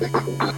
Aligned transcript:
Thank 0.00 0.42
you. 0.42 0.53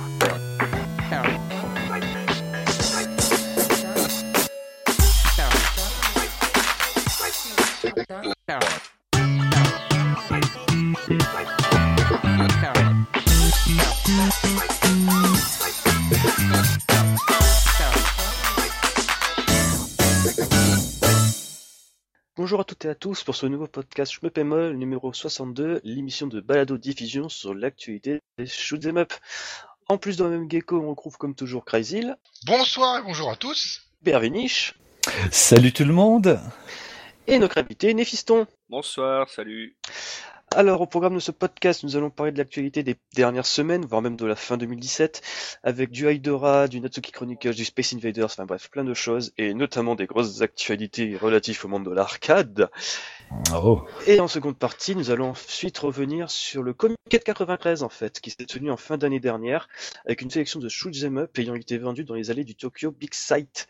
Tous 22.96 23.22
pour 23.24 23.36
ce 23.36 23.46
nouveau 23.46 23.66
podcast 23.66 24.12
Je 24.12 24.20
me 24.22 24.30
pémol 24.30 24.74
numéro 24.74 25.12
62, 25.12 25.80
l'émission 25.84 26.26
de 26.26 26.40
balado 26.40 26.78
diffusion 26.78 27.28
sur 27.28 27.54
l'actualité 27.54 28.20
des 28.38 28.46
shoot'em 28.46 28.96
up. 28.96 29.12
En 29.88 29.98
plus 29.98 30.16
dans 30.16 30.28
le 30.28 30.38
même 30.38 30.50
gecko, 30.50 30.80
on 30.80 30.90
retrouve 30.90 31.18
comme 31.18 31.34
toujours 31.34 31.64
Crazyl, 31.64 32.16
Bonsoir 32.46 32.98
et 32.98 33.02
bonjour 33.02 33.30
à 33.30 33.36
tous. 33.36 33.82
Berviniche 34.02 34.74
Salut 35.30 35.72
tout 35.72 35.84
le 35.84 35.92
monde 35.92 36.40
et 37.26 37.38
notre 37.38 37.58
invité 37.58 37.92
Néphiston. 37.92 38.46
Bonsoir, 38.70 39.28
salut. 39.28 39.76
Alors, 40.54 40.80
au 40.80 40.86
programme 40.86 41.14
de 41.14 41.20
ce 41.20 41.32
podcast, 41.32 41.82
nous 41.82 41.96
allons 41.96 42.08
parler 42.08 42.30
de 42.30 42.38
l'actualité 42.38 42.82
des 42.82 42.96
dernières 43.14 43.46
semaines, 43.46 43.84
voire 43.84 44.00
même 44.00 44.16
de 44.16 44.24
la 44.24 44.36
fin 44.36 44.56
2017, 44.56 45.20
avec 45.64 45.90
du 45.90 46.08
Hydora, 46.10 46.68
du 46.68 46.80
Natsuki 46.80 47.10
Chronicles, 47.10 47.54
du 47.54 47.64
Space 47.64 47.92
Invaders, 47.94 48.26
enfin 48.26 48.46
bref, 48.46 48.70
plein 48.70 48.84
de 48.84 48.94
choses, 48.94 49.32
et 49.38 49.54
notamment 49.54 49.96
des 49.96 50.06
grosses 50.06 50.40
actualités 50.42 51.16
relatives 51.16 51.64
au 51.64 51.68
monde 51.68 51.84
de 51.84 51.90
l'arcade. 51.90 52.70
Oh, 53.54 53.82
Et 54.06 54.20
en 54.20 54.28
seconde 54.28 54.56
partie, 54.56 54.94
nous 54.94 55.10
allons 55.10 55.30
ensuite 55.30 55.78
revenir 55.78 56.30
sur 56.30 56.62
le 56.62 56.72
Comic 56.72 56.96
93, 57.08 57.82
en 57.82 57.88
fait, 57.88 58.20
qui 58.20 58.30
s'est 58.30 58.46
tenu 58.46 58.70
en 58.70 58.76
fin 58.76 58.96
d'année 58.96 59.20
dernière, 59.20 59.68
avec 60.06 60.22
une 60.22 60.30
sélection 60.30 60.60
de 60.60 60.68
shoot'em 60.68 61.18
up 61.18 61.36
ayant 61.38 61.56
été 61.56 61.76
vendus 61.76 62.04
dans 62.04 62.14
les 62.14 62.30
allées 62.30 62.44
du 62.44 62.54
Tokyo 62.54 62.92
Big 62.92 63.14
Sight. 63.14 63.66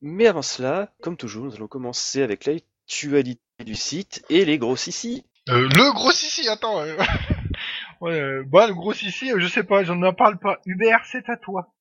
Mais 0.00 0.26
avant 0.26 0.42
cela, 0.42 0.90
comme 1.02 1.18
toujours, 1.18 1.44
nous 1.44 1.54
allons 1.54 1.68
commencer 1.68 2.22
avec 2.22 2.46
l'actualité 2.46 3.42
du 3.64 3.74
site 3.74 4.24
et 4.30 4.46
les 4.46 4.56
gros 4.56 4.76
sissi. 4.76 5.24
Euh, 5.48 5.68
le 5.74 5.92
gros 5.92 6.12
Sissi, 6.12 6.48
attends. 6.48 6.80
euh, 6.80 6.96
euh, 8.02 8.44
bah, 8.46 8.66
le 8.66 8.74
gros 8.74 8.92
Sissi, 8.92 9.32
euh, 9.32 9.38
je 9.40 9.46
sais 9.46 9.64
pas, 9.64 9.84
j'en 9.84 10.02
en 10.02 10.12
parle 10.12 10.38
pas. 10.38 10.58
Hubert, 10.66 11.00
c'est 11.10 11.28
à 11.28 11.36
toi. 11.36 11.72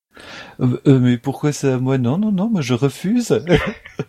Euh, 0.59 0.99
mais 0.99 1.17
pourquoi 1.17 1.51
à 1.63 1.77
moi 1.77 1.99
Non, 1.99 2.17
non, 2.17 2.31
non, 2.31 2.49
moi 2.49 2.61
je 2.61 2.73
refuse. 2.73 3.39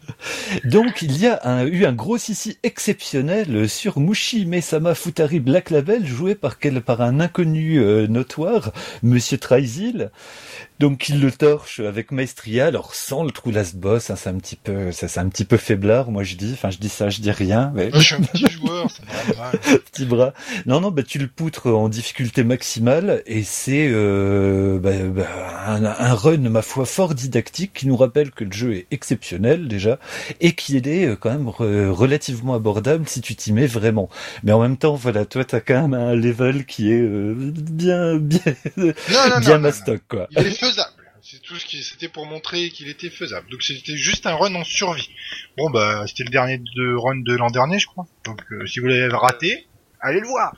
Donc 0.64 1.02
il 1.02 1.18
y 1.20 1.26
a 1.26 1.64
eu 1.66 1.84
un 1.84 1.92
gros 1.92 2.16
ici 2.16 2.58
exceptionnel 2.62 3.68
sur 3.68 4.00
Mushi 4.00 4.46
Mesama 4.46 4.94
Futari 4.94 5.38
Black 5.38 5.68
Label 5.68 6.06
joué 6.06 6.34
par 6.34 6.58
quel 6.58 6.80
par 6.80 7.02
un 7.02 7.20
inconnu 7.20 7.78
notoire, 8.08 8.72
Monsieur 9.02 9.36
Trysil. 9.36 10.10
Donc 10.78 11.08
il 11.08 11.20
le 11.20 11.32
torche 11.32 11.80
avec 11.80 12.12
maestria, 12.12 12.66
alors 12.66 12.94
sans 12.94 13.24
le 13.24 13.32
trou 13.32 13.50
last 13.50 13.74
boss, 13.76 14.10
hein, 14.10 14.14
c'est 14.16 14.28
un 14.28 14.36
petit 14.38 14.54
peu, 14.54 14.92
ça 14.92 15.08
c'est 15.08 15.18
un 15.18 15.28
petit 15.28 15.44
peu 15.44 15.56
faiblard, 15.56 16.12
moi 16.12 16.22
je 16.22 16.36
dis, 16.36 16.50
enfin 16.52 16.70
je 16.70 16.78
dis 16.78 16.88
ça, 16.88 17.08
je 17.10 17.20
dis 17.20 17.32
rien, 17.32 17.72
mais 17.74 17.90
je 17.92 17.98
suis 17.98 18.14
un 18.14 18.20
petit 18.20 18.46
joueur, 18.48 18.86
petit 19.92 20.04
bras. 20.04 20.32
Non, 20.66 20.80
non, 20.80 20.92
bah 20.92 21.02
tu 21.02 21.18
le 21.18 21.26
poutres 21.26 21.66
en 21.66 21.88
difficulté 21.88 22.44
maximale 22.44 23.22
et 23.26 23.42
c'est 23.42 23.88
euh, 23.90 24.78
bah, 24.78 24.92
bah, 25.08 25.26
un, 25.66 25.84
un 25.84 26.14
run, 26.14 26.48
ma 26.48 26.62
foi, 26.62 26.86
fort 26.86 27.14
didactique 27.14 27.72
qui 27.74 27.88
nous 27.88 27.96
rappelle 27.96 28.30
que 28.30 28.44
le 28.44 28.52
jeu 28.52 28.74
est 28.74 28.86
exceptionnel 28.92 29.66
déjà 29.66 29.98
et 30.40 30.52
qu'il 30.52 30.86
est 30.86 31.06
euh, 31.06 31.16
quand 31.16 31.30
même 31.30 31.48
re- 31.48 31.88
relativement 31.90 32.54
abordable 32.54 33.08
si 33.08 33.20
tu 33.20 33.34
t'y 33.34 33.52
mets 33.52 33.66
vraiment. 33.66 34.08
Mais 34.44 34.52
en 34.52 34.60
même 34.60 34.76
temps, 34.76 34.94
voilà, 34.94 35.24
toi 35.24 35.44
t'as 35.44 35.60
quand 35.60 35.82
même 35.88 35.94
un 35.94 36.14
level 36.14 36.66
qui 36.66 36.92
est 36.92 37.00
euh, 37.02 37.34
bien, 37.36 38.16
bien, 38.16 38.38
Non, 38.76 38.84
non, 38.86 38.92
non, 39.30 39.40
bien 39.40 39.54
non, 39.56 39.60
mastoc 39.60 40.02
quoi. 40.08 40.28
Il 40.36 40.67
faisable. 40.68 41.12
C'est 41.20 41.42
tout 41.42 41.56
ce 41.56 41.66
qui, 41.66 41.82
c'était 41.82 42.08
pour 42.08 42.26
montrer 42.26 42.70
qu'il 42.70 42.88
était 42.88 43.10
faisable. 43.10 43.50
Donc 43.50 43.62
c'était 43.62 43.96
juste 43.96 44.26
un 44.26 44.34
run 44.34 44.54
en 44.54 44.64
survie. 44.64 45.10
Bon 45.56 45.68
bah, 45.70 46.04
c'était 46.06 46.24
le 46.24 46.30
dernier 46.30 46.58
de 46.58 46.94
run 46.96 47.20
de 47.24 47.34
l'an 47.36 47.50
dernier, 47.50 47.78
je 47.78 47.86
crois. 47.86 48.06
Donc 48.24 48.40
euh, 48.52 48.66
si 48.66 48.80
vous 48.80 48.86
l'avez 48.86 49.08
raté, 49.08 49.66
allez 50.00 50.20
le 50.20 50.26
voir. 50.26 50.54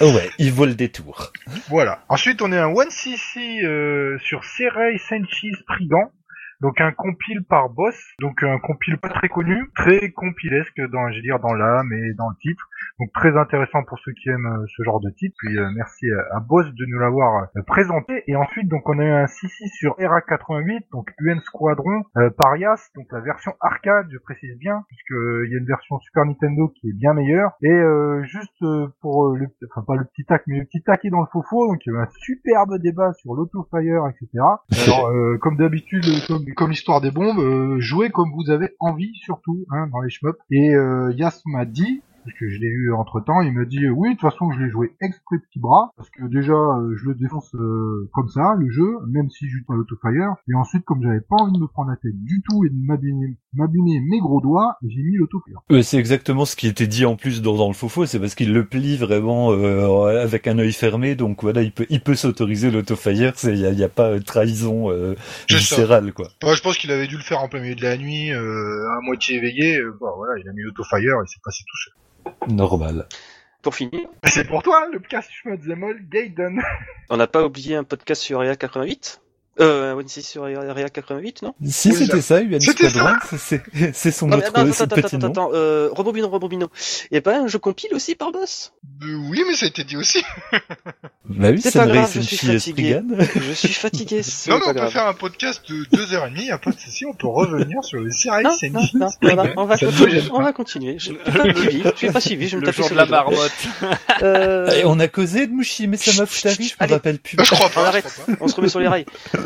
Oh 0.00 0.12
ouais, 0.12 0.30
il 0.38 0.52
vaut 0.52 0.66
le 0.66 0.74
détour. 0.74 1.32
Voilà. 1.68 2.04
Ensuite, 2.08 2.42
on 2.42 2.52
est 2.52 2.58
un 2.58 2.70
1cc 2.70 3.64
euh, 3.64 4.18
sur 4.18 4.44
Serei 4.44 4.98
Senshi 4.98 5.52
Spriggan. 5.60 6.12
Donc 6.60 6.80
un 6.80 6.92
compile 6.92 7.44
par 7.44 7.68
boss, 7.68 7.96
donc 8.20 8.42
un 8.42 8.58
compile 8.58 8.98
pas 8.98 9.08
très 9.08 9.28
connu, 9.28 9.70
très 9.76 10.10
compilesque 10.10 10.80
dans, 10.90 11.10
je 11.10 11.16
veux 11.16 11.22
dire, 11.22 11.38
dans 11.40 11.54
l'âme 11.54 11.92
et 11.92 12.14
dans 12.14 12.28
le 12.30 12.36
titre. 12.40 12.68
Donc 12.98 13.12
très 13.12 13.36
intéressant 13.36 13.84
pour 13.84 13.98
ceux 13.98 14.12
qui 14.12 14.30
aiment 14.30 14.46
euh, 14.46 14.64
ce 14.76 14.82
genre 14.82 15.00
de 15.00 15.10
titre. 15.10 15.34
Puis 15.38 15.58
euh, 15.58 15.68
merci 15.74 16.06
à, 16.10 16.36
à 16.36 16.40
Boss 16.40 16.66
de 16.66 16.86
nous 16.86 16.98
l'avoir 16.98 17.48
euh, 17.56 17.62
présenté. 17.66 18.24
Et 18.26 18.36
ensuite, 18.36 18.68
donc 18.68 18.88
on 18.88 18.98
a 18.98 19.04
eu 19.04 19.10
un 19.10 19.26
6 19.26 19.48
sur 19.78 19.94
ERA 19.98 20.20
88, 20.22 20.86
donc 20.92 21.10
UN 21.20 21.40
Squadron 21.40 22.02
euh, 22.16 22.30
Parias, 22.30 22.90
donc 22.94 23.06
la 23.12 23.20
version 23.20 23.52
arcade, 23.60 24.06
je 24.10 24.18
précise 24.18 24.56
bien, 24.58 24.82
puisque 24.88 25.12
euh, 25.12 25.46
il 25.46 25.52
y 25.52 25.56
a 25.56 25.58
une 25.58 25.66
version 25.66 25.98
Super 26.00 26.24
Nintendo 26.24 26.68
qui 26.68 26.88
est 26.88 26.92
bien 26.92 27.12
meilleure. 27.12 27.52
Et 27.62 27.70
euh, 27.70 28.22
juste 28.24 28.62
euh, 28.62 28.88
pour 29.02 29.26
euh, 29.26 29.36
le, 29.36 29.46
enfin 29.70 29.84
pas 29.86 29.96
le 29.96 30.04
petit 30.04 30.24
tac, 30.24 30.42
mais 30.46 30.58
le 30.58 30.64
petit 30.64 30.82
taquet 30.82 31.10
dans 31.10 31.20
le 31.20 31.26
faux 31.30 31.42
donc 31.68 31.84
il 31.84 31.92
y 31.92 31.96
a 31.96 31.98
eu 31.98 32.02
un 32.02 32.08
superbe 32.18 32.78
débat 32.78 33.12
sur 33.14 33.34
l'autofire, 33.34 34.06
etc. 34.08 34.28
Alors 34.86 35.08
euh, 35.08 35.38
comme 35.38 35.56
d'habitude, 35.56 36.04
euh, 36.06 36.26
comme, 36.26 36.45
comme 36.54 36.70
l'histoire 36.70 37.00
des 37.00 37.10
bombes, 37.10 37.38
euh, 37.38 37.80
jouez 37.80 38.10
comme 38.10 38.30
vous 38.32 38.50
avez 38.50 38.74
envie, 38.80 39.12
surtout 39.14 39.64
hein, 39.70 39.88
dans 39.92 40.00
les 40.00 40.10
shmups. 40.10 40.38
Et 40.50 40.74
euh, 40.74 41.12
Yas 41.16 41.42
m'a 41.44 41.64
dit 41.64 42.02
parce 42.26 42.38
que 42.38 42.48
je 42.48 42.58
l'ai 42.58 42.66
eu 42.66 42.92
entre 42.92 43.20
temps, 43.20 43.40
il 43.40 43.52
m'a 43.52 43.64
dit 43.64 43.84
euh, 43.84 43.90
oui 43.90 44.10
de 44.10 44.18
toute 44.18 44.30
façon 44.30 44.50
je 44.50 44.60
l'ai 44.62 44.70
joué 44.70 44.92
exprès 45.00 45.36
petit 45.38 45.60
bras 45.60 45.92
parce 45.96 46.10
que 46.10 46.24
déjà 46.24 46.52
euh, 46.52 46.94
je 46.96 47.06
le 47.08 47.14
défonce 47.14 47.54
euh, 47.54 48.10
comme 48.12 48.28
ça 48.28 48.54
le 48.58 48.68
jeu 48.70 48.98
même 49.08 49.30
si 49.30 49.46
je 49.48 49.56
joue 49.58 49.64
pas 49.66 49.74
l'autofire 49.74 50.34
et 50.50 50.54
ensuite 50.54 50.84
comme 50.84 51.02
j'avais 51.02 51.20
pas 51.20 51.36
envie 51.40 51.52
de 51.52 51.62
me 51.62 51.68
prendre 51.68 51.90
la 51.90 51.96
tête 51.96 52.20
du 52.22 52.42
tout 52.42 52.64
et 52.64 52.68
de 52.68 52.74
m'abîmer 52.74 53.38
m'abîmer 53.54 54.00
mes 54.00 54.18
gros 54.18 54.40
doigts 54.40 54.76
j'ai 54.86 55.02
mis 55.02 55.16
l'autofire. 55.16 55.60
Euh, 55.70 55.82
c'est 55.82 55.98
exactement 55.98 56.44
ce 56.44 56.56
qui 56.56 56.66
était 56.66 56.86
dit 56.86 57.04
en 57.06 57.16
plus 57.16 57.40
dans, 57.42 57.56
dans 57.56 57.68
le 57.68 57.74
faux 57.74 58.04
c'est 58.06 58.18
parce 58.18 58.34
qu'il 58.34 58.52
le 58.52 58.66
plie 58.66 58.96
vraiment 58.96 59.52
euh, 59.52 60.20
avec 60.20 60.48
un 60.48 60.58
œil 60.58 60.72
fermé, 60.72 61.14
donc 61.14 61.42
voilà, 61.42 61.62
il 61.62 61.70
peut, 61.72 61.86
il 61.88 62.00
peut 62.00 62.16
s'autoriser 62.16 62.70
l'autofire, 62.70 63.32
il 63.44 63.54
n'y 63.54 63.64
a, 63.64 63.70
y 63.70 63.84
a 63.84 63.88
pas 63.88 64.10
euh, 64.10 64.20
trahison 64.20 64.90
euh, 64.90 65.14
viscérale 65.48 66.12
quoi. 66.12 66.26
Moi 66.42 66.54
je 66.54 66.62
pense 66.62 66.76
qu'il 66.76 66.90
avait 66.90 67.06
dû 67.06 67.16
le 67.16 67.22
faire 67.22 67.40
en 67.40 67.48
plein 67.48 67.60
milieu 67.60 67.76
de 67.76 67.82
la 67.82 67.96
nuit 67.96 68.32
euh, 68.32 68.98
à 68.98 69.00
moitié 69.02 69.36
éveillé 69.36 69.78
euh, 69.78 69.96
bon 70.00 70.08
voilà 70.16 70.32
il 70.42 70.48
a 70.48 70.52
mis 70.52 70.62
l'autofire 70.62 71.14
et 71.22 71.26
c'est 71.26 71.40
passé 71.44 71.62
tout 71.66 71.76
seul. 71.84 71.94
Normal. 72.48 73.08
Pour 73.62 73.74
finir, 73.74 74.08
C'est 74.24 74.46
pour 74.46 74.62
toi 74.62 74.86
le 74.92 75.00
podcast 75.00 75.28
Schmutzemol 75.32 76.00
Gaiden. 76.08 76.62
on 77.10 77.16
n'a 77.16 77.26
pas 77.26 77.44
oublié 77.44 77.74
un 77.76 77.84
podcast 77.84 78.22
sur 78.22 78.38
Area 78.38 78.54
88 78.54 79.20
Euh, 79.58 79.94
un 79.94 79.98
1 79.98 80.06
sur 80.08 80.44
Area 80.44 80.88
88, 80.90 81.42
non? 81.42 81.54
Si 81.64 81.88
Oui, 81.90 81.94
c'était 81.96 82.20
ça, 82.20 82.42
UN 82.42 82.60
C'était 82.60 82.90
Squadron, 82.90 83.14
c'est 83.38 83.62
c'est 83.94 84.10
son 84.10 84.26
Non, 84.26 84.36
autre 84.36 84.48
attends, 84.48 84.70
c'est 84.72 84.82
attends, 84.82 84.96
le 84.96 85.02
petit 85.02 85.16
attends, 85.16 85.26
nom. 85.26 85.32
attends, 85.32 85.50
euh, 85.54 85.88
Rebobino, 85.92 86.28
Rebobino. 86.28 86.68
Il 87.10 87.14
y 87.14 87.18
a 87.18 87.22
pas 87.22 87.38
un 87.38 87.46
jeu 87.46 87.58
compile 87.58 87.94
aussi 87.94 88.14
par 88.14 88.32
boss 88.32 88.72
Euh, 89.02 89.14
oui 89.30 89.42
mais 89.48 89.54
ça 89.54 89.64
a 89.66 89.68
été 89.68 89.84
dit 89.84 89.96
aussi. 89.96 90.22
Bah 91.28 91.48
oui, 91.50 91.60
C'est 91.60 91.72
pas 91.72 91.86
grave, 91.88 92.08
je 92.14 92.20
suis 92.20 92.36
fatigué. 92.36 93.00
Je 93.34 93.52
suis 93.52 93.68
fatigué, 93.72 94.22
c'est 94.22 94.48
Non 94.50 94.58
mais 94.58 94.66
on 94.66 94.68
peut 94.68 94.74
grave. 94.78 94.92
faire 94.92 95.06
un 95.08 95.12
podcast 95.14 95.60
de 95.68 95.84
deux 95.96 96.14
heures 96.14 96.26
et 96.26 96.30
demie, 96.30 96.46
y 96.46 96.50
a 96.52 96.58
pas 96.58 96.70
de 96.70 96.78
souci, 96.78 97.04
on 97.04 97.14
peut 97.14 97.26
revenir 97.26 97.82
sur 97.82 97.98
les 97.98 98.12
séries 98.12 98.44
Non, 98.44 98.56
non, 98.72 99.08
non, 99.34 99.44
on 99.56 99.64
va 99.64 99.76
continuer, 99.76 100.22
on 100.30 100.36
pas. 100.38 100.42
va 100.44 100.52
continuer. 100.52 100.98
Je 101.00 101.10
n'ai 101.12 101.18
pas 101.18 101.42
suivi, 101.52 101.82
je 101.96 102.06
n'ai 102.06 102.12
pas 102.12 102.20
suivi, 102.20 102.48
je 102.48 102.58
vais 102.58 102.66
me 102.66 102.72
jour 102.72 102.84
sur 102.86 102.94
de 102.94 103.00
la 103.00 103.06
marmotte. 103.06 103.50
Euh, 104.22 104.70
Et 104.70 104.84
on 104.86 104.98
a 104.98 105.08
causé 105.08 105.46
de 105.46 105.52
Mushi, 105.52 105.88
mais 105.88 105.96
ça 105.98 106.10
m'a 106.22 106.26
Futari, 106.26 106.72
je 106.78 106.84
me 106.84 106.90
rappelle 106.90 107.18
plus. 107.18 107.36
Je 107.38 107.50
crois 107.54 107.66
on 107.66 107.68
pas. 107.68 107.82
je 107.82 107.86
arrête, 107.88 108.04
crois 108.06 108.24
pas. 108.26 108.32
on 108.40 108.48
se 108.48 108.54
remet 108.54 108.68
sur 108.68 108.80
les 108.80 108.88
rails. 108.88 109.04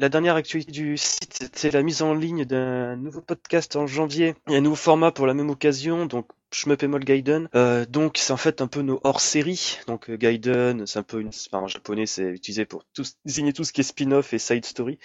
La 0.00 0.08
dernière 0.08 0.34
actualité 0.34 0.72
du 0.72 0.96
site, 0.96 1.40
c'était 1.52 1.70
la 1.70 1.82
mise 1.82 2.00
en 2.00 2.14
ligne 2.14 2.46
d'un 2.46 2.96
nouveau 2.96 3.20
podcast 3.20 3.76
en 3.76 3.86
janvier. 3.86 4.34
A 4.46 4.54
un 4.54 4.62
nouveau 4.62 4.74
format 4.74 5.12
pour 5.12 5.26
la 5.26 5.34
même 5.34 5.50
occasion, 5.50 6.06
donc 6.06 6.26
Shmup 6.52 6.82
et 6.82 6.88
Gaiden. 6.88 7.48
Euh, 7.54 7.86
donc 7.86 8.18
c'est 8.18 8.32
en 8.32 8.36
fait 8.36 8.60
un 8.60 8.66
peu 8.66 8.82
nos 8.82 9.00
hors-séries. 9.04 9.78
Donc 9.86 10.10
euh, 10.10 10.16
Gaiden, 10.16 10.86
c'est 10.86 10.98
un 10.98 11.02
peu 11.02 11.20
une, 11.20 11.30
en 11.52 11.68
japonais, 11.68 12.06
c'est 12.06 12.24
utilisé 12.24 12.64
pour 12.64 12.84
désigner 13.24 13.52
tout 13.52 13.64
ce 13.64 13.72
qui 13.72 13.82
est 13.82 13.84
spin-off 13.84 14.32
et 14.32 14.38
side 14.38 14.64
story, 14.64 14.98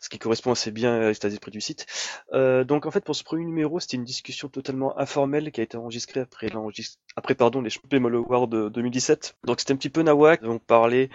ce 0.00 0.08
qui 0.08 0.18
correspond 0.18 0.52
assez 0.52 0.70
bien 0.70 0.94
à 0.94 1.08
l'état 1.08 1.28
d'esprit 1.28 1.50
du 1.50 1.60
site. 1.60 1.86
Euh, 2.32 2.64
donc 2.64 2.86
en 2.86 2.90
fait 2.90 3.04
pour 3.04 3.14
ce 3.14 3.24
premier 3.24 3.44
numéro, 3.44 3.78
c'était 3.80 3.96
une 3.96 4.04
discussion 4.04 4.48
totalement 4.48 4.98
informelle 4.98 5.52
qui 5.52 5.60
a 5.60 5.64
été 5.64 5.76
enregistrée 5.76 6.20
après 6.20 6.48
l'enregistre, 6.48 6.98
après 7.16 7.34
pardon 7.34 7.60
les 7.60 7.70
Shmup 7.70 7.92
et 7.92 7.96
Awards 7.96 8.48
de 8.48 8.68
2017. 8.68 9.36
Donc 9.44 9.60
c'était 9.60 9.72
un 9.72 9.76
petit 9.76 9.90
peu 9.90 10.02
nawak. 10.02 10.40
On 10.44 10.58
parlait 10.58 11.10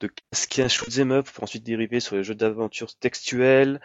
de 0.00 0.10
ce 0.32 0.46
qu'est 0.46 0.62
un 0.62 0.68
shoot'em 0.68 1.10
up 1.10 1.28
pour 1.30 1.44
ensuite 1.44 1.64
dériver 1.64 2.00
sur 2.00 2.16
les 2.16 2.22
jeux 2.22 2.34
d'aventure 2.66 2.94
textuels, 2.98 3.80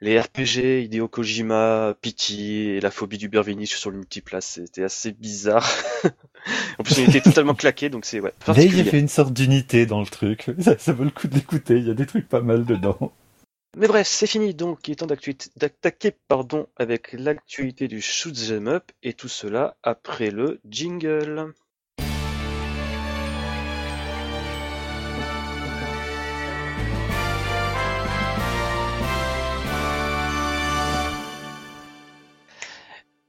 les 0.00 0.20
RPG, 0.20 0.84
Hideo 0.84 1.08
Kojima, 1.08 1.94
Pity 2.00 2.68
et 2.70 2.80
la 2.80 2.90
phobie 2.90 3.18
du 3.18 3.28
Bervinich 3.28 3.74
sur 3.74 3.90
le 3.90 3.96
multiplace. 3.96 4.60
C'était 4.64 4.84
assez 4.84 5.12
bizarre. 5.12 5.66
en 6.78 6.82
plus, 6.82 6.98
on 7.00 7.08
était 7.08 7.22
totalement 7.22 7.54
claqué, 7.54 7.88
donc 7.88 8.04
c'est 8.04 8.20
ouais. 8.20 8.30
Là, 8.30 8.34
il 8.36 8.40
y 8.40 8.44
particulier. 8.54 8.80
a 8.82 8.90
fait 8.90 9.00
une 9.00 9.08
sorte 9.08 9.32
d'unité 9.32 9.86
dans 9.86 10.00
le 10.00 10.06
truc. 10.06 10.50
Ça, 10.60 10.76
ça 10.78 10.92
vaut 10.92 11.04
le 11.04 11.10
coup 11.10 11.28
de 11.28 11.34
l'écouter, 11.34 11.76
il 11.76 11.86
y 11.86 11.90
a 11.90 11.94
des 11.94 12.06
trucs 12.06 12.28
pas 12.28 12.42
mal 12.42 12.64
dedans. 12.64 13.12
Mais 13.76 13.88
bref, 13.88 14.06
c'est 14.06 14.26
fini 14.26 14.54
donc. 14.54 14.88
Il 14.88 14.92
est 14.92 14.96
temps 14.96 15.06
d'attaquer 15.06 16.12
pardon 16.28 16.66
avec 16.76 17.12
l'actualité 17.12 17.88
du 17.88 18.00
shoot'em 18.00 18.68
up 18.68 18.90
et 19.02 19.12
tout 19.12 19.28
cela 19.28 19.76
après 19.82 20.30
le 20.30 20.60
jingle. 20.68 21.52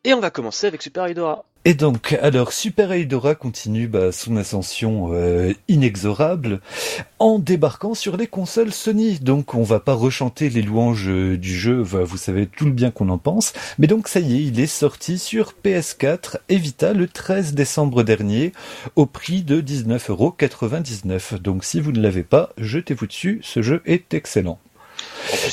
Et 0.07 0.13
on 0.13 0.21
va 0.21 0.30
commencer 0.30 0.68
avec 0.68 0.81
Super 0.81 1.09
Eudora. 1.09 1.44
Et 1.65 1.74
donc, 1.74 2.18
alors, 2.21 2.54
Super 2.54 2.94
Eudora 2.94 3.36
continue 3.36 3.89
bah, 3.89 4.13
son 4.13 4.38
ascension 4.38 5.09
euh, 5.12 5.51
inexorable 5.68 6.62
en 7.19 7.39
débarquant 7.39 7.94
sur 7.94 8.15
les 8.15 8.27
consoles 8.27 8.71
Sony. 8.71 9.19
Donc, 9.19 9.54
on 9.54 9.63
va 9.63 9.81
pas 9.81 9.95
rechanter 9.95 10.50
les 10.50 10.62
louanges 10.62 11.09
euh, 11.09 11.38
du 11.38 11.54
jeu, 11.54 11.81
vous 11.81 12.15
savez 12.15 12.48
tout 12.48 12.63
le 12.63 12.71
bien 12.71 12.89
qu'on 12.89 13.09
en 13.09 13.18
pense. 13.18 13.51
Mais 13.80 13.88
donc, 13.88 14.07
ça 14.07 14.21
y 14.21 14.38
est, 14.38 14.44
il 14.45 14.62
est 14.62 14.65
sorti 14.65 15.19
sur 15.19 15.56
PS4 15.62 16.38
et 16.48 16.56
Vita 16.56 16.94
le 16.94 17.09
13 17.09 17.54
décembre 17.54 18.04
dernier 18.04 18.54
au 18.95 19.07
prix 19.07 19.44
de 19.44 19.59
19,99€. 19.59 21.39
Donc, 21.39 21.65
si 21.65 21.81
vous 21.81 21.92
ne 21.92 22.00
l'avez 22.00 22.24
pas, 22.24 22.51
jetez-vous 22.57 23.07
dessus, 23.07 23.42
ce 23.44 23.62
jeu 23.62 23.81
est 23.86 24.13
excellent. 24.13 24.57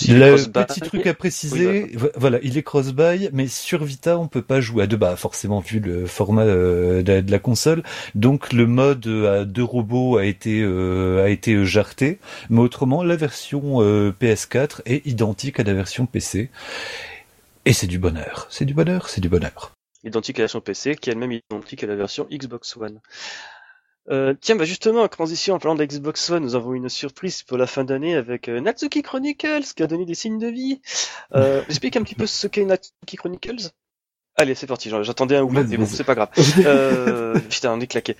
Le 0.09 0.51
petit 0.51 0.81
truc 0.81 1.07
à 1.07 1.15
préciser, 1.15 1.97
voilà, 2.17 2.39
il 2.43 2.57
est 2.59 2.63
cross-buy, 2.63 3.31
mais 3.33 3.49
sur 3.49 3.85
Vita, 3.85 4.19
on 4.19 4.29
peut 4.29 4.43
pas 4.43 4.61
jouer. 4.61 4.85
À 4.85 4.87
deux, 4.87 4.97
bah 4.97 5.17
forcément 5.17 5.61
vu 5.61 5.81
le 5.81 6.07
format 6.07 6.43
euh, 6.43 7.03
de, 7.03 7.31
la 7.31 7.39
console, 7.39 7.83
donc 8.15 8.53
le 8.53 8.67
mode 8.67 9.07
à 9.07 9.45
deux 9.45 9.63
robots 9.63 10.17
a 10.17 10.25
été 10.25 10.61
euh, 10.63 11.25
a 11.25 11.29
été 11.29 11.65
jarté, 11.65 12.19
mais 12.51 12.61
autrement 12.61 13.03
la 13.03 13.17
version 13.17 13.83
euh, 13.83 14.13
PS4 14.21 14.81
est 14.87 15.07
identique 15.07 15.61
à 15.61 15.63
la 15.63 15.75
version 15.75 16.07
PC, 16.07 16.51
et 17.65 17.73
c'est 17.73 17.87
du 17.87 17.99
bonheur, 17.99 18.47
c'est 18.51 18.65
du 18.65 18.75
bonheur, 18.75 19.09
c'est 19.09 19.21
du 19.21 19.29
bonheur. 19.29 19.73
Identique 20.05 20.39
à 20.39 20.43
la 20.43 20.45
version 20.45 20.61
PC, 20.61 20.97
qui 20.97 21.09
est 21.09 21.13
elle-même 21.15 21.33
identique 21.33 21.83
à 21.83 21.87
la 21.87 21.97
version 21.97 22.27
Xbox 22.31 22.77
One. 22.77 23.01
Euh, 24.11 24.35
tiens, 24.39 24.57
bah 24.57 24.65
justement, 24.65 25.03
en 25.03 25.09
transition, 25.09 25.55
en 25.55 25.59
parlant 25.59 25.77
d'Xbox 25.77 26.31
One, 26.31 26.43
nous 26.43 26.55
avons 26.55 26.75
une 26.75 26.89
surprise 26.89 27.43
pour 27.43 27.57
la 27.57 27.67
fin 27.67 27.85
d'année 27.85 28.15
avec 28.15 28.49
euh, 28.49 28.61
Natsuki 28.61 29.03
Chronicles 29.03 29.73
qui 29.75 29.83
a 29.83 29.87
donné 29.87 30.05
des 30.05 30.15
signes 30.15 30.39
de 30.39 30.49
vie. 30.49 30.81
Euh, 31.35 31.63
Explique 31.69 31.97
un 31.97 32.03
petit 32.03 32.15
peu 32.15 32.27
ce 32.27 32.47
qu'est 32.47 32.65
Natsuki 32.65 33.17
Chronicles. 33.17 33.71
Allez, 34.37 34.55
c'est 34.55 34.67
parti. 34.67 34.91
J'attendais 34.91 35.37
un 35.37 35.45
ou 35.45 35.51
mais 35.51 35.65
bon, 35.77 35.87
c'est 35.87 36.05
pas 36.05 36.17
grave. 36.17 36.29
euh, 36.67 37.39
putain, 37.49 37.73
on 37.73 37.81
est 37.81 37.87
claqué. 37.87 38.17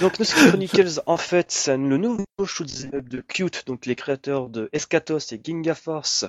Donc, 0.00 0.18
Natsuki 0.18 0.48
Chronicles, 0.48 1.00
en 1.06 1.16
fait, 1.16 1.50
c'est 1.50 1.76
le 1.78 1.96
nouveau 1.96 2.26
shoot 2.44 2.66
de 2.92 3.20
Cute, 3.22 3.66
donc 3.66 3.86
les 3.86 3.94
créateurs 3.94 4.50
de 4.50 4.68
Escatos 4.72 5.32
et 5.32 5.40
Ginga 5.42 5.74
Force. 5.74 6.26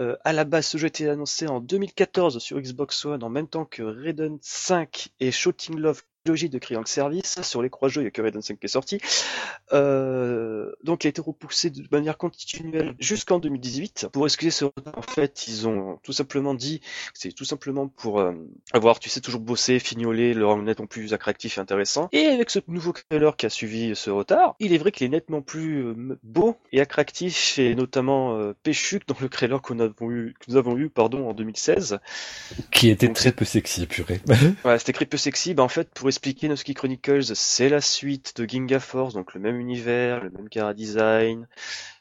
Euh, 0.00 0.16
à 0.24 0.32
la 0.32 0.42
base, 0.44 0.66
ce 0.66 0.78
jeu 0.78 0.88
été 0.88 1.08
annoncé 1.08 1.46
en 1.46 1.60
2014 1.60 2.38
sur 2.40 2.60
Xbox 2.60 3.04
One 3.04 3.22
en 3.22 3.30
même 3.30 3.46
temps 3.46 3.66
que 3.66 3.82
Raiden 3.82 4.38
5 4.42 5.10
et 5.20 5.30
Shooting 5.30 5.78
Love 5.78 6.02
trilogie 6.24 6.48
de 6.48 6.58
Kriang 6.58 6.86
Service. 6.86 7.42
Sur 7.42 7.60
les 7.60 7.68
croix 7.68 7.88
jeux, 7.88 8.00
il 8.00 8.04
y 8.04 8.08
a 8.08 8.10
que 8.10 8.22
Raiden 8.22 8.40
5 8.40 8.58
qui 8.58 8.64
est 8.64 8.68
sorti. 8.68 8.98
Euh, 9.72 10.72
donc 10.82 11.04
il 11.04 11.08
a 11.08 11.10
été 11.10 11.20
repoussé 11.20 11.68
de 11.70 11.86
manière 11.92 12.16
continuelle 12.16 12.94
jusqu'en 12.98 13.38
2018. 13.38 14.08
Pour 14.10 14.24
excuser 14.24 14.50
ce 14.50 14.64
retard, 14.64 14.96
en 14.96 15.02
fait, 15.02 15.46
ils 15.48 15.68
ont 15.68 15.98
tout 16.02 16.12
simplement 16.12 16.54
dit 16.54 16.80
que 16.80 16.86
c'est 17.14 17.32
tout 17.32 17.44
simplement 17.44 17.88
pour 17.88 18.20
euh, 18.20 18.32
avoir, 18.72 19.00
tu 19.00 19.10
sais, 19.10 19.20
toujours 19.20 19.40
bossé, 19.40 19.78
fignoler, 19.78 20.32
le 20.32 20.46
rendre 20.46 20.62
nettement 20.62 20.86
plus 20.86 21.12
attractif 21.12 21.58
et 21.58 21.60
intéressant. 21.60 22.08
Et 22.12 22.24
avec 22.26 22.48
ce 22.48 22.58
nouveau 22.68 22.94
trailer 23.08 23.36
qui 23.36 23.46
a 23.46 23.50
suivi 23.50 23.94
ce 23.94 24.10
retard, 24.10 24.56
il 24.58 24.72
est 24.72 24.78
vrai 24.78 24.92
qu'il 24.92 25.06
est 25.06 25.10
nettement 25.10 25.42
plus 25.42 25.84
euh, 25.84 26.18
beau 26.22 26.56
et 26.72 26.80
attractif 26.80 27.58
et 27.58 27.74
notamment 27.74 28.36
euh, 28.36 28.54
péchu 28.62 29.00
que 29.00 29.06
dans 29.06 29.16
le 29.20 29.28
trailer 29.28 29.60
qu'on 29.62 29.78
avons 29.80 30.10
eu, 30.10 30.34
que 30.38 30.50
nous 30.50 30.56
avons 30.56 30.76
eu, 30.76 30.88
pardon, 30.88 31.28
en 31.28 31.34
2016. 31.34 31.98
Qui 32.70 32.88
était 32.88 33.12
très 33.12 33.32
peu 33.32 33.44
sexy, 33.44 33.86
purée. 33.86 34.20
ouais, 34.64 34.78
c'était 34.78 34.92
très 34.92 35.06
peu 35.06 35.16
sexy. 35.16 35.54
Bah, 35.54 35.62
en 35.62 35.68
fait, 35.68 35.88
pour 35.90 36.08
expliquer 36.08 36.48
Noski 36.48 36.74
Chronicles, 36.74 37.34
c'est 37.34 37.68
la 37.68 37.80
suite 37.80 38.34
de 38.36 38.48
Ginga 38.48 38.80
Force, 38.80 39.14
donc 39.14 39.34
le 39.34 39.40
même 39.40 39.58
univers, 39.58 40.22
le 40.22 40.30
même 40.30 40.48
cara 40.48 40.74
design, 40.74 41.46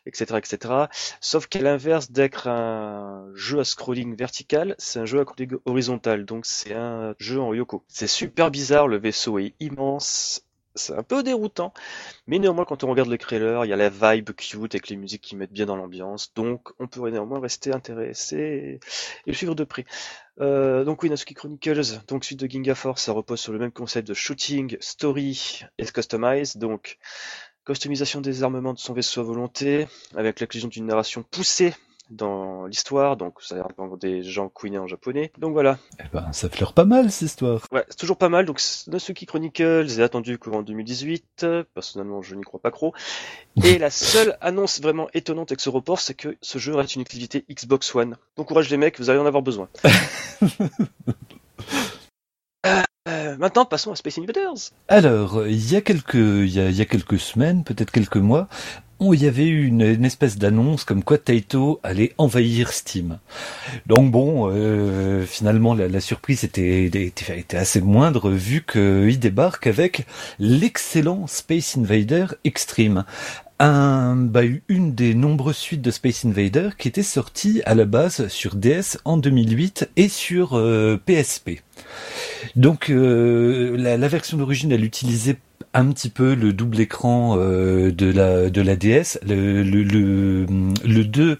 etc., 0.05 0.35
etc. 0.37 0.73
Sauf 1.21 1.47
qu'à 1.47 1.61
l'inverse 1.61 2.11
d'être 2.11 2.47
un 2.47 3.27
jeu 3.35 3.59
à 3.59 3.63
scrolling 3.63 4.15
vertical, 4.15 4.75
c'est 4.77 4.99
un 4.99 5.05
jeu 5.05 5.19
à 5.19 5.23
scrolling 5.23 5.57
horizontal, 5.65 6.25
donc 6.25 6.45
c'est 6.45 6.73
un 6.73 7.15
jeu 7.19 7.39
en 7.39 7.53
Yoko. 7.53 7.83
C'est 7.87 8.07
super 8.07 8.51
bizarre, 8.51 8.87
le 8.87 8.97
vaisseau 8.97 9.39
est 9.39 9.53
immense, 9.59 10.42
c'est 10.75 10.93
un 10.93 11.03
peu 11.03 11.23
déroutant, 11.23 11.73
mais 12.27 12.39
néanmoins 12.39 12.65
quand 12.65 12.83
on 12.83 12.89
regarde 12.89 13.09
le 13.09 13.17
trailer, 13.17 13.65
il 13.65 13.69
y 13.69 13.73
a 13.73 13.75
la 13.75 13.89
vibe 13.89 14.31
cute 14.31 14.75
avec 14.75 14.89
les 14.89 14.95
musiques 14.95 15.21
qui 15.21 15.35
mettent 15.35 15.53
bien 15.53 15.65
dans 15.65 15.75
l'ambiance, 15.75 16.33
donc 16.33 16.69
on 16.79 16.87
peut 16.87 17.07
néanmoins 17.09 17.39
rester 17.39 17.73
intéressé 17.73 18.79
et, 19.25 19.29
le 19.29 19.33
suivre 19.33 19.55
de 19.55 19.63
près. 19.63 19.85
Euh, 20.41 20.83
donc 20.83 21.03
oui, 21.03 21.11
Chronicles, 21.35 21.99
donc 22.07 22.25
suite 22.25 22.39
de 22.39 22.47
Ginga 22.47 22.75
Force, 22.75 23.03
ça 23.03 23.11
repose 23.11 23.39
sur 23.39 23.53
le 23.53 23.59
même 23.59 23.71
concept 23.71 24.07
de 24.07 24.13
shooting, 24.13 24.77
story 24.79 25.61
et 25.77 25.85
customize, 25.85 26.57
donc 26.57 26.97
customisation 27.65 28.21
des 28.21 28.43
armements 28.43 28.73
de 28.73 28.79
son 28.79 28.93
vaisseau 28.93 29.21
à 29.21 29.23
volonté, 29.23 29.87
avec 30.15 30.39
l'inclusion 30.39 30.67
d'une 30.67 30.85
narration 30.85 31.23
poussée 31.23 31.73
dans 32.15 32.65
l'histoire, 32.65 33.17
donc 33.17 33.41
ça 33.41 33.55
a 33.55 33.57
l'air 33.57 33.97
des 33.97 34.23
gens 34.23 34.49
couinés 34.49 34.77
en 34.77 34.87
japonais. 34.87 35.31
Donc 35.37 35.53
voilà. 35.53 35.77
Eh 35.99 36.07
ben, 36.13 36.31
ça 36.31 36.49
fleure 36.49 36.73
pas 36.73 36.85
mal 36.85 37.11
cette 37.11 37.27
histoire. 37.29 37.61
Ouais, 37.71 37.83
c'est 37.89 37.97
toujours 37.97 38.17
pas 38.17 38.29
mal. 38.29 38.45
Donc 38.45 38.61
Natsuki 38.87 39.25
Chronicles 39.25 39.87
est 39.87 40.01
attendu 40.01 40.37
courant 40.37 40.61
2018. 40.61 41.45
Personnellement, 41.73 42.21
je 42.21 42.35
n'y 42.35 42.43
crois 42.43 42.61
pas 42.61 42.71
trop. 42.71 42.93
Et 43.63 43.77
la 43.77 43.89
seule 43.89 44.37
annonce 44.41 44.81
vraiment 44.81 45.07
étonnante 45.13 45.51
avec 45.51 45.59
ce 45.61 45.69
report, 45.69 45.99
c'est 45.99 46.13
que 46.13 46.37
ce 46.41 46.57
jeu 46.57 46.75
reste 46.75 46.95
une 46.95 47.01
activité 47.01 47.45
Xbox 47.49 47.93
One. 47.95 48.17
Bon 48.37 48.43
courage 48.43 48.69
les 48.69 48.77
mecs, 48.77 48.99
vous 48.99 49.09
allez 49.09 49.19
en 49.19 49.25
avoir 49.25 49.43
besoin. 49.43 49.69
Euh, 53.09 53.35
maintenant, 53.37 53.65
passons 53.65 53.91
à 53.91 53.97
Space 53.97 54.17
Invaders. 54.17 54.71
Alors, 54.87 55.45
il 55.45 55.71
y 55.71 55.75
a 55.75 55.81
quelques, 55.81 56.13
il 56.13 56.53
y 56.53 56.61
a, 56.61 56.69
il 56.69 56.75
y 56.75 56.81
a 56.81 56.85
quelques 56.85 57.19
semaines, 57.19 57.65
peut-être 57.65 57.91
quelques 57.91 58.15
mois, 58.15 58.47
il 59.11 59.23
y 59.23 59.27
avait 59.27 59.47
eu 59.47 59.65
une, 59.65 60.05
espèce 60.05 60.37
d'annonce 60.37 60.85
comme 60.85 61.03
quoi 61.03 61.17
Taito 61.17 61.79
allait 61.83 62.13
envahir 62.17 62.71
Steam. 62.71 63.17
Donc 63.87 64.11
bon, 64.11 64.49
euh, 64.49 65.25
finalement 65.25 65.73
la, 65.73 65.99
surprise 65.99 66.43
était, 66.43 67.11
assez 67.53 67.81
moindre 67.81 68.29
vu 68.29 68.63
qu'il 68.65 69.19
débarque 69.19 69.67
avec 69.67 70.05
l'excellent 70.39 71.27
Space 71.27 71.75
Invader 71.77 72.27
Extreme. 72.43 73.03
Bah, 73.59 74.41
une 74.67 74.93
des 74.93 75.13
nombreuses 75.13 75.57
suites 75.57 75.81
de 75.81 75.91
Space 75.91 76.25
Invader 76.25 76.71
qui 76.77 76.89
était 76.89 77.03
sortie 77.03 77.61
à 77.65 77.75
la 77.75 77.85
base 77.85 78.27
sur 78.27 78.55
DS 78.55 78.97
en 79.05 79.15
2008 79.15 79.89
et 79.95 80.09
sur 80.09 80.49
PSP. 81.05 81.49
Euh, 81.49 81.55
Donc 82.57 82.89
euh, 82.89 83.77
la, 83.77 83.95
la 83.95 84.07
version 84.09 84.37
d'origine, 84.37 84.73
elle 84.73 84.83
utilisait 84.83 85.37
un 85.73 85.91
petit 85.91 86.09
peu 86.09 86.35
le 86.35 86.53
double 86.53 86.79
écran 86.79 87.35
euh, 87.37 87.91
de 87.91 88.11
la 88.11 88.49
de 88.49 88.61
la 88.61 88.75
DS. 88.75 89.19
Le, 89.25 89.63
le, 89.63 89.83
le, 89.83 90.45
le 90.85 91.03
2 91.03 91.39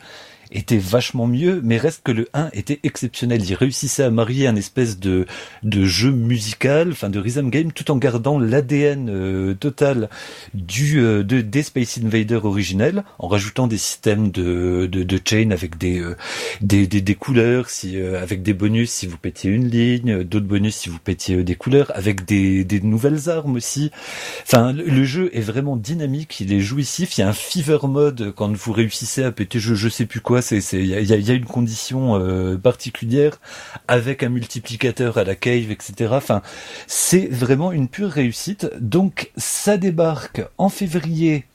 était 0.54 0.78
vachement 0.78 1.28
mieux, 1.28 1.62
mais 1.64 1.78
reste 1.78 2.02
que 2.04 2.12
le 2.12 2.30
1 2.34 2.50
était 2.54 2.80
exceptionnel. 2.84 3.44
Il 3.44 3.54
réussissait 3.56 4.04
à 4.04 4.12
marier 4.12 4.48
un 4.48 4.56
espèce 4.56 5.00
de, 5.00 5.26
de 5.64 5.86
jeu 5.86 6.12
musical, 6.12 6.92
enfin 6.92 7.10
de 7.10 7.20
rhythm 7.20 7.50
game, 7.50 7.72
tout 7.72 7.90
en 7.92 7.98
gardant 7.98 8.40
l'ADN 8.40 9.10
euh, 9.10 9.54
total 9.54 10.10
du 10.54 11.00
euh, 11.00 11.24
de, 11.24 11.42
des 11.42 11.64
Space 11.64 11.98
Invader 12.04 12.40
originels, 12.44 13.04
en 13.20 13.28
rajoutant 13.28 13.68
des 13.68 13.78
systèmes 13.78 14.32
de, 14.32 14.88
de, 14.92 15.04
de 15.04 15.20
chain 15.24 15.52
avec 15.52 15.78
des, 15.78 16.00
euh, 16.00 16.16
des, 16.62 16.86
des, 16.88 17.16
couleurs, 17.16 17.70
si, 17.70 18.00
avec 18.00 18.44
des 18.44 18.54
bonus 18.54 18.92
si 18.92 19.08
vous 19.08 19.18
pétiez 19.18 19.52
une 19.52 19.68
ligne, 19.68 20.24
d'autres 20.24 20.46
bonus 20.46 20.76
si 20.76 20.90
vous 20.90 21.00
pétiez 21.00 21.44
des 21.44 21.56
couleurs, 21.56 21.92
avec 21.96 22.26
des, 22.26 22.64
des 22.64 22.82
nouvelles 22.82 23.30
armes 23.30 23.56
aussi. 23.56 23.92
Enfin, 24.44 24.74
le, 24.74 25.04
jeu 25.04 25.30
est 25.34 25.42
vraiment 25.42 25.76
dynamique, 25.76 26.40
il 26.40 26.54
est 26.54 26.60
jouissif. 26.60 27.18
Il 27.18 27.22
y 27.22 27.24
a 27.24 27.30
un 27.30 27.34
fever 27.34 27.80
mode 27.84 28.34
quand 28.36 28.56
vous 28.56 28.72
réussissez 28.72 29.24
à 29.24 29.32
péter 29.32 29.60
je, 29.60 29.76
je 29.76 29.90
sais 29.90 30.06
plus 30.06 30.22
quoi 30.22 30.42
c'est 30.44 30.60
il 30.74 30.86
y 30.88 31.32
a, 31.32 31.34
une 31.34 31.46
condition 31.46 32.20
euh, 32.20 32.58
particulière 32.58 33.40
avec 33.88 34.22
un 34.22 34.30
multiplicateur 34.30 35.18
à 35.18 35.24
la 35.24 35.36
cave, 35.36 35.72
etc. 35.72 36.12
Enfin, 36.14 36.42
c'est 36.88 37.28
vraiment 37.28 37.72
une 37.72 37.88
pure 37.88 38.10
réussite. 38.10 38.70
Donc 38.80 39.32
ça 39.38 39.78
débarque 39.78 40.44
en 40.58 40.70
février 40.70 41.46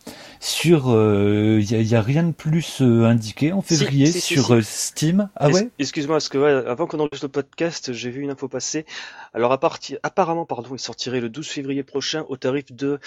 sur 0.41 0.89
il 0.89 0.95
euh, 0.95 1.61
y, 1.61 1.95
a, 1.95 2.01
rien 2.01 2.23
de 2.23 2.33
plus 2.33 2.81
euh, 2.81 3.05
indiqué 3.05 3.53
en 3.53 3.61
février 3.61 4.07
sur 4.07 4.63
Steam. 4.63 5.29
Ah 5.37 5.51
ouais? 5.51 5.69
Excuse-moi 5.79 6.17
parce 6.17 6.29
que 6.29 6.39
ouais, 6.39 6.51
avant 6.67 6.87
qu'on 6.87 7.01
enregistre 7.01 7.27
le 7.27 7.33
podcast, 7.33 7.93
j'ai 7.93 8.11
vu 8.11 8.23
une 8.23 8.31
info 8.31 8.49
passer. 8.49 8.87
Alors 9.35 9.53
à 9.53 9.59
partir, 9.59 9.99
apparemment 10.03 10.47
pardon, 10.47 10.71
il 10.73 10.79
sortirait 10.79 11.21
le 11.21 11.29
12 11.29 11.47
février 11.47 11.83
prochain 11.83 12.25
au 12.29 12.37
tarif 12.37 12.73
de 12.73 13.01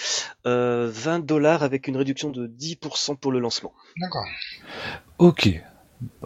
20 0.44 1.24
dollars 1.24 1.62
avec 1.62 1.88
une 1.88 1.96
réduction 1.96 2.30
de 2.30 2.46
10% 2.46 3.16
pour 3.16 3.32
le 3.32 3.40
lancement. 3.40 3.72
D'accord. 4.00 4.26
Ok. 5.18 5.62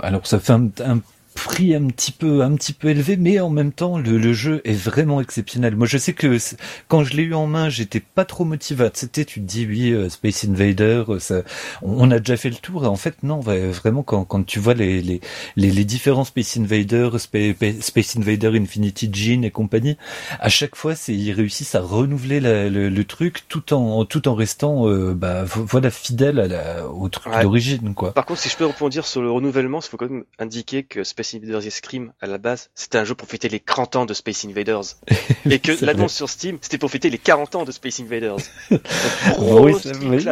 Alors 0.00 0.26
ça 0.26 0.38
fait 0.38 0.52
un, 0.52 0.70
un 0.80 1.00
prix 1.46 1.76
un 1.76 1.86
petit 1.86 2.10
peu 2.10 2.42
un 2.42 2.56
petit 2.56 2.72
peu 2.72 2.88
élevé, 2.88 3.16
mais 3.16 3.38
en 3.38 3.50
même 3.50 3.70
temps 3.70 3.98
le, 3.98 4.18
le 4.18 4.32
jeu 4.32 4.60
est 4.64 4.74
vraiment 4.74 5.20
exceptionnel. 5.20 5.76
Moi 5.76 5.86
je 5.86 5.96
sais 5.96 6.12
que 6.12 6.38
quand 6.88 7.04
je 7.04 7.14
l'ai 7.14 7.22
eu 7.22 7.34
en 7.34 7.46
main, 7.46 7.68
j'étais 7.68 8.00
pas 8.00 8.24
trop 8.24 8.44
motivé. 8.44 8.88
C'était 8.94 9.24
tu 9.24 9.40
te 9.40 9.46
dis 9.46 9.64
oui 9.64 9.92
euh, 9.92 10.08
Space 10.08 10.44
Invader, 10.44 11.04
euh, 11.08 11.18
ça, 11.20 11.42
on, 11.82 12.10
a 12.10 12.18
déjà 12.18 12.36
fait 12.36 12.50
le 12.50 12.56
tour. 12.56 12.84
Et 12.84 12.88
en 12.88 12.96
fait 12.96 13.22
non, 13.22 13.38
vraiment 13.38 14.02
quand, 14.02 14.24
quand 14.24 14.44
tu 14.44 14.58
vois 14.58 14.74
les, 14.74 15.00
les, 15.00 15.20
les, 15.54 15.84
différents 15.84 16.24
Space 16.24 16.56
Invader, 16.56 17.10
Space, 17.16 18.16
Invader 18.16 18.58
Infinity 18.58 19.08
Gene 19.12 19.44
et 19.44 19.52
compagnie, 19.52 19.96
à 20.40 20.48
chaque 20.48 20.74
fois 20.74 20.96
c'est 20.96 21.14
ils 21.14 21.32
réussissent 21.32 21.76
à 21.76 21.80
renouveler 21.80 22.40
le, 22.40 22.88
le, 22.88 23.04
truc 23.04 23.44
tout 23.46 23.72
en 23.72 24.04
tout 24.04 24.26
en 24.26 24.34
restant 24.34 24.88
euh, 24.88 25.14
bah 25.14 25.44
voilà 25.44 25.90
fidèle 25.92 26.40
à 26.40 26.48
la, 26.48 26.88
au 26.88 27.08
truc 27.08 27.32
d'origine 27.40 27.94
quoi. 27.94 28.12
Par 28.12 28.26
contre 28.26 28.40
si 28.40 28.48
je 28.48 28.56
peux 28.56 28.66
rebondir 28.66 29.06
sur 29.06 29.22
le 29.22 29.30
renouvellement, 29.30 29.78
il 29.78 29.88
faut 29.88 29.96
quand 29.96 30.10
même 30.10 30.24
indiquer 30.40 30.82
que 30.82 31.04
Space 31.04 31.35
Invaders 31.36 31.66
et 31.66 31.70
Scream 31.70 32.12
à 32.20 32.26
la 32.26 32.38
base, 32.38 32.70
c'était 32.74 32.98
un 32.98 33.04
jeu 33.04 33.14
pour 33.14 33.28
fêter 33.28 33.48
les 33.48 33.60
40 33.60 33.96
ans 33.96 34.06
de 34.06 34.14
Space 34.14 34.44
Invaders. 34.44 34.82
et 35.50 35.58
que 35.58 35.84
l'annonce 35.84 36.14
sur 36.14 36.28
Steam, 36.30 36.58
c'était 36.60 36.78
pour 36.78 36.90
fêter 36.90 37.10
les 37.10 37.18
40 37.18 37.54
ans 37.56 37.64
de 37.64 37.72
Space 37.72 38.00
Invaders. 38.00 38.36
Donc, 38.70 38.80
oui. 39.98 40.24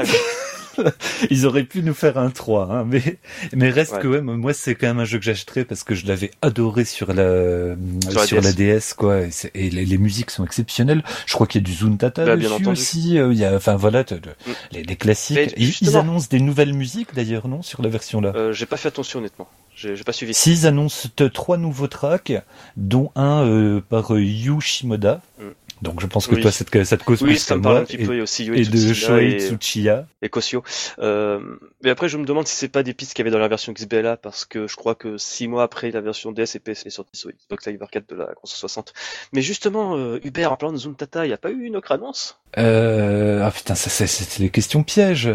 Ils 1.30 1.46
auraient 1.46 1.62
pu 1.62 1.82
nous 1.84 1.94
faire 1.94 2.18
un 2.18 2.30
3, 2.30 2.68
hein, 2.68 2.84
mais, 2.84 3.18
mais 3.54 3.70
reste 3.70 3.92
Ouais. 3.92 4.00
que 4.00 4.18
moi 4.18 4.52
c'est 4.52 4.75
quand 4.75 4.88
même 4.88 4.99
un 4.99 5.04
jeu 5.04 5.18
que 5.20 5.25
j'achèterais 5.25 5.64
parce 5.64 5.84
que 5.84 5.94
je 5.94 6.04
l'avais 6.06 6.32
adoré 6.42 6.84
sur 6.84 7.12
la, 7.14 7.76
Sur 8.11 8.25
sur, 8.25 8.37
la 8.40 8.42
la, 8.49 8.52
DS. 8.52 8.92
Quoi, 8.96 9.20
et, 9.54 9.70
les, 9.70 9.84
les 9.87 9.99
musiques 9.99 10.32
sont 10.32 10.44
exceptionnelles. 10.44 11.04
Je 11.26 11.34
crois 11.34 11.46
qu'il 11.46 11.61
y 11.61 11.64
a 11.64 11.66
du 11.66 11.73
Zuntata 11.75 12.25
Bah, 12.25 12.34
bien 12.34 12.49
dessus 12.49 12.62
entendu. 12.62 12.70
aussi, 12.70 13.18
euh, 13.20 13.32
il 13.32 13.38
y 13.38 13.44
a, 13.44 13.54
enfin 13.54 13.76
voilà, 13.76 14.02
de- 14.02 14.16
de- 14.18 14.30
Mm. 14.30 14.52
les, 14.73 14.82
les 14.82 14.96
classiques. 14.96 15.54
Ils, 15.56 15.96
annoncent 15.96 16.26
des 16.28 16.40
nouvelles 16.40 16.75
musiques 16.75 17.14
d'ailleurs, 17.14 17.46
non, 17.46 17.62
sur 17.62 17.80
la 17.80 17.88
version 17.88 18.20
là. 18.20 18.32
Euh, 18.34 18.52
j'ai 18.52 18.66
pas 18.66 18.76
fait 18.76 18.88
attention 18.88 19.20
honnêtement. 19.20 19.49
J'ai 19.74 19.94
pas 20.04 20.12
suivi. 20.12 20.34
S'ils 20.34 20.66
annoncent 20.66 21.08
t- 21.14 21.30
trois 21.30 21.56
nouveaux 21.56 21.88
tracks, 21.88 22.32
dont 22.76 23.10
un 23.16 23.44
euh, 23.46 23.80
par 23.80 24.14
euh, 24.14 24.20
Yu 24.20 24.60
Shimoda. 24.60 25.20
Mm. 25.38 25.44
Donc 25.82 26.00
je 26.00 26.06
pense 26.06 26.28
que 26.28 26.36
Oui. 26.36 26.40
toi, 26.40 26.50
ça 26.52 26.64
te, 26.64 26.84
ça 26.84 26.96
te 26.96 27.04
cause 27.04 27.20
Oui, 27.20 27.30
plus 27.30 27.38
ça 27.38 27.56
me 27.56 27.62
parle 27.62 27.74
moi. 27.74 27.82
un 27.82 27.84
petit 27.84 27.96
et, 27.96 28.06
peu. 28.06 28.18
A 28.18 28.22
aussi 28.22 28.44
et 28.50 28.64
de 28.64 28.94
Shoei 28.94 29.32
et, 29.34 29.38
Tsuchiya. 29.40 30.06
et 30.22 30.28
Kosio. 30.30 30.62
Euh, 31.00 31.40
mais 31.82 31.90
après, 31.90 32.08
je 32.08 32.16
me 32.16 32.24
demande 32.24 32.46
si 32.46 32.54
c'est 32.56 32.68
pas 32.68 32.82
des 32.82 32.94
pistes 32.94 33.12
qu'il 33.12 33.22
y 33.22 33.28
avait 33.28 33.32
dans 33.32 33.40
la 33.42 33.48
version 33.48 33.72
XBLA 33.72 34.16
parce 34.16 34.44
que 34.46 34.66
je 34.66 34.76
crois 34.76 34.94
que 34.94 35.18
six 35.18 35.46
mois 35.48 35.64
après 35.64 35.90
la 35.90 36.00
version 36.00 36.32
DS 36.32 36.54
et 36.54 36.58
PS 36.60 36.86
est 36.86 36.90
sortie 36.90 37.18
sur 37.18 37.28
Xbox 37.30 37.66
Live 37.66 37.82
Arcade 37.82 38.04
de 38.08 38.14
la 38.14 38.26
360. 38.26 38.94
Mais 39.32 39.42
justement, 39.42 39.96
euh, 39.98 40.20
Hubert, 40.24 40.52
en 40.52 40.56
parlant 40.56 40.72
de 40.72 40.78
Zuntata, 40.78 41.26
il 41.26 41.28
n'y 41.28 41.34
a 41.34 41.38
pas 41.38 41.50
eu 41.50 41.64
une 41.64 41.76
autre 41.76 41.92
annonce? 41.92 42.38
Euh, 42.56 43.42
ah 43.44 43.50
putain, 43.50 43.74
ça 43.74 43.90
c'est 43.90 44.06
c'est 44.06 44.38
les 44.42 44.50
questions 44.50 44.84
pièges. 44.84 45.28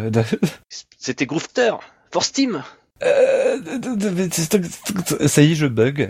C'était 0.97 1.25
Groovester 1.25 1.73
for 2.11 2.23
Steam. 2.23 2.63
Euh, 3.03 3.57
ça 5.27 5.41
y 5.41 5.51
est, 5.51 5.55
je 5.55 5.67
bug. 5.67 6.09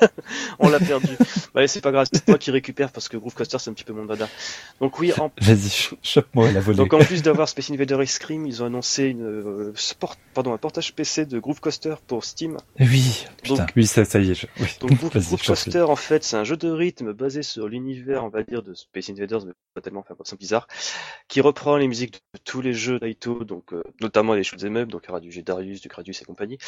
On 0.58 0.68
l'a 0.68 0.78
perdu. 0.80 1.08
bah, 1.54 1.66
c'est 1.66 1.80
pas 1.80 1.92
grave, 1.92 2.06
c'est 2.12 2.26
moi 2.28 2.38
qui 2.38 2.50
récupère 2.50 2.90
parce 2.92 3.08
que 3.08 3.16
Groovecoaster 3.16 3.58
c'est 3.58 3.70
un 3.70 3.72
petit 3.74 3.84
peu 3.84 3.92
mon 3.92 4.04
dada. 4.04 4.28
Donc 4.80 4.98
oui, 4.98 5.12
en 5.18 5.30
Vas-y, 5.40 5.68
ch- 5.68 5.94
chope-moi 6.02 6.50
la 6.52 6.60
volée. 6.60 6.76
Donc 6.78 6.92
en 6.94 6.98
plus 7.00 7.22
d'avoir 7.22 7.48
Space 7.48 7.70
Invader 7.70 7.98
Ice 8.02 8.18
Cream, 8.18 8.46
ils 8.46 8.62
ont 8.62 8.66
annoncé 8.66 9.04
une 9.04 9.22
euh, 9.24 9.72
sport, 9.74 10.16
pardon, 10.34 10.52
un 10.52 10.58
portage 10.58 10.94
PC 10.94 11.26
de 11.26 11.38
Groove 11.38 11.60
Coaster 11.60 11.94
pour 12.06 12.24
Steam. 12.24 12.56
Oui, 12.80 13.26
putain, 13.42 13.56
Donc- 13.64 13.72
oui, 13.76 13.86
ça, 13.86 14.04
ça 14.04 14.18
y 14.20 14.30
est. 14.30 14.34
Je... 14.34 14.46
Oui. 14.60 14.68
Donc 14.80 14.92
Groove, 14.94 15.10
Groove. 15.26 15.42
Coaster 15.44 15.82
en 15.82 15.96
fait, 15.96 16.24
c'est 16.24 16.36
un 16.36 16.44
jeu 16.44 16.56
de 16.56 16.70
rythme 16.70 17.12
basé 17.12 17.42
sur 17.42 17.68
l'univers, 17.68 18.24
on 18.24 18.28
va 18.28 18.42
dire, 18.42 18.62
de 18.62 18.74
Space 18.74 19.10
Invaders, 19.10 19.44
mais 19.46 19.52
pas 19.74 19.80
tellement, 19.80 20.00
enfin, 20.00 20.14
c'est 20.24 20.38
bizarre, 20.38 20.66
qui 21.28 21.40
reprend 21.40 21.76
les 21.76 21.88
musiques 21.88 22.14
de 22.34 22.40
tous 22.44 22.60
les 22.60 22.72
jeux 22.72 22.98
d'Aito, 22.98 23.44
donc 23.44 23.72
euh, 23.72 23.82
notamment 24.00 24.34
les 24.34 24.42
shoot'em 24.44 24.76
up, 24.76 24.88
donc 24.88 25.02
il 25.04 25.08
y 25.08 25.10
aura 25.10 25.20
du 25.20 25.30
G-Darius, 25.32 25.80
du 25.80 25.88
Gradius 25.88 26.20
et 26.22 26.24
compagnie. 26.24 26.58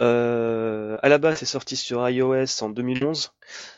Euh, 0.00 0.96
à 1.02 1.08
la 1.08 1.18
base, 1.18 1.38
c'est 1.38 1.46
sorti 1.46 1.76
sur 1.76 2.08
iOS 2.08 2.62
en 2.62 2.70
2011. 2.72 3.32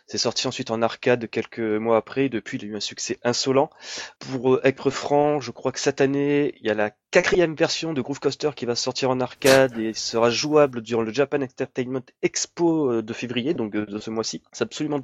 C'est 0.07 0.19
sorti 0.19 0.47
ensuite 0.47 0.71
en 0.71 0.83
arcade 0.83 1.29
quelques 1.31 1.59
mois 1.61 1.97
après. 1.97 2.29
Depuis, 2.29 2.59
il 2.59 2.65
a 2.65 2.69
eu 2.69 2.77
un 2.77 2.81
succès 2.81 3.19
insolent. 3.25 3.71
Pour 4.19 4.55
euh, 4.55 4.61
être 4.65 4.91
franc, 4.91 5.41
je 5.41 5.51
crois 5.51 5.73
que 5.73 5.81
cette 5.81 6.01
année, 6.01 6.55
il 6.61 6.67
y 6.67 6.71
a 6.71 6.75
la 6.75 6.91
quatrième 7.11 7.55
version 7.55 7.93
de 7.93 8.03
Groove 8.03 8.21
Coaster 8.21 8.51
qui 8.55 8.67
va 8.67 8.75
sortir 8.75 9.11
en 9.11 9.21
arcade 9.21 9.79
et 9.79 9.95
sera 9.95 10.31
jouable 10.31 10.83
durant 10.83 11.03
le 11.03 11.13
Japan 11.13 11.41
Entertainment 11.43 12.05
Expo 12.23 12.91
euh, 12.91 13.03
de 13.03 13.13
février, 13.13 13.55
donc 13.55 13.75
euh, 13.75 13.87
de 13.87 13.99
ce 13.99 14.11
mois-ci. 14.11 14.43
C'est 14.53 14.65
absolument 14.65 15.01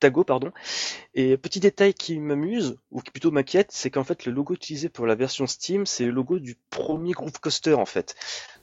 dago, 0.00 0.24
pardon. 0.24 0.50
Et 1.14 1.36
petit 1.36 1.60
détail 1.60 1.94
qui 1.94 2.18
m'amuse, 2.18 2.76
ou 2.90 3.00
qui 3.00 3.10
plutôt 3.10 3.30
m'inquiète, 3.30 3.68
c'est 3.70 3.90
qu'en 3.90 4.04
fait, 4.04 4.24
le 4.26 4.32
logo 4.32 4.54
utilisé 4.54 4.88
pour 4.88 5.06
la 5.06 5.14
version 5.14 5.46
Steam, 5.46 5.86
c'est 5.86 6.04
le 6.06 6.10
logo 6.10 6.38
du 6.38 6.56
premier 6.70 7.12
Groove 7.12 7.38
Coaster, 7.40 7.74
en 7.74 7.86
fait. 7.86 8.14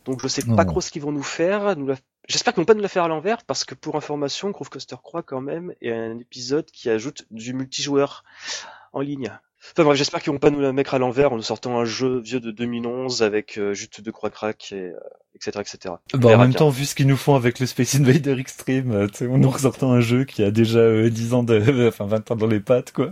Donc 0.06 0.22
je 0.22 0.28
sais 0.28 0.42
pas 0.44 0.64
Oh. 0.68 0.72
trop 0.72 0.82
ce 0.82 0.90
qu'ils 0.92 1.02
vont 1.04 1.12
nous 1.12 1.24
faire. 1.24 1.76
Nous 1.78 1.86
la- 1.88 1.96
J'espère 2.28 2.54
qu'ils 2.54 2.62
vont 2.62 2.66
pas 2.66 2.74
nous 2.76 2.82
la 2.82 2.88
faire 2.88 3.04
à 3.04 3.08
l'envers, 3.08 3.44
parce 3.44 3.66
que 3.66 3.76
pour 3.76 3.96
information, 3.96 4.52
Groove 4.52 4.70
Coaster 4.70 4.96
croit 5.02 5.24
quand 5.24 5.42
même, 5.42 5.74
et 5.82 5.92
un 5.92 6.20
épisode 6.20 6.66
qui 6.72 6.90
ajoute 6.90 7.26
du 7.32 7.54
multijoueur 7.54 8.24
en 8.94 9.02
ligne. 9.02 9.32
Enfin 9.74 9.84
bref, 9.84 9.98
j'espère 9.98 10.22
qu'ils 10.22 10.32
vont 10.34 10.40
pas 10.40 10.50
nous 10.50 10.60
la 10.60 10.74
mettre 10.74 10.96
à 10.96 11.00
l'envers 11.00 11.34
en 11.34 11.36
nous 11.36 11.44
sortant 11.44 11.80
un 11.80 11.86
jeu 11.86 12.20
vieux 12.20 12.40
de 12.40 12.50
2011 12.50 13.22
avec 13.22 13.58
euh, 13.60 13.74
juste 13.76 14.02
deux 14.02 14.12
croix 14.12 14.32
crack 14.32 14.72
et 14.72 14.90
euh, 14.90 14.94
etc 15.36 15.60
etc. 15.60 15.94
On 16.16 16.18
Bon, 16.18 16.34
en 16.34 16.38
même 16.40 16.50
bien. 16.50 16.58
temps, 16.58 16.70
vu 16.70 16.84
ce 16.86 16.96
qu'ils 16.96 17.06
nous 17.06 17.16
font 17.16 17.36
avec 17.36 17.60
le 17.60 17.68
Space 17.68 17.94
Invader 17.96 18.40
Extreme, 18.40 18.92
euh, 18.92 19.08
sais, 19.14 19.28
en 19.28 19.38
nous 19.38 19.50
ressortant 19.52 19.92
un 19.92 20.02
jeu 20.02 20.24
qui 20.26 20.44
a 20.44 20.50
déjà 20.50 20.80
euh, 20.80 21.10
10 21.12 21.34
ans 21.36 21.44
de, 21.44 21.88
enfin 21.88 22.06
20 22.06 22.32
ans 22.32 22.36
dans 22.36 22.48
les 22.48 22.60
pattes, 22.60 22.92
quoi. 22.92 23.12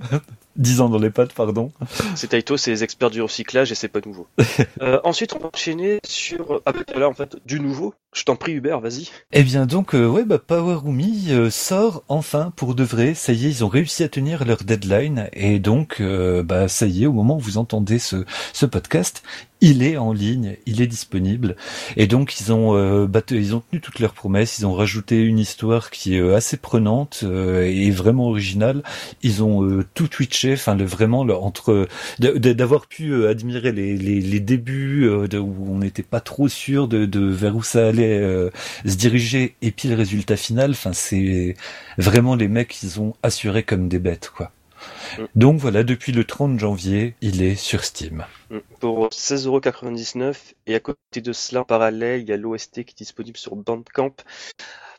10 0.60 0.82
ans 0.82 0.89
dans 0.89 1.00
les 1.00 1.10
pattes, 1.10 1.34
pardon. 1.34 1.72
C'est 2.16 2.28
Taito, 2.28 2.58
c'est 2.58 2.72
les 2.72 2.84
experts 2.84 3.10
du 3.10 3.22
recyclage 3.22 3.72
et 3.72 3.75
c'est 3.75 3.88
pas 3.88 4.01
nouveau. 4.06 4.28
euh, 4.82 5.00
ensuite, 5.04 5.34
on 5.34 5.39
va 5.39 5.50
enchaîner 5.54 6.00
sur 6.06 6.62
ah, 6.66 6.74
bah, 6.74 6.80
là 6.96 7.08
en 7.08 7.13
fait 7.13 7.38
du 7.46 7.60
nouveau. 7.60 7.94
Je 8.12 8.24
t'en 8.24 8.36
prie 8.36 8.54
Hubert, 8.54 8.80
vas-y. 8.80 9.10
Eh 9.32 9.44
bien 9.44 9.68
donc, 9.68 9.94
euh, 9.94 10.08
ouais, 10.08 10.25
bah, 10.25 10.39
Power 10.39 10.80
Umi 10.86 11.28
euh, 11.30 11.51
sort 11.51 12.04
enfin 12.08 12.51
pour 12.56 12.74
de 12.74 12.84
vrai. 12.84 13.13
Ça 13.13 13.34
y 13.34 13.46
est, 13.46 13.50
ils 13.50 13.63
ont 13.63 13.68
réussi 13.68 14.04
à 14.04 14.10
tenir 14.10 14.46
leur 14.46 14.63
deadline. 14.63 15.30
Et 15.34 15.60
donc, 15.60 15.98
euh, 16.01 16.42
bah, 16.42 16.68
ça 16.68 16.88
y 16.88 17.04
est, 17.04 17.08
au 17.08 17.13
moment 17.13 17.38
où 17.38 17.39
vous 17.39 17.58
entendez 17.58 18.00
ce, 18.00 18.25
ce 18.51 18.66
podcast, 18.66 19.24
il 19.62 19.84
est 19.84 19.98
en 19.98 20.13
ligne, 20.13 20.56
il 20.66 20.82
est 20.82 20.88
disponible. 20.88 21.56
Et 21.98 22.08
donc, 22.08 22.39
ils 22.39 22.54
ont, 22.54 22.75
euh, 22.78 23.08
te- 23.08 23.34
ils 23.36 23.56
ont 23.56 23.62
tenu 23.70 23.82
toutes 23.82 24.00
leurs 24.00 24.13
promesses. 24.13 24.58
Ils 24.60 24.66
ont 24.66 24.74
rajouté 24.74 25.22
une 25.22 25.38
histoire 25.39 25.89
qui 25.92 26.16
est 26.16 26.22
euh, 26.22 26.36
assez 26.36 26.56
prenante 26.58 27.22
euh, 27.24 27.63
et 27.66 27.92
vraiment 27.92 28.28
originale. 28.30 28.84
Ils 29.22 29.44
ont 29.44 29.63
euh, 29.63 29.86
tout 29.94 30.08
twitché, 30.08 30.54
enfin, 30.54 30.75
le, 30.75 30.86
vraiment, 30.86 31.24
le, 31.25 31.36
entre 31.36 31.88
d'avoir 32.20 32.88
pu 32.88 33.12
euh, 33.12 33.30
admirer 33.30 33.72
les, 33.72 33.98
les, 33.98 34.22
les 34.22 34.39
débuts 34.39 35.06
euh, 35.08 35.28
où 35.39 35.68
on 35.74 35.80
n'était 35.80 36.04
pas 36.04 36.22
trop 36.22 36.48
sûr 36.48 36.88
de, 36.88 37.06
de 37.06 37.20
vers 37.25 37.56
où 37.56 37.63
ça 37.63 37.88
allait 37.88 38.50
se 38.86 38.96
diriger 38.96 39.56
et 39.62 39.72
puis 39.72 39.89
le 39.89 39.96
résultat 39.96 40.38
final 40.38 40.72
enfin 40.72 40.94
c'est 40.94 41.56
vraiment 41.98 42.36
les 42.36 42.48
mecs 42.48 42.82
ils 42.84 43.00
ont 43.00 43.16
assuré 43.24 43.63
comme 43.63 43.88
des 43.89 44.00
bêtes 44.00 44.32
quoi 44.36 44.51
Mm. 45.18 45.24
donc 45.36 45.60
voilà 45.60 45.84
depuis 45.84 46.12
le 46.12 46.24
30 46.24 46.60
janvier 46.60 47.16
il 47.22 47.42
est 47.42 47.56
sur 47.56 47.84
Steam 47.84 48.26
Mm. 48.50 48.58
Pour 48.80 49.10
16,99€ 49.10 50.36
et 50.66 50.76
à 50.76 50.80
côté 50.80 51.22
de 51.22 51.34
cela 51.34 51.62
en 51.62 51.66
parallèle, 51.66 52.22
il 52.22 52.28
y 52.30 52.34
a 52.34 52.38
l'OST 52.38 52.84
qui 52.84 52.94
est 52.94 52.98
disponible 52.98 53.38
sur 53.38 53.56
Bandcamp. 53.56 54.16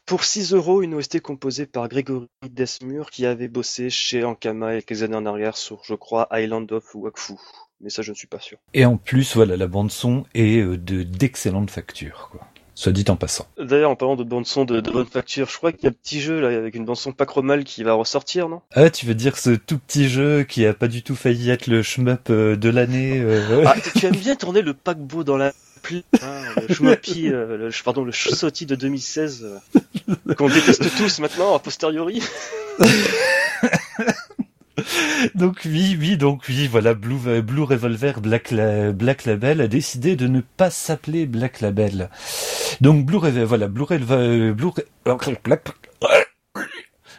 Pour 0.07 0.25
6 0.25 0.55
euros, 0.55 0.83
une 0.83 0.95
OST 0.95 1.21
composée 1.21 1.67
par 1.67 1.89
Grégory 1.89 2.27
Desmur 2.49 3.11
qui 3.11 3.27
avait 3.27 3.49
bossé 3.49 3.91
chez 3.91 4.25
Ankama 4.25 4.73
il 4.73 4.75
y 4.77 4.79
a 4.79 4.83
quelques 4.83 5.03
années 5.03 5.17
en 5.17 5.27
arrière 5.27 5.57
sur, 5.57 5.83
je 5.85 5.95
crois, 5.95 6.29
Island 6.33 6.71
of 6.73 6.95
Wakfu. 6.95 7.35
Mais 7.81 7.91
ça, 7.91 8.03
je 8.03 8.11
ne 8.11 8.17
suis 8.17 8.27
pas 8.27 8.41
sûr. 8.41 8.59
et 8.75 8.85
en 8.85 8.97
plus 8.97 9.35
voilà 9.35 9.57
la 9.57 9.67
bande 9.67 9.91
son 9.91 10.25
est 10.35 10.59
euh, 10.61 10.77
de 10.77 11.03
d'excellente 11.03 11.71
facture 11.71 12.29
quoi 12.31 12.47
soit 12.81 12.93
dit 12.93 13.05
en 13.09 13.17
passant. 13.17 13.47
D'ailleurs, 13.59 13.91
en 13.91 13.97
parlant 13.97 14.17
de 14.17 14.25
bande 14.25 14.47
son 14.47 14.65
de, 14.65 14.81
de 14.81 14.91
bonne 14.91 15.07
facture, 15.07 15.51
je 15.51 15.57
crois 15.59 15.71
qu'il 15.71 15.85
y 15.85 15.87
a 15.87 15.91
un 15.91 15.93
petit 15.93 16.21
jeu 16.21 16.41
là 16.41 16.49
avec 16.49 16.75
une 16.75 16.87
bande 16.87 16.97
son 16.97 17.13
pas 17.13 17.27
chromal 17.27 17.65
qui 17.65 17.83
va 17.83 17.93
ressortir, 17.93 18.49
non? 18.49 18.63
Ah 18.73 18.89
tu 18.89 19.05
veux 19.05 19.15
dire 19.15 19.37
ce 19.37 19.51
tout 19.51 19.79
petit 19.79 20.09
jeu 20.09 20.45
qui 20.45 20.65
a 20.65 20.73
pas 20.73 20.89
du 20.89 21.03
tout 21.03 21.15
failli 21.15 21.51
être 21.51 21.67
le 21.67 21.83
shmup 21.83 22.31
euh, 22.31 22.57
de 22.57 22.71
l'année 22.71 23.21
euh, 23.21 23.65
Ah, 23.67 23.75
tu 23.97 24.07
aimes 24.07 24.17
bien 24.17 24.35
tourner 24.35 24.63
le 24.63 24.73
paquebot 24.73 25.25
dans 25.25 25.37
la 25.37 25.53
pluie, 25.83 26.05
hein, 26.23 26.43
le 26.57 27.33
euh, 27.33 27.57
le, 27.57 27.83
pardon, 27.85 28.05
le 28.05 28.13
Shosoti 28.13 28.65
de 28.65 28.75
2016, 28.77 29.45
euh, 29.45 30.35
qu'on 30.35 30.49
déteste 30.49 30.97
tous 30.97 31.19
maintenant, 31.21 31.55
a 31.55 31.59
posteriori. 31.59 32.23
Donc 35.35 35.63
oui, 35.65 35.97
oui, 35.99 36.17
donc 36.17 36.45
oui, 36.49 36.67
voilà, 36.67 36.95
Blue, 36.95 37.41
Blue 37.43 37.63
Revolver 37.63 38.21
Black, 38.21 38.51
La- 38.51 38.93
Black 38.93 39.25
Label 39.25 39.61
a 39.61 39.69
décidé 39.69 40.17
de 40.17 40.27
ne 40.27 40.41
pas 40.41 40.71
s'appeler 40.71 41.27
Black 41.27 41.61
Label. 41.61 42.09
Donc 42.81 43.05
Blue 43.07 43.17
Revolver, 43.19 43.45
voilà, 43.47 43.69
Blue 43.69 43.85
Revolver, 43.85 44.55
Blue 44.55 44.69
Re- 44.69 44.85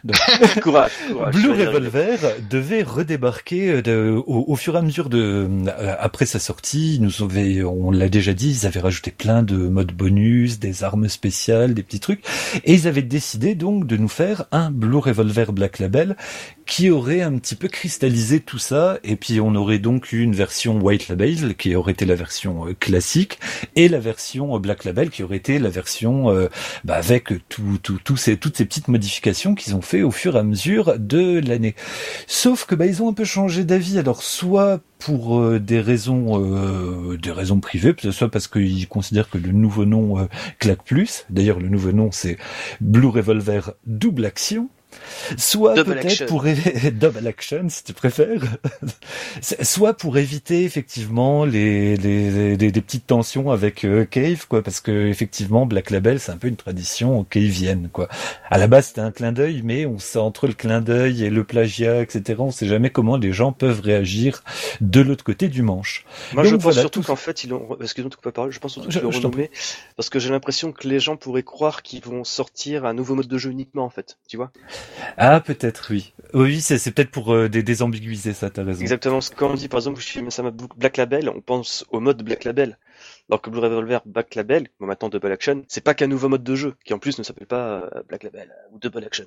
courage, 0.62 0.90
courage. 1.10 1.34
Blue. 1.34 1.50
Revolver 1.52 2.18
devait 2.50 2.82
redébarquer 2.82 3.68
euh, 3.68 3.82
de- 3.82 4.22
au, 4.26 4.44
au 4.48 4.56
fur 4.56 4.74
et 4.74 4.78
à 4.78 4.82
mesure 4.82 5.08
de 5.08 5.48
euh, 5.48 5.94
après 5.98 6.26
sa 6.26 6.38
sortie. 6.38 6.96
Ils 6.96 7.02
Nous 7.02 7.22
avaient, 7.22 7.62
on 7.62 7.90
l'a 7.90 8.08
déjà 8.08 8.32
dit, 8.34 8.50
ils 8.50 8.66
avaient 8.66 8.80
rajouté 8.80 9.10
plein 9.10 9.42
de 9.42 9.56
modes 9.56 9.92
bonus, 9.92 10.58
des 10.58 10.82
armes 10.84 11.08
spéciales, 11.08 11.74
des 11.74 11.82
petits 11.82 12.00
trucs, 12.00 12.24
et 12.64 12.74
ils 12.74 12.88
avaient 12.88 13.02
décidé 13.02 13.54
donc 13.54 13.86
de 13.86 13.96
nous 13.96 14.08
faire 14.08 14.46
un 14.50 14.70
Blue 14.70 14.96
Revolver 14.98 15.52
Black 15.52 15.78
Label 15.78 16.16
qui 16.66 16.90
aurait 16.90 17.22
un 17.22 17.36
petit 17.38 17.54
peu 17.54 17.68
cristallisé 17.68 18.40
tout 18.40 18.58
ça, 18.58 18.98
et 19.04 19.16
puis 19.16 19.40
on 19.40 19.54
aurait 19.54 19.78
donc 19.78 20.12
eu 20.12 20.22
une 20.22 20.34
version 20.34 20.78
White 20.80 21.08
Label 21.08 21.54
qui 21.56 21.74
aurait 21.74 21.92
été 21.92 22.06
la 22.06 22.14
version 22.14 22.66
euh, 22.68 22.74
classique, 22.78 23.38
et 23.76 23.88
la 23.88 23.98
version 23.98 24.58
Black 24.58 24.84
Label 24.84 25.10
qui 25.10 25.22
aurait 25.22 25.36
été 25.36 25.58
la 25.58 25.68
version 25.68 26.30
euh, 26.30 26.48
bah, 26.84 26.94
avec 26.94 27.28
tout, 27.48 27.78
tout, 27.82 27.98
tout 28.02 28.16
ces, 28.16 28.36
toutes 28.36 28.56
ces 28.56 28.64
petites 28.64 28.88
modifications 28.88 29.54
qu'ils 29.54 29.74
ont 29.76 29.82
fait 29.82 29.91
au 30.00 30.10
fur 30.10 30.36
et 30.36 30.38
à 30.38 30.42
mesure 30.42 30.98
de 30.98 31.40
l'année. 31.46 31.74
Sauf 32.26 32.64
que 32.64 32.74
bah, 32.74 32.86
ils 32.86 33.02
ont 33.02 33.10
un 33.10 33.12
peu 33.12 33.24
changé 33.24 33.64
d'avis. 33.64 33.98
Alors 33.98 34.22
soit 34.22 34.80
pour 34.98 35.40
euh, 35.40 35.58
des 35.58 35.80
raisons 35.80 36.40
euh, 36.40 37.18
des 37.18 37.32
raisons 37.32 37.60
privées, 37.60 37.94
soit 38.10 38.30
parce 38.30 38.48
qu'ils 38.48 38.88
considèrent 38.88 39.28
que 39.28 39.38
le 39.38 39.52
nouveau 39.52 39.84
nom 39.84 40.18
euh, 40.18 40.24
claque 40.58 40.84
plus. 40.84 41.26
D'ailleurs, 41.28 41.60
le 41.60 41.68
nouveau 41.68 41.92
nom 41.92 42.10
c'est 42.10 42.38
Blue 42.80 43.08
Revolver 43.08 43.72
Double 43.86 44.24
Action. 44.24 44.70
Soit 45.36 45.74
peut-être 45.84 46.26
pour 46.26 46.44
double 46.92 47.26
action 47.26 47.66
si 47.68 47.84
tu 47.84 47.92
préfères. 47.92 48.42
Soit 49.62 49.94
pour 49.94 50.18
éviter 50.18 50.64
effectivement 50.64 51.44
les, 51.44 51.96
les, 51.96 52.56
les- 52.56 52.70
des 52.72 52.80
petites 52.80 53.06
tensions 53.06 53.50
avec 53.50 53.84
euh, 53.84 54.04
Cave 54.04 54.46
quoi 54.48 54.62
parce 54.62 54.80
que 54.80 55.06
effectivement 55.08 55.66
Black 55.66 55.90
Label 55.90 56.20
c'est 56.20 56.32
un 56.32 56.36
peu 56.36 56.48
une 56.48 56.56
tradition 56.56 57.24
cavienne 57.24 57.88
quoi. 57.92 58.08
À 58.50 58.58
la 58.58 58.66
base 58.66 58.88
c'était 58.88 59.00
un 59.00 59.10
clin 59.10 59.32
d'œil 59.32 59.62
mais 59.64 59.86
on 59.86 59.98
sait 59.98 60.18
entre 60.18 60.46
le 60.46 60.52
clin 60.54 60.80
d'œil 60.80 61.24
et 61.24 61.30
le 61.30 61.44
plagiat 61.44 62.00
etc 62.02 62.36
on 62.38 62.50
sait 62.50 62.66
jamais 62.66 62.90
comment 62.90 63.16
les 63.16 63.32
gens 63.32 63.52
peuvent 63.52 63.80
réagir 63.80 64.42
de 64.80 65.00
l'autre 65.00 65.24
côté 65.24 65.48
du 65.48 65.62
manche. 65.62 66.04
Moi, 66.32 66.42
Donc 66.42 66.50
je 66.50 66.56
pense 66.56 66.62
voilà, 66.64 66.80
surtout 66.80 67.00
tout- 67.00 67.06
qu'en 67.06 67.16
fait, 67.16 67.44
ils 67.44 67.50
l'ont. 67.50 67.76
Excuse-moi 67.80 68.10
de 68.10 68.30
parole. 68.30 68.52
Je 68.52 68.58
pense 68.58 68.72
surtout 68.72 68.88
qu'ils 68.88 69.00
l'ont 69.00 69.10
renommé 69.10 69.50
parce 69.96 70.10
que 70.10 70.18
j'ai 70.18 70.30
l'impression 70.30 70.72
que 70.72 70.86
les 70.88 71.00
gens 71.00 71.16
pourraient 71.16 71.42
croire 71.42 71.82
qu'ils 71.82 72.02
vont 72.02 72.24
sortir 72.24 72.84
un 72.84 72.94
nouveau 72.94 73.14
mode 73.14 73.28
de 73.28 73.38
jeu 73.38 73.50
uniquement, 73.50 73.84
en 73.84 73.90
fait. 73.90 74.18
Tu 74.28 74.36
vois 74.36 74.50
Ah 75.16 75.40
peut-être 75.40 75.88
oui. 75.90 76.12
Oui 76.34 76.60
c'est 76.60 76.78
peut-être 76.92 77.10
pour 77.10 77.34
euh, 77.34 77.48
dé- 77.48 77.62
désambiguiser 77.62 78.32
ça 78.32 78.50
t'as 78.50 78.64
raison. 78.64 78.80
Exactement. 78.80 79.18
Quand 79.36 79.50
on 79.50 79.54
dit, 79.54 79.68
par 79.68 79.78
exemple, 79.78 80.00
je 80.00 80.06
suis 80.06 80.22
Masama 80.22 80.50
Black 80.76 80.96
Label, 80.96 81.28
on 81.28 81.40
pense 81.40 81.84
au 81.90 82.00
mode 82.00 82.22
Black 82.22 82.44
Label. 82.44 82.78
Alors 83.28 83.40
que 83.40 83.50
Blue 83.50 83.60
Revolver 83.60 84.00
Black 84.06 84.34
Label, 84.34 84.68
maintenant 84.80 85.08
Double 85.08 85.32
Action, 85.32 85.64
c'est 85.68 85.82
pas 85.82 85.94
qu'un 85.94 86.06
nouveau 86.06 86.28
mode 86.28 86.42
de 86.44 86.54
jeu 86.54 86.74
qui 86.84 86.92
en 86.94 86.98
plus 86.98 87.18
ne 87.18 87.22
s'appelle 87.22 87.46
pas 87.46 87.82
euh, 87.94 88.02
Black 88.08 88.22
Label 88.24 88.48
euh, 88.50 88.68
ou 88.74 88.78
Double 88.78 89.04
Action. 89.04 89.26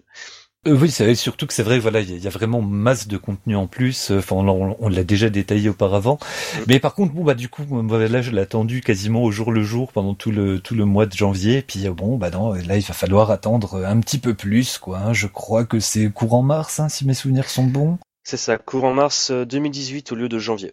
Euh, 0.68 0.76
oui, 0.82 0.90
c'est 0.90 1.14
surtout 1.14 1.46
que 1.46 1.54
c'est 1.54 1.62
vrai, 1.64 1.78
voilà, 1.78 2.00
il 2.02 2.10
y, 2.10 2.14
a- 2.14 2.16
il 2.18 2.24
y 2.24 2.28
a 2.28 2.32
vraiment 2.32 2.62
masse 2.62 3.08
de 3.08 3.18
contenu 3.18 3.56
en 3.56 3.68
plus. 3.68 4.10
euh, 4.12 4.18
Enfin, 4.20 4.36
on, 4.38 4.76
on 4.80 4.90
l'a 4.90 5.04
déjà 5.04 5.30
détaillé 5.30 5.70
auparavant. 5.70 6.18
Mm. 6.56 6.60
Mais 6.68 6.80
par 6.80 6.96
contre, 6.96 7.14
bon 7.14 7.24
bah 7.24 7.36
du 7.36 7.50
coup, 7.50 7.64
moi, 7.70 8.08
là, 8.08 8.22
je 8.24 8.32
l'ai 8.32 8.42
attendu 8.42 8.82
quasiment 8.82 9.22
au 9.24 9.32
jour 9.32 9.52
le 9.52 9.64
jour 9.64 9.92
pendant 9.92 10.16
tout 10.16 10.32
le 10.32 10.60
tout 10.60 10.74
le 10.76 10.86
mois 10.86 11.06
de 11.06 11.14
janvier. 11.14 11.62
Puis 11.62 11.86
euh, 11.88 11.92
bon, 11.94 12.18
bah 12.18 12.32
non, 12.32 12.54
là, 12.54 12.78
il 12.78 12.84
va 12.84 12.94
falloir 12.96 13.30
attendre 13.32 13.86
un 13.86 14.00
petit 14.00 14.18
peu 14.18 14.34
plus, 14.34 14.78
quoi. 14.80 15.00
hein. 15.00 15.14
Je 15.14 15.28
crois 15.28 15.66
que 15.66 15.80
c'est 15.80 16.10
courant 16.12 16.42
mars, 16.42 16.80
hein, 16.80 16.90
si 16.90 17.06
mes 17.06 17.14
souvenirs 17.14 17.50
sont 17.50 17.66
bons. 17.66 17.98
C'est 18.28 18.38
ça, 18.38 18.58
courant 18.58 18.92
mars 18.92 19.30
euh, 19.30 19.46
2018 19.46 20.12
au 20.12 20.16
lieu 20.16 20.28
de 20.28 20.40
janvier. 20.40 20.72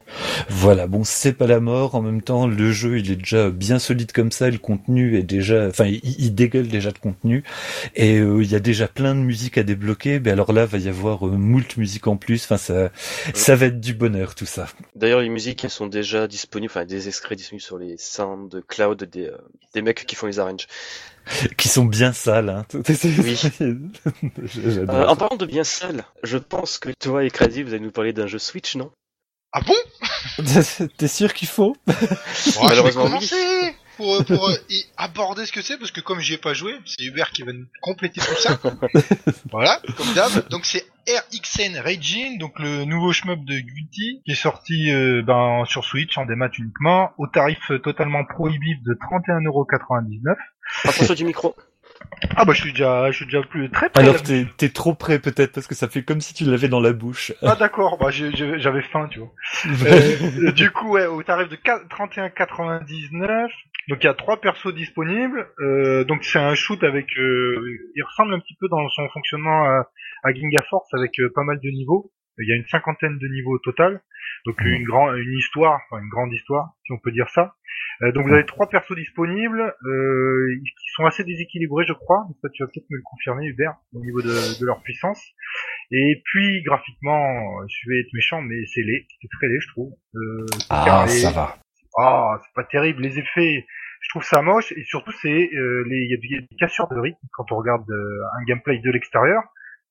Voilà, 0.48 0.86
bon, 0.86 1.04
c'est 1.04 1.34
pas 1.34 1.46
la 1.46 1.60
mort. 1.60 1.94
En 1.94 2.00
même 2.00 2.22
temps, 2.22 2.46
le 2.46 2.72
jeu, 2.72 2.98
il 2.98 3.10
est 3.10 3.16
déjà 3.16 3.50
bien 3.50 3.78
solide 3.78 4.10
comme 4.12 4.32
ça. 4.32 4.48
Le 4.48 4.56
contenu 4.56 5.18
est 5.18 5.22
déjà, 5.22 5.66
enfin, 5.66 5.84
il, 5.84 6.00
il 6.02 6.34
dégueule 6.34 6.68
déjà 6.68 6.92
de 6.92 6.98
contenu. 6.98 7.44
Et 7.94 8.16
euh, 8.16 8.42
il 8.42 8.50
y 8.50 8.54
a 8.54 8.58
déjà 8.58 8.88
plein 8.88 9.14
de 9.14 9.20
musique 9.20 9.58
à 9.58 9.64
débloquer. 9.64 10.18
Mais 10.18 10.30
alors 10.30 10.54
là, 10.54 10.64
va 10.64 10.78
y 10.78 10.88
avoir 10.88 11.26
euh, 11.26 11.32
moult 11.32 11.76
musique 11.76 12.06
en 12.06 12.16
plus. 12.16 12.42
Enfin, 12.44 12.56
ça, 12.56 12.90
ça 13.34 13.54
va 13.54 13.66
être 13.66 13.80
du 13.80 13.92
bonheur, 13.92 14.34
tout 14.34 14.46
ça. 14.46 14.66
D'ailleurs, 14.96 15.20
les 15.20 15.28
musiques 15.28 15.62
elles 15.62 15.68
sont 15.68 15.88
déjà 15.88 16.26
disponibles, 16.26 16.72
enfin 16.72 16.86
des 16.86 17.08
extraits 17.08 17.36
disponibles 17.36 17.62
sur 17.62 17.76
les 17.76 17.96
SoundCloud 17.98 19.04
des, 19.04 19.26
euh, 19.26 19.36
des 19.74 19.82
mecs 19.82 20.06
qui 20.06 20.16
font 20.16 20.26
les 20.26 20.38
arranges. 20.38 20.66
Qui 21.56 21.68
sont 21.68 21.84
bien 21.84 22.12
sales, 22.12 22.48
hein. 22.48 22.66
Oui. 22.74 23.38
J'adore. 24.44 24.94
Euh, 24.94 25.06
en 25.06 25.16
parlant 25.16 25.36
de 25.36 25.46
bien 25.46 25.64
sale, 25.64 26.04
je 26.22 26.38
pense 26.38 26.78
que 26.78 26.90
toi 26.98 27.24
et 27.24 27.30
Crazy, 27.30 27.62
vous 27.62 27.70
allez 27.74 27.80
nous 27.84 27.90
parler 27.92 28.12
d'un 28.12 28.26
jeu 28.26 28.38
Switch, 28.38 28.76
non? 28.76 28.90
Ah 29.52 29.60
bon? 29.60 30.44
T'es 30.96 31.08
sûr 31.08 31.34
qu'il 31.34 31.48
faut? 31.48 31.76
Bon, 31.86 31.94
Je 32.46 32.58
vais 32.58 32.66
Malheureusement, 32.68 33.04
commencer 33.04 33.74
pour, 34.02 34.14
euh, 34.16 34.22
pour 34.22 34.48
euh, 34.48 34.54
y 34.68 34.84
aborder 34.96 35.46
ce 35.46 35.52
que 35.52 35.62
c'est, 35.62 35.78
parce 35.78 35.92
que 35.92 36.00
comme 36.00 36.20
j'y 36.20 36.34
ai 36.34 36.38
pas 36.38 36.54
joué, 36.54 36.74
c'est 36.84 37.04
Hubert 37.04 37.30
qui 37.30 37.42
va 37.42 37.52
nous 37.52 37.66
compléter 37.80 38.20
tout 38.20 38.34
ça. 38.36 38.58
voilà, 39.50 39.80
comme 39.96 40.12
d'hab. 40.14 40.48
Donc 40.48 40.66
c'est 40.66 40.84
RXN 41.08 41.78
Raging, 41.78 42.38
donc 42.38 42.58
le 42.58 42.84
nouveau 42.84 43.12
shmup 43.12 43.44
de 43.44 43.58
Guilty, 43.58 44.22
qui 44.24 44.30
est 44.30 44.34
sorti 44.34 44.90
euh, 44.90 45.22
ben, 45.22 45.64
sur 45.66 45.84
Switch 45.84 46.18
en 46.18 46.26
démat 46.26 46.50
uniquement, 46.58 47.12
au 47.18 47.26
tarif 47.26 47.70
totalement 47.82 48.24
prohibif 48.24 48.82
de 48.82 48.94
31,99€. 48.94 50.36
Attention 50.84 51.14
du 51.14 51.24
micro. 51.24 51.54
Ah 52.36 52.44
bah 52.44 52.52
je 52.52 52.60
suis 52.62 52.72
déjà, 52.72 53.10
je 53.10 53.16
suis 53.16 53.24
déjà 53.26 53.42
plus 53.42 53.68
très 53.70 53.90
près. 53.90 54.02
Alors 54.02 54.22
t'es 54.22 54.46
t'es 54.56 54.68
trop 54.70 54.94
près 54.94 55.18
peut-être 55.18 55.52
parce 55.52 55.66
que 55.66 55.74
ça 55.74 55.88
fait 55.88 56.02
comme 56.02 56.20
si 56.20 56.34
tu 56.34 56.44
l'avais 56.44 56.68
dans 56.68 56.80
la 56.80 56.92
bouche. 56.92 57.32
Ah 57.42 57.56
d'accord, 57.56 57.98
bah 57.98 58.10
j'ai- 58.10 58.30
j'ai- 58.34 58.58
j'avais 58.58 58.82
faim, 58.82 59.08
tu 59.10 59.18
vois. 59.20 59.32
Euh, 59.86 60.52
du 60.52 60.70
coup, 60.70 60.90
ouais, 60.92 61.06
au 61.06 61.22
tarif 61.22 61.48
de 61.48 61.56
4 61.56 61.88
31,99. 61.88 63.50
Donc 63.88 63.98
il 64.02 64.06
y 64.06 64.08
a 64.08 64.14
trois 64.14 64.40
persos 64.40 64.72
disponibles. 64.74 65.48
Euh, 65.60 66.04
donc 66.04 66.24
c'est 66.24 66.38
un 66.38 66.54
shoot 66.54 66.82
avec. 66.84 67.06
euh, 67.18 67.78
il 67.96 68.02
ressemble 68.04 68.34
un 68.34 68.38
petit 68.40 68.56
peu 68.60 68.68
dans 68.68 68.88
son 68.90 69.08
fonctionnement 69.12 69.64
à, 69.64 69.88
à 70.24 70.32
Ginga 70.32 70.62
Force 70.70 70.88
avec 70.94 71.10
euh, 71.18 71.30
pas 71.34 71.42
mal 71.42 71.58
de 71.62 71.68
niveaux. 71.70 72.12
Il 72.38 72.48
y 72.48 72.52
a 72.52 72.56
une 72.56 72.66
cinquantaine 72.68 73.18
de 73.18 73.28
niveaux 73.28 73.54
au 73.56 73.58
total. 73.58 74.00
Donc 74.46 74.56
une 74.64 74.84
grande, 74.84 75.18
une 75.18 75.36
histoire, 75.36 75.80
enfin 75.90 76.02
une 76.02 76.08
grande 76.08 76.32
histoire, 76.32 76.70
si 76.86 76.92
on 76.92 76.98
peut 76.98 77.12
dire 77.12 77.28
ça. 77.28 77.54
Euh, 78.02 78.10
donc 78.12 78.26
vous 78.26 78.32
avez 78.34 78.46
trois 78.46 78.68
persos 78.68 78.96
disponibles 78.96 79.60
euh, 79.86 80.46
qui 80.64 80.88
sont 80.94 81.04
assez 81.06 81.22
déséquilibrés, 81.24 81.84
je 81.86 81.92
crois. 81.92 82.24
Donc 82.26 82.36
ça, 82.42 82.48
tu 82.52 82.62
vas 82.62 82.68
peut-être 82.68 82.90
me 82.90 82.96
le 82.96 83.02
confirmer, 83.04 83.46
Hubert, 83.46 83.76
au 83.94 84.00
niveau 84.00 84.20
de, 84.22 84.60
de 84.60 84.66
leur 84.66 84.82
puissance. 84.82 85.22
Et 85.92 86.20
puis 86.24 86.62
graphiquement, 86.62 87.66
je 87.68 87.90
vais 87.90 88.00
être 88.00 88.12
méchant, 88.12 88.42
mais 88.42 88.56
c'est 88.74 88.82
laid, 88.82 89.06
c'est 89.20 89.28
très 89.38 89.46
laid, 89.48 89.60
je 89.60 89.68
trouve. 89.68 89.92
Euh, 90.16 90.46
Ah, 90.70 90.82
carré. 90.84 91.08
ça 91.08 91.30
va. 91.30 91.58
Ah, 91.98 92.40
c'est 92.42 92.54
pas 92.54 92.64
terrible. 92.64 93.02
Les 93.02 93.18
effets, 93.18 93.66
je 94.00 94.08
trouve 94.08 94.24
ça 94.24 94.42
moche. 94.42 94.72
Et 94.72 94.82
surtout, 94.84 95.12
c'est 95.20 95.28
euh, 95.54 95.84
les, 95.88 95.98
il 95.98 96.10
y, 96.10 96.14
a 96.14 96.16
des- 96.16 96.26
il 96.28 96.34
y 96.34 96.38
a 96.38 96.40
des 96.40 96.56
cassures 96.58 96.88
de 96.88 96.98
rythme 96.98 97.18
quand 97.32 97.52
on 97.52 97.56
regarde 97.56 97.88
euh, 97.90 98.20
un 98.40 98.44
gameplay 98.46 98.78
de 98.78 98.90
l'extérieur, 98.90 99.42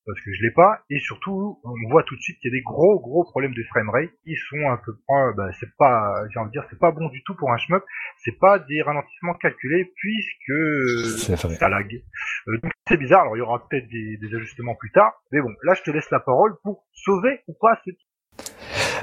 parce 0.06 0.20
que 0.22 0.32
je 0.34 0.44
l'ai 0.44 0.52
pas. 0.52 0.82
Et 0.90 1.00
surtout, 1.00 1.60
on 1.64 1.90
voit 1.90 2.04
tout 2.04 2.16
de 2.16 2.22
suite 2.22 2.38
qu'il 2.40 2.52
y 2.52 2.56
a 2.56 2.58
des 2.58 2.64
gros 2.64 3.00
gros 3.00 3.24
problèmes 3.24 3.54
de 3.54 3.64
framerate. 3.64 4.10
Ils 4.26 4.38
sont 4.50 4.70
un 4.70 4.78
peu, 4.78 4.94
ah, 5.10 5.32
bah, 5.36 5.50
c'est 5.60 5.72
pas, 5.78 6.14
j'ai 6.32 6.40
envie 6.40 6.50
de 6.50 6.54
dire, 6.54 6.66
c'est 6.70 6.80
pas 6.80 6.92
bon 6.92 7.08
du 7.10 7.24
tout 7.24 7.36
pour 7.36 7.52
un 7.52 7.58
shmup. 7.58 7.84
C'est 8.24 8.38
pas 8.40 8.60
des 8.60 8.82
ralentissements 8.82 9.36
calculés 9.36 9.92
puisque 9.96 11.38
ça 11.38 11.70
lag. 11.70 11.94
Euh, 12.48 12.58
donc 12.62 12.72
c'est 12.88 12.98
bizarre. 12.98 13.22
Alors 13.22 13.38
il 13.38 13.40
y 13.40 13.44
aura 13.44 13.68
peut-être 13.68 13.88
des, 13.90 14.18
des 14.18 14.36
ajustements 14.36 14.76
plus 14.76 14.92
tard. 14.92 15.14
Mais 15.32 15.42
bon, 15.42 15.54
là 15.64 15.74
je 15.74 15.84
te 15.84 15.92
laisse 15.92 16.10
la 16.12 16.20
parole 16.20 16.54
pour 16.64 16.86
sauver 16.94 17.42
ou 17.48 17.56
pas 17.60 17.80
ce 17.86 17.92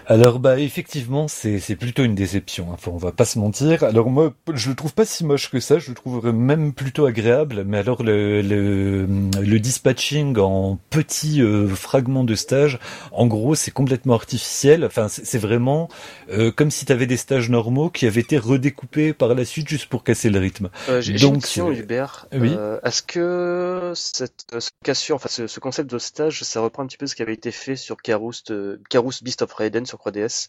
Alors 0.07 0.39
bah 0.39 0.59
effectivement 0.59 1.29
c'est 1.29 1.59
c'est 1.61 1.77
plutôt 1.77 2.03
une 2.05 2.15
déception. 2.15 2.69
Enfin 2.73 2.91
on 2.93 2.97
va 2.97 3.13
pas 3.13 3.25
se 3.25 3.39
mentir. 3.39 3.85
Alors 3.85 4.11
moi 4.11 4.33
je 4.55 4.71
le 4.71 4.75
trouve 4.77 4.95
pas 4.95 5.05
si 5.05 5.25
moche 5.25 5.51
que 5.51 5.61
ça. 5.61 5.79
Je 5.79 5.89
le 5.91 5.95
trouve 5.95 6.33
même 6.33 6.73
plutôt 6.73 7.07
agréable. 7.07 7.65
Mais 7.67 7.79
alors 7.79 8.03
le 8.03 8.43
le, 8.43 9.07
le 9.41 9.61
dispatching 9.61 10.39
en 10.39 10.79
petits 10.91 11.43
euh, 11.43 11.69
fragments 11.69 12.25
de 12.25 12.35
stage, 12.35 12.79
en 13.13 13.27
gros 13.27 13.55
c'est 13.55 13.71
complètement 13.71 14.15
artificiel. 14.15 14.85
Enfin 14.85 15.09
c'est 15.09 15.39
vraiment 15.39 15.89
euh, 16.31 16.51
comme 16.51 16.71
si 16.71 16.85
t'avais 16.87 17.07
des 17.07 17.17
stages 17.17 17.51
normaux 17.51 17.91
qui 17.91 18.07
avaient 18.07 18.21
été 18.21 18.39
redécoupés 18.39 19.13
par 19.13 19.35
la 19.35 19.45
suite 19.45 19.69
juste 19.69 19.87
pour 19.87 20.05
casser 20.05 20.31
le 20.31 20.39
rythme. 20.39 20.71
Euh, 20.89 21.01
J'ai 21.01 21.13
une 21.13 21.19
Donc, 21.19 21.41
question, 21.43 21.69
euh, 21.69 21.73
Hubert. 21.75 22.27
oui. 22.33 22.51
Euh, 22.57 22.81
Est-ce 22.85 23.03
que 23.03 23.93
cette 23.95 24.47
euh, 24.55 24.61
cassure, 24.85 25.17
enfin 25.17 25.29
ce, 25.29 25.47
ce 25.47 25.61
concept 25.61 25.91
de 25.91 25.99
stage, 25.99 26.43
ça 26.43 26.61
reprend 26.61 26.83
un 26.83 26.87
petit 26.87 26.97
peu 26.97 27.07
ce 27.07 27.15
qui 27.15 27.23
avait 27.23 27.35
été 27.35 27.51
fait 27.51 27.77
sur 27.77 27.97
Karust, 27.97 28.51
euh, 28.51 28.81
Karust 28.91 29.23
Beast 29.23 29.43
of 29.43 29.53
Raiden 29.53 29.87
sur 29.87 29.98
3DS 30.05 30.49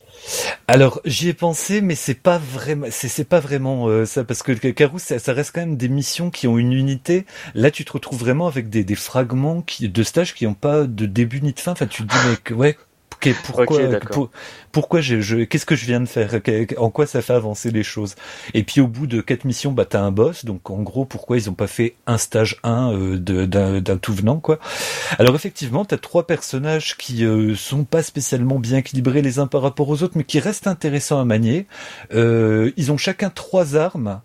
Alors 0.67 1.01
j'y 1.05 1.29
ai 1.29 1.33
pensé, 1.33 1.81
mais 1.81 1.95
c'est 1.95 2.15
pas 2.15 2.37
vraiment, 2.37 2.87
c'est 2.91 3.27
pas 3.27 3.39
vraiment 3.39 3.87
euh, 3.87 4.05
ça 4.05 4.23
parce 4.23 4.43
que 4.43 4.51
Carous, 4.51 4.99
ça, 4.99 5.33
reste 5.33 5.51
quand 5.53 5.61
même 5.61 5.77
des 5.77 5.89
missions 5.89 6.29
qui 6.29 6.47
ont 6.47 6.57
une 6.57 6.73
unité. 6.73 7.25
Là, 7.55 7.71
tu 7.71 7.85
te 7.85 7.91
retrouves 7.91 8.19
vraiment 8.19 8.47
avec 8.47 8.69
des, 8.69 8.95
fragments 8.95 9.63
de 9.79 10.03
stages 10.03 10.33
qui 10.33 10.47
ont 10.47 10.53
pas 10.53 10.83
de 10.83 11.05
début 11.05 11.41
ni 11.41 11.53
de 11.53 11.59
fin. 11.59 11.71
Enfin, 11.71 11.87
tu 11.87 12.05
te 12.05 12.13
dis 12.13 12.53
ouais. 12.53 12.77
Ok, 13.21 13.35
pourquoi, 13.43 13.65
pour- 14.11 14.29
pourquoi 14.71 15.01
je, 15.01 15.19
je 15.21 15.37
qu'est-ce 15.37 15.65
que 15.65 15.75
je 15.75 15.85
viens 15.85 15.99
de 15.99 16.05
faire? 16.05 16.39
En 16.77 16.89
quoi 16.89 17.05
ça 17.05 17.21
fait 17.21 17.33
avancer 17.33 17.71
les 17.71 17.83
choses? 17.83 18.15
Et 18.53 18.63
puis 18.63 18.81
au 18.81 18.87
bout 18.87 19.07
de 19.07 19.21
quatre 19.21 19.45
missions, 19.45 19.71
bah 19.71 19.85
t'as 19.85 20.01
un 20.01 20.11
boss. 20.11 20.45
Donc 20.45 20.69
en 20.69 20.81
gros, 20.81 21.05
pourquoi 21.05 21.37
ils 21.37 21.49
ont 21.49 21.53
pas 21.53 21.67
fait 21.67 21.95
un 22.07 22.17
stage 22.17 22.59
1 22.63 22.93
euh, 22.93 23.17
d'un 23.17 23.97
tout 23.97 24.13
venant 24.13 24.39
quoi? 24.39 24.59
Alors 25.17 25.35
effectivement, 25.35 25.85
t'as 25.85 25.97
trois 25.97 26.25
personnages 26.27 26.95
qui 26.97 27.25
euh, 27.25 27.55
sont 27.55 27.83
pas 27.83 28.03
spécialement 28.03 28.59
bien 28.59 28.77
équilibrés 28.77 29.21
les 29.21 29.39
uns 29.39 29.47
par 29.47 29.61
rapport 29.61 29.89
aux 29.89 30.03
autres, 30.03 30.13
mais 30.15 30.23
qui 30.23 30.39
restent 30.39 30.67
intéressants 30.67 31.19
à 31.19 31.25
manier. 31.25 31.65
Euh, 32.13 32.71
ils 32.77 32.91
ont 32.91 32.97
chacun 32.97 33.29
trois 33.29 33.75
armes 33.75 34.21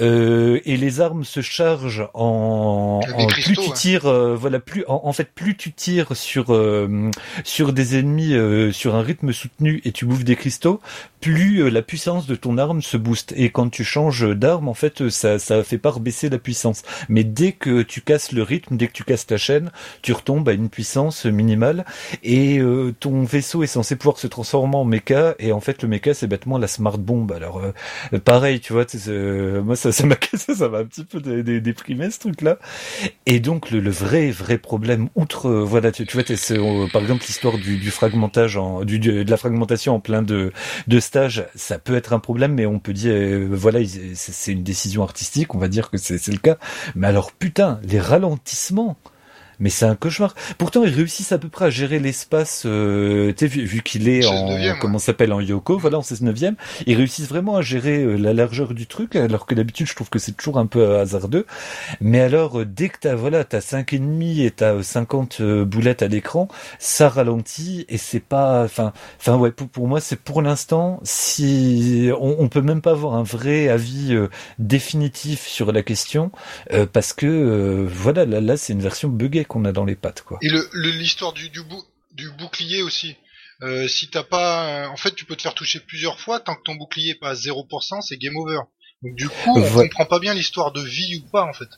euh, 0.00 0.60
et 0.64 0.76
les 0.76 1.00
armes 1.00 1.24
se 1.24 1.40
chargent 1.40 2.08
en, 2.14 3.00
en- 3.14 3.26
cristaux, 3.26 3.52
plus 3.54 3.64
tu 3.64 3.70
ouais. 3.70 3.76
tires, 3.76 4.06
euh, 4.06 4.34
voilà, 4.36 4.60
plus 4.60 4.84
en, 4.86 5.00
en 5.04 5.12
fait 5.12 5.32
plus 5.34 5.56
tu 5.56 5.72
tires 5.72 6.16
sur 6.16 6.52
euh, 6.54 7.10
sur 7.44 7.72
des 7.72 7.98
ennemis 7.98 8.27
sur 8.72 8.94
un 8.94 9.02
rythme 9.02 9.32
soutenu 9.32 9.80
et 9.84 9.92
tu 9.92 10.04
bouffes 10.04 10.24
des 10.24 10.36
cristaux, 10.36 10.80
plus 11.20 11.62
euh, 11.62 11.68
la 11.70 11.82
puissance 11.82 12.26
de 12.26 12.34
ton 12.34 12.58
arme 12.58 12.82
se 12.82 12.96
booste. 12.96 13.32
Et 13.36 13.50
quand 13.50 13.68
tu 13.70 13.84
changes 13.84 14.28
d'arme, 14.36 14.68
en 14.68 14.74
fait, 14.74 15.08
ça 15.10 15.38
ça 15.38 15.62
fait 15.64 15.78
pas 15.78 15.94
baisser 15.98 16.28
la 16.28 16.38
puissance. 16.38 16.82
Mais 17.08 17.24
dès 17.24 17.52
que 17.52 17.82
tu 17.82 18.00
casses 18.00 18.32
le 18.32 18.42
rythme, 18.42 18.76
dès 18.76 18.86
que 18.88 18.92
tu 18.92 19.04
casses 19.04 19.26
ta 19.26 19.36
chaîne, 19.36 19.70
tu 20.02 20.12
retombes 20.12 20.48
à 20.48 20.52
une 20.52 20.68
puissance 20.68 21.24
minimale 21.26 21.84
et 22.22 22.58
euh, 22.58 22.94
ton 22.98 23.24
vaisseau 23.24 23.62
est 23.62 23.66
censé 23.66 23.96
pouvoir 23.96 24.18
se 24.18 24.26
transformer 24.26 24.76
en 24.76 24.84
méca 24.84 25.34
et 25.38 25.52
en 25.52 25.60
fait 25.60 25.82
le 25.82 25.88
méca 25.88 26.14
c'est 26.14 26.26
bêtement 26.26 26.58
la 26.58 26.68
smart 26.68 26.98
bomb. 26.98 27.30
Alors 27.32 27.60
euh, 28.12 28.18
pareil, 28.18 28.60
tu 28.60 28.72
vois, 28.72 28.84
euh, 29.08 29.62
moi 29.62 29.76
ça 29.76 29.92
ça 29.92 30.06
m'a 30.06 30.16
cassé, 30.16 30.54
ça 30.54 30.68
m'a 30.68 30.78
un 30.78 30.84
petit 30.84 31.04
peu 31.04 31.20
dé- 31.20 31.42
dé- 31.42 31.60
déprimé 31.60 32.10
ce 32.10 32.18
truc 32.20 32.42
là. 32.42 32.58
Et 33.26 33.40
donc 33.40 33.70
le, 33.70 33.80
le 33.80 33.90
vrai 33.90 34.30
vrai 34.30 34.58
problème 34.58 35.08
outre 35.14 35.48
euh, 35.48 35.64
voilà, 35.64 35.92
tu, 35.92 36.06
tu 36.06 36.16
vois, 36.16 36.24
par 36.92 37.02
exemple 37.02 37.24
l'histoire 37.26 37.58
du, 37.58 37.76
du 37.78 37.90
fragmentage 37.90 38.56
en 38.56 38.84
du- 38.84 38.98
de 38.98 39.28
la 39.28 39.36
fragmentation 39.36 39.94
en 39.94 40.00
plein 40.00 40.22
de 40.22 40.52
de 40.86 41.00
stages, 41.08 41.46
ça 41.54 41.78
peut 41.78 41.96
être 41.96 42.12
un 42.12 42.20
problème 42.20 42.52
mais 42.54 42.66
on 42.66 42.78
peut 42.78 42.92
dire 42.92 43.12
euh, 43.14 43.48
voilà, 43.50 43.80
c'est 44.14 44.52
une 44.52 44.62
décision 44.62 45.02
artistique, 45.02 45.54
on 45.54 45.58
va 45.58 45.68
dire 45.68 45.90
que 45.90 45.96
c'est 45.96 46.28
le 46.28 46.38
cas. 46.38 46.58
Mais 46.94 47.06
alors 47.06 47.32
putain, 47.32 47.80
les 47.82 47.98
ralentissements 47.98 48.96
Mais 49.60 49.70
c'est 49.70 49.86
un 49.86 49.94
cauchemar. 49.94 50.34
Pourtant, 50.56 50.84
ils 50.84 50.94
réussissent 50.94 51.32
à 51.32 51.38
peu 51.38 51.48
près 51.48 51.66
à 51.66 51.70
gérer 51.70 51.98
l'espace, 51.98 52.62
euh, 52.66 53.32
tu 53.32 53.38
sais, 53.38 53.46
vu, 53.46 53.64
vu 53.64 53.82
qu'il 53.82 54.08
est 54.08 54.26
en, 54.26 54.48
16e, 54.48 54.72
ouais. 54.72 54.78
comment 54.80 54.98
s'appelle, 54.98 55.32
en 55.32 55.40
Yoko, 55.40 55.78
voilà, 55.78 55.98
en 55.98 56.02
16 56.02 56.22
e 56.24 56.54
ils 56.86 56.96
réussissent 56.96 57.28
vraiment 57.28 57.56
à 57.56 57.62
gérer 57.62 58.02
euh, 58.02 58.16
la 58.16 58.32
largeur 58.32 58.74
du 58.74 58.86
truc, 58.86 59.16
alors 59.16 59.46
que 59.46 59.54
d'habitude, 59.54 59.86
je 59.86 59.94
trouve 59.94 60.10
que 60.10 60.18
c'est 60.18 60.32
toujours 60.32 60.58
un 60.58 60.66
peu 60.66 60.96
hasardeux. 60.96 61.46
Mais 62.00 62.20
alors, 62.20 62.60
euh, 62.60 62.64
dès 62.64 62.88
que 62.88 62.98
t'as, 63.00 63.14
voilà, 63.14 63.44
t'as 63.44 63.60
cinq 63.60 63.92
et 63.92 63.98
demi 63.98 64.42
et 64.42 64.50
t'as 64.50 64.74
euh, 64.74 64.82
50 64.82 65.40
euh, 65.40 65.64
boulettes 65.64 66.02
à 66.02 66.08
l'écran, 66.08 66.48
ça 66.78 67.08
ralentit 67.08 67.84
et 67.88 67.98
c'est 67.98 68.20
pas, 68.20 68.64
enfin, 68.64 68.92
enfin, 69.20 69.36
ouais, 69.36 69.50
pour, 69.50 69.68
pour 69.68 69.88
moi, 69.88 70.00
c'est 70.00 70.18
pour 70.18 70.42
l'instant, 70.42 71.00
si, 71.02 72.10
on, 72.20 72.36
on 72.38 72.48
peut 72.48 72.62
même 72.62 72.80
pas 72.80 72.92
avoir 72.92 73.14
un 73.14 73.22
vrai 73.22 73.68
avis 73.68 74.14
euh, 74.14 74.28
définitif 74.58 75.46
sur 75.46 75.72
la 75.72 75.82
question, 75.82 76.30
euh, 76.72 76.86
parce 76.90 77.12
que, 77.12 77.26
euh, 77.26 77.86
voilà, 77.88 78.24
là, 78.24 78.40
là, 78.40 78.56
c'est 78.56 78.72
une 78.72 78.80
version 78.80 79.08
buggée 79.08 79.44
qu'on 79.48 79.64
a 79.64 79.72
dans 79.72 79.84
les 79.84 79.96
pattes, 79.96 80.22
quoi. 80.22 80.38
Et 80.42 80.48
le- 80.48 80.68
l'histoire 80.74 81.32
du, 81.32 81.48
du, 81.50 81.62
bou- 81.62 81.84
du 82.12 82.30
bouclier 82.30 82.82
aussi. 82.82 83.16
Euh, 83.62 83.88
si 83.88 84.08
t'as 84.08 84.22
pas, 84.22 84.84
euh, 84.84 84.86
en 84.88 84.96
fait, 84.96 85.12
tu 85.16 85.24
peux 85.24 85.34
te 85.34 85.42
faire 85.42 85.54
toucher 85.54 85.80
plusieurs 85.80 86.20
fois 86.20 86.38
tant 86.38 86.54
que 86.54 86.62
ton 86.64 86.76
bouclier 86.76 87.10
est 87.10 87.14
pas 87.18 87.30
à 87.30 87.34
0%, 87.34 88.00
c'est 88.02 88.16
game 88.16 88.36
over. 88.36 88.60
Donc 89.02 89.14
du 89.16 89.28
coup, 89.28 89.56
on 89.56 89.60
Ouais. 89.76 89.88
comprend 89.88 90.06
pas 90.06 90.20
bien 90.20 90.32
l'histoire 90.34 90.70
de 90.72 90.80
vie 90.80 91.16
ou 91.24 91.28
pas 91.30 91.42
en 91.44 91.52
fait. 91.52 91.68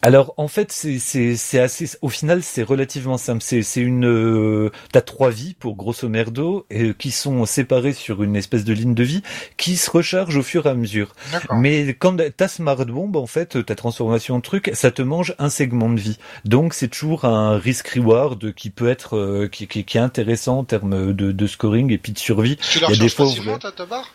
Alors 0.00 0.32
en 0.36 0.46
fait 0.46 0.70
c'est 0.70 1.00
c'est 1.00 1.34
c'est 1.34 1.58
assez 1.58 1.90
au 2.02 2.08
final 2.08 2.44
c'est 2.44 2.62
relativement 2.62 3.18
simple 3.18 3.42
c'est 3.42 3.62
c'est 3.62 3.80
une 3.80 4.06
euh, 4.06 4.70
t'as 4.92 5.00
trois 5.00 5.30
vies 5.30 5.54
pour 5.54 5.74
grosso 5.74 6.08
merdo 6.08 6.66
et 6.70 6.94
qui 6.94 7.10
sont 7.10 7.44
séparées 7.46 7.92
sur 7.92 8.22
une 8.22 8.36
espèce 8.36 8.64
de 8.64 8.72
ligne 8.72 8.94
de 8.94 9.02
vie 9.02 9.22
qui 9.56 9.76
se 9.76 9.90
recharge 9.90 10.36
au 10.36 10.42
fur 10.42 10.66
et 10.66 10.70
à 10.70 10.74
mesure. 10.74 11.14
Mais 11.52 11.94
quand 11.94 12.16
ta 12.36 12.46
smart 12.46 12.76
bomb 12.76 13.16
en 13.16 13.26
fait 13.26 13.64
ta 13.66 13.74
transformation 13.74 14.36
en 14.36 14.40
truc 14.40 14.70
ça 14.72 14.92
te 14.92 15.02
mange 15.02 15.34
un 15.40 15.50
segment 15.50 15.90
de 15.90 15.98
vie. 15.98 16.18
Donc 16.44 16.74
c'est 16.74 16.88
toujours 16.88 17.24
un 17.24 17.58
risk 17.58 17.88
reward 17.88 18.54
qui 18.54 18.70
peut 18.70 18.88
être 18.88 19.16
euh, 19.16 19.48
qui, 19.48 19.66
qui 19.66 19.84
qui 19.84 19.98
est 19.98 20.00
intéressant 20.00 20.58
en 20.58 20.64
termes 20.64 21.12
de 21.12 21.32
de 21.32 21.46
scoring 21.48 21.92
et 21.92 21.98
puis 21.98 22.12
de 22.12 22.18
survie. 22.18 22.56
Tu 22.70 22.78
la 22.78 22.86
il 22.88 22.94
y 22.94 22.98
a 22.98 23.02
des 23.02 23.08
fois 23.08 23.26
ta 23.58 23.84
barre? 23.84 24.12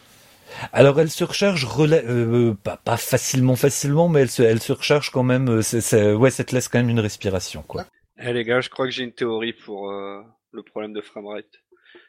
Alors 0.71 0.99
elle 0.99 1.09
se 1.09 1.23
recharge 1.23 1.65
rela- 1.65 2.03
euh, 2.05 2.53
pas 2.63 2.77
pas 2.77 2.97
facilement 2.97 3.55
facilement 3.55 4.07
mais 4.09 4.21
elle 4.21 4.29
se 4.29 4.43
elle 4.43 4.61
se 4.61 4.71
recharge 4.73 5.09
quand 5.11 5.23
même 5.23 5.49
euh, 5.49 5.61
c'est 5.61 5.81
c'est 5.81 6.13
ouais 6.13 6.29
ça 6.31 6.43
te 6.43 6.53
laisse 6.55 6.67
quand 6.67 6.79
même 6.79 6.89
une 6.89 6.99
respiration 6.99 7.63
quoi. 7.63 7.85
Eh 8.21 8.31
les 8.31 8.43
gars, 8.43 8.61
je 8.61 8.69
crois 8.69 8.85
que 8.85 8.91
j'ai 8.91 9.03
une 9.03 9.11
théorie 9.11 9.53
pour 9.53 9.89
euh, 9.89 10.21
le 10.51 10.61
problème 10.63 10.93
de 10.93 11.01
framerate. 11.01 11.45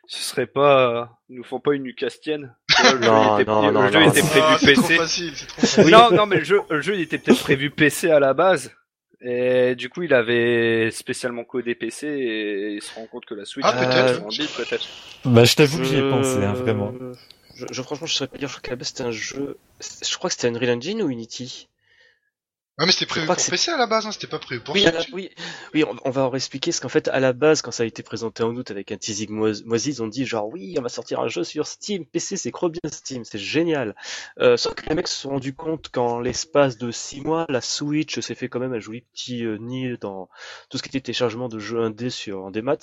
Ce 0.07 0.23
serait 0.23 0.47
pas, 0.47 1.19
ils 1.31 1.37
nous 1.37 1.45
font 1.45 1.61
pas 1.61 1.75
une 1.75 1.83
Nucastienne. 1.85 2.55
Le 2.79 2.90
jeu, 2.90 2.99
Non, 2.99 3.38
était, 3.38 3.51
non, 3.51 3.67
le 3.67 3.73
non, 3.73 3.88
jeu 3.90 4.01
non. 4.01 4.09
était 4.11 4.21
Ah, 4.23 4.57
prévu 4.59 4.59
c'est 4.61 4.73
trop 4.75 4.83
PC. 4.83 4.97
facile, 4.97 5.33
c'est 5.35 5.47
trop 5.47 5.61
facile. 5.67 5.90
Non, 5.90 6.11
non, 6.12 6.27
mais 6.27 6.37
le 6.37 6.45
jeu, 6.45 6.61
le 6.69 6.81
jeu, 6.83 6.95
il 6.95 7.01
était 7.01 7.17
peut-être 7.19 7.40
prévu 7.40 7.71
PC 7.71 8.11
à 8.11 8.21
la 8.21 8.35
base. 8.35 8.71
Et 9.23 9.75
du 9.77 9.88
coup, 9.88 10.03
il 10.03 10.12
avait 10.12 10.90
spécialement 10.90 11.45
codé 11.45 11.75
PC 11.75 12.07
et 12.07 12.75
il 12.75 12.83
se 12.83 12.95
rend 12.95 13.07
compte 13.07 13.25
que 13.25 13.35
la 13.35 13.47
Switch 13.47 13.64
Ah, 13.67 13.73
peut-être. 13.73 14.29
bit, 14.29 14.51
peut-être. 14.55 14.87
Bah 15.25 15.45
je 15.45 15.55
t'avoue 15.57 15.79
que 15.79 15.85
j'y 15.85 15.97
ai 15.97 16.11
pensé 16.11 16.45
hein, 16.45 16.53
vraiment. 16.53 16.93
Je, 17.55 17.67
je- 17.71 17.83
franchement, 17.83 18.07
je 18.07 18.14
saurais 18.14 18.29
pas 18.29 18.38
dire. 18.38 18.49
Je 18.49 18.55
crois 18.55 18.62
qu'à 18.62 18.71
la 18.71 18.77
base 18.77 18.88
c'était 18.88 19.05
un 19.05 19.11
jeu. 19.11 19.59
Je 19.81 20.17
crois 20.17 20.31
que 20.31 20.35
c'était 20.37 20.49
Unreal 20.49 20.77
Engine 20.79 21.03
ou 21.03 21.09
Unity. 21.11 21.69
Ouais, 22.77 22.87
mais 22.87 22.93
c'était 22.93 23.07
prévu 23.07 23.25
pour 23.29 23.37
PC 23.37 23.71
à 23.71 23.77
la 23.77 23.87
base, 23.87 24.05
hein, 24.05 24.11
c'était 24.11 24.27
pas 24.27 24.40
prévu 24.40 24.61
pour 24.61 24.75
Oui, 24.75 24.83
la- 24.83 25.05
oui, 25.12 25.31
oui, 25.75 25.85
on, 26.05 26.11
va 26.11 26.27
en 26.29 26.35
expliquer 26.35 26.73
parce 26.73 26.81
qu'en 26.81 26.88
fait, 26.88 27.07
à 27.07 27.21
la 27.21 27.33
base, 27.33 27.62
quand 27.62 27.71
ça 27.71 27.85
a 27.85 27.87
été 27.87 28.03
présenté 28.03 28.43
en 28.43 28.53
août 28.57 28.69
avec 28.73 28.90
un 28.90 28.97
teasing 28.97 29.31
mois- 29.31 29.62
moisi, 29.64 29.90
ils 29.90 30.03
ont 30.03 30.09
dit 30.09 30.27
genre 30.27 30.49
oui, 30.49 30.75
on 30.77 30.83
va 30.83 30.88
sortir 30.88 31.21
un 31.21 31.29
jeu 31.29 31.45
sur 31.45 31.69
Steam, 31.69 32.05
PC, 32.05 32.37
c'est 32.37 32.51
trop 32.51 32.69
bien 32.69 32.81
Steam, 32.90 33.25
c'est 33.25 33.38
génial. 33.38 33.95
Euh, 34.40 34.57
sauf 34.57 34.75
que 34.75 34.88
les 34.88 34.97
mecs 34.97 35.07
se 35.07 35.14
sont 35.14 35.29
rendus 35.31 35.55
compte 35.55 35.88
qu'en 35.90 36.19
l'espace 36.19 36.77
de 36.77 36.90
6 36.90 37.21
mois, 37.21 37.47
la 37.49 37.61
Switch 37.61 38.19
s'est 38.19 38.35
fait 38.35 38.49
quand 38.49 38.59
même 38.59 38.73
un 38.75 38.81
joli 38.81 39.03
petit 39.03 39.45
euh, 39.45 39.57
nid 39.59 39.97
dans 40.01 40.29
tout 40.69 40.77
ce 40.79 40.83
qui 40.83 40.88
était 40.88 41.01
téléchargement 41.01 41.49
de 41.49 41.61
jeux 41.61 41.81
indés 41.81 42.11
sur 42.11 42.43
en 42.45 42.51
démat. 42.51 42.79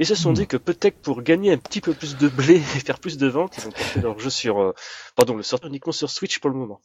Et 0.00 0.04
se 0.04 0.14
sont 0.16 0.30
Hmm. 0.30 0.34
dit 0.34 0.46
que 0.48 0.56
peut-être 0.56 0.98
pour 1.00 1.22
gagner 1.22 1.52
un 1.52 1.58
petit 1.58 1.80
peu 1.82 1.92
plus 1.94 2.16
de 2.16 2.28
blé 2.28 2.56
et 2.76 2.80
faire 2.80 2.98
plus 2.98 3.18
de 3.18 3.28
ventes, 3.28 3.54
ils 3.58 3.68
ont 3.68 3.70
porté 3.70 4.00
leur 4.00 4.18
jeu 4.18 4.30
sur, 4.30 4.58
euh, 4.60 4.74
pardon, 5.14 5.36
le 5.36 5.42
sortir 5.44 5.68
uniquement 5.68 5.92
sur 5.92 6.10
Switch 6.10 6.38
pour 6.40 6.50
le 6.50 6.56
moment. 6.56 6.80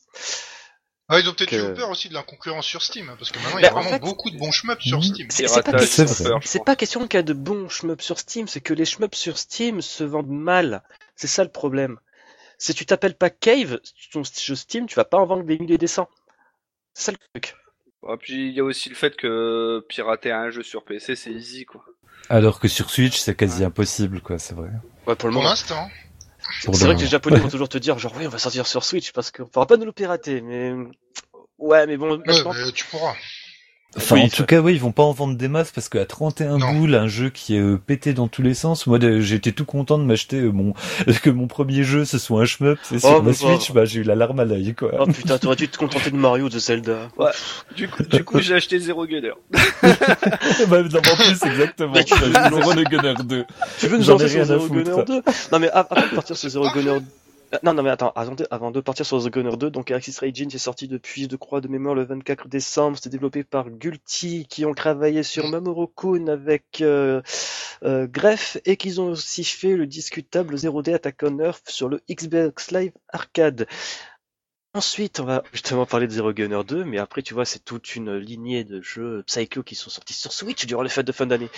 Ah, 1.08 1.19
ils 1.19 1.30
ont 1.30 1.34
peut-être 1.34 1.51
que- 1.51 1.71
eu 1.71 1.75
peur 1.75 1.89
aussi 1.91 2.10
de 2.10 2.13
la 2.15 2.23
concurrence 2.23 2.65
sur 2.65 2.82
Steam, 2.82 3.10
hein, 3.10 3.15
parce 3.17 3.32
que 3.32 3.39
maintenant 3.39 3.60
il 3.60 3.62
y 3.62 3.65
a 3.65 3.69
Bah, 3.69 3.75
en 3.78 3.82
vraiment 3.82 3.91
fait- 3.95 3.99
beaucoup 3.99 4.32
de 4.32 4.38
bons 4.38 4.51
shmups 4.51 4.82
sur 4.84 4.97
Mhm. 4.97 5.04
Steam. 5.04 5.28
C'est 5.32 5.63
pas 5.63 6.63
pas 6.65 6.75
question 6.75 7.08
qu'il 7.08 7.17
y 7.17 7.19
a 7.19 7.23
de 7.23 7.34
bons 7.34 7.69
shmups 7.69 8.04
sur 8.04 8.19
Steam, 8.19 8.47
c'est 8.47 8.60
que 8.62 8.73
les 8.73 8.86
shmups 8.86 9.15
sur 9.17 9.38
Steam 9.38 9.82
se 9.82 10.04
vendent 10.04 10.28
mal. 10.28 10.84
C'est 11.15 11.28
ça 11.28 11.43
le 11.43 11.51
problème. 11.51 11.99
Si 12.58 12.73
tu 12.73 12.86
t'appelles 12.86 13.15
pas 13.15 13.30
Cave, 13.30 13.80
ton 14.12 14.23
jeu 14.23 14.56
Steam, 14.56 14.88
tu 14.88 14.95
vas 14.95 15.06
pas 15.06 15.19
en 15.19 15.25
vendre 15.25 15.43
des 15.43 15.58
milliers 15.60 15.75
et 15.75 15.78
des 15.78 15.88
cents. 15.88 16.10
C'est 16.93 17.04
ça 17.06 17.12
le 17.12 17.17
truc. 17.34 17.56
Et 18.12 18.18
puis, 18.18 18.48
il 18.50 18.54
y 18.54 18.60
a 18.60 18.63
aussi 18.63 18.89
le 18.89 18.96
fait 18.96 19.15
que 19.15 19.84
pirater 19.89 20.32
un 20.32 20.50
jeu 20.50 20.63
sur 20.63 20.84
PC, 20.84 21.15
c'est 21.15 21.32
easy, 21.32 21.65
quoi. 21.65 21.84
Alors 22.30 22.60
que 22.60 22.68
sur 22.68 22.89
Switch 22.89 23.18
c'est 23.20 23.36
quasi 23.36 23.63
impossible 23.63 24.20
quoi 24.20 24.39
c'est 24.39 24.56
vrai. 24.56 24.70
Ouais, 25.06 25.15
pour 25.15 25.30
le 25.30 25.34
Pour 25.34 25.44
moment. 25.44 25.50
l'instant. 25.50 25.88
C'est 26.62 26.72
vrai 26.86 26.96
que 26.96 27.02
les. 27.02 27.08
Japonais 27.08 27.38
vont 27.39 27.50
toujours 27.50 27.70
te 27.70 27.78
dire, 27.78 28.00
genre, 28.00 28.13
oui, 28.18 28.26
on 28.26 28.30
va 28.32 28.39
sortir 28.39 28.65
sur 28.65 28.84
Switch 28.84 29.12
parce 29.12 29.30
qu'on 29.32 29.46
pourra 29.46 29.68
pas 29.68 29.78
nous 29.78 29.86
le 29.86 29.91
pirater, 29.91 30.41
mais. 30.41 30.74
Ouais, 31.58 31.86
mais 31.88 31.98
bon, 31.98 32.18
Ouais, 32.18 32.24
mais 32.28 32.72
tu 32.74 32.86
pourras. 32.86 33.13
Enfin, 33.98 34.16
Oui, 34.16 34.24
en 34.24 34.28
tout 34.28 34.44
cas, 34.46 34.60
oui, 34.60 34.74
ils 34.74 34.80
vont 34.82 34.92
pas 34.92 35.04
en 35.04 35.14
vendre 35.14 35.36
des 35.38 35.48
masses 35.48 35.72
parce 35.72 35.88
qu'à 35.90 36.06
31 36.06 36.58
Non. 36.58 36.74
boules, 36.74 36.96
un 36.96 37.08
jeu 37.08 37.30
qui 37.30 37.56
est 37.56 37.60
euh, 37.62 37.78
pété 37.78 38.14
dans 38.14 38.28
tous 38.28 38.42
les 38.42 38.54
sens. 38.54 38.88
Moi, 38.88 39.00
de- 39.00 39.22
j'étais 39.22 39.52
tout 39.54 39.64
content 39.66 39.98
de 39.98 40.04
m'acheter 40.04 40.38
euh, 40.42 40.50
mon 40.52 40.74
que 41.24 41.30
mon 41.30 41.48
premier 41.48 41.84
jeu 41.84 42.04
ce 42.06 42.18
soit 42.18 42.42
un 42.42 42.46
shmup. 42.46 42.78
C'est 42.84 43.00
sur 43.00 43.10
Oh, 43.10 43.22
ma 43.22 43.30
mais 43.30 43.34
Switch, 43.34 43.70
bon. 43.70 43.76
bah 43.76 43.86
j'ai 43.86 44.02
eu 44.02 44.04
la 44.04 44.16
larme 44.16 44.40
à 44.40 44.46
l'œil, 44.46 44.74
quoi. 44.76 44.92
Oh 45.00 45.06
putain, 45.06 45.38
t'aurais 45.38 45.56
dû 45.56 45.68
te 45.70 45.78
contenter 45.78 46.12
de 46.12 46.18
Mario 46.18 46.46
ou 46.46 46.50
de 46.50 46.60
Zelda. 46.60 47.08
Ouais. 47.18 47.32
Du 47.76 47.88
coup, 47.88 48.04
du 48.04 48.24
coup, 48.24 48.40
j'ai 48.40 48.54
acheté 48.56 48.80
Zero 48.80 49.06
Gunner. 49.06 49.32
bah, 49.82 50.82
non, 50.84 51.00
en 51.00 51.16
plus, 51.16 51.44
exactement. 51.50 51.94
Mais 51.94 52.04
tu- 52.04 52.16
J'ai 52.18 52.32
Zero 52.32 52.74
le 52.74 52.84
Gunner 52.84 53.14
2. 53.24 53.46
Tu 53.80 53.88
veux 53.88 53.98
nous 53.98 54.06
lancer 54.06 54.28
sur 54.28 54.34
rien 54.36 54.42
à 54.44 54.46
Zero 54.46 54.68
Gunner 54.68 54.92
foutre. 54.92 55.06
2 55.06 55.22
Non 55.52 55.60
mais 55.60 55.70
av- 55.72 55.88
avant 55.90 56.08
de 56.08 56.16
partir 56.16 56.36
sur 56.38 56.50
Zero 56.50 56.70
Gunner 56.74 56.90
Euh, 56.90 57.00
Non, 57.64 57.74
non, 57.74 57.84
mais 57.84 57.90
attends, 57.90 58.12
avant 58.16 58.36
de, 58.36 58.48
avant 58.50 58.72
de 58.72 58.82
partir 58.82 59.06
sur 59.06 59.24
The 59.24 59.30
Gunner 59.30 59.56
2, 59.58 59.70
donc 59.70 59.92
Axis 59.92 60.18
Raging 60.20 60.50
c'est 60.50 60.58
sorti 60.58 60.88
depuis, 60.88 61.28
je 61.30 61.36
crois, 61.36 61.62
de 61.62 61.68
mémoire 61.68 61.96
le 61.96 62.04
24 62.04 62.48
décembre. 62.48 62.98
C'était 62.98 63.10
développé 63.10 63.44
par 63.44 63.70
Gulti, 63.70 64.46
qui 64.50 64.66
ont 64.66 64.74
travaillé 64.74 65.24
sur 65.24 65.48
Mamoru 65.50 65.88
avec 66.30 66.82
euh, 66.82 67.22
euh, 67.84 68.08
et 68.66 68.78
qu'ils 68.78 69.02
ont 69.02 69.10
aussi 69.10 69.44
fait 69.44 69.76
le 69.76 69.86
discutable 69.86 70.56
0D 70.56 70.94
Attack 70.94 71.18
on 71.24 71.40
Earth 71.40 71.70
sur 71.70 71.90
le 71.90 72.02
Xbox 72.10 72.72
Live 72.72 72.94
Arcade. 73.10 73.68
Ensuite, 74.76 75.22
on 75.22 75.24
va 75.24 75.42
justement 75.54 75.86
parler 75.86 76.06
de 76.06 76.12
Zero 76.12 76.34
Gunner 76.34 76.62
2, 76.68 76.84
mais 76.84 76.98
après, 76.98 77.22
tu 77.22 77.34
vois, 77.34 77.46
c'est 77.46 77.64
toute 77.64 77.96
une 77.96 78.18
lignée 78.18 78.66
de 78.66 78.82
jeux 78.82 79.24
Psycho 79.26 79.64
qui 79.64 79.74
sont 79.74 79.90
sortis 79.90 80.14
sur 80.14 80.34
Switch 80.34 80.66
durant 80.66 80.82
les 80.82 80.90
fêtes 80.90 81.08
de 81.08 81.14
fin 81.14 81.26
d'année. 81.26 81.50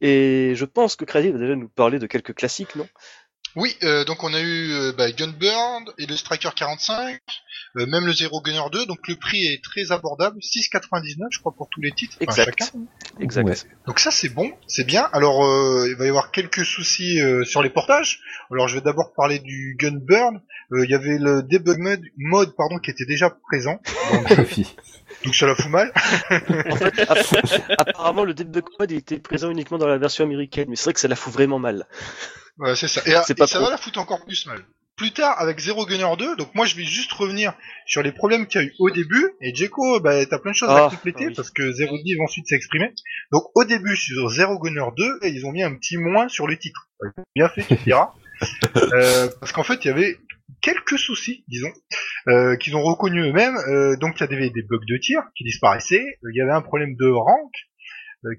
Et 0.00 0.54
je 0.56 0.64
pense 0.64 0.96
que 0.96 1.04
Crazy 1.04 1.30
va 1.30 1.38
déjà 1.38 1.54
nous 1.54 1.68
parler 1.68 2.00
de 2.00 2.08
quelques 2.08 2.34
classiques, 2.34 2.74
non? 2.74 2.88
Oui, 3.56 3.76
euh, 3.84 4.04
donc 4.04 4.24
on 4.24 4.34
a 4.34 4.40
eu 4.40 4.72
euh, 4.72 4.92
bah, 4.96 5.10
Gunburn 5.12 5.84
et 5.98 6.06
le 6.06 6.16
Striker 6.16 6.50
45, 6.56 7.20
euh, 7.76 7.86
même 7.86 8.04
le 8.04 8.12
Zero 8.12 8.40
Gunner 8.42 8.62
2, 8.72 8.86
donc 8.86 8.98
le 9.06 9.14
prix 9.16 9.46
est 9.46 9.62
très 9.62 9.92
abordable, 9.92 10.38
6,99 10.40 11.26
je 11.30 11.38
crois 11.38 11.52
pour 11.56 11.68
tous 11.70 11.80
les 11.80 11.92
titres, 11.92 12.16
enfin, 12.26 12.42
Exact. 12.42 12.58
chacun. 12.64 12.78
Exact. 13.20 13.44
Ouais. 13.46 13.54
Donc 13.86 14.00
ça 14.00 14.10
c'est 14.10 14.28
bon, 14.28 14.50
c'est 14.66 14.84
bien. 14.84 15.08
Alors 15.12 15.44
euh, 15.44 15.86
il 15.88 15.96
va 15.96 16.04
y 16.04 16.08
avoir 16.08 16.32
quelques 16.32 16.64
soucis 16.64 17.20
euh, 17.20 17.44
sur 17.44 17.62
les 17.62 17.70
portages. 17.70 18.20
Alors 18.50 18.66
je 18.66 18.74
vais 18.74 18.80
d'abord 18.80 19.12
parler 19.16 19.38
du 19.38 19.76
Gunburn. 19.78 20.40
Euh, 20.72 20.84
Il 20.84 20.90
y 20.90 20.94
avait 20.94 21.18
le 21.18 21.42
debug 21.42 21.78
mode, 21.78 22.02
mode 22.16 22.56
pardon, 22.56 22.78
qui 22.78 22.90
était 22.90 23.04
déjà 23.06 23.30
présent, 23.30 23.78
donc 24.12 24.28
ça 25.34 25.46
la 25.46 25.54
fout 25.54 25.70
mal. 25.70 25.92
En 26.30 26.76
fait, 26.76 26.98
app- 27.08 27.72
apparemment, 27.78 28.24
le 28.24 28.34
debug 28.34 28.64
mode 28.80 28.90
était 28.90 29.18
présent 29.20 29.50
uniquement 29.50 29.78
dans 29.78 29.86
la 29.86 29.98
version 29.98 30.24
américaine, 30.24 30.66
mais 30.68 30.76
c'est 30.76 30.84
vrai 30.84 30.92
que 30.94 31.00
ça 31.00 31.08
la 31.08 31.16
fout 31.16 31.32
vraiment 31.32 31.58
mal. 31.60 31.86
Ouais, 32.58 32.76
c'est 32.76 32.88
ça. 32.88 33.00
Et, 33.06 33.14
C'est 33.26 33.32
et 33.32 33.36
pas 33.36 33.46
ça 33.46 33.60
va 33.60 33.70
la 33.70 33.76
foutre 33.76 33.98
encore 33.98 34.24
plus 34.24 34.46
mal. 34.46 34.60
Plus 34.96 35.10
tard, 35.10 35.40
avec 35.40 35.58
Zero 35.58 35.86
Gunner 35.86 36.06
2, 36.16 36.36
donc 36.36 36.54
moi 36.54 36.66
je 36.66 36.76
vais 36.76 36.84
juste 36.84 37.10
revenir 37.12 37.52
sur 37.84 38.00
les 38.00 38.12
problèmes 38.12 38.46
qu'il 38.46 38.60
y 38.60 38.64
a 38.64 38.66
eu 38.68 38.74
au 38.78 38.90
début. 38.90 39.32
Et 39.40 39.52
Jeko, 39.52 39.98
bah, 39.98 40.24
t'as 40.24 40.38
plein 40.38 40.52
de 40.52 40.56
choses 40.56 40.68
à 40.70 40.86
Ah, 40.86 40.88
compléter 40.88 41.24
ah 41.24 41.28
oui. 41.30 41.34
parce 41.34 41.50
que 41.50 41.72
Zero 41.72 41.98
Div 42.04 42.20
ensuite 42.20 42.46
s'est 42.46 42.54
exprimé. 42.54 42.92
Donc 43.32 43.42
au 43.56 43.64
début 43.64 43.96
sur 43.96 44.28
Zero 44.28 44.56
Gunner 44.60 44.84
2, 44.96 45.18
ils 45.24 45.44
ont 45.46 45.50
mis 45.50 45.64
un 45.64 45.74
petit 45.74 45.96
moins 45.96 46.28
sur 46.28 46.46
le 46.46 46.56
titre. 46.56 46.88
Bien 47.34 47.48
fait, 47.48 47.62
tu 47.64 47.74
diras. 47.84 48.12
Euh, 48.76 49.28
parce 49.40 49.52
qu'en 49.52 49.62
fait, 49.62 49.84
il 49.84 49.88
y 49.88 49.90
avait 49.90 50.18
quelques 50.60 50.98
soucis, 50.98 51.44
disons, 51.48 51.72
euh, 52.28 52.56
qu'ils 52.56 52.74
ont 52.76 52.82
reconnus 52.82 53.24
eux-mêmes. 53.26 53.56
Euh, 53.68 53.96
donc 53.96 54.16
il 54.20 54.28
y 54.28 54.34
avait 54.34 54.50
des 54.50 54.62
bugs 54.62 54.84
de 54.86 54.96
tir 54.98 55.22
qui 55.36 55.44
disparaissaient. 55.44 56.04
Il 56.24 56.36
y 56.36 56.40
avait 56.42 56.52
un 56.52 56.60
problème 56.60 56.96
de 56.96 57.06
rank 57.08 57.52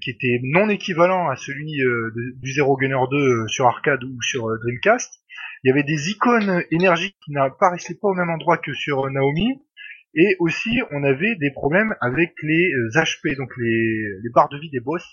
qui 0.00 0.10
était 0.10 0.40
non 0.42 0.68
équivalent 0.68 1.28
à 1.28 1.36
celui 1.36 1.80
euh, 1.82 2.10
de- 2.14 2.40
du 2.40 2.52
Zero 2.52 2.76
Gunner 2.76 2.96
2 3.10 3.16
euh, 3.16 3.46
sur 3.48 3.66
arcade 3.66 4.02
ou 4.04 4.20
sur 4.22 4.48
euh, 4.48 4.58
Dreamcast. 4.62 5.12
Il 5.64 5.68
y 5.68 5.72
avait 5.72 5.82
des 5.84 6.10
icônes 6.10 6.62
énergiques 6.70 7.16
qui 7.24 7.32
n'apparaissaient 7.32 7.94
pas 8.00 8.08
au 8.08 8.14
même 8.14 8.30
endroit 8.30 8.58
que 8.58 8.72
sur 8.74 9.06
euh, 9.06 9.10
Naomi. 9.10 9.62
Et 10.18 10.36
aussi, 10.38 10.80
on 10.92 11.04
avait 11.04 11.34
des 11.36 11.50
problèmes 11.50 11.94
avec 12.00 12.32
les 12.42 12.72
euh, 12.72 12.88
HP, 12.94 13.36
donc 13.36 13.50
les, 13.58 14.02
les 14.22 14.30
barres 14.34 14.48
de 14.48 14.58
vie 14.58 14.70
des 14.70 14.80
boss. 14.80 15.04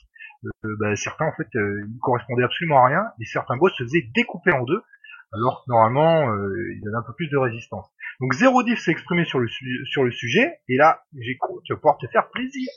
Euh, 0.46 0.70
bah, 0.80 0.96
certains, 0.96 1.26
en 1.26 1.34
fait, 1.36 1.48
euh, 1.56 1.82
ils 1.88 2.00
correspondaient 2.00 2.44
absolument 2.44 2.84
à 2.84 2.88
rien, 2.88 3.04
et 3.22 3.26
certains 3.26 3.58
boss 3.58 3.74
se 3.78 3.84
faisaient 3.84 4.06
découper 4.16 4.52
en 4.52 4.64
deux, 4.64 4.82
alors 5.34 5.64
que 5.66 5.72
normalement, 5.72 6.30
euh, 6.32 6.74
il 6.76 6.82
y 6.84 6.88
avait 6.88 6.98
un 6.98 7.04
peu 7.06 7.14
plus 7.16 7.28
de 7.30 7.38
résistance. 7.38 7.88
Donc 8.22 8.34
Zero 8.34 8.62
Diff 8.64 8.80
s'est 8.80 8.92
exprimé 8.92 9.26
sur 9.26 9.40
le, 9.40 9.48
su- 9.48 9.86
sur 9.86 10.04
le 10.04 10.12
sujet, 10.12 10.54
et 10.70 10.76
là, 10.78 11.02
j'ai 11.20 11.38
tu 11.66 11.74
vas 11.74 11.78
pouvoir 11.78 11.98
te 11.98 12.08
faire 12.08 12.30
plaisir. 12.30 12.70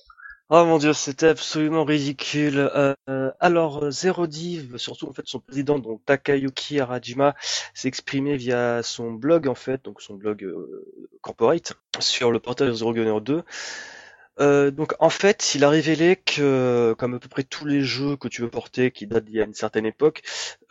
Oh 0.48 0.64
mon 0.64 0.78
dieu, 0.78 0.92
c'était 0.92 1.26
absolument 1.26 1.84
ridicule. 1.84 2.70
Euh, 3.08 3.32
alors, 3.40 3.90
Zero 3.90 4.28
Div, 4.28 4.76
surtout 4.76 5.08
en 5.08 5.12
fait 5.12 5.26
son 5.26 5.40
président, 5.40 5.80
donc 5.80 6.04
Takayuki 6.04 6.78
Arajima, 6.78 7.34
s'est 7.74 7.88
exprimé 7.88 8.36
via 8.36 8.80
son 8.84 9.10
blog 9.10 9.48
en 9.48 9.56
fait, 9.56 9.84
donc 9.84 10.00
son 10.00 10.14
blog 10.14 10.44
euh, 10.44 10.86
corporate, 11.20 11.74
sur 11.98 12.30
le 12.30 12.38
portail 12.38 12.72
Zero 12.76 12.92
Gunner 12.92 13.20
2, 13.20 13.42
euh, 14.38 14.70
donc 14.70 14.94
en 14.98 15.08
fait, 15.08 15.54
il 15.54 15.64
a 15.64 15.70
révélé 15.70 16.16
que, 16.16 16.94
comme 16.98 17.14
à 17.14 17.18
peu 17.18 17.28
près 17.28 17.42
tous 17.42 17.64
les 17.64 17.82
jeux 17.82 18.16
que 18.16 18.28
tu 18.28 18.42
veux 18.42 18.50
porter 18.50 18.90
qui 18.90 19.06
datent 19.06 19.24
d'il 19.24 19.36
y 19.36 19.40
a 19.40 19.44
une 19.44 19.54
certaine 19.54 19.86
époque, 19.86 20.22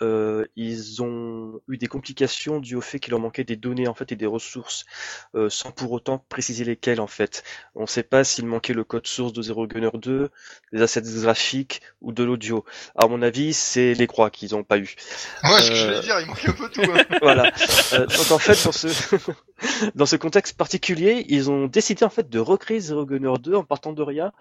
euh, 0.01 0.45
ils 0.55 1.01
ont 1.01 1.61
eu 1.67 1.77
des 1.77 1.87
complications 1.87 2.59
dues 2.59 2.75
au 2.75 2.81
fait 2.81 2.99
qu'il 2.99 3.11
leur 3.11 3.19
manquait 3.19 3.43
des 3.43 3.55
données 3.55 3.87
en 3.87 3.93
fait 3.93 4.11
et 4.11 4.15
des 4.15 4.25
ressources, 4.25 4.85
euh, 5.33 5.49
sans 5.49 5.71
pour 5.71 5.91
autant 5.91 6.23
préciser 6.29 6.63
lesquelles 6.63 7.01
en 7.01 7.07
fait. 7.07 7.43
On 7.73 7.81
ne 7.81 7.87
sait 7.87 8.03
pas 8.03 8.23
s'il 8.23 8.45
manquait 8.45 8.73
le 8.73 8.83
code 8.83 9.07
source 9.07 9.33
de 9.33 9.41
Zero 9.41 9.67
Gunner 9.67 9.89
2, 9.93 10.29
des 10.73 10.81
assets 10.81 11.01
graphiques 11.01 11.81
ou 12.01 12.11
de 12.11 12.23
l'audio. 12.23 12.65
À 12.95 13.07
mon 13.07 13.21
avis, 13.21 13.53
c'est 13.53 13.93
les 13.93 14.07
croix 14.07 14.29
qu'ils 14.29 14.51
n'ont 14.51 14.63
pas 14.63 14.77
eu. 14.77 14.95
Ouais, 15.43 15.61
ce 15.61 15.69
que 15.69 15.75
je 15.75 15.85
voulais 15.85 16.01
dire, 16.01 16.19
il 16.19 16.27
manque 16.27 16.47
un 16.47 16.53
peu 16.53 16.69
tout. 16.69 16.81
Hein. 16.81 17.03
voilà. 17.21 17.51
donc 17.91 18.31
en 18.31 18.39
fait, 18.39 18.63
dans 18.63 18.71
ce 18.71 18.87
dans 19.95 20.05
ce 20.05 20.15
contexte 20.15 20.57
particulier, 20.57 21.25
ils 21.29 21.49
ont 21.49 21.67
décidé 21.67 22.03
en 22.03 22.09
fait 22.09 22.29
de 22.29 22.39
recréer 22.39 22.79
Zero 22.79 23.05
Gunner 23.05 23.33
2 23.39 23.55
en 23.55 23.63
partant 23.63 23.93
de 23.93 24.01
rien, 24.01 24.31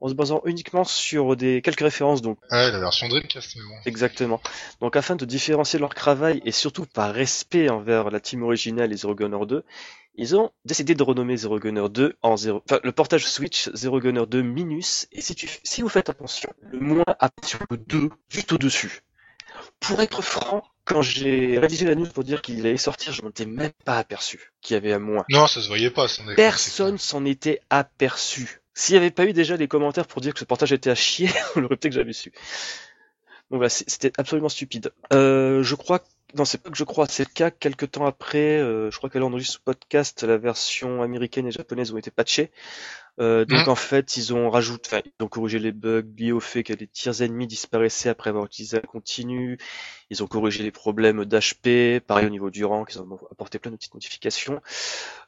en 0.00 0.08
se 0.08 0.14
basant 0.14 0.42
uniquement 0.44 0.84
sur 0.84 1.36
des 1.36 1.62
quelques 1.62 1.80
références 1.80 2.22
donc. 2.22 2.38
Ouais, 2.50 2.70
la 2.70 2.78
version 2.78 3.08
Dreamcast, 3.08 3.56
mais 3.56 3.62
bon. 3.62 3.74
Exactement. 3.86 4.40
Donc 4.80 4.96
afin 4.96 5.16
de 5.16 5.24
différencier 5.24 5.78
leur 5.78 5.94
travail 5.94 6.42
et 6.44 6.52
surtout 6.52 6.86
par 6.86 7.12
respect 7.12 7.70
envers 7.70 8.10
la 8.10 8.20
team 8.20 8.42
originale 8.42 8.92
et 8.92 8.96
Zero 8.96 9.14
Gunner 9.14 9.46
2, 9.46 9.64
ils 10.16 10.36
ont 10.36 10.50
décidé 10.64 10.94
de 10.94 11.02
renommer 11.02 11.36
Zero 11.36 11.58
Gunner 11.58 11.88
2 11.90 12.16
en 12.22 12.36
zéro, 12.36 12.62
enfin, 12.68 12.80
le 12.84 12.92
portage 12.92 13.26
Switch 13.26 13.70
Zero 13.74 14.00
Gunner 14.00 14.26
2 14.28 14.42
Minus, 14.42 15.08
et 15.12 15.20
si 15.20 15.34
tu, 15.34 15.48
si 15.62 15.82
vous 15.82 15.88
faites 15.88 16.08
attention, 16.08 16.52
le 16.70 16.78
moins 16.78 17.04
apparaît 17.18 17.32
sur 17.46 17.58
le 17.70 17.76
2, 17.76 18.10
juste 18.28 18.52
au-dessus. 18.52 19.02
Pour 19.80 20.00
être 20.00 20.22
franc, 20.22 20.62
quand 20.84 21.02
j'ai 21.02 21.58
rédigé 21.58 21.86
la 21.86 21.94
news 21.94 22.08
pour 22.08 22.24
dire 22.24 22.42
qu'il 22.42 22.60
allait 22.60 22.76
sortir, 22.76 23.12
je 23.12 23.22
m'en 23.22 23.30
étais 23.30 23.46
même 23.46 23.72
pas 23.84 23.98
aperçu 23.98 24.52
qu'il 24.60 24.74
y 24.74 24.76
avait 24.76 24.92
un 24.92 24.98
moins. 24.98 25.24
Non, 25.30 25.46
ça 25.46 25.60
se 25.62 25.68
voyait 25.68 25.90
pas. 25.90 26.06
Personne 26.36 26.98
s'en 26.98 27.24
était 27.24 27.60
aperçu. 27.70 28.60
S'il 28.74 28.94
n'y 28.94 28.98
avait 28.98 29.10
pas 29.10 29.24
eu 29.24 29.32
déjà 29.32 29.56
des 29.56 29.68
commentaires 29.68 30.06
pour 30.06 30.20
dire 30.20 30.34
que 30.34 30.40
ce 30.40 30.44
portage 30.44 30.72
était 30.72 30.90
à 30.90 30.94
chier, 30.94 31.30
on 31.56 31.60
l'aurait 31.60 31.76
peut-être 31.76 31.92
que 31.92 31.98
j'avais 31.98 32.12
su. 32.12 32.32
Donc 33.54 33.60
voilà, 33.60 33.68
c'était 33.68 34.10
absolument 34.18 34.48
stupide. 34.48 34.92
Euh, 35.12 35.62
je 35.62 35.76
crois 35.76 36.02
non, 36.34 36.44
c'est 36.44 36.58
pas 36.58 36.70
que 36.70 36.76
je 36.76 36.82
crois, 36.82 37.06
c'est 37.08 37.22
le 37.28 37.32
cas. 37.32 37.52
Quelques 37.52 37.92
temps 37.92 38.06
après, 38.06 38.58
euh, 38.58 38.90
je 38.90 38.98
crois 38.98 39.08
qu'elle 39.08 39.22
enregistre 39.22 39.54
ce 39.54 39.60
podcast, 39.60 40.24
la 40.24 40.36
version 40.36 41.00
américaine 41.00 41.46
et 41.46 41.52
japonaise 41.52 41.92
ont 41.92 41.96
été 41.96 42.10
patchées. 42.10 42.50
Euh, 43.20 43.44
donc 43.44 43.68
mmh. 43.68 43.70
en 43.70 43.74
fait, 43.76 44.16
ils 44.16 44.34
ont 44.34 44.50
rajouté, 44.50 44.88
enfin, 44.88 45.02
ils 45.04 45.24
ont 45.24 45.28
corrigé 45.28 45.60
les 45.60 45.70
bugs 45.70 46.02
liés 46.18 46.32
au 46.32 46.40
fait 46.40 46.64
que 46.64 46.72
les 46.72 46.88
tirs 46.88 47.22
ennemis 47.22 47.46
disparaissaient 47.46 48.08
après 48.08 48.30
avoir 48.30 48.46
utilisé 48.46 48.78
la 48.78 48.82
continue. 48.82 49.58
Ils 50.10 50.24
ont 50.24 50.26
corrigé 50.26 50.64
les 50.64 50.72
problèmes 50.72 51.24
d'HP, 51.24 52.00
pareil 52.04 52.26
au 52.26 52.30
niveau 52.30 52.50
du 52.50 52.64
rank, 52.64 52.92
ils 52.92 53.00
ont 53.00 53.20
apporté 53.30 53.60
plein 53.60 53.70
de 53.70 53.76
petites 53.76 53.94
modifications. 53.94 54.60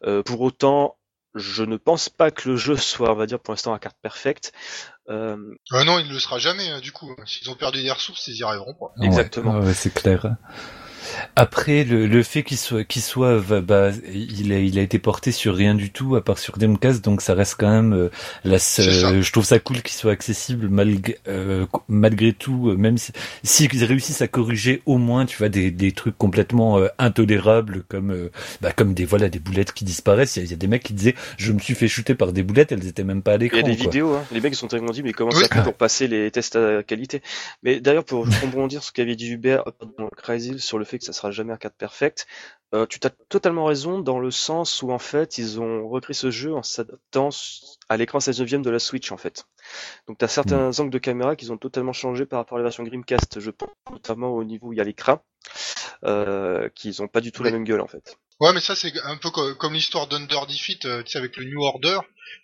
Euh, 0.03 0.25
pour 0.25 0.41
autant, 0.41 0.97
je 1.37 1.63
ne 1.63 1.77
pense 1.77 2.09
pas 2.09 2.31
que 2.31 2.49
le 2.49 2.57
jeu 2.57 2.77
soit, 2.77 3.13
on 3.13 3.15
va 3.15 3.27
dire, 3.27 3.39
pour 3.39 3.53
l'instant 3.53 3.73
à 3.73 3.79
carte 3.79 3.97
perfecte. 4.03 4.53
Euh... 5.09 5.37
Euh, 5.73 5.85
non, 5.85 5.99
il 5.99 6.09
ne 6.09 6.13
le 6.13 6.19
sera 6.19 6.39
jamais, 6.39 6.69
hein, 6.69 6.81
du 6.81 6.93
coup. 6.93 7.15
S'ils 7.27 7.49
ont 7.51 7.55
perdu 7.55 7.83
des 7.83 7.91
ressources, 7.91 8.27
ils 8.27 8.37
y 8.37 8.43
arriveront 8.43 8.75
pas. 8.75 8.93
Exactement. 9.03 9.59
Ouais, 9.59 9.75
c'est 9.75 9.93
clair. 9.93 10.37
Après, 11.37 11.85
le, 11.85 12.07
le 12.07 12.23
fait 12.23 12.43
qu'il 12.43 12.57
soit, 12.57 12.85
qu'il 12.85 13.03
soit, 13.03 13.41
bah, 13.61 13.91
il 14.13 14.53
a, 14.53 14.59
il 14.59 14.79
a 14.79 14.83
été 14.83 14.99
porté 14.99 15.33
sur 15.33 15.55
rien 15.55 15.75
du 15.75 15.91
tout 15.91 16.17
à 16.17 16.25
part 16.25 16.39
sur 16.39 16.59
Dreamcast, 16.59 17.05
donc 17.05 17.21
ça 17.21 17.35
reste 17.35 17.57
quand 17.59 17.71
même 17.71 17.93
euh, 17.93 18.11
la. 18.45 18.59
je 18.59 19.33
trouve 19.33 19.45
ça 19.45 19.59
cool 19.59 19.83
qu'il 19.83 19.95
soit 19.95 20.13
accessible 20.13 20.69
malgré, 20.69 21.19
euh, 21.29 21.67
malgré 21.89 22.33
tout, 22.33 22.71
euh, 22.71 22.77
même 22.77 22.99
si 22.99 23.13
s'ils 23.43 23.85
réussissent 23.85 24.23
à 24.23 24.29
corriger 24.29 24.83
au 24.87 24.99
moins, 24.99 25.27
tu 25.27 25.37
vois, 25.39 25.49
des, 25.49 25.71
des 25.71 25.93
trucs 25.93 26.17
complètement 26.17 26.81
intolérables 26.99 27.85
comme, 27.89 28.31
bah, 28.61 28.73
comme 28.73 28.95
des 28.95 29.05
voilà 29.05 29.29
des 29.29 29.39
boulettes 29.39 29.73
qui 29.73 29.85
disparaissent. 29.85 30.37
Il 30.37 30.51
y, 30.51 30.53
a 30.53 30.57
des 30.57 30.67
mecs 30.67 30.83
qui 30.83 30.93
disaient, 30.93 31.15
je 31.39 31.53
me 31.53 31.59
suis 31.59 31.75
fait 31.75 31.89
shooter 31.89 32.15
par 32.15 32.33
des 32.33 32.43
boulettes, 32.43 32.73
elles 32.73 32.87
étaient 32.87 33.05
même 33.05 33.23
pas 33.23 33.35
à 33.35 33.37
l'écran. 33.37 33.59
Il 33.59 33.67
y 33.69 33.73
a 33.73 33.75
des 33.75 33.83
vidéos, 33.83 34.15
hein. 34.15 34.25
les 34.33 34.41
mecs 34.41 34.53
ils 34.53 34.57
sont 34.57 34.69
tellement 34.69 34.93
dit, 34.93 35.03
mais 35.03 35.13
comment 35.13 35.31
ça 35.31 35.49
fait 35.49 35.63
pour 35.63 35.75
passer 35.75 36.09
les 36.09 36.31
tests 36.31 36.57
à 36.57 36.83
qualité 36.83 37.23
Mais 37.63 37.81
d'ailleurs, 37.81 38.05
pour 38.05 38.27
rebondir 38.43 38.83
sur 38.83 38.89
ce 38.89 38.93
qu'avait 38.93 39.17
dit 39.17 39.31
Hubert 39.31 39.65
dans 39.99 40.09
Crazy 40.09 40.59
sur 40.59 40.79
le 40.79 40.85
fait 40.85 40.96
que 40.99 41.05
ça 41.05 41.13
sera 41.13 41.31
jamais 41.31 41.53
un 41.53 41.57
cadre 41.57 41.75
perfect. 41.75 42.27
Euh, 42.75 42.87
tu 42.87 42.99
as 43.05 43.11
totalement 43.29 43.65
raison 43.65 44.01
dans 44.01 44.19
le 44.19 44.31
sens 44.31 44.83
où 44.83 44.91
en 44.91 44.99
fait 44.99 45.39
ils 45.39 45.61
ont 45.61 45.89
recréé 45.89 46.15
ce 46.15 46.31
jeu 46.31 46.55
en 46.55 46.63
s'adaptant 46.63 47.29
à 47.89 47.97
l'écran 47.97 48.19
16 48.19 48.41
neuvième 48.41 48.63
de 48.63 48.71
la 48.71 48.79
Switch 48.79 49.13
en 49.13 49.17
fait. 49.17 49.47
Donc 50.09 50.19
tu 50.19 50.25
as 50.25 50.29
certains 50.29 50.71
mm. 50.71 50.81
angles 50.81 50.91
de 50.91 50.99
caméra 50.99 51.37
qui 51.37 51.51
ont 51.51 51.59
totalement 51.59 51.93
changé 51.93 52.27
par 52.27 52.41
rapport 52.41 52.57
à 52.57 52.61
la 52.61 52.65
version 52.65 52.83
Dreamcast, 52.83 53.41
je 53.41 53.51
pense 53.51 53.71
notamment 53.91 54.31
au 54.31 54.45
niveau 54.45 54.69
où 54.69 54.73
il 54.73 54.79
y 54.79 54.81
a 54.81 54.85
l'écran, 54.85 55.23
euh, 56.05 56.69
qui 56.75 56.95
n'ont 56.99 57.09
pas 57.09 57.21
du 57.21 57.33
tout 57.33 57.43
la 57.43 57.51
même 57.51 57.65
gueule 57.65 57.81
en 57.81 57.87
fait. 57.87 58.19
Ouais, 58.39 58.53
mais 58.53 58.61
ça 58.61 58.77
c'est 58.77 58.93
un 59.05 59.17
peu 59.17 59.31
comme 59.31 59.73
l'histoire 59.73 60.09
d'Under 60.09 60.41
Defeat, 60.47 60.85
euh, 60.85 61.03
tu 61.03 61.13
sais, 61.13 61.19
avec 61.19 61.37
le 61.39 61.45
New 61.45 61.63
Order, 61.63 61.99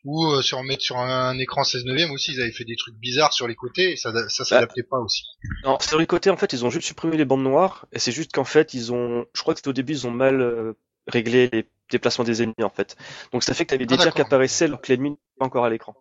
ou 0.04 0.26
euh, 0.26 0.40
sur 0.40 0.62
mettre 0.62 0.82
sur 0.82 0.96
un, 0.98 1.38
écran 1.38 1.64
16 1.64 1.84
neuvième 1.84 2.10
aussi, 2.12 2.32
ils 2.32 2.40
avaient 2.40 2.52
fait 2.52 2.64
des 2.64 2.76
trucs 2.76 2.94
bizarres 2.94 3.34
sur 3.34 3.46
les 3.46 3.54
côtés, 3.54 3.92
et 3.92 3.96
ça, 3.96 4.10
ça 4.30 4.44
s'adaptait 4.44 4.84
pas 4.84 4.98
aussi. 4.98 5.24
Non, 5.64 5.78
sur 5.80 5.98
les 5.98 6.06
côtés, 6.06 6.30
en 6.30 6.38
fait, 6.38 6.54
ils 6.54 6.64
ont 6.64 6.70
juste 6.70 6.86
supprimé 6.86 7.18
les 7.18 7.26
bandes 7.26 7.42
noires, 7.42 7.86
et 7.92 7.98
c'est 7.98 8.12
juste 8.12 8.32
qu'en 8.32 8.44
fait, 8.44 8.72
ils 8.72 8.90
ont, 8.90 9.26
je 9.34 9.42
crois 9.42 9.52
que 9.52 9.58
c'était 9.58 9.68
au 9.68 9.74
début, 9.74 9.92
ils 9.92 10.06
ont 10.06 10.10
mal 10.10 10.40
euh, 10.40 10.72
réglé 11.08 11.50
les 11.52 11.68
déplacements 11.90 12.24
des 12.24 12.42
ennemis, 12.42 12.64
en 12.64 12.70
fait. 12.70 12.96
Donc 13.32 13.42
ça 13.42 13.52
fait 13.52 13.66
que 13.66 13.70
t'avais 13.70 13.84
des 13.84 13.94
ah, 13.96 14.02
tirs 14.02 14.14
qui 14.14 14.22
apparaissaient 14.22 14.64
alors 14.64 14.80
que 14.80 14.90
l'ennemi 14.90 15.10
n'était 15.10 15.22
pas 15.38 15.44
encore 15.44 15.66
à 15.66 15.70
l'écran. 15.70 15.94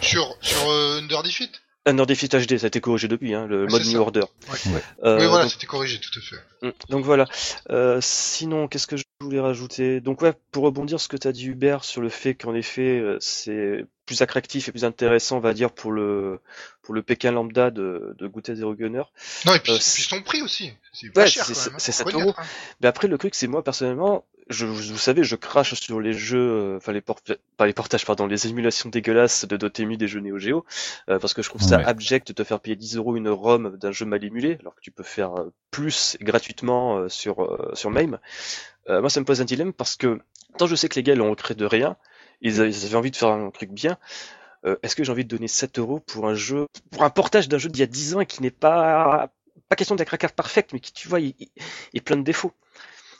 Sur, 0.00 0.36
sur 0.40 0.70
Under 0.70 1.24
Defeat? 1.24 1.50
Under 1.84 2.06
Defeat 2.06 2.34
HD, 2.34 2.58
ça 2.58 2.66
a 2.66 2.68
été 2.68 2.80
corrigé 2.80 3.08
depuis, 3.08 3.34
hein, 3.34 3.46
le 3.48 3.66
mode 3.66 3.84
New 3.86 3.98
Order. 3.98 4.20
Ouais. 4.20 4.82
Euh, 5.02 5.18
oui, 5.18 5.26
voilà, 5.26 5.48
c'était 5.48 5.66
corrigé, 5.66 5.98
tout 5.98 6.16
à 6.16 6.22
fait. 6.22 6.36
Mm, 6.62 6.70
donc 6.90 7.04
voilà. 7.04 7.26
Euh, 7.70 7.98
sinon, 8.00 8.68
qu'est-ce 8.68 8.86
que 8.86 8.96
je 8.96 9.02
voulais 9.20 9.40
rajouter? 9.40 10.00
Donc 10.00 10.22
ouais, 10.22 10.32
pour 10.52 10.62
rebondir 10.62 11.00
ce 11.00 11.08
que 11.08 11.16
tu 11.16 11.26
as 11.26 11.32
dit 11.32 11.46
Hubert 11.46 11.82
sur 11.82 12.00
le 12.00 12.08
fait 12.08 12.34
qu'en 12.34 12.54
effet, 12.54 13.00
euh, 13.00 13.16
c'est 13.20 13.84
plus 14.06 14.22
attractif 14.22 14.68
et 14.68 14.72
plus 14.72 14.84
intéressant, 14.84 15.38
on 15.38 15.40
va 15.40 15.54
dire, 15.54 15.72
pour 15.72 15.90
le 15.90 16.38
pour 16.82 16.94
le 16.94 17.02
Pékin 17.02 17.32
lambda 17.32 17.70
de, 17.70 18.14
de 18.16 18.26
goûter 18.28 18.54
Zero 18.54 18.74
Gunner. 18.74 19.02
Non, 19.46 19.54
et 19.54 19.58
puis, 19.58 19.72
euh, 19.72 19.78
puis 19.78 20.02
son 20.02 20.22
prix 20.22 20.42
aussi. 20.42 20.72
C'est 20.92 21.10
pas 21.10 21.26
cher 21.26 21.44
C'est 21.46 21.92
7 21.92 22.06
hein, 22.06 22.10
euros. 22.14 22.34
Hein. 22.36 22.42
Mais 22.80 22.88
après, 22.88 23.08
le 23.08 23.18
truc, 23.18 23.34
c'est 23.34 23.48
moi, 23.48 23.64
personnellement, 23.64 24.24
je, 24.48 24.66
vous 24.66 24.98
savez, 24.98 25.24
je 25.24 25.36
crache 25.36 25.74
sur 25.74 26.00
les 26.00 26.12
jeux, 26.12 26.38
euh, 26.38 26.76
enfin 26.76 26.92
les 26.92 27.00
pas 27.00 27.66
les 27.66 27.72
portages, 27.72 28.04
pardon, 28.04 28.26
les 28.26 28.46
émulations 28.46 28.88
dégueulasses 28.88 29.46
de 29.46 29.56
Dotemu 29.56 29.96
des 29.96 30.08
jeux 30.08 30.20
Neo 30.20 30.38
Geo, 30.38 30.64
euh, 31.08 31.18
parce 31.18 31.34
que 31.34 31.42
je 31.42 31.48
trouve 31.48 31.62
ça 31.62 31.78
abject 31.78 32.28
de 32.28 32.32
te 32.32 32.44
faire 32.44 32.60
payer 32.60 32.76
10 32.76 32.96
euros 32.96 33.16
une 33.16 33.28
ROM 33.28 33.76
d'un 33.76 33.92
jeu 33.92 34.04
mal 34.04 34.24
émulé, 34.24 34.56
alors 34.60 34.74
que 34.74 34.80
tu 34.80 34.90
peux 34.90 35.02
faire 35.02 35.34
euh, 35.38 35.52
plus 35.70 36.16
gratuitement 36.20 37.08
sur 37.08 37.70
sur 37.74 37.90
MAME. 37.90 38.18
moi, 38.88 39.10
ça 39.10 39.20
me 39.20 39.24
pose 39.24 39.40
un 39.40 39.44
dilemme 39.44 39.72
parce 39.72 39.96
que 39.96 40.20
tant 40.58 40.66
je 40.66 40.74
sais 40.74 40.88
que 40.88 40.96
les 40.96 41.02
gars 41.02 41.14
l'ont 41.14 41.34
créé 41.34 41.56
de 41.56 41.64
rien, 41.64 41.96
ils, 42.40 42.60
avaient 42.60 42.94
envie 42.94 43.10
de 43.10 43.16
faire 43.16 43.28
un 43.30 43.50
truc 43.50 43.70
bien. 43.70 43.98
Est-ce 44.82 44.94
que 44.94 45.02
j'ai 45.02 45.10
envie 45.10 45.24
de 45.24 45.34
donner 45.34 45.48
7 45.48 45.78
euros 45.78 45.98
pour 46.00 46.28
un 46.28 46.34
jeu, 46.34 46.66
pour 46.90 47.02
un 47.02 47.10
portage 47.10 47.48
d'un 47.48 47.58
jeu 47.58 47.68
d'il 47.68 47.80
y 47.80 47.82
a 47.82 47.86
10 47.86 48.16
ans 48.16 48.20
et 48.20 48.26
qui 48.26 48.42
n'est 48.42 48.50
pas 48.50 49.30
pas 49.68 49.76
question 49.76 49.96
d'être 49.96 50.12
un 50.12 50.18
carte 50.18 50.36
parfaite, 50.36 50.72
mais 50.72 50.80
qui, 50.80 50.92
tu 50.92 51.08
vois, 51.08 51.20
est 51.20 52.00
plein 52.04 52.16
de 52.16 52.22
défauts 52.22 52.52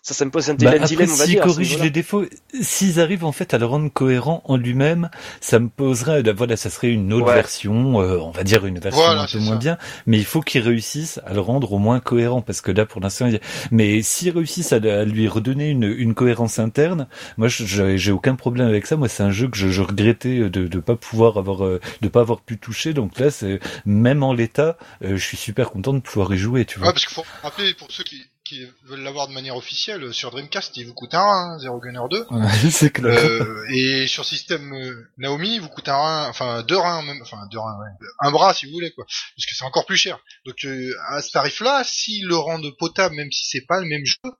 ça, 0.02 0.14
ça 0.14 0.24
me 0.24 0.30
pose 0.30 0.50
un 0.50 0.54
bah, 0.54 0.78
dilemme, 0.80 1.10
on 1.10 1.16
va 1.16 1.26
dire. 1.26 1.44
corrigent 1.44 1.78
les 1.78 1.90
défauts, 1.90 2.24
s'ils 2.60 3.00
arrivent 3.00 3.24
en 3.24 3.30
fait 3.30 3.54
à 3.54 3.58
le 3.58 3.66
rendre 3.66 3.90
cohérent 3.90 4.42
en 4.46 4.56
lui-même, 4.56 5.10
ça 5.40 5.60
me 5.60 5.68
poserait, 5.68 6.22
voilà, 6.32 6.56
ça 6.56 6.70
serait 6.70 6.90
une 6.90 7.12
autre 7.12 7.32
version, 7.32 8.00
euh, 8.02 8.18
on 8.18 8.32
va 8.32 8.42
dire 8.42 8.66
une 8.66 8.80
version 8.80 9.04
un 9.04 9.26
peu 9.26 9.38
moins 9.38 9.56
bien, 9.56 9.78
mais 10.06 10.18
il 10.18 10.24
faut 10.24 10.40
qu'ils 10.40 10.62
réussissent 10.62 11.20
à 11.24 11.34
le 11.34 11.40
rendre 11.40 11.72
au 11.72 11.78
moins 11.78 12.00
cohérent, 12.00 12.42
parce 12.42 12.60
que 12.60 12.72
là, 12.72 12.84
pour 12.84 13.00
l'instant, 13.00 13.30
mais 13.70 14.02
s'ils 14.02 14.30
réussissent 14.30 14.72
à, 14.72 14.80
lui 15.04 15.28
redonner 15.28 15.70
une, 15.70 15.84
une 15.84 16.14
cohérence 16.14 16.58
interne, 16.58 17.06
moi, 17.36 17.48
j'ai 17.48 18.12
aucun 18.12 18.34
problème 18.34 18.66
avec 18.66 18.86
ça. 18.86 18.96
Moi, 18.96 19.08
c'est 19.08 19.22
un 19.22 19.30
jeu 19.30 19.48
que 19.48 19.56
je, 19.56 19.68
je 19.68 19.82
regrettais 19.82 20.50
de 20.50 20.62
ne 20.62 20.80
pas 20.80 20.96
pouvoir 20.96 21.38
avoir, 21.38 21.64
euh, 21.64 21.80
de 22.00 22.08
pas 22.08 22.20
avoir 22.20 22.40
pu 22.40 22.58
toucher. 22.58 22.92
Donc 22.92 23.18
là, 23.18 23.30
c'est 23.30 23.60
même 23.86 24.22
en 24.22 24.32
l'état, 24.32 24.76
euh, 25.04 25.16
je 25.16 25.24
suis 25.24 25.36
super 25.36 25.70
content 25.70 25.92
de 25.92 26.00
pouvoir 26.00 26.32
y 26.34 26.38
jouer, 26.38 26.64
tu 26.64 26.78
vois. 26.78 26.88
Ouais, 26.88 26.92
parce 26.92 27.06
qu'il 27.06 27.14
faut 27.14 27.24
rappeler 27.42 27.74
pour 27.74 27.90
ceux 27.90 28.04
qui 28.04 28.24
qui 28.52 28.66
veulent 28.84 29.00
l'avoir 29.00 29.28
de 29.28 29.32
manière 29.32 29.56
officielle, 29.56 30.12
sur 30.12 30.30
Dreamcast, 30.30 30.76
il 30.76 30.86
vous 30.86 30.92
coûte 30.92 31.14
un 31.14 31.22
rein, 31.22 31.58
Zero 31.58 31.80
Gunner 31.80 32.02
2. 32.10 32.26
c'est 32.70 32.90
clair. 32.90 33.18
Euh, 33.18 33.64
et 33.70 34.06
sur 34.06 34.24
système 34.24 34.74
euh, 34.74 35.08
Naomi, 35.16 35.54
il 35.54 35.60
vous 35.60 35.68
coûte 35.68 35.88
un 35.88 35.96
rein, 35.96 36.28
enfin 36.28 36.62
deux 36.62 36.76
reins 36.76 37.02
même, 37.02 37.20
enfin 37.22 37.38
deux 37.50 37.58
reins, 37.58 37.78
ouais. 37.80 38.06
un 38.20 38.30
bras 38.30 38.52
si 38.52 38.66
vous 38.66 38.72
voulez 38.72 38.92
quoi, 38.92 39.04
parce 39.06 39.46
que 39.46 39.54
c'est 39.54 39.64
encore 39.64 39.86
plus 39.86 39.96
cher. 39.96 40.18
Donc 40.44 40.64
euh, 40.64 40.90
à 41.08 41.22
ce 41.22 41.30
tarif-là, 41.32 41.82
s'ils 41.84 42.26
le 42.26 42.36
rendent 42.36 42.76
potable, 42.78 43.14
même 43.14 43.32
si 43.32 43.46
c'est 43.46 43.66
pas 43.66 43.80
le 43.80 43.86
même 43.86 44.04
jeu, 44.04 44.30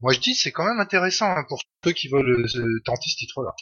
moi 0.00 0.12
je 0.12 0.20
dis 0.20 0.34
c'est 0.34 0.52
quand 0.52 0.64
même 0.64 0.80
intéressant 0.80 1.26
hein, 1.26 1.44
pour 1.48 1.60
ceux 1.84 1.92
qui 1.92 2.08
veulent 2.08 2.46
tenter 2.84 3.10
ce 3.10 3.16
titre-là. 3.16 3.54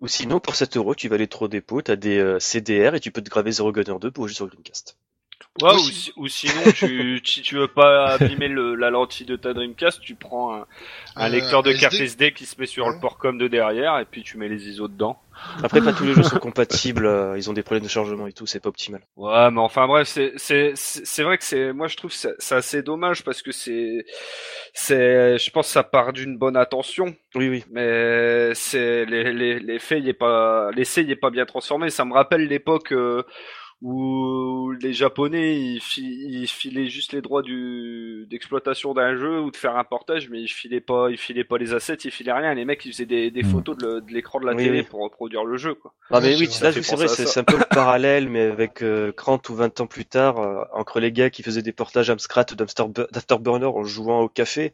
Ou 0.00 0.08
sinon, 0.08 0.40
pour 0.40 0.56
7 0.56 0.76
euros, 0.78 0.96
tu 0.96 1.08
vas 1.08 1.14
aller 1.14 1.28
trop 1.28 1.46
dépôt, 1.46 1.80
t'as 1.80 1.94
des 1.94 2.36
CDR 2.40 2.96
et 2.96 3.00
tu 3.00 3.12
peux 3.12 3.22
te 3.22 3.30
graver 3.30 3.52
Zero 3.52 3.70
Gunner 3.70 3.98
2 4.00 4.10
pour 4.10 4.26
jouer 4.26 4.34
sur 4.34 4.48
Dreamcast. 4.48 4.96
Ouais, 5.60 5.74
ou, 5.74 5.90
si- 5.90 6.12
ou 6.16 6.28
sinon, 6.28 6.72
tu, 6.74 7.20
si 7.24 7.42
tu 7.42 7.56
veux 7.56 7.68
pas 7.68 8.14
abîmer 8.14 8.48
le, 8.48 8.74
la 8.74 8.88
lentille 8.90 9.26
de 9.26 9.36
ta 9.36 9.52
Dreamcast, 9.52 10.00
tu 10.00 10.14
prends 10.14 10.54
un, 10.54 10.66
un 11.16 11.26
Euh, 11.26 11.28
lecteur 11.28 11.62
de 11.62 11.72
SD. 11.72 11.80
carte 11.80 12.00
SD 12.00 12.32
qui 12.32 12.46
se 12.46 12.58
met 12.58 12.66
sur 12.66 12.88
le 12.88 12.94
Ouais. 12.94 13.00
port 13.00 13.18
com 13.18 13.36
de 13.36 13.48
derrière 13.48 13.98
et 13.98 14.06
puis 14.06 14.22
tu 14.22 14.38
mets 14.38 14.48
les 14.48 14.68
ISO 14.68 14.88
dedans. 14.88 15.20
Après, 15.62 15.82
pas 15.82 15.92
tous 15.92 16.04
les 16.04 16.14
jeux 16.14 16.22
sont 16.22 16.38
compatibles, 16.38 17.06
euh, 17.06 17.36
ils 17.36 17.50
ont 17.50 17.52
des 17.52 17.62
problèmes 17.62 17.84
de 17.84 17.88
chargement 17.88 18.26
et 18.26 18.32
tout, 18.32 18.46
c'est 18.46 18.60
pas 18.60 18.70
optimal. 18.70 19.02
Ouais, 19.16 19.50
mais 19.50 19.60
enfin 19.60 19.86
bref, 19.86 20.08
c'est 20.08 20.32
c'est 20.36 20.72
c'est 20.74 21.04
c'est 21.04 21.22
vrai 21.22 21.36
que 21.36 21.44
c'est 21.44 21.72
moi 21.74 21.86
je 21.86 21.96
trouve 21.98 22.10
c'est 22.12 22.34
assez 22.54 22.82
dommage 22.82 23.22
parce 23.24 23.42
que 23.42 23.52
c'est 23.52 24.06
c'est 24.72 25.38
je 25.38 25.50
pense 25.50 25.66
que 25.66 25.72
ça 25.72 25.82
part 25.84 26.14
d'une 26.14 26.38
bonne 26.38 26.56
intention, 26.56 27.14
Oui, 27.34 27.48
oui. 27.50 27.64
mais 27.70 28.54
c'est 28.54 29.04
les 29.04 29.32
les 29.34 29.60
l'effet 29.60 29.98
il 29.98 30.08
est 30.08 30.14
pas 30.14 30.70
l'essai 30.72 31.02
il 31.02 31.10
est 31.10 31.16
pas 31.16 31.30
bien 31.30 31.44
transformé. 31.44 31.90
Ça 31.90 32.06
me 32.06 32.14
rappelle 32.14 32.46
l'époque 32.48 32.92
euh, 32.92 33.22
où 33.82 34.70
les 34.80 34.92
Japonais 34.92 35.56
ils, 35.60 35.80
fi- 35.80 36.02
ils 36.30 36.46
filaient 36.46 36.86
juste 36.88 37.12
les 37.12 37.20
droits 37.20 37.42
du 37.42 38.26
d'exploitation 38.30 38.94
d'un 38.94 39.16
jeu 39.16 39.40
ou 39.40 39.50
de 39.50 39.56
faire 39.56 39.76
un 39.76 39.84
portage, 39.84 40.30
mais 40.30 40.40
ils 40.40 40.48
filaient 40.48 40.80
pas 40.80 41.08
ils 41.10 41.18
filaient 41.18 41.44
pas 41.44 41.58
les 41.58 41.74
assets, 41.74 41.98
ils 42.04 42.10
filaient 42.12 42.32
rien. 42.32 42.54
Les 42.54 42.64
mecs 42.64 42.84
ils 42.84 42.92
faisaient 42.92 43.06
des, 43.06 43.30
des 43.30 43.42
Mm. 43.42 43.50
photos 43.50 43.76
de 43.76 44.02
l'écran 44.08 44.38
de 44.40 44.46
la 44.46 44.54
Oui, 44.54 44.64
télé 44.64 44.80
oui. 44.80 44.86
pour 44.88 45.00
reproduire 45.02 45.44
le 45.44 45.56
jeu 45.56 45.74
quoi. 45.74 45.92
Ah, 46.10 46.20
mais 46.20 46.36
oui, 46.36 46.46
là, 46.62 46.70
vrai. 46.70 46.82
c'est 46.82 46.94
vrai, 46.96 47.08
Ça 47.08 47.26
c'est 47.26 47.40
un 47.40 47.44
peu 47.44 47.58
le 47.58 47.64
parallèle, 47.70 48.28
mais 48.28 48.42
avec 48.42 48.82
euh, 48.82 49.12
30 49.12 49.48
ou 49.48 49.54
20 49.56 49.80
ans 49.80 49.86
plus 49.86 50.04
tard, 50.04 50.38
euh, 50.38 50.62
entre 50.72 51.00
les 51.00 51.10
gars 51.10 51.30
qui 51.30 51.42
faisaient 51.42 51.62
des 51.62 51.72
portages 51.72 52.08
Amstrad 52.10 52.50
ou 52.52 52.54
d'Afterbu- 52.54 53.10
d'Afterburner 53.12 53.66
en 53.66 53.82
jouant 53.82 54.20
au 54.20 54.28
café, 54.28 54.72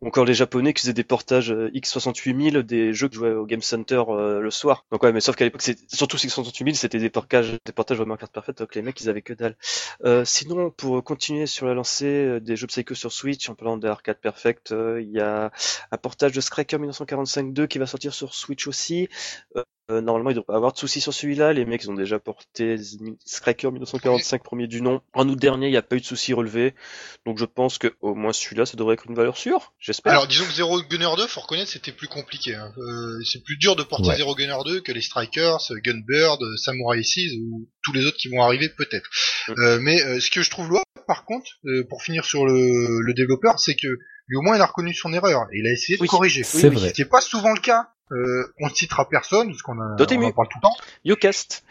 ou 0.00 0.08
encore 0.08 0.24
les 0.24 0.34
japonais 0.34 0.72
qui 0.72 0.82
faisaient 0.82 0.92
des 0.92 1.04
portages 1.04 1.50
euh, 1.50 1.70
X68000 1.74 2.62
des 2.62 2.92
jeux 2.92 3.08
que 3.08 3.14
jouaient 3.14 3.32
au 3.32 3.46
Game 3.46 3.62
Center 3.62 4.02
euh, 4.08 4.40
le 4.40 4.50
soir. 4.50 4.84
Donc 4.92 5.02
ouais, 5.02 5.12
mais 5.12 5.20
sauf 5.20 5.36
qu'à 5.36 5.44
l'époque, 5.44 5.62
surtout 5.88 6.16
X68000, 6.16 6.74
c'était 6.74 6.98
des 6.98 7.10
portages, 7.10 7.56
des 7.64 7.72
portages 7.72 7.98
vraiment 7.98 8.16
carte 8.16 8.32
parfaite, 8.32 8.58
donc 8.58 8.74
les 8.74 8.82
mecs, 8.82 9.00
ils 9.00 9.08
avaient 9.08 9.22
que 9.22 9.32
dalle. 9.32 9.56
Euh, 10.04 10.24
sinon, 10.24 10.70
pour 10.70 11.02
continuer 11.02 11.46
sur 11.46 11.66
la 11.66 11.74
lancée 11.74 12.06
euh, 12.06 12.40
des 12.40 12.56
jeux 12.56 12.66
Psycho 12.66 12.94
sur 12.94 13.12
Switch, 13.12 13.48
en 13.48 13.54
parlant 13.54 13.76
de 13.76 13.88
Arcade 13.88 14.18
Perfect, 14.18 14.72
euh, 14.72 15.00
il 15.02 15.10
y 15.10 15.20
a 15.20 15.50
un 15.90 15.96
portage 15.96 16.32
de 16.32 16.40
Scracker 16.40 16.78
1945-2 16.78 17.66
qui 17.66 17.78
va 17.78 17.86
sortir 17.86 18.14
sur 18.14 18.34
Switch 18.34 18.66
aussi. 18.66 19.08
Euh, 19.90 20.02
normalement, 20.02 20.28
il 20.28 20.34
devrait 20.34 20.44
pas 20.44 20.56
avoir 20.56 20.72
de 20.74 20.78
soucis 20.78 21.00
sur 21.00 21.14
celui-là. 21.14 21.54
Les 21.54 21.64
mecs, 21.64 21.82
ils 21.82 21.90
ont 21.90 21.94
déjà 21.94 22.18
porté 22.18 22.76
Scracker 23.24 23.70
1945 23.70 24.42
premier 24.42 24.66
du 24.66 24.82
nom. 24.82 25.00
En 25.14 25.26
août 25.28 25.38
dernier, 25.38 25.68
il 25.68 25.70
n'y 25.70 25.78
a 25.78 25.82
pas 25.82 25.96
eu 25.96 26.00
de 26.00 26.04
soucis 26.04 26.34
relevés. 26.34 26.74
Donc 27.24 27.38
je 27.38 27.46
pense 27.46 27.78
que 27.78 27.94
au 28.02 28.14
moins 28.14 28.34
celui-là, 28.34 28.66
ça 28.66 28.76
devrait 28.76 28.94
être 28.94 29.06
une 29.08 29.14
valeur 29.14 29.38
sûre. 29.38 29.72
J'espère. 29.88 30.12
Alors 30.12 30.26
disons 30.26 30.44
que 30.44 30.52
Zero 30.52 30.82
Gunner 30.82 31.08
2, 31.16 31.26
faut 31.26 31.40
reconnaître, 31.40 31.70
c'était 31.70 31.92
plus 31.92 32.08
compliqué. 32.08 32.54
hein. 32.54 32.70
Euh, 32.76 33.22
c'est 33.24 33.42
plus 33.42 33.56
dur 33.56 33.74
de 33.74 33.82
porter 33.82 34.08
Ouais. 34.10 34.16
Zero 34.16 34.34
Gunner 34.34 34.58
2 34.66 34.80
que 34.82 34.92
les 34.92 35.00
Strikers, 35.00 35.58
euh, 35.70 35.80
Gunbird, 35.82 36.42
euh, 36.42 36.56
Samurai 36.58 37.02
6 37.02 37.32
ou 37.40 37.66
tous 37.82 37.94
les 37.94 38.04
autres 38.04 38.18
qui 38.18 38.28
vont 38.28 38.42
arriver 38.42 38.68
peut-être. 38.68 39.08
Mm. 39.48 39.52
Euh, 39.58 39.78
mais 39.80 40.02
euh, 40.04 40.20
ce 40.20 40.30
que 40.30 40.42
je 40.42 40.50
trouve 40.50 40.68
loin, 40.68 40.82
par 41.06 41.24
contre, 41.24 41.50
euh, 41.64 41.84
pour 41.88 42.02
finir 42.02 42.26
sur 42.26 42.44
le, 42.44 43.00
le 43.00 43.14
développeur, 43.14 43.58
c'est 43.58 43.74
que 43.76 43.86
lui 44.26 44.36
au 44.36 44.42
moins 44.42 44.56
il 44.56 44.60
a 44.60 44.66
reconnu 44.66 44.92
son 44.92 45.10
erreur 45.14 45.46
et 45.54 45.58
il 45.60 45.66
a 45.66 45.72
essayé 45.72 45.96
de 45.96 46.02
Oui, 46.02 46.08
corriger. 46.08 46.42
c'est 46.44 46.70
qui 46.92 47.00
n'est 47.00 47.08
pas 47.08 47.22
souvent 47.22 47.54
le 47.54 47.60
cas. 47.60 47.88
Euh, 48.12 48.54
on 48.60 48.68
ne 48.68 48.74
citera 48.74 49.08
personne 49.08 49.48
parce 49.48 49.60
qu'on 49.62 49.78
a- 49.80 49.96
on 49.98 50.22
en 50.24 50.32
parle 50.32 50.48
tout 50.48 50.58
le 50.58 50.62
temps. 50.62 50.76
Yocast. 51.04 51.62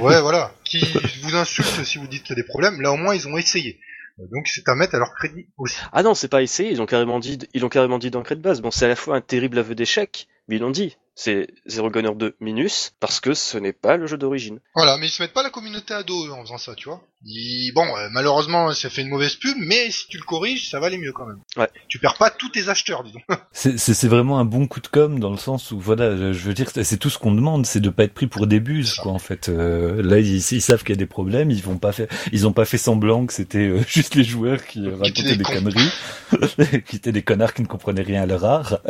Ouais, 0.00 0.20
voilà. 0.20 0.52
Qui 0.64 0.84
vous 1.22 1.34
insulte 1.36 1.84
si 1.84 1.98
vous 1.98 2.06
dites 2.08 2.22
qu'il 2.24 2.30
y 2.36 2.38
a 2.38 2.42
des 2.42 2.46
problèmes. 2.48 2.80
Là 2.80 2.92
au 2.92 2.96
moins 2.96 3.14
ils 3.14 3.26
ont 3.28 3.36
essayé. 3.36 3.78
Donc 4.18 4.48
c'est 4.48 4.68
à 4.68 4.74
mettre 4.74 4.94
à 4.94 4.98
leur 4.98 5.12
crédit 5.14 5.48
aussi. 5.58 5.76
Ah 5.92 6.02
non, 6.02 6.14
c'est 6.14 6.28
pas 6.28 6.42
essayé. 6.42 6.70
Ils 6.70 6.80
ont 6.80 6.86
carrément 6.86 7.18
dit, 7.18 7.38
ils 7.52 7.60
l'ont 7.60 7.68
carrément 7.68 7.98
dit 7.98 8.10
d'entrée 8.10 8.36
de 8.36 8.40
base. 8.40 8.62
Bon, 8.62 8.70
c'est 8.70 8.86
à 8.86 8.88
la 8.88 8.96
fois 8.96 9.16
un 9.16 9.20
terrible 9.20 9.58
aveu 9.58 9.74
d'échec, 9.74 10.26
mais 10.48 10.56
ils 10.56 10.62
l'ont 10.62 10.70
dit. 10.70 10.96
C'est 11.18 11.48
Zero 11.66 11.88
Gunner 11.90 12.14
2 12.14 12.36
minus 12.40 12.92
parce 13.00 13.20
que 13.20 13.32
ce 13.32 13.56
n'est 13.56 13.72
pas 13.72 13.96
le 13.96 14.06
jeu 14.06 14.18
d'origine. 14.18 14.58
Voilà, 14.74 14.98
mais 14.98 15.06
ils 15.06 15.10
se 15.10 15.22
mettent 15.22 15.32
pas 15.32 15.42
la 15.42 15.48
communauté 15.48 15.94
à 15.94 16.02
dos 16.02 16.26
eux, 16.26 16.32
en 16.32 16.42
faisant 16.42 16.58
ça, 16.58 16.74
tu 16.74 16.90
vois. 16.90 17.00
Ils- 17.24 17.72
Bon, 17.74 17.86
euh, 17.96 18.08
malheureusement, 18.12 18.70
ça 18.74 18.90
fait 18.90 19.00
une 19.00 19.08
mauvaise 19.08 19.34
pub, 19.36 19.56
mais 19.58 19.90
si 19.90 20.08
tu 20.08 20.18
le 20.18 20.24
corriges, 20.24 20.68
ça 20.70 20.78
va 20.78 20.88
aller 20.88 20.98
mieux 20.98 21.12
quand 21.12 21.24
même. 21.24 21.38
Ouais. 21.56 21.70
Tu 21.88 21.98
perds 21.98 22.18
pas 22.18 22.28
tous 22.28 22.50
tes 22.50 22.68
acheteurs, 22.68 23.02
disons. 23.02 23.20
C'est 23.52 23.78
c'est- 23.78 23.94
c'est 23.94 24.08
vraiment 24.08 24.38
un 24.38 24.44
bon 24.44 24.66
coup 24.66 24.80
de 24.80 24.88
com 24.88 25.18
dans 25.18 25.30
le 25.30 25.38
sens 25.38 25.70
où 25.70 25.80
voilà, 25.80 26.14
je 26.32 26.38
veux 26.42 26.52
dire, 26.52 26.70
c'est 26.70 26.98
tout 26.98 27.08
ce 27.08 27.18
qu'on 27.18 27.32
demande, 27.32 27.64
c'est 27.64 27.80
de 27.80 27.88
pas 27.88 28.04
être 28.04 28.12
pris 28.12 28.26
pour 28.26 28.46
des 28.46 28.60
buses, 28.60 28.94
quoi. 28.96 29.12
En 29.12 29.18
fait, 29.18 29.48
Euh, 29.48 30.02
là, 30.02 30.18
ils, 30.18 30.36
ils 30.36 30.60
savent 30.60 30.80
qu'il 30.80 30.90
y 30.90 30.92
a 30.92 30.96
des 30.98 31.06
problèmes, 31.06 31.50
ils 31.50 31.62
vont 31.62 31.78
pas 31.78 31.92
faire, 31.92 32.08
ils 32.32 32.46
ont 32.46 32.52
pas 32.52 32.66
fait 32.66 32.76
semblant 32.78 33.24
que 33.24 33.32
c'était 33.32 33.68
euh, 33.68 33.80
juste 33.88 34.14
les 34.16 34.24
joueurs 34.24 34.66
qui 34.66 34.86
euh, 34.86 34.90
racontaient 34.96 35.22
des 35.22 35.36
des 35.36 35.44
conneries, 35.44 36.82
qui 36.86 36.96
étaient 36.96 37.12
des 37.12 37.22
connards 37.22 37.54
qui 37.54 37.62
ne 37.62 37.66
comprenaient 37.66 38.02
rien 38.02 38.22
à 38.22 38.26
leur 38.26 38.44
art. 38.44 38.80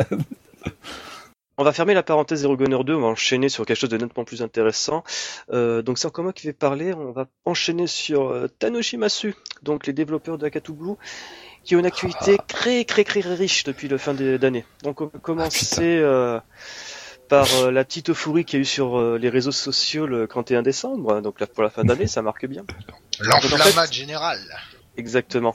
On 1.59 1.63
va 1.63 1.73
fermer 1.73 1.95
la 1.95 2.03
parenthèse 2.03 2.41
Zero 2.41 2.55
Gunner 2.55 2.83
2, 2.83 2.93
on 2.95 3.01
va 3.01 3.07
enchaîner 3.07 3.49
sur 3.49 3.65
quelque 3.65 3.79
chose 3.79 3.89
de 3.89 3.97
nettement 3.97 4.23
plus 4.23 4.43
intéressant. 4.43 5.03
Euh, 5.51 5.81
donc 5.81 5.97
c'est 5.97 6.05
encore 6.07 6.23
moi 6.23 6.31
qui 6.33 6.45
vais 6.45 6.53
parler, 6.53 6.93
on 6.93 7.11
va 7.11 7.25
enchaîner 7.45 7.87
sur 7.87 8.29
euh, 8.29 8.47
Tanoshimasu, 8.59 9.33
donc 9.63 9.87
les 9.87 9.93
développeurs 9.93 10.37
de 10.37 10.45
Akatu 10.45 10.71
Blue, 10.73 10.93
qui 11.63 11.75
ont 11.75 11.79
une 11.79 11.87
actualité 11.87 12.37
très 12.47 12.83
très 12.83 13.03
très 13.03 13.21
riche 13.21 13.63
depuis 13.63 13.87
le 13.87 13.97
fin 13.97 14.13
de- 14.13 14.37
d'année. 14.37 14.65
Donc 14.83 15.01
on 15.01 15.05
va 15.05 15.17
commencer 15.19 15.97
euh, 15.97 16.39
par 17.27 17.47
euh, 17.55 17.71
la 17.71 17.83
petite 17.83 18.11
euphorie 18.11 18.45
qu'il 18.45 18.59
y 18.59 18.59
a 18.59 18.61
eu 18.61 18.65
sur 18.65 18.99
euh, 18.99 19.17
les 19.17 19.29
réseaux 19.29 19.51
sociaux 19.51 20.05
le 20.05 20.27
31 20.27 20.61
décembre, 20.61 21.21
donc 21.21 21.39
là, 21.39 21.47
pour 21.47 21.63
la 21.63 21.71
fin 21.71 21.83
d'année, 21.83 22.05
ça 22.05 22.21
marque 22.21 22.45
bien. 22.45 22.65
L'enflammade 23.19 23.91
générale. 23.91 24.39
Exactement. 24.97 25.53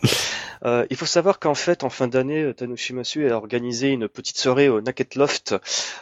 Euh, 0.64 0.86
il 0.90 0.96
faut 0.96 1.06
savoir 1.06 1.40
qu'en 1.40 1.54
fait, 1.54 1.82
en 1.82 1.90
fin 1.90 2.06
d'année, 2.06 2.42
euh, 2.42 2.54
Tanoshimasu 2.54 3.28
a 3.30 3.36
organisé 3.36 3.88
une 3.88 4.08
petite 4.08 4.38
soirée 4.38 4.68
au 4.68 4.80
Naked 4.80 5.16
Loft 5.16 5.54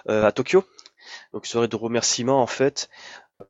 euh, 0.08 0.26
à 0.26 0.32
Tokyo. 0.32 0.64
Donc 1.32 1.46
soirée 1.46 1.68
de 1.68 1.76
remerciements 1.76 2.42
en 2.42 2.46
fait. 2.46 2.88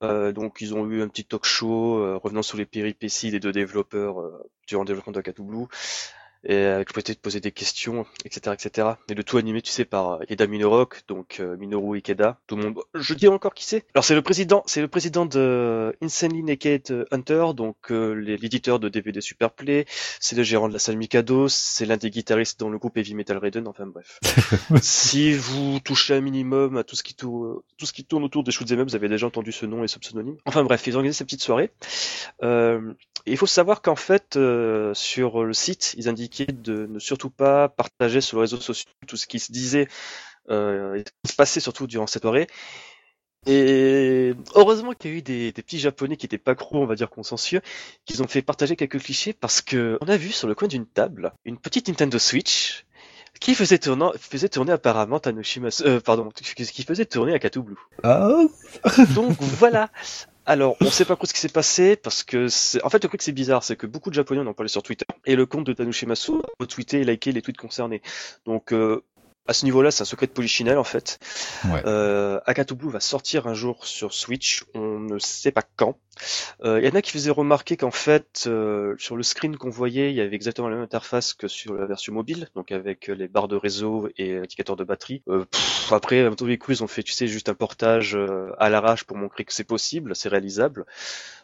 Euh, 0.05 0.33
donc 0.33 0.59
ils 0.61 0.75
ont 0.75 0.87
eu 0.89 1.03
un 1.03 1.09
petit 1.09 1.25
talk 1.25 1.45
show 1.45 1.99
euh, 1.99 2.17
revenant 2.23 2.43
sur 2.43 2.57
les 2.57 2.67
péripéties 2.67 3.33
des 3.33 3.41
deux 3.41 3.53
développeurs 3.53 4.21
euh, 4.21 4.51
durant 4.69 4.83
le 4.83 4.87
développement 4.87 5.13
de 5.13 5.21
Blue. 5.43 5.67
Et 6.45 6.55
euh, 6.55 6.77
avec 6.77 6.89
possibilité 6.89 7.15
de 7.15 7.21
poser 7.21 7.41
des 7.41 7.53
questions, 7.53 8.07
etc., 8.25 8.57
etc. 8.59 8.89
Et 9.09 9.15
le 9.15 9.23
tout 9.25 9.37
animé, 9.37 9.61
tu 9.61 9.71
sais, 9.71 9.85
par 9.85 10.13
euh, 10.13 10.25
Eda 10.29 10.47
Minorok, 10.47 11.03
donc 11.07 11.39
euh, 11.41 11.57
Minoru 11.57 11.99
Ikeda. 11.99 12.39
Tout 12.47 12.57
le 12.57 12.65
monde, 12.65 12.79
je 12.95 13.15
dis 13.15 13.29
encore 13.29 13.55
qui 13.55 13.65
c'est. 13.65 13.85
Alors 13.95 14.05
c'est 14.05 14.15
le 14.15 14.23
président, 14.23 14.63
c'est 14.67 14.81
le 14.81 14.89
président 14.89 15.27
de 15.27 15.95
Insanely 16.03 16.43
Naked 16.43 17.07
Hunter, 17.11 17.47
donc 17.55 17.77
euh, 17.91 18.13
l'éditeur 18.15 18.79
de 18.81 18.89
DVD 18.89 19.21
Superplay. 19.21 19.85
C'est 20.19 20.37
le 20.37 20.43
gérant 20.43 20.69
de 20.69 20.73
la 20.73 20.79
salle 20.79 20.97
Mikado, 20.97 21.49
c'est 21.49 21.85
l'un 21.85 21.97
des 21.99 22.11
guitaristes 22.11 22.59
dans 22.59 22.71
le 22.71 22.79
groupe 22.79 22.97
Heavy 22.97 23.15
Metal 23.15 23.37
Raiden, 23.37 23.69
enfin 23.69 23.87
bref. 23.87 24.19
si 24.83 25.35
vous 25.35 25.79
touchez 25.81 26.15
un 26.15 26.21
minimum 26.21 26.77
à 26.79 26.85
tout 26.85 26.97
ce 26.97 27.03
qui 27.03 27.15
tourne, 27.15 27.61
tout 27.77 27.87
ce 27.87 27.93
qui 27.93 28.05
tourne 28.05 28.25
autour 28.25 28.45
des 28.45 28.51
shoot'em 28.51 28.81
up, 28.81 28.89
vous 28.89 28.97
avez 28.97 29.09
déjà 29.09 29.27
entendu 29.27 29.53
ce 29.53 29.67
nom 29.67 29.85
et 29.85 29.89
ce 29.89 29.99
pseudonyme. 29.99 30.37
Enfin 30.47 30.65
bref, 30.65 30.87
ils 30.87 30.95
ont 30.95 30.97
organisé 30.97 31.19
cette 31.19 31.27
petite 31.27 31.43
soirée. 31.43 31.71
Euh, 32.43 32.95
et 33.27 33.33
il 33.33 33.37
faut 33.37 33.47
savoir 33.47 33.83
qu'en 33.83 33.97
fait, 33.97 34.37
euh, 34.37 34.95
sur 34.95 35.45
le 35.45 35.53
site, 35.53 35.95
ils 35.99 36.09
de 36.49 36.87
ne 36.87 36.99
surtout 36.99 37.31
pas 37.31 37.69
partager 37.69 38.21
sur 38.21 38.39
les 38.39 38.43
réseaux 38.43 38.61
sociaux 38.61 38.91
tout 39.07 39.17
ce 39.17 39.27
qui 39.27 39.39
se 39.39 39.53
disait 39.53 39.89
euh, 40.51 40.95
et 40.95 41.05
se 41.29 41.35
passait 41.35 41.61
surtout 41.61 41.87
durant 41.87 42.07
cette 42.07 42.23
soirée. 42.23 42.47
Et 43.47 44.35
heureusement 44.55 44.93
qu'il 44.93 45.11
y 45.11 45.15
a 45.15 45.17
eu 45.17 45.23
des, 45.23 45.53
des 45.53 45.63
petits 45.63 45.79
japonais 45.79 46.17
qui 46.17 46.27
étaient 46.27 46.37
pas 46.37 46.55
gros, 46.55 46.83
on 46.83 46.87
va 46.87 46.95
dire 46.95 47.09
consciencieux, 47.09 47.63
qui 48.05 48.21
ont 48.21 48.29
fait 48.29 48.43
partager 48.43 48.77
quelques 48.77 49.01
clichés 49.01 49.33
parce 49.33 49.63
que 49.63 49.99
on 50.03 50.09
a 50.09 50.17
vu 50.17 50.31
sur 50.31 50.47
le 50.47 50.55
coin 50.55 50.69
d'une 50.69 50.87
table 50.87 51.33
une 51.45 51.57
petite 51.57 51.89
Nintendo 51.89 52.19
Switch 52.19 52.85
qui 53.41 53.55
faisait 53.55 53.79
tourner, 53.79 54.11
faisait 54.19 54.51
tourner 54.51 54.73
apparemment 54.73 55.19
Tanoshimasu, 55.19 55.85
euh, 55.85 56.01
pardon, 56.01 56.29
qui 56.31 56.85
faisait 56.85 57.07
tourner 57.07 57.33
Akatu 57.33 57.63
Blue. 57.63 57.77
Ah, 58.03 58.43
Donc 59.15 59.41
voilà. 59.41 59.89
Alors, 60.51 60.77
on 60.81 60.91
sait 60.91 61.05
pas 61.05 61.15
trop 61.15 61.27
ce 61.27 61.33
qui 61.33 61.39
s'est 61.39 61.49
passé 61.49 61.95
parce 61.95 62.25
que 62.25 62.49
c'est... 62.49 62.85
en 62.85 62.91
fait 62.91 63.01
le 63.05 63.09
truc 63.09 63.23
c'est 63.23 63.31
bizarre, 63.31 63.63
c'est 63.63 63.77
que 63.77 63.87
beaucoup 63.87 64.11
de 64.11 64.17
japonais 64.17 64.41
en 64.41 64.47
ont 64.49 64.53
parlé 64.53 64.69
sur 64.69 64.83
Twitter 64.83 65.07
et 65.25 65.37
le 65.37 65.47
compte 65.47 65.65
de 65.65 65.73
Tanoshimasu 65.73 66.33
a 66.33 66.49
retweeté 66.59 67.03
et 67.03 67.05
liké 67.05 67.31
les 67.31 67.41
tweets 67.41 67.57
concernés. 67.57 68.03
Donc 68.47 68.73
euh, 68.73 69.05
à 69.51 69.53
ce 69.53 69.65
niveau-là, 69.65 69.91
c'est 69.91 70.03
un 70.03 70.05
secret 70.05 70.29
de 70.29 70.33
polichinelle 70.33 70.79
en 70.79 70.85
fait. 70.85 71.19
Ouais. 71.65 71.83
Euh, 71.85 72.39
Akatu 72.47 72.77
Blue 72.77 72.89
va 72.89 73.01
sortir 73.01 73.49
un 73.49 73.55
jour 73.55 73.85
sur 73.85 74.15
Switch, 74.15 74.63
on 74.75 75.01
ne 75.01 75.19
sait 75.19 75.51
pas 75.51 75.65
quand. 75.75 75.99
Euh, 76.63 76.79
Il 76.81 76.87
y 76.87 76.89
en 76.89 76.95
a 76.95 77.03
qui 77.03 77.11
faisaient 77.11 77.33
remarquer 77.33 77.77
qu'en 77.77 77.91
fait, 77.91 78.45
euh, 78.47 78.95
sur 78.99 79.17
le 79.17 79.25
screen 79.25 79.57
qu'on 79.57 79.71
voyait, 79.71 80.11
il 80.11 80.17
y 80.17 80.21
avait 80.21 80.37
exactement 80.37 80.69
la 80.69 80.77
même 80.77 80.85
interface 80.85 81.35
que 81.35 81.49
sur 81.49 81.75
la 81.75 81.87
version 81.87 82.13
mobile, 82.13 82.47
donc 82.55 82.71
avec 82.71 83.11
euh, 83.11 83.15
les 83.15 83.27
barres 83.27 83.49
de 83.49 83.57
réseau 83.57 84.09
et 84.17 84.35
l'indicateur 84.35 84.77
de 84.77 84.85
batterie. 84.85 85.25
Euh, 85.29 85.45
pff, 85.47 85.93
après, 85.93 86.31
tous 86.37 86.47
les 86.47 86.57
coups, 86.57 86.79
ils 86.79 86.85
ont 86.85 86.89
fait, 86.89 87.03
tu 87.03 87.13
sais, 87.13 87.27
juste 87.27 87.49
un 87.49 87.55
portage 87.55 88.15
euh, 88.15 88.53
à 88.59 88.71
l'arrache 88.71 89.03
pour 89.03 89.17
montrer 89.17 89.45
que 89.45 89.53
c'est 89.53 89.65
possible, 89.65 90.15
c'est 90.15 90.29
réalisable. 90.29 90.87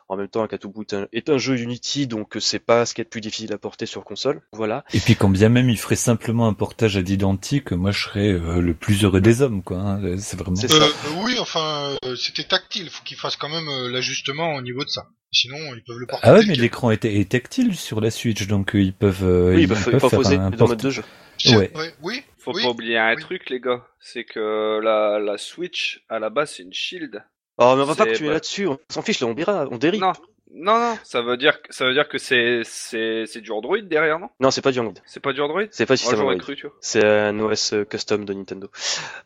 En 0.08 0.16
même 0.16 0.28
temps, 0.28 0.42
Akatu 0.44 0.68
Blue 0.68 0.84
est 1.12 1.28
un, 1.30 1.38
jeu 1.38 1.56
Unity, 1.58 2.06
donc 2.06 2.36
euh, 2.36 2.40
c'est 2.40 2.60
pas 2.60 2.86
ce 2.86 2.94
qui 2.94 3.00
est 3.00 3.04
le 3.04 3.10
plus 3.10 3.20
difficile 3.20 3.52
à 3.52 3.58
porter 3.58 3.86
sur 3.86 4.04
console. 4.04 4.40
Voilà. 4.52 4.84
Et 4.94 5.00
puis 5.00 5.16
quand 5.16 5.28
bien 5.28 5.48
même 5.48 5.68
il 5.68 5.76
ferait 5.78 5.96
simplement 5.96 6.46
un 6.46 6.52
portage 6.54 6.96
à 6.96 7.00
l'identique, 7.00 7.72
moi 7.72 7.90
je 7.90 8.04
serais 8.04 8.28
euh, 8.28 8.60
le 8.60 8.74
plus 8.74 9.02
heureux 9.04 9.20
des 9.20 9.42
hommes, 9.42 9.62
quoi. 9.64 9.78
hein. 9.78 10.16
C'est 10.18 10.38
vraiment. 10.38 10.54
C'est 10.56 10.72
Euh, 10.72 10.78
ça. 10.78 10.84
euh, 10.86 11.22
oui, 11.24 11.36
enfin, 11.40 11.96
euh, 12.04 12.14
c'était 12.14 12.44
tactile. 12.44 12.88
Faut 12.88 13.02
qu'ils 13.04 13.16
fassent 13.16 13.36
quand 13.36 13.48
même 13.48 13.68
euh, 13.68 13.90
l'ajustement 13.90 14.54
au 14.54 14.62
niveau 14.62 14.84
de 14.84 14.88
ça. 14.90 15.08
Sinon, 15.32 15.56
ils 15.74 15.82
peuvent 15.84 15.98
le 15.98 16.06
porter. 16.06 16.26
Ah 16.26 16.34
ouais, 16.34 16.44
mais 16.46 16.54
l'écran 16.54 16.92
est, 16.92 17.04
est 17.04 17.28
tactile 17.28 17.74
sur 17.74 18.00
la 18.00 18.12
Switch, 18.12 18.46
donc 18.46 18.70
ils 18.74 18.94
peuvent. 18.94 19.24
euh, 19.24 19.54
Oui, 19.56 19.62
ils 19.62 19.66
bah, 19.66 19.74
peuvent 19.84 19.98
faire 20.00 20.10
poser 20.10 20.36
un 20.36 20.50
dans 20.50 20.56
port- 20.56 20.68
mode 20.68 20.80
de 20.82 20.90
jeu. 20.90 21.02
C'est- 21.36 21.56
ouais. 21.56 21.72
Oui. 22.02 22.22
Faut 22.38 22.54
oui. 22.54 22.62
pas 22.62 22.70
oublier 22.70 22.96
un 22.96 23.14
oui. 23.16 23.20
truc, 23.20 23.50
les 23.50 23.58
gars. 23.60 23.84
C'est 23.98 24.22
que 24.22 24.80
la, 24.80 25.18
la 25.18 25.36
Switch, 25.36 26.04
à 26.08 26.20
la 26.20 26.30
base, 26.30 26.52
c'est 26.56 26.62
une 26.62 26.72
shield. 26.72 27.22
Oh, 27.58 27.74
mais 27.76 27.82
on 27.82 27.84
va 27.86 27.94
pas 27.94 28.04
C'est 28.04 28.10
continuer 28.10 28.28
pas- 28.30 28.34
là-dessus, 28.34 28.66
on 28.66 28.78
s'en 28.90 29.02
fiche, 29.02 29.20
là, 29.20 29.26
on 29.28 29.34
dira, 29.34 29.66
on 29.70 29.78
dérive. 29.78 30.00
Non, 30.00 30.12
Non, 30.58 30.78
non, 30.78 30.96
ça 31.04 31.20
veut 31.22 31.36
dire, 31.36 31.58
ça 31.70 31.84
veut 31.84 31.92
dire 31.92 32.08
que 32.08 32.16
c'est, 32.18 32.62
c'est, 32.64 33.24
c'est 33.26 33.40
du 33.42 33.50
Android 33.50 33.78
derrière, 33.80 34.18
non? 34.18 34.30
Non, 34.40 34.50
c'est 34.50 34.62
pas 34.62 34.72
du 34.72 34.78
Android. 34.78 34.94
C'est 35.04 35.20
pas 35.20 35.32
du 35.34 35.40
Android? 35.42 35.64
C'est 35.70 35.84
pas 35.86 35.94
du 35.94 35.98
système 35.98 36.20
Android. 36.20 36.36
tu. 36.54 36.66
C'est 36.80 37.04
un 37.04 37.38
OS 37.40 37.74
custom 37.90 38.24
de 38.24 38.32
Nintendo. 38.32 38.70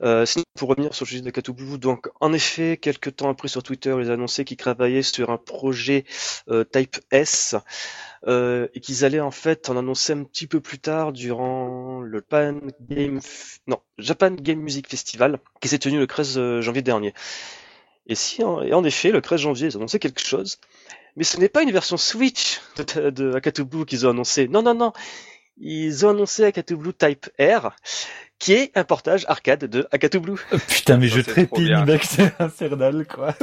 Euh, 0.03 0.24
sinon, 0.26 0.45
pour 0.59 0.70
revenir 0.70 0.93
sur 0.95 1.05
le 1.05 1.09
sujet 1.11 1.20
de 1.22 1.31
Katubu, 1.31 1.78
donc 1.78 2.09
en 2.20 2.33
effet, 2.33 2.78
quelques 2.78 3.14
temps 3.16 3.28
après 3.31 3.47
sur 3.49 3.62
Twitter, 3.62 3.95
ils 4.01 4.11
annonçaient 4.11 4.45
qu'ils 4.45 4.57
travaillaient 4.57 5.03
sur 5.03 5.31
un 5.31 5.37
projet 5.37 6.05
euh, 6.49 6.64
Type 6.64 6.97
S 7.12 7.55
euh, 8.26 8.66
et 8.74 8.81
qu'ils 8.81 9.05
allaient 9.05 9.20
en 9.20 9.31
fait 9.31 9.68
en 9.70 9.76
annoncer 9.76 10.14
un 10.14 10.24
petit 10.24 10.47
peu 10.49 10.61
plus 10.61 10.78
tard 10.78 11.12
durant 11.12 12.01
le 12.01 12.22
Pan 12.22 12.55
Game, 12.89 13.20
non, 13.68 13.78
Japan 13.99 14.31
Game 14.33 14.59
Music 14.61 14.89
Festival 14.89 15.39
qui 15.61 15.68
s'est 15.68 15.78
tenu 15.78 15.99
le 15.99 16.07
13 16.09 16.61
janvier 16.61 16.83
dernier. 16.83 17.14
Et 18.11 18.16
si, 18.16 18.42
en, 18.42 18.61
et 18.61 18.74
en 18.74 18.82
effet, 18.84 19.12
le 19.12 19.22
13 19.22 19.40
janvier, 19.40 19.68
ils 19.68 19.76
ont 19.76 19.80
annoncé 19.80 20.00
quelque 20.00 20.20
chose, 20.20 20.58
mais 21.16 21.22
ce 21.22 21.38
n'est 21.38 21.48
pas 21.48 21.62
une 21.62 21.70
version 21.70 21.96
Switch 21.96 22.61
de, 22.76 23.11
de 23.11 23.34
Akatu 23.34 23.64
Blue 23.64 23.86
qu'ils 23.86 24.04
ont 24.04 24.11
annoncé. 24.11 24.48
Non, 24.48 24.62
non, 24.62 24.74
non. 24.74 24.92
Ils 25.58 26.04
ont 26.04 26.11
annoncé 26.11 26.44
Akatu 26.44 26.74
Blue 26.74 26.92
Type 26.92 27.30
R, 27.38 27.70
qui 28.40 28.54
est 28.54 28.72
un 28.76 28.82
portage 28.82 29.26
arcade 29.28 29.66
de 29.66 29.86
Akatu 29.92 30.18
Blue. 30.18 30.40
Putain, 30.68 30.96
mais 30.96 31.08
Ça, 31.08 31.16
je 31.18 31.20
trépigne, 31.20 31.84
mec, 31.84 32.02
c'est 32.08 32.32
infernal, 32.40 33.06
quoi. 33.06 33.36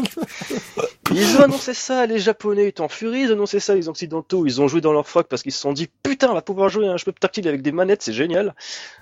Ils 1.12 1.38
ont 1.38 1.44
annoncé 1.44 1.74
ça, 1.74 2.06
les 2.06 2.20
Japonais 2.20 2.68
étaient 2.68 2.82
en 2.82 2.90
furie, 2.90 3.22
ils 3.22 3.30
ont 3.30 3.36
annoncé 3.36 3.62
ça, 3.62 3.74
les 3.74 3.88
Occidentaux, 3.88 4.46
ils 4.46 4.60
ont 4.60 4.68
joué 4.68 4.82
dans 4.82 4.92
leur 4.92 5.08
froc 5.08 5.28
parce 5.30 5.44
qu'ils 5.44 5.54
se 5.54 5.62
sont 5.62 5.72
dit 5.72 5.88
putain, 6.04 6.30
on 6.30 6.34
va 6.34 6.42
pouvoir 6.42 6.68
jouer 6.68 6.90
à 6.90 6.92
un 6.92 6.98
jeu 6.98 7.14
tactile 7.14 7.48
avec 7.48 7.62
des 7.62 7.72
manettes, 7.72 8.02
c'est 8.02 8.14
génial. 8.14 8.54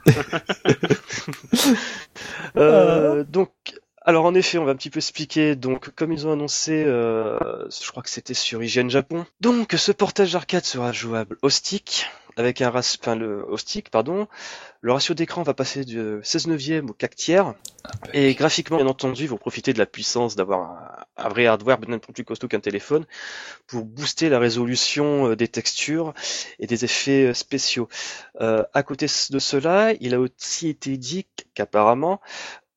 Euh, 2.57 3.23
donc, 3.23 3.49
alors 4.05 4.25
en 4.25 4.35
effet, 4.35 4.57
on 4.57 4.65
va 4.65 4.71
un 4.71 4.75
petit 4.75 4.89
peu 4.89 4.99
expliquer. 4.99 5.55
Donc, 5.55 5.89
comme 5.89 6.13
ils 6.13 6.27
ont 6.27 6.31
annoncé, 6.31 6.83
euh, 6.85 7.37
je 7.69 7.91
crois 7.91 8.03
que 8.03 8.09
c'était 8.09 8.33
sur 8.33 8.63
IGN 8.63 8.89
Japon. 8.89 9.25
Donc, 9.41 9.73
ce 9.77 9.91
portage 9.91 10.35
arcade 10.35 10.63
sera 10.63 10.91
jouable 10.91 11.37
au 11.41 11.49
stick 11.49 12.07
avec 12.37 12.61
un 12.61 12.69
ratio, 12.69 12.99
enfin 13.01 13.15
le 13.15 13.45
au 13.49 13.57
stick, 13.57 13.89
pardon. 13.89 14.27
Le 14.81 14.91
ratio 14.91 15.15
d'écran 15.15 15.43
va 15.43 15.53
passer 15.53 15.85
du 15.85 16.19
16 16.21 16.47
neuvième 16.47 16.89
au 16.89 16.93
4 16.93 17.15
tiers. 17.15 17.53
Et 18.13 18.33
graphiquement, 18.35 18.77
bien 18.77 18.87
entendu, 18.87 19.23
ils 19.23 19.29
vont 19.29 19.37
profiter 19.37 19.73
de 19.73 19.79
la 19.79 19.85
puissance 19.85 20.35
d'avoir 20.35 20.59
un, 20.61 20.95
un 21.17 21.29
vrai 21.29 21.45
hardware 21.45 21.77
bien 21.77 21.97
plus 21.97 22.23
costaud 22.23 22.47
qu'un 22.47 22.59
téléphone 22.59 23.05
pour 23.67 23.85
booster 23.85 24.29
la 24.29 24.39
résolution 24.39 25.29
euh, 25.29 25.35
des 25.35 25.47
textures 25.47 26.13
et 26.59 26.67
des 26.67 26.85
effets 26.85 27.27
euh, 27.27 27.33
spéciaux. 27.33 27.87
Euh, 28.41 28.63
à 28.73 28.83
côté 28.83 29.05
de 29.05 29.39
cela, 29.39 29.93
il 29.99 30.13
a 30.13 30.19
aussi 30.19 30.69
été 30.69 30.97
dit 30.97 31.25
qu'apparemment, 31.53 32.21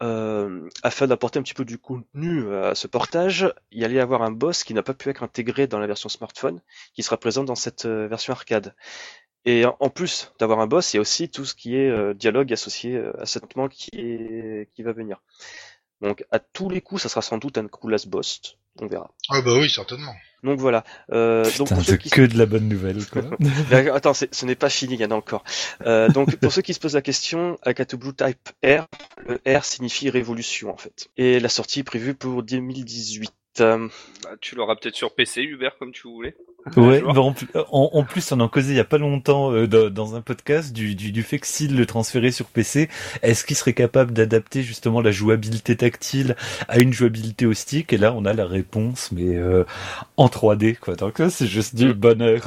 euh, 0.03 0.69
afin 0.83 1.07
d'apporter 1.07 1.39
un 1.39 1.43
petit 1.43 1.55
peu 1.55 1.65
du 1.65 1.79
contenu 1.79 2.45
euh, 2.45 2.71
à 2.71 2.75
ce 2.75 2.87
portage, 2.87 3.53
il 3.73 3.85
allait 3.85 3.97
y 3.97 4.01
avoir 4.01 4.23
un 4.23 4.31
boss 4.31 4.63
qui 4.65 4.75
n'a 4.75 4.83
pas 4.83 4.95
pu 4.95 5.09
être 5.11 5.23
intégré 5.23 5.67
dans 5.67 5.79
la 5.79 5.87
version 5.87 6.09
smartphone, 6.09 6.61
qui 6.95 7.03
sera 7.03 7.17
présent 7.17 7.45
dans 7.45 7.57
cette 7.57 7.85
euh, 7.87 8.07
version 8.07 8.33
arcade. 8.33 8.75
Et 9.45 9.65
en 9.65 9.89
plus 9.89 10.33
d'avoir 10.39 10.61
un 10.61 10.67
boss, 10.67 10.93
il 10.93 10.97
y 10.97 10.99
a 10.99 11.01
aussi 11.01 11.31
tout 11.31 11.45
ce 11.45 11.55
qui 11.55 11.75
est 11.75 12.15
dialogue 12.15 12.53
associé 12.53 13.01
à 13.19 13.25
cet 13.25 13.45
événement 13.45 13.69
qui, 13.69 13.89
est, 13.95 14.69
qui 14.75 14.83
va 14.83 14.93
venir. 14.93 15.23
Donc 16.03 16.27
à 16.31 16.39
tous 16.39 16.69
les 16.69 16.83
coups, 16.83 17.03
ça 17.03 17.09
sera 17.09 17.23
sans 17.23 17.39
doute 17.39 17.57
un 17.57 17.67
cool 17.67 17.93
last 17.93 18.09
boss, 18.09 18.59
on 18.81 18.87
verra. 18.87 19.11
Ah 19.31 19.43
bah 19.43 19.53
oui, 19.59 19.69
certainement. 19.69 20.15
Donc 20.45 20.61
voilà. 20.61 20.85
Euh, 21.13 21.45
donc 21.45 21.69
Putain, 21.69 21.75
pour 21.75 21.85
ceux 21.85 21.93
c'est 21.93 21.99
qui 21.99 22.11
que 22.11 22.23
de 22.23 22.39
la 22.39 22.47
bonne 22.47 22.69
nouvelle, 22.69 23.05
quoi. 23.07 23.23
Mais 23.71 23.91
attends, 23.91 24.15
ce 24.15 24.47
n'est 24.47 24.55
pas 24.55 24.69
fini, 24.69 24.95
il 24.95 25.01
y 25.01 25.05
en 25.05 25.11
a 25.11 25.15
encore. 25.15 25.43
Euh, 25.85 26.09
donc, 26.09 26.37
pour 26.37 26.53
ceux 26.53 26.63
qui 26.63 26.75
se 26.75 26.81
posent 26.81 26.95
la 26.95 27.03
question, 27.03 27.59
Akatu 27.63 27.97
Blue 27.97 28.15
Type 28.15 28.49
R, 28.65 28.87
le 29.27 29.41
R 29.47 29.65
signifie 29.65 30.11
révolution 30.11 30.73
en 30.73 30.77
fait. 30.77 31.09
Et 31.17 31.41
la 31.41 31.49
sortie 31.49 31.81
est 31.81 31.85
prévue 31.85 32.15
pour 32.15 32.43
2018. 32.43 33.33
Euh, 33.61 33.89
Bah, 34.25 34.31
tu 34.41 34.55
l'auras 34.57 34.75
peut-être 34.77 34.95
sur 34.97 35.15
PC, 35.15 35.43
Hubert, 35.43 35.77
comme 35.79 35.93
tu 35.93 36.09
voulais. 36.09 36.35
Ouais, 36.77 37.01
bah, 37.01 37.21
en, 37.21 37.33
plus- 37.33 37.49
en- 37.71 37.91
en 37.95 38.03
plus, 38.05 38.31
on 38.33 38.41
en 38.41 38.49
causait 38.49 38.73
il 38.73 38.77
y 38.77 38.81
a 38.81 38.85
pas 38.85 38.99
longtemps 38.99 39.53
euh, 39.53 39.67
dans, 39.67 39.89
dans 39.91 40.15
un 40.17 40.21
podcast 40.21 40.73
du, 40.73 40.95
du, 40.95 41.13
du 41.13 41.23
fait 41.23 41.39
que 41.39 41.47
s'il 41.47 41.77
le 41.77 41.87
transférait 41.87 42.33
sur 42.33 42.47
PC, 42.47 42.89
est-ce 43.23 43.45
qu'il 43.45 43.57
serait 43.57 43.73
capable 43.75 44.13
d'adapter 44.13 44.63
justement 44.63 45.01
la 45.01 45.11
jouabilité 45.13 45.77
tactile 45.77 46.37
à 46.69 46.79
une 46.81 46.93
jouabilité 46.93 47.47
au 47.47 47.55
stick? 47.55 47.93
Et 47.93 47.97
là, 47.97 48.13
on 48.13 48.25
a 48.25 48.35
la 48.35 48.45
réponse, 48.45 49.13
mais 49.13 49.37
euh, 49.37 49.65
en 50.17 50.27
3D, 50.29 50.77
quoi. 50.79 50.97
Donc 50.97 51.19
là, 51.21 51.31
c'est 51.31 51.47
juste 51.47 51.75
du 51.77 51.95
bonheur. 51.95 52.43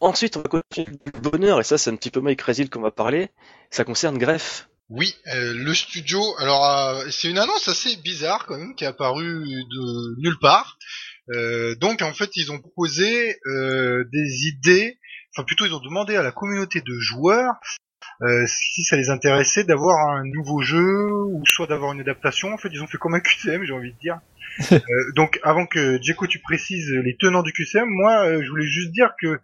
Ensuite, 0.00 0.36
on 0.36 0.42
va 0.42 0.48
continuer 0.48 0.98
du 1.14 1.20
bonheur, 1.30 1.58
et 1.58 1.64
ça, 1.64 1.78
c'est 1.78 1.90
un 1.90 1.96
petit 1.96 2.10
peu 2.10 2.20
Mike 2.20 2.38
Crazy 2.38 2.68
qu'on 2.68 2.82
va 2.82 2.90
parler. 2.90 3.30
Ça 3.70 3.82
concerne 3.84 4.18
Greff. 4.18 4.68
Oui, 4.88 5.16
euh, 5.34 5.52
le 5.54 5.74
studio. 5.74 6.22
Alors, 6.38 6.64
euh, 6.64 7.04
c'est 7.10 7.28
une 7.28 7.38
annonce 7.38 7.66
assez 7.66 7.96
bizarre 7.96 8.46
quand 8.46 8.56
même 8.56 8.74
qui 8.76 8.84
est 8.84 8.86
apparue 8.86 9.44
de 9.44 10.20
nulle 10.20 10.38
part. 10.40 10.78
Euh, 11.30 11.74
donc, 11.76 12.02
en 12.02 12.12
fait, 12.12 12.36
ils 12.36 12.52
ont 12.52 12.58
proposé 12.58 13.36
euh, 13.46 14.04
des 14.12 14.46
idées. 14.46 14.98
Enfin, 15.34 15.44
plutôt, 15.44 15.66
ils 15.66 15.74
ont 15.74 15.80
demandé 15.80 16.14
à 16.16 16.22
la 16.22 16.30
communauté 16.30 16.80
de 16.80 16.98
joueurs 17.00 17.54
euh, 18.22 18.46
si 18.46 18.82
ça 18.84 18.96
les 18.96 19.10
intéressait 19.10 19.64
d'avoir 19.64 19.98
un 20.08 20.22
nouveau 20.24 20.62
jeu 20.62 21.10
ou 21.10 21.42
soit 21.46 21.66
d'avoir 21.66 21.92
une 21.92 22.00
adaptation. 22.00 22.52
En 22.54 22.56
fait, 22.56 22.68
ils 22.72 22.82
ont 22.82 22.86
fait 22.86 22.98
comme 22.98 23.14
un 23.14 23.20
QCM, 23.20 23.64
j'ai 23.64 23.72
envie 23.72 23.92
de 23.92 23.98
dire. 23.98 24.20
Euh, 24.72 25.12
donc, 25.14 25.38
avant 25.42 25.66
que 25.66 26.00
Djeko 26.00 26.26
tu 26.26 26.38
précises 26.38 26.90
les 27.04 27.14
tenants 27.18 27.42
du 27.42 27.52
QCM, 27.52 27.84
moi, 27.86 28.24
euh, 28.24 28.42
je 28.42 28.48
voulais 28.48 28.66
juste 28.66 28.90
dire 28.90 29.10
que 29.20 29.38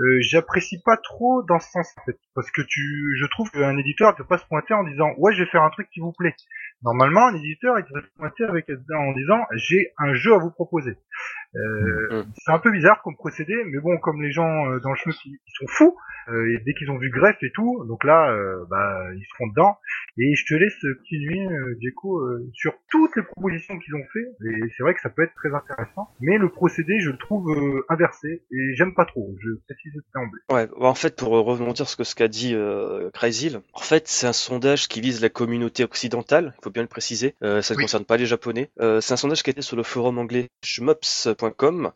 euh, 0.00 0.18
j'apprécie 0.20 0.82
pas 0.82 0.96
trop 0.96 1.42
dans 1.44 1.60
ce 1.60 1.70
sens 1.70 1.94
en 1.98 2.04
fait. 2.04 2.18
Parce 2.34 2.50
que 2.50 2.62
tu 2.62 3.16
je 3.20 3.26
trouve 3.26 3.50
qu'un 3.50 3.76
éditeur 3.78 4.12
ne 4.12 4.16
peut 4.16 4.26
pas 4.26 4.38
se 4.38 4.46
pointer 4.46 4.74
en 4.74 4.82
disant 4.84 5.10
ouais 5.18 5.32
je 5.34 5.44
vais 5.44 5.50
faire 5.50 5.62
un 5.62 5.70
truc 5.70 5.88
qui 5.90 6.00
vous 6.00 6.12
plaît 6.12 6.34
normalement 6.82 7.28
un 7.28 7.36
éditeur 7.36 7.78
il 7.78 7.84
devrait 7.84 8.02
se 8.02 8.16
pointer 8.16 8.44
avec 8.44 8.66
en 8.68 9.12
disant 9.12 9.40
j'ai 9.54 9.92
un 9.98 10.14
jeu 10.14 10.34
à 10.34 10.38
vous 10.38 10.50
proposer 10.50 10.96
euh, 11.56 12.08
Mhm. 12.18 12.24
c'est 12.36 12.52
un 12.52 12.58
peu 12.58 12.70
bizarre 12.70 13.02
comme 13.02 13.16
procédé 13.16 13.54
mais 13.66 13.78
bon 13.80 13.96
comme 13.98 14.22
les 14.22 14.32
gens 14.32 14.70
euh, 14.70 14.80
dans 14.80 14.90
le 14.90 14.96
chemin 14.96 15.14
ils, 15.24 15.38
sont 15.58 15.66
fous 15.68 15.96
euh, 16.28 16.52
et 16.54 16.58
dès 16.64 16.74
qu'ils 16.74 16.90
ont 16.90 16.98
vu 16.98 17.10
greffe 17.10 17.42
et 17.42 17.50
tout 17.54 17.84
donc 17.86 18.02
là 18.04 18.30
euh, 18.32 18.64
bah 18.70 18.98
ils 19.14 19.24
seront 19.34 19.46
dedans 19.48 19.76
et 20.18 20.34
je 20.34 20.44
te 20.46 20.54
laisse 20.54 20.74
continuer 20.98 21.46
euh, 21.46 21.74
Diego 21.80 22.20
euh, 22.20 22.48
sur 22.54 22.72
toutes 22.90 23.14
les 23.16 23.22
propositions 23.22 23.78
qu'ils 23.78 23.94
ont 23.94 24.04
fait 24.12 24.26
et 24.48 24.68
c'est 24.76 24.82
vrai 24.82 24.94
que 24.94 25.00
ça 25.00 25.10
peut 25.10 25.22
être 25.22 25.34
très 25.34 25.52
intéressant 25.54 26.08
mais 26.20 26.38
le 26.38 26.48
procédé 26.48 26.98
je 27.00 27.10
le 27.10 27.18
trouve 27.18 27.50
euh, 27.50 27.84
inversé 27.88 28.42
et 28.50 28.74
j'aime 28.74 28.94
pas 28.94 29.04
trop 29.04 29.34
je 29.42 29.50
précise 29.66 29.92
d'emblée 30.14 30.40
Ouais, 30.50 30.66
bah, 30.66 30.86
en 30.88 30.94
fait, 30.94 31.16
pour 31.16 31.30
rebondir 31.30 31.88
sur 31.88 32.04
ce 32.06 32.14
qu'a 32.14 32.28
dit 32.28 32.54
euh, 32.54 33.10
Crazy, 33.12 33.56
en 33.72 33.80
fait, 33.80 34.06
c'est 34.08 34.26
un 34.26 34.32
sondage 34.32 34.88
qui 34.88 35.00
vise 35.00 35.20
la 35.22 35.28
communauté 35.30 35.84
occidentale, 35.84 36.54
il 36.58 36.64
faut 36.64 36.70
bien 36.70 36.82
le 36.82 36.88
préciser, 36.88 37.34
euh, 37.42 37.62
ça 37.62 37.74
ne 37.74 37.78
Oui. 37.78 37.84
concerne 37.84 38.04
pas 38.04 38.16
les 38.16 38.26
japonais. 38.26 38.70
Euh, 38.80 39.00
c'est 39.00 39.14
un 39.14 39.16
sondage 39.16 39.42
qui 39.42 39.50
a 39.50 39.52
été 39.52 39.62
sur 39.62 39.76
le 39.76 39.82
forum 39.82 40.18
anglais 40.18 40.48
shmups.com, 41.50 41.92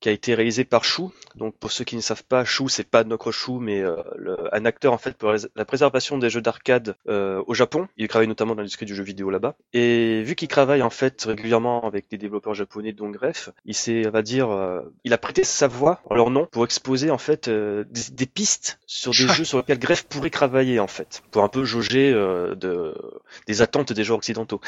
qui 0.00 0.08
a 0.08 0.12
été 0.12 0.34
réalisé 0.34 0.64
par 0.64 0.84
Chou. 0.84 1.12
Donc 1.34 1.56
pour 1.56 1.72
ceux 1.72 1.84
qui 1.84 1.96
ne 1.96 2.00
savent 2.00 2.24
pas, 2.24 2.44
Chou, 2.44 2.68
c'est 2.68 2.88
pas 2.88 3.04
notre 3.04 3.32
Chou, 3.32 3.58
mais 3.58 3.80
euh, 3.80 3.96
le- 4.16 4.36
un 4.54 4.64
acteur 4.64 4.92
en 4.92 4.98
fait 4.98 5.16
pour 5.16 5.32
la- 5.32 5.64
préservation 5.64 6.18
des 6.18 6.30
jeux 6.30 6.40
d'arcade 6.40 6.96
euh, 7.08 7.42
au 7.46 7.54
Japon. 7.54 7.88
Il 7.96 8.08
travaille 8.08 8.28
notamment 8.28 8.54
dans 8.54 8.60
l'industrie 8.62 8.86
du 8.86 8.94
jeu 8.94 9.02
vidéo 9.02 9.30
là-bas. 9.30 9.54
Et 9.72 10.22
vu 10.22 10.34
qu'il 10.34 10.48
travaille 10.48 10.82
en 10.82 10.90
fait 10.90 11.22
régulièrement 11.24 11.86
avec 11.86 12.08
des 12.10 12.18
développeurs 12.18 12.54
japonais, 12.54 12.92
dont 12.92 13.10
Gref, 13.10 13.50
il 13.64 13.74
s'est, 13.74 14.06
on 14.06 14.10
va 14.10 14.22
dire, 14.22 14.50
euh, 14.50 14.80
il 15.04 15.12
a 15.12 15.18
prêté 15.18 15.44
sa 15.44 15.66
voix 15.68 16.00
en 16.08 16.14
leur 16.14 16.30
nom 16.30 16.46
pour 16.50 16.64
exposer 16.64 17.10
en 17.10 17.18
fait 17.18 17.48
euh, 17.48 17.84
des, 17.90 18.02
des 18.12 18.26
pistes 18.26 18.78
sur 18.86 19.12
des 19.12 19.28
jeux 19.34 19.44
sur 19.44 19.58
lesquels 19.58 19.78
Gref 19.78 20.04
pourrait 20.04 20.30
travailler 20.30 20.80
en 20.80 20.86
fait, 20.86 21.22
pour 21.30 21.42
un 21.44 21.48
peu 21.48 21.64
jauger 21.64 22.12
euh, 22.12 22.54
de, 22.54 22.94
des 23.46 23.62
attentes 23.62 23.92
des 23.92 24.04
joueurs 24.04 24.18
occidentaux. 24.18 24.60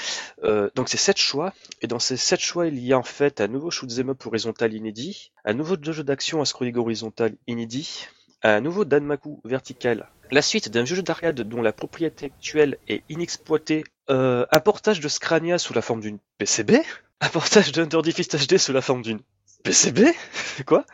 Euh, 0.45 0.71
donc 0.75 0.89
c'est 0.89 0.97
sept 0.97 1.19
choix, 1.19 1.53
et 1.83 1.87
dans 1.87 1.99
ces 1.99 2.17
sept 2.17 2.41
choix, 2.41 2.67
il 2.67 2.79
y 2.85 2.93
a 2.93 2.99
en 2.99 3.03
fait 3.03 3.41
un 3.41 3.49
nouveau 3.49 3.71
shoot'em 3.71 4.11
up 4.11 4.27
horizontal 4.27 4.73
inédit, 4.75 5.20
un 5.45 5.55
nouveau 5.55 5.77
jeu 5.81 6.05
d'action 6.05 6.41
à 6.41 6.45
scrolling 6.45 6.77
horizontal 6.77 7.35
inédit, 7.47 8.07
un 8.43 8.61
nouveau 8.61 8.85
Danmaku 8.85 9.41
vertical, 9.45 10.09
la 10.31 10.43
suite 10.43 10.71
d'un 10.71 10.85
jeu 10.85 11.03
d'arcade 11.03 11.41
dont 11.41 11.63
la 11.63 11.73
propriété 11.73 12.27
actuelle 12.27 12.79
est 12.89 13.03
inexploitée, 13.09 13.85
euh, 14.11 14.47
un 14.51 14.61
portage 14.61 15.01
de 15.01 15.09
Scrania 15.09 15.59
sous 15.59 15.75
la 15.75 15.83
forme 15.83 16.01
d'une 16.01 16.19
PCB, 16.39 16.83
un 17.21 17.29
portage 17.29 17.73
d'Under 17.73 18.01
HD 18.01 18.59
sous 18.59 18.73
la 18.73 18.81
forme 18.81 19.03
d'une 19.03 19.21
PCB 19.63 20.07
Quoi? 20.67 20.85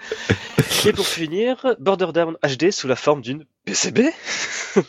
Et 0.85 0.93
pour 0.93 1.07
finir, 1.07 1.77
Border 1.79 2.09
Down 2.13 2.37
HD 2.43 2.71
sous 2.71 2.89
la 2.89 2.97
forme 2.97 3.21
d'une 3.21 3.45
PCB 3.65 4.11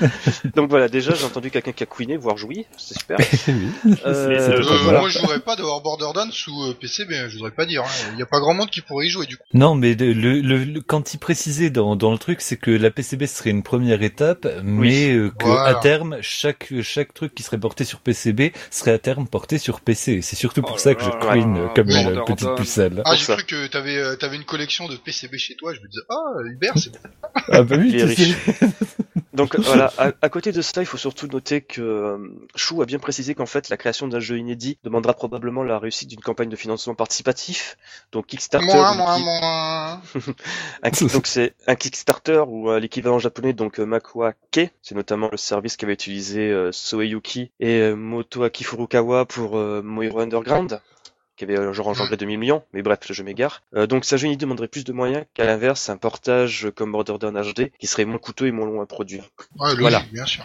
Donc 0.54 0.70
voilà, 0.70 0.88
déjà 0.88 1.14
j'ai 1.14 1.24
entendu 1.24 1.50
quelqu'un 1.50 1.72
qui 1.72 1.82
a 1.82 1.86
couiné, 1.86 2.16
voire 2.16 2.36
joui, 2.36 2.66
c'est 2.76 2.98
super. 2.98 3.18
oui. 3.48 3.68
Euh, 4.04 4.26
Euh, 4.36 4.78
voilà. 4.82 5.00
Moi, 5.00 5.08
je 5.08 5.18
voudrais 5.18 5.40
pas 5.40 5.56
d'avoir 5.56 5.80
Borderlands 5.80 6.30
sous 6.30 6.62
euh, 6.64 6.74
PCB, 6.78 7.12
hein, 7.14 7.26
je 7.28 7.36
voudrais 7.36 7.50
pas 7.50 7.66
dire. 7.66 7.82
Il 8.12 8.18
y 8.18 8.22
a 8.22 8.26
pas 8.26 8.40
grand 8.40 8.54
monde 8.54 8.70
qui 8.70 8.80
pourrait 8.80 9.06
y 9.06 9.10
jouer 9.10 9.26
du 9.26 9.36
coup. 9.36 9.44
Non, 9.54 9.74
mais 9.74 9.94
le, 9.94 10.12
le, 10.12 10.40
le- 10.64 10.80
quand 10.80 11.14
il 11.14 11.18
précisait 11.18 11.70
dans, 11.70 11.96
dans 11.96 12.12
le 12.12 12.18
truc, 12.18 12.40
c'est 12.40 12.56
que 12.56 12.70
la 12.70 12.90
PCB 12.90 13.26
serait 13.26 13.50
une 13.50 13.62
première 13.62 14.02
étape, 14.02 14.46
mais 14.62 15.12
euh, 15.12 15.30
que 15.30 15.44
Voilà. 15.44 15.64
à 15.64 15.74
terme, 15.80 16.18
chaque 16.20 16.72
chaque 16.82 17.14
truc 17.14 17.34
qui 17.34 17.42
serait 17.42 17.58
porté 17.58 17.84
sur 17.84 18.00
PCB 18.00 18.52
serait 18.70 18.92
à 18.92 18.98
terme 18.98 19.26
porté 19.26 19.58
sur 19.58 19.80
PC. 19.80 20.20
C'est 20.22 20.36
surtout 20.36 20.62
pour 20.62 20.74
Oh 20.76 20.78
ça 20.78 20.90
là 20.90 20.94
que 20.96 21.02
je 21.04 21.10
queen 21.10 21.54
là, 21.54 21.72
comme 21.74 21.88
oui. 21.88 22.02
une 22.02 22.24
petite 22.24 22.54
pucelle. 22.56 23.02
Ah, 23.04 23.14
j'ai 23.16 23.24
cru 23.24 23.44
que 23.44 23.66
t'avais 23.68 23.96
euh, 23.96 24.16
t'avais 24.16 24.36
une 24.36 24.44
collection 24.44 24.88
de 24.88 24.96
PCB 24.96 25.36
chez 25.38 25.54
toi. 25.56 25.72
Je 25.74 25.80
me 25.80 25.86
disais 25.88 26.02
ah 26.10 26.40
Hubert 26.44 26.74
c'est 26.76 26.92
Ah 27.52 27.62
bah 27.62 27.76
oui, 27.78 27.92
tu 27.92 28.14
sais. 28.14 28.34
Donc 29.36 29.56
voilà, 29.60 29.92
à, 29.98 30.28
côté 30.28 30.50
de 30.50 30.62
cela, 30.62 30.82
il 30.82 30.86
faut 30.86 30.96
surtout 30.96 31.26
noter 31.26 31.60
que 31.60 31.82
euh, 31.82 32.18
Chou 32.54 32.80
a 32.80 32.86
bien 32.86 32.98
précisé 32.98 33.34
qu'en 33.34 33.46
fait, 33.46 33.68
la 33.68 33.76
création 33.76 34.08
d'un 34.08 34.18
jeu 34.18 34.38
inédit 34.38 34.78
demandera 34.82 35.12
probablement 35.12 35.62
la 35.62 35.78
réussite 35.78 36.08
d'une 36.08 36.20
campagne 36.20 36.48
de 36.48 36.56
financement 36.56 36.94
participatif. 36.94 37.76
Donc 38.12 38.26
Kickstarter. 38.26 38.66
Moi, 38.66 38.94
moi, 38.94 39.18
moi. 39.18 40.00
donc 41.12 41.26
c'est 41.26 41.54
un 41.66 41.74
Kickstarter 41.74 42.42
ou 42.48 42.70
euh, 42.70 42.80
l'équivalent 42.80 43.18
japonais, 43.18 43.52
donc 43.52 43.78
euh, 43.78 43.84
Makua 43.84 44.32
Ke. 44.50 44.70
C'est 44.82 44.94
notamment 44.94 45.28
le 45.30 45.36
service 45.36 45.76
qu'avait 45.76 45.92
utilisé 45.92 46.50
euh, 46.50 46.72
Soeyuki 46.72 47.50
et 47.60 47.92
Moto 47.92 48.42
Akifurukawa 48.42 49.26
pour 49.26 49.56
Moiro 49.56 50.20
Underground 50.20 50.80
qui 51.36 51.44
avait 51.44 51.58
euh, 51.58 51.72
genre 51.72 51.88
engendré 51.88 52.16
2000 52.16 52.38
millions, 52.38 52.62
mais 52.72 52.82
bref, 52.82 53.00
jeu 53.10 53.22
m'égare. 53.22 53.62
Euh, 53.74 53.86
donc 53.86 54.04
ça, 54.04 54.16
jeu 54.16 54.34
demanderait 54.36 54.68
plus 54.68 54.84
de 54.84 54.92
moyens 54.92 55.24
qu'à 55.34 55.44
l'inverse, 55.44 55.88
un 55.88 55.96
portage 55.96 56.68
comme 56.74 56.92
Borderlands 56.92 57.32
HD 57.32 57.70
qui 57.78 57.86
serait 57.86 58.04
moins 58.04 58.18
coûteux 58.18 58.46
et 58.46 58.52
moins 58.52 58.66
long 58.66 58.80
à 58.80 58.86
produire. 58.86 59.24
Ouais, 59.58 59.74
voilà. 59.76 60.02
bien 60.12 60.26
sûr. 60.26 60.44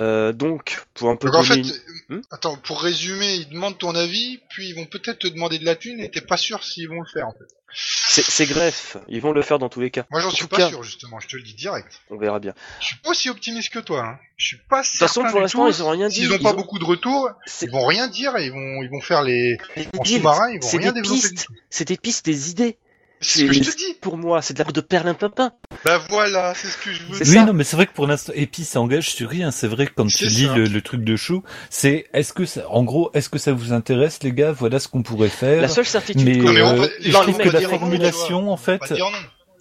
Euh, 0.00 0.32
donc, 0.32 0.84
pour 0.94 1.10
un 1.10 1.16
peu... 1.16 1.28
Donc, 1.28 1.36
en 1.36 1.42
fait, 1.42 1.62
hmm 2.08 2.20
attends, 2.30 2.56
pour 2.56 2.82
résumer, 2.82 3.34
ils 3.34 3.48
demandent 3.48 3.78
ton 3.78 3.94
avis, 3.94 4.40
puis 4.48 4.68
ils 4.68 4.74
vont 4.74 4.86
peut-être 4.86 5.20
te 5.20 5.28
demander 5.28 5.58
de 5.58 5.64
la 5.64 5.76
thune 5.76 6.00
et 6.00 6.10
t'es 6.10 6.20
pas 6.20 6.36
sûr 6.36 6.64
s'ils 6.64 6.88
vont 6.88 7.00
le 7.00 7.06
faire 7.06 7.28
en 7.28 7.32
fait. 7.32 7.57
C'est 7.70 8.46
greffe, 8.46 8.96
ils 9.08 9.20
vont 9.20 9.32
le 9.32 9.42
faire 9.42 9.58
dans 9.58 9.68
tous 9.68 9.80
les 9.80 9.90
cas. 9.90 10.06
Moi 10.10 10.20
j'en 10.20 10.30
suis 10.30 10.46
pas 10.46 10.68
sûr 10.68 10.82
justement, 10.82 11.20
je 11.20 11.28
te 11.28 11.36
le 11.36 11.42
dis 11.42 11.54
direct. 11.54 12.00
On 12.10 12.16
verra 12.16 12.38
bien. 12.38 12.54
Je 12.80 12.86
suis 12.86 12.96
pas 12.96 13.10
aussi 13.10 13.28
optimiste 13.28 13.70
que 13.70 13.78
toi. 13.78 14.04
Hein. 14.04 14.18
Je 14.36 14.46
suis 14.46 14.56
pas 14.56 14.82
certain. 14.82 14.86
De 14.86 14.90
toute 14.90 15.22
façon, 15.22 15.30
pour 15.30 15.40
l'instant, 15.40 15.68
ils 15.68 15.82
ont 15.82 15.90
rien 15.90 16.08
dit. 16.08 16.14
S'ils 16.16 16.32
ont 16.32 16.38
pas 16.38 16.54
beaucoup 16.54 16.78
de 16.78 16.84
retours, 16.84 17.30
ils 17.60 17.70
vont 17.70 17.84
rien 17.84 18.08
dire 18.08 18.36
et 18.36 18.46
ils 18.46 18.52
vont 18.52 18.82
ils 18.82 18.88
vont 18.88 19.00
faire 19.00 19.22
les 19.22 19.58
en 19.98 20.04
sous-marin, 20.04 20.50
ils 20.50 20.60
vont 20.60 20.78
rien 20.78 20.92
développer. 20.92 21.28
C'est 21.68 21.86
des 21.86 21.96
pistes, 21.98 22.24
des 22.24 22.50
idées. 22.50 22.78
C'est 23.20 23.40
ce 23.40 23.44
que 23.46 23.52
je 23.52 23.60
te 23.60 23.76
dis. 23.76 23.94
Pour 24.00 24.16
moi, 24.16 24.42
c'est 24.42 24.54
de 24.54 24.62
la 24.62 24.70
de 24.70 24.80
perlimpinpin. 24.80 25.52
Bah 25.84 26.00
voilà, 26.08 26.54
c'est 26.54 26.68
ce 26.68 26.76
que 26.78 26.92
je 26.92 27.02
veux 27.04 27.18
dire. 27.24 27.40
Oui, 27.40 27.46
non, 27.46 27.52
mais 27.52 27.64
c'est 27.64 27.76
vrai 27.76 27.86
que 27.86 27.92
pour 27.92 28.06
l'instant, 28.06 28.32
et 28.34 28.46
puis 28.46 28.64
ça 28.64 28.80
engage 28.80 29.10
sur 29.10 29.28
rien. 29.28 29.50
C'est 29.50 29.66
vrai 29.66 29.86
que 29.86 29.92
quand 29.94 30.06
tu 30.06 30.26
lis 30.26 30.48
le, 30.54 30.80
truc 30.80 31.02
de 31.02 31.16
chou, 31.16 31.42
c'est 31.70 32.06
est-ce 32.12 32.32
que 32.32 32.44
ça, 32.44 32.68
en 32.70 32.84
gros, 32.84 33.10
est-ce 33.14 33.28
que 33.28 33.38
ça 33.38 33.52
vous 33.52 33.72
intéresse, 33.72 34.22
les 34.22 34.32
gars? 34.32 34.52
Voilà 34.52 34.78
ce 34.78 34.88
qu'on 34.88 35.02
pourrait 35.02 35.28
faire. 35.28 35.60
La 35.60 35.68
seule 35.68 35.86
certitude. 35.86 36.24
Mais, 36.24 36.38
euh, 36.40 36.86
je 37.00 37.12
trouve 37.12 37.38
que 37.38 37.48
la 37.48 37.60
formulation, 37.60 38.50
en 38.50 38.56
fait, 38.56 38.80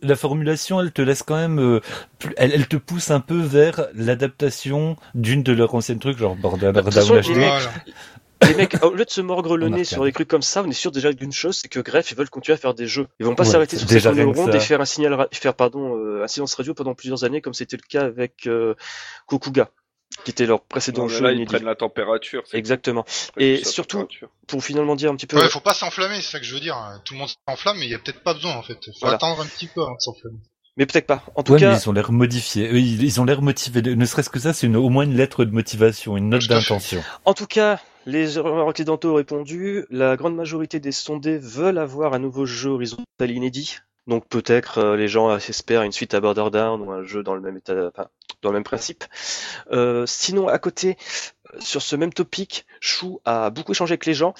la 0.01 0.15
formulation, 0.15 0.79
elle 0.79 0.91
te 0.91 1.01
laisse 1.01 1.23
quand 1.23 1.35
même, 1.35 1.59
euh, 1.59 1.81
elle, 2.37 2.51
elle, 2.53 2.67
te 2.67 2.77
pousse 2.77 3.09
un 3.11 3.19
peu 3.19 3.39
vers 3.39 3.87
l'adaptation 3.95 4.95
d'une 5.15 5.43
de 5.43 5.53
leurs 5.53 5.73
anciennes 5.73 5.99
trucs, 5.99 6.17
genre 6.17 6.35
Borderlands 6.35 6.83
les 8.41 8.53
mecs, 8.55 8.83
au 8.83 8.93
lieu 8.93 9.05
de 9.05 9.09
se 9.09 9.21
mordre 9.21 9.57
le 9.57 9.69
nez 9.69 9.83
sur 9.83 10.03
des 10.03 10.11
trucs 10.11 10.27
comme 10.27 10.41
ça, 10.41 10.63
on 10.63 10.69
est 10.69 10.73
sûr 10.73 10.91
déjà 10.91 11.11
d'une 11.13 11.31
chose, 11.31 11.57
c'est 11.57 11.67
que 11.67 11.79
Greff, 11.79 12.11
ils 12.11 12.17
veulent 12.17 12.29
continuer 12.29 12.55
à 12.55 12.57
faire 12.57 12.73
des 12.73 12.87
jeux. 12.87 13.07
Ils 13.19 13.25
vont 13.25 13.35
pas 13.35 13.45
s'arrêter 13.45 13.77
sur 13.77 13.89
ces 13.89 13.99
rondes 14.23 14.55
et 14.55 14.59
faire 14.59 14.81
un 14.81 14.85
signal, 14.85 15.27
faire 15.31 15.53
pardon, 15.53 15.97
euh, 15.97 16.23
un 16.23 16.27
silence 16.27 16.53
radio 16.55 16.73
pendant 16.73 16.95
plusieurs 16.95 17.23
années, 17.23 17.41
comme 17.41 17.53
c'était 17.53 17.77
le 17.77 17.87
cas 17.87 18.05
avec 18.05 18.47
euh, 18.47 18.75
Kokuga 19.27 19.69
qui 20.23 20.31
était 20.31 20.45
leur 20.45 20.61
précédent 20.61 21.07
jeu. 21.07 21.21
Là, 21.21 21.31
ils 21.31 21.45
prennent 21.45 21.63
la 21.63 21.75
température. 21.75 22.43
Exactement. 22.53 23.05
Et 23.37 23.63
surtout, 23.63 24.07
pour 24.47 24.63
finalement 24.63 24.95
dire 24.95 25.11
un 25.11 25.15
petit 25.15 25.27
peu. 25.27 25.37
Ouais, 25.37 25.49
faut 25.49 25.59
pas 25.59 25.73
s'enflammer, 25.73 26.15
c'est 26.21 26.31
ça 26.31 26.39
que 26.39 26.45
je 26.45 26.53
veux 26.53 26.59
dire. 26.59 26.75
Tout 27.05 27.13
le 27.13 27.19
monde 27.19 27.29
s'enflamme, 27.47 27.77
mais 27.77 27.85
il 27.85 27.91
y 27.91 27.95
a 27.95 27.99
peut-être 27.99 28.23
pas 28.23 28.33
besoin 28.33 28.55
en 28.55 28.63
fait. 28.63 28.77
Faut 28.99 29.07
attendre 29.07 29.41
un 29.41 29.45
petit 29.45 29.67
peu 29.67 29.81
avant 29.81 29.95
de 29.95 30.01
s'enflammer. 30.01 30.37
Mais 30.77 30.85
peut-être 30.85 31.07
pas. 31.07 31.23
En 31.35 31.41
tout 31.41 31.55
cas, 31.55 31.71
mais 31.71 31.79
ils 31.79 31.89
ont 31.89 31.93
l'air 31.93 32.11
modifiés. 32.11 32.69
Ils 32.71 33.19
ont 33.19 33.25
l'air 33.25 33.41
motivés. 33.41 33.81
Ne 33.81 34.05
serait-ce 34.05 34.29
que 34.29 34.39
ça, 34.39 34.53
c'est 34.53 34.67
au 34.67 34.89
moins 34.89 35.03
une 35.03 35.15
lettre 35.15 35.43
de 35.43 35.51
motivation, 35.51 36.17
une 36.17 36.29
note 36.29 36.47
d'intention. 36.47 37.03
En 37.25 37.33
tout 37.33 37.47
cas, 37.47 37.79
les 38.07 38.37
occidentaux 38.37 39.11
ont 39.11 39.15
répondu. 39.15 39.85
La 39.89 40.15
grande 40.15 40.35
majorité 40.35 40.79
des 40.79 40.93
sondés 40.93 41.37
veulent 41.37 41.77
avoir 41.77 42.13
un 42.13 42.19
nouveau 42.19 42.45
jeu 42.45 42.69
horizontal 42.69 43.29
inédit. 43.29 43.79
Donc 44.07 44.25
peut-être 44.29 44.77
euh, 44.77 44.95
les 44.95 45.09
gens 45.09 45.35
espèrent 45.35 45.83
une 45.83 45.91
suite 45.91 46.13
à 46.13 46.21
Borderlands 46.21 46.79
ou 46.79 46.89
un 46.91 47.03
jeu 47.03 47.21
dans 47.21 47.35
le 47.35 47.41
même 47.41 47.57
état, 47.57 47.87
enfin, 47.87 48.07
dans 48.41 48.49
le 48.49 48.53
même 48.53 48.63
principe. 48.63 49.03
Euh, 49.73 50.05
sinon, 50.05 50.47
à 50.47 50.57
côté, 50.57 50.95
sur 51.59 51.81
ce 51.81 51.97
même 51.97 52.13
topic, 52.13 52.65
Chou 52.79 53.19
a 53.25 53.49
beaucoup 53.49 53.73
échangé 53.73 53.91
avec 53.91 54.05
les 54.05 54.13
gens 54.13 54.33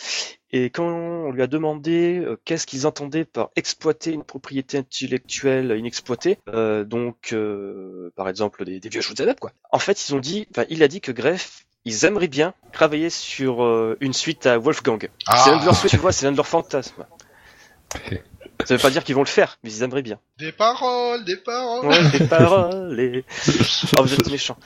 et 0.51 0.69
quand 0.69 0.87
on 0.87 1.31
lui 1.31 1.41
a 1.41 1.47
demandé 1.47 2.19
euh, 2.19 2.39
qu'est-ce 2.45 2.65
qu'ils 2.65 2.87
entendaient 2.87 3.25
par 3.25 3.49
exploiter 3.55 4.13
une 4.13 4.23
propriété 4.23 4.77
intellectuelle 4.77 5.75
inexploitée, 5.77 6.37
euh, 6.49 6.85
donc 6.85 7.33
euh, 7.33 8.11
par 8.15 8.29
exemple 8.29 8.63
des, 8.63 8.79
vieux 8.79 9.01
shoot'em 9.01 9.35
quoi. 9.35 9.51
En 9.71 9.79
fait, 9.79 10.07
ils 10.07 10.15
ont 10.15 10.19
dit, 10.19 10.47
il 10.69 10.83
a 10.83 10.87
dit 10.87 11.01
que 11.01 11.11
Greff 11.11 11.66
ils 11.87 12.05
aimeraient 12.05 12.27
bien 12.27 12.53
travailler 12.73 13.09
sur 13.09 13.65
une 13.99 14.13
suite 14.13 14.45
à 14.45 14.57
Wolfgang. 14.57 15.09
Ah. 15.25 15.37
C'est 15.37 15.51
l'un 15.51 15.59
de 15.59 15.65
leurs 15.65 15.81
tu 15.81 15.97
vois, 15.97 16.11
c'est 16.11 16.25
l'un 16.25 16.31
de 16.31 16.37
leurs 16.37 16.47
fantasmes. 16.47 17.05
Ça 18.65 18.75
veut 18.75 18.81
pas 18.81 18.89
dire 18.89 19.03
qu'ils 19.03 19.15
vont 19.15 19.21
le 19.21 19.27
faire, 19.27 19.59
mais 19.63 19.71
ils 19.71 19.83
aimeraient 19.83 20.01
bien. 20.01 20.19
Des 20.39 20.51
paroles, 20.51 21.23
des 21.23 21.37
paroles. 21.37 21.85
Ouais, 21.85 22.09
des 22.09 22.25
paroles. 22.27 22.99
Et... 22.99 23.23
Oh, 23.97 24.01
vous 24.01 24.13
êtes 24.13 24.29
méchants. 24.29 24.57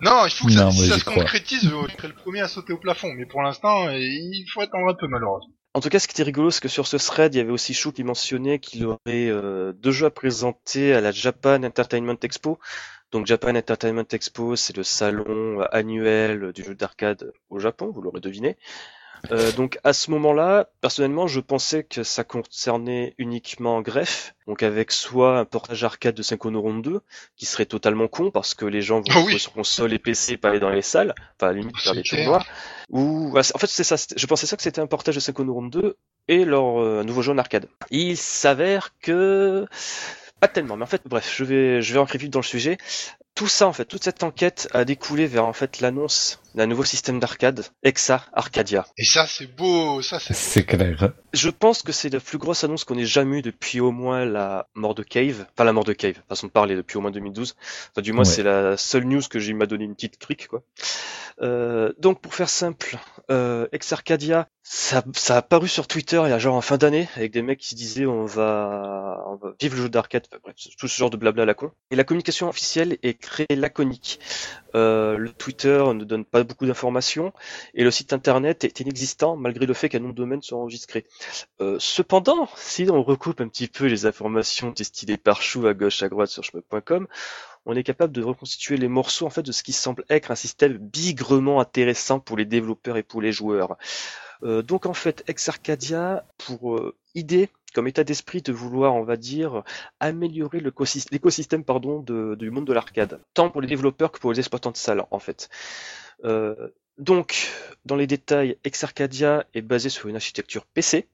Non, 0.00 0.24
il 0.24 0.30
faut 0.30 0.46
que 0.46 0.52
ça, 0.52 0.70
se 0.70 1.04
concrétise. 1.04 1.64
Je 1.64 1.68
serai 1.68 2.08
le 2.08 2.14
premier 2.14 2.40
à 2.40 2.48
sauter 2.48 2.72
au 2.72 2.78
plafond, 2.78 3.12
mais 3.12 3.26
pour 3.26 3.42
l'instant, 3.42 3.90
il 3.90 4.46
faut 4.52 4.60
attendre 4.60 4.88
un 4.88 4.94
peu 4.94 5.06
malheureusement. 5.08 5.52
En 5.74 5.80
tout 5.80 5.88
cas, 5.88 5.98
ce 5.98 6.08
qui 6.08 6.12
était 6.12 6.24
rigolo, 6.24 6.50
c'est 6.50 6.60
que 6.60 6.68
sur 6.68 6.86
ce 6.86 6.96
thread, 6.96 7.34
il 7.34 7.38
y 7.38 7.40
avait 7.40 7.52
aussi 7.52 7.74
Chou 7.74 7.92
qui 7.92 8.02
mentionnait 8.02 8.58
qu'il 8.58 8.86
aurait 8.86 8.98
euh, 9.08 9.72
deux 9.72 9.92
jeux 9.92 10.06
à 10.06 10.10
présenter 10.10 10.94
à 10.94 11.00
la 11.00 11.12
Japan 11.12 11.62
Entertainment 11.62 12.16
Expo. 12.22 12.58
Donc 13.12 13.26
Japan 13.26 13.56
Entertainment 13.56 14.04
Expo, 14.12 14.56
c'est 14.56 14.76
le 14.76 14.84
salon 14.84 15.60
annuel 15.72 16.52
du 16.52 16.62
jeu 16.62 16.74
d'arcade 16.74 17.32
au 17.48 17.58
Japon, 17.58 17.90
vous 17.92 18.02
l'aurez 18.02 18.20
deviné. 18.20 18.56
Euh, 19.30 19.52
donc 19.52 19.78
à 19.84 19.92
ce 19.92 20.10
moment-là, 20.12 20.68
personnellement, 20.80 21.26
je 21.26 21.40
pensais 21.40 21.84
que 21.84 22.02
ça 22.02 22.24
concernait 22.24 23.14
uniquement 23.18 23.82
Greffe, 23.82 24.34
donc 24.46 24.62
avec 24.62 24.90
soit 24.90 25.38
un 25.38 25.44
portage 25.44 25.84
arcade 25.84 26.14
de 26.14 26.22
5 26.22 26.42
Ronde 26.42 26.82
2, 26.82 27.00
qui 27.36 27.46
serait 27.46 27.66
totalement 27.66 28.08
con 28.08 28.30
parce 28.30 28.54
que 28.54 28.64
les 28.64 28.82
gens 28.82 29.00
vont 29.00 29.12
oh 29.16 29.28
jouer 29.28 29.38
sur 29.38 29.52
console 29.52 29.92
et 29.92 29.98
PC 29.98 30.32
et 30.32 30.36
pas 30.36 30.50
aller 30.50 30.60
dans 30.60 30.70
les 30.70 30.82
salles, 30.82 31.14
enfin 31.36 31.48
à 31.48 31.52
la 31.52 31.58
limite 31.60 31.76
faire 31.78 31.94
des 31.94 32.02
tournois. 32.02 32.44
Ou 32.88 33.36
en 33.36 33.42
fait 33.42 33.66
c'est 33.66 33.84
ça, 33.84 33.96
je 34.16 34.26
pensais 34.26 34.46
ça 34.46 34.56
que 34.56 34.62
c'était 34.62 34.80
un 34.80 34.86
portage 34.86 35.16
de 35.16 35.20
5 35.20 35.36
Ronde 35.36 35.70
2 35.70 35.96
et 36.28 36.44
leur 36.44 36.80
euh, 36.80 37.02
nouveau 37.02 37.22
jeu 37.22 37.32
en 37.32 37.38
arcade. 37.38 37.66
Il 37.90 38.16
s'avère 38.16 38.94
que 39.00 39.66
pas 40.40 40.48
tellement, 40.48 40.76
mais 40.76 40.84
en 40.84 40.86
fait, 40.86 41.02
bref, 41.06 41.32
je 41.36 41.44
vais, 41.44 41.82
je 41.82 41.98
vais 41.98 42.18
vite 42.18 42.32
dans 42.32 42.40
le 42.40 42.44
sujet. 42.44 42.78
Tout 43.34 43.48
ça, 43.48 43.66
en 43.68 43.72
fait, 43.72 43.84
toute 43.84 44.04
cette 44.04 44.22
enquête 44.22 44.68
a 44.72 44.84
découlé 44.84 45.26
vers 45.26 45.46
en 45.46 45.52
fait 45.52 45.80
l'annonce 45.80 46.39
d'un 46.54 46.66
nouveau 46.66 46.84
système 46.84 47.20
d'arcade, 47.20 47.64
Exa 47.82 48.24
Arcadia. 48.32 48.86
Et 48.96 49.04
ça, 49.04 49.26
c'est 49.26 49.46
beau, 49.46 50.02
ça, 50.02 50.18
c'est. 50.18 50.34
C'est 50.34 50.64
clair. 50.64 51.12
Je 51.32 51.50
pense 51.50 51.82
que 51.82 51.92
c'est 51.92 52.08
la 52.08 52.20
plus 52.20 52.38
grosse 52.38 52.64
annonce 52.64 52.84
qu'on 52.84 52.98
ait 52.98 53.06
jamais 53.06 53.38
eue 53.38 53.42
depuis 53.42 53.80
au 53.80 53.92
moins 53.92 54.24
la 54.24 54.66
mort 54.74 54.94
de 54.94 55.02
Cave, 55.02 55.46
enfin 55.52 55.64
la 55.64 55.72
mort 55.72 55.84
de 55.84 55.92
Cave, 55.92 56.16
façon 56.28 56.48
de 56.48 56.52
parler 56.52 56.74
depuis 56.74 56.96
au 56.96 57.00
moins 57.00 57.10
2012. 57.10 57.54
Enfin, 57.92 58.02
du 58.02 58.12
moins, 58.12 58.24
c'est 58.24 58.42
la 58.42 58.76
seule 58.76 59.04
news 59.04 59.22
que 59.28 59.38
j'ai 59.38 59.50
m'a 59.52 59.66
donné 59.66 59.84
une 59.84 59.94
petite 59.94 60.18
crique, 60.18 60.48
quoi. 60.48 60.62
Euh, 61.42 61.92
donc, 61.98 62.20
pour 62.20 62.34
faire 62.34 62.50
simple, 62.50 62.98
euh, 63.30 63.66
Ex 63.72 63.92
Arcadia, 63.92 64.48
ça, 64.62 65.02
ça 65.14 65.38
a 65.38 65.42
paru 65.42 65.68
sur 65.68 65.86
Twitter 65.86 66.20
il 66.24 66.30
y 66.30 66.32
a 66.32 66.38
genre 66.38 66.54
en 66.54 66.60
fin 66.60 66.76
d'année 66.76 67.08
avec 67.16 67.32
des 67.32 67.40
mecs 67.40 67.58
qui 67.58 67.70
se 67.70 67.74
disaient 67.74 68.06
on 68.06 68.26
va, 68.26 69.24
on 69.26 69.36
va 69.36 69.54
vivre 69.58 69.76
le 69.76 69.82
jeu 69.82 69.88
d'arcade, 69.88 70.26
enfin, 70.30 70.40
bref, 70.44 70.54
tout 70.78 70.86
ce 70.86 70.96
genre 70.96 71.08
de 71.08 71.16
blabla 71.16 71.44
à 71.44 71.46
la 71.46 71.54
con. 71.54 71.72
Et 71.90 71.96
la 71.96 72.04
communication 72.04 72.48
officielle 72.48 72.98
est 73.02 73.20
très 73.20 73.46
laconique. 73.50 74.20
Euh, 74.74 75.16
le 75.16 75.32
Twitter 75.32 75.82
ne 75.94 76.04
donne 76.04 76.24
pas 76.24 76.39
beaucoup 76.44 76.66
d'informations 76.66 77.32
et 77.74 77.84
le 77.84 77.90
site 77.90 78.12
internet 78.12 78.64
est 78.64 78.80
inexistant 78.80 79.36
malgré 79.36 79.66
le 79.66 79.74
fait 79.74 79.88
qu'un 79.88 80.00
nom 80.00 80.10
de 80.10 80.14
domaine 80.14 80.42
soit 80.42 80.58
enregistré. 80.58 81.04
Euh, 81.60 81.76
cependant, 81.78 82.48
si 82.56 82.88
on 82.90 83.02
recoupe 83.02 83.40
un 83.40 83.48
petit 83.48 83.68
peu 83.68 83.86
les 83.86 84.06
informations 84.06 84.70
destinées 84.70 85.16
par 85.16 85.42
chou 85.42 85.66
à 85.66 85.74
gauche 85.74 86.02
à 86.02 86.08
droite 86.08 86.28
sur 86.28 86.44
chemin.com, 86.44 87.06
on 87.66 87.76
est 87.76 87.82
capable 87.82 88.12
de 88.12 88.22
reconstituer 88.22 88.76
les 88.76 88.88
morceaux 88.88 89.26
en 89.26 89.30
fait 89.30 89.42
de 89.42 89.52
ce 89.52 89.62
qui 89.62 89.72
semble 89.72 90.04
être 90.08 90.30
un 90.30 90.36
système 90.36 90.78
bigrement 90.78 91.60
intéressant 91.60 92.20
pour 92.20 92.36
les 92.36 92.46
développeurs 92.46 92.96
et 92.96 93.02
pour 93.02 93.20
les 93.20 93.32
joueurs. 93.32 93.76
Euh, 94.42 94.62
donc 94.62 94.86
en 94.86 94.94
fait, 94.94 95.22
Ex 95.26 95.48
Arcadia, 95.48 96.24
pour 96.38 96.76
euh, 96.76 96.96
idée, 97.14 97.50
comme 97.74 97.86
état 97.86 98.04
d'esprit 98.04 98.42
de 98.42 98.52
vouloir, 98.52 98.94
on 98.94 99.04
va 99.04 99.16
dire, 99.16 99.62
améliorer 100.00 100.60
l'écosystème 100.60 101.64
pardon 101.64 102.00
du 102.00 102.50
monde 102.50 102.66
de 102.66 102.72
l'arcade, 102.72 103.20
tant 103.34 103.50
pour 103.50 103.60
les 103.60 103.68
développeurs 103.68 104.10
que 104.10 104.18
pour 104.18 104.32
les 104.32 104.38
exploitants 104.38 104.72
de 104.72 104.76
salles 104.76 105.04
en 105.10 105.18
fait. 105.18 105.48
Euh, 106.24 106.68
donc, 106.98 107.50
dans 107.84 107.96
les 107.96 108.06
détails, 108.06 108.56
Ex 108.64 108.84
Arcadia 108.84 109.46
est 109.54 109.62
basé 109.62 109.88
sur 109.88 110.08
une 110.08 110.16
architecture 110.16 110.66
PC, 110.66 111.06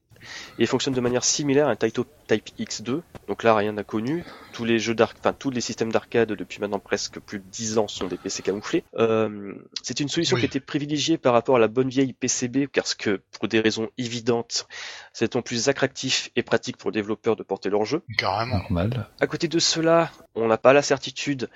et 0.59 0.67
fonctionne 0.67 0.95
de 0.95 1.01
manière 1.01 1.25
similaire 1.25 1.69
à 1.69 1.71
un 1.71 1.77
Taito 1.77 2.07
Type 2.27 2.49
X2. 2.59 3.03
Donc 3.29 3.43
là, 3.43 3.55
rien 3.55 3.73
n'a 3.73 3.85
connu. 3.85 4.25
Tous 4.53 4.65
les 4.65 4.79
jeux 4.79 4.95
d'arcade, 4.95 5.19
enfin 5.21 5.33
tous 5.33 5.51
les 5.51 5.61
systèmes 5.61 5.93
d'arcade 5.93 6.33
depuis 6.33 6.61
maintenant 6.61 6.79
presque 6.79 7.21
plus 7.21 7.39
de 7.39 7.45
10 7.51 7.79
ans 7.79 7.89
sont 7.89 8.07
des 8.07 8.17
PC 8.17 8.43
camouflés. 8.43 8.85
Euh, 8.97 9.55
c'est 9.83 10.01
une 10.01 10.09
solution 10.09 10.37
qui 10.37 10.43
a 10.43 10.47
été 10.47 10.61
privilégiée 10.61 11.19
par 11.19 11.33
rapport 11.33 11.57
à 11.57 11.59
la 11.59 11.69
bonne 11.69 11.89
vieille 11.89 12.13
PCB, 12.13 12.69
parce 12.69 12.95
que 12.95 13.21
pour 13.39 13.49
des 13.49 13.61
raisons 13.61 13.89
évidentes, 13.99 14.67
c'est 15.13 15.37
en 15.37 15.43
plus 15.43 15.69
attractif 15.69 16.31
et 16.37 16.43
pratique 16.43 16.77
pour 16.77 16.91
les 16.91 17.01
développeurs 17.01 17.37
de 17.37 17.43
porter 17.43 17.71
leur 17.71 17.85
jeu. 17.85 18.03
Carrément. 18.19 18.57
Normal. 18.57 19.09
À 19.21 19.27
côté 19.27 19.49
de 19.49 19.59
cela, 19.59 20.11
on 20.35 20.49
n'a 20.49 20.59
pas 20.59 20.73
la 20.73 20.83
certitude 20.83 21.49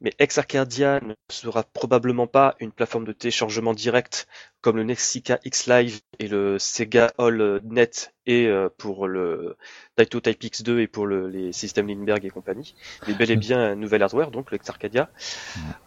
mais 0.00 0.12
Ex 0.18 0.38
Arcadia 0.38 1.00
ne 1.00 1.14
sera 1.30 1.62
probablement 1.62 2.26
pas 2.26 2.56
une 2.60 2.72
plateforme 2.72 3.04
de 3.04 3.12
téléchargement 3.12 3.74
direct 3.74 4.26
comme 4.60 4.76
le 4.76 4.84
Nexica 4.84 5.38
X 5.44 5.66
Live 5.66 6.00
et 6.18 6.28
le 6.28 6.58
Sega 6.58 7.12
All 7.18 7.60
Net 7.64 8.12
et 8.26 8.46
euh, 8.46 8.68
pour 8.76 9.08
le 9.08 9.56
Taito 9.96 10.20
Type 10.20 10.42
X2 10.42 10.78
et 10.80 10.86
pour 10.86 11.06
le, 11.06 11.28
les 11.28 11.52
systèmes 11.52 11.88
Lindbergh 11.88 12.24
et 12.24 12.30
compagnie, 12.30 12.74
mais 13.06 13.14
bel 13.14 13.30
et 13.30 13.36
bien 13.36 13.58
un 13.58 13.74
nouvel 13.74 14.02
hardware, 14.02 14.30
donc 14.30 14.50
le. 14.50 14.58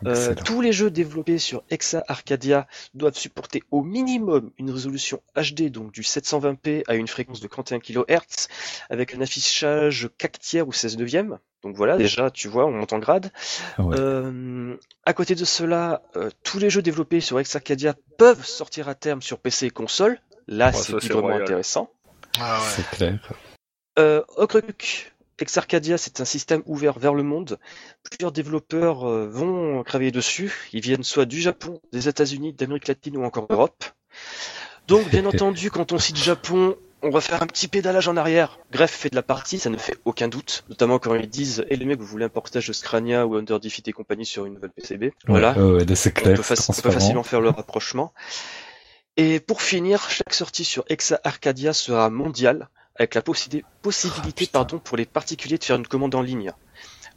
Euh, 0.06 0.36
tous 0.44 0.62
les 0.62 0.74
jeux 0.74 0.92
développés 0.92 1.38
sur 1.38 1.64
Exa 1.70 2.04
Arcadia 2.08 2.68
doivent 2.94 3.16
supporter 3.16 3.64
au 3.72 3.84
minimum 3.84 4.52
une 4.58 4.72
résolution 4.72 5.22
HD, 5.36 5.70
donc 5.70 5.92
du 5.92 6.02
720p 6.02 6.84
à 6.88 6.96
une 6.96 7.08
fréquence 7.08 7.40
de 7.40 7.48
31 7.48 7.80
kHz, 7.80 8.48
avec 8.90 9.14
un 9.14 9.22
affichage 9.22 10.10
4 10.18 10.40
tiers 10.40 10.68
ou 10.68 10.74
16 10.74 10.98
neuvième. 10.98 11.40
Donc 11.64 11.76
voilà, 11.76 11.98
déjà, 11.98 12.30
tu 12.30 12.48
vois, 12.50 12.66
on 12.66 12.72
monte 12.72 12.92
en 12.94 13.00
grade. 13.00 13.32
Ouais. 13.80 13.96
Euh, 13.98 14.76
à 15.06 15.14
côté 15.14 15.34
de 15.36 15.46
cela, 15.46 16.02
euh, 16.18 16.30
tous 16.44 16.60
les 16.60 16.70
jeux 16.70 16.82
développés 16.82 17.22
sur 17.22 17.40
Ex 17.40 17.56
Arcadia 17.56 17.96
peuvent 18.18 18.46
sortir 18.46 18.90
à 18.90 18.96
terme 18.96 19.22
sur 19.22 19.40
PC 19.40 19.68
et 19.68 19.70
console. 19.70 20.20
Là, 20.48 20.68
Ouais, 20.68 20.74
c'est 20.74 20.92
vraiment 20.92 21.22
royal. 21.22 21.44
intéressant. 21.44 21.90
Ah 22.40 22.60
ouais. 22.60 22.68
C'est 22.76 22.90
clair. 22.98 23.20
Euh, 23.98 24.24
Ex 25.40 25.58
Arcadia, 25.58 25.98
c'est 25.98 26.22
un 26.22 26.26
système 26.26 26.64
ouvert 26.66 27.00
vers 27.00 27.14
le 27.14 27.24
monde. 27.24 27.60
Plusieurs 28.04 28.32
développeurs 28.32 29.08
euh, 29.08 29.28
vont 29.28 29.84
travailler 29.84 30.12
dessus. 30.12 30.70
Ils 30.74 30.82
viennent 30.82 31.04
soit 31.04 31.26
du 31.26 31.42
Japon, 31.42 31.82
des 31.92 32.08
États-Unis, 32.08 32.54
d'Amérique 32.54 32.88
latine 32.88 33.18
ou 33.18 33.24
encore 33.24 33.48
d'Europe. 33.48 33.84
Donc, 34.88 35.10
bien 35.10 35.26
entendu, 35.26 35.72
quand 35.72 35.92
on 35.92 35.98
cite 35.98 36.18
Japon, 36.18 36.76
on 37.04 37.10
va 37.10 37.22
faire 37.22 37.42
un 37.44 37.48
petit 37.48 37.68
pédalage 37.68 38.08
en 38.08 38.18
arrière. 38.18 38.60
Greffe 38.72 38.92
fait 38.96 39.10
de 39.10 39.16
la 39.16 39.22
partie, 39.24 39.60
ça 39.60 39.70
ne 39.70 39.78
fait 39.78 39.98
aucun 40.06 40.28
doute. 40.28 40.64
Notamment 40.70 41.00
quand 41.00 41.14
ils 41.16 41.30
disent, 41.30 41.66
et 41.70 41.76
les 41.76 41.86
mecs, 41.86 42.00
vous 42.00 42.06
voulez 42.06 42.26
un 42.26 42.30
portage 42.30 42.68
de 42.68 42.74
Scrania 42.74 43.28
ou 43.28 43.36
Under 43.36 43.60
Defeat 43.60 43.88
et 43.88 43.92
compagnie 43.94 44.26
sur 44.26 44.46
une 44.46 44.54
nouvelle 44.56 44.72
PCB. 44.72 45.14
Voilà. 45.28 45.52
Ouais, 45.58 45.84
c'est 45.96 46.10
On 46.10 46.22
clair. 46.22 46.38
peut, 46.38 46.44
on 46.70 46.74
peut 46.82 46.92
facilement 46.92 47.24
faire 47.24 47.42
le 47.42 47.50
rapprochement. 47.50 48.14
Et 49.18 49.40
pour 49.40 49.62
finir, 49.62 50.10
chaque 50.10 50.34
sortie 50.34 50.64
sur 50.66 50.84
Exa 50.90 51.20
Arcadia 51.24 51.74
sera 51.74 52.10
mondiale, 52.10 52.70
avec 52.96 53.14
la 53.16 53.22
possi- 53.22 53.64
possibilité 53.82 54.46
putain. 54.46 54.60
pardon, 54.60 54.80
pour 54.80 54.98
les 54.98 55.06
particuliers 55.06 55.58
de 55.58 55.64
faire 55.64 55.76
une 55.76 55.86
commande 55.88 56.16
en 56.16 56.22
ligne. 56.22 56.52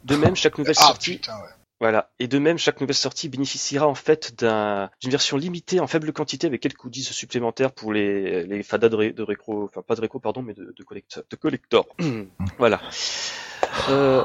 De 0.03 0.15
même, 0.17 0.35
chaque 0.35 0.57
nouvelle 0.57 0.75
Ah 0.77 0.83
sortie, 0.87 1.13
putain, 1.15 1.35
ouais. 1.37 1.49
Voilà, 1.79 2.09
et 2.19 2.27
de 2.27 2.39
même, 2.39 2.57
chaque 2.57 2.81
nouvelle 2.81 2.95
sortie 2.95 3.29
bénéficiera 3.29 3.87
en 3.87 3.93
fait 3.95 4.33
d'un- 4.39 4.89
d'une 5.01 5.11
version 5.11 5.37
limitée 5.37 5.79
en 5.79 5.87
faible 5.87 6.11
quantité 6.11 6.47
avec 6.47 6.61
quelques 6.61 6.77
goodies 6.81 7.03
supplémentaires 7.03 7.71
pour 7.71 7.93
les, 7.93 8.43
les 8.45 8.63
fadas 8.63 8.89
de, 8.89 8.95
ré- 8.95 9.13
de 9.13 9.21
récro, 9.23 9.65
enfin 9.65 9.81
pas 9.81 9.95
de 9.95 10.01
récro, 10.01 10.19
pardon, 10.19 10.41
mais 10.41 10.53
de, 10.55 10.73
de 10.75 10.83
collector. 10.83 11.23
De 11.29 11.35
collector. 11.35 11.85
voilà. 12.57 12.81
Euh, 13.89 14.23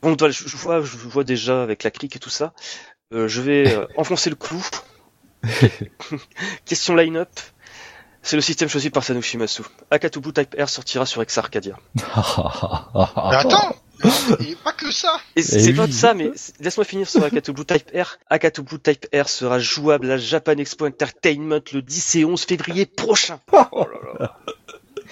bon, 0.00 0.16
voilà, 0.18 0.32
je, 0.32 0.48
je 0.48 0.56
vois, 0.56 0.80
je 0.80 0.96
vois 0.96 1.24
déjà 1.24 1.62
avec 1.62 1.82
la 1.82 1.90
crique 1.90 2.16
et 2.16 2.18
tout 2.18 2.30
ça. 2.30 2.54
Euh, 3.12 3.28
je 3.28 3.40
vais 3.42 3.74
euh, 3.76 3.86
enfoncer 3.96 4.30
le 4.30 4.36
clou. 4.36 4.64
Question 6.64 6.94
line-up. 6.96 7.28
C'est 8.22 8.36
le 8.36 8.42
système 8.42 8.68
choisi 8.68 8.90
par 8.90 9.02
Sanushi 9.02 9.36
Masu. 9.36 9.62
Akatubu 9.90 10.32
Type 10.32 10.54
R 10.58 10.68
sortira 10.68 11.06
sur 11.06 11.20
Ex 11.22 11.36
Arcadia. 11.38 11.76
Mais 11.94 13.36
attends 13.36 13.76
Il 14.40 14.56
pas 14.56 14.72
que 14.72 14.90
ça 14.90 15.20
Et 15.36 15.42
c'est 15.42 15.70
oui. 15.70 15.74
pas 15.74 15.86
de 15.86 15.92
ça, 15.92 16.14
mais 16.14 16.30
laisse-moi 16.60 16.84
finir 16.84 17.08
sur 17.08 17.22
Akatubu 17.24 17.64
Type 17.64 17.90
R. 17.94 18.18
Akatubu 18.30 18.78
Type 18.78 19.06
R 19.14 19.28
sera 19.28 19.58
jouable 19.58 20.10
à 20.10 20.18
Japan 20.18 20.56
Expo 20.58 20.86
Entertainment 20.86 21.60
le 21.72 21.82
10 21.82 22.16
et 22.16 22.24
11 22.24 22.42
février 22.44 22.86
prochain. 22.86 23.40
Oh 23.72 23.86
là 23.86 24.12
là. 24.18 24.38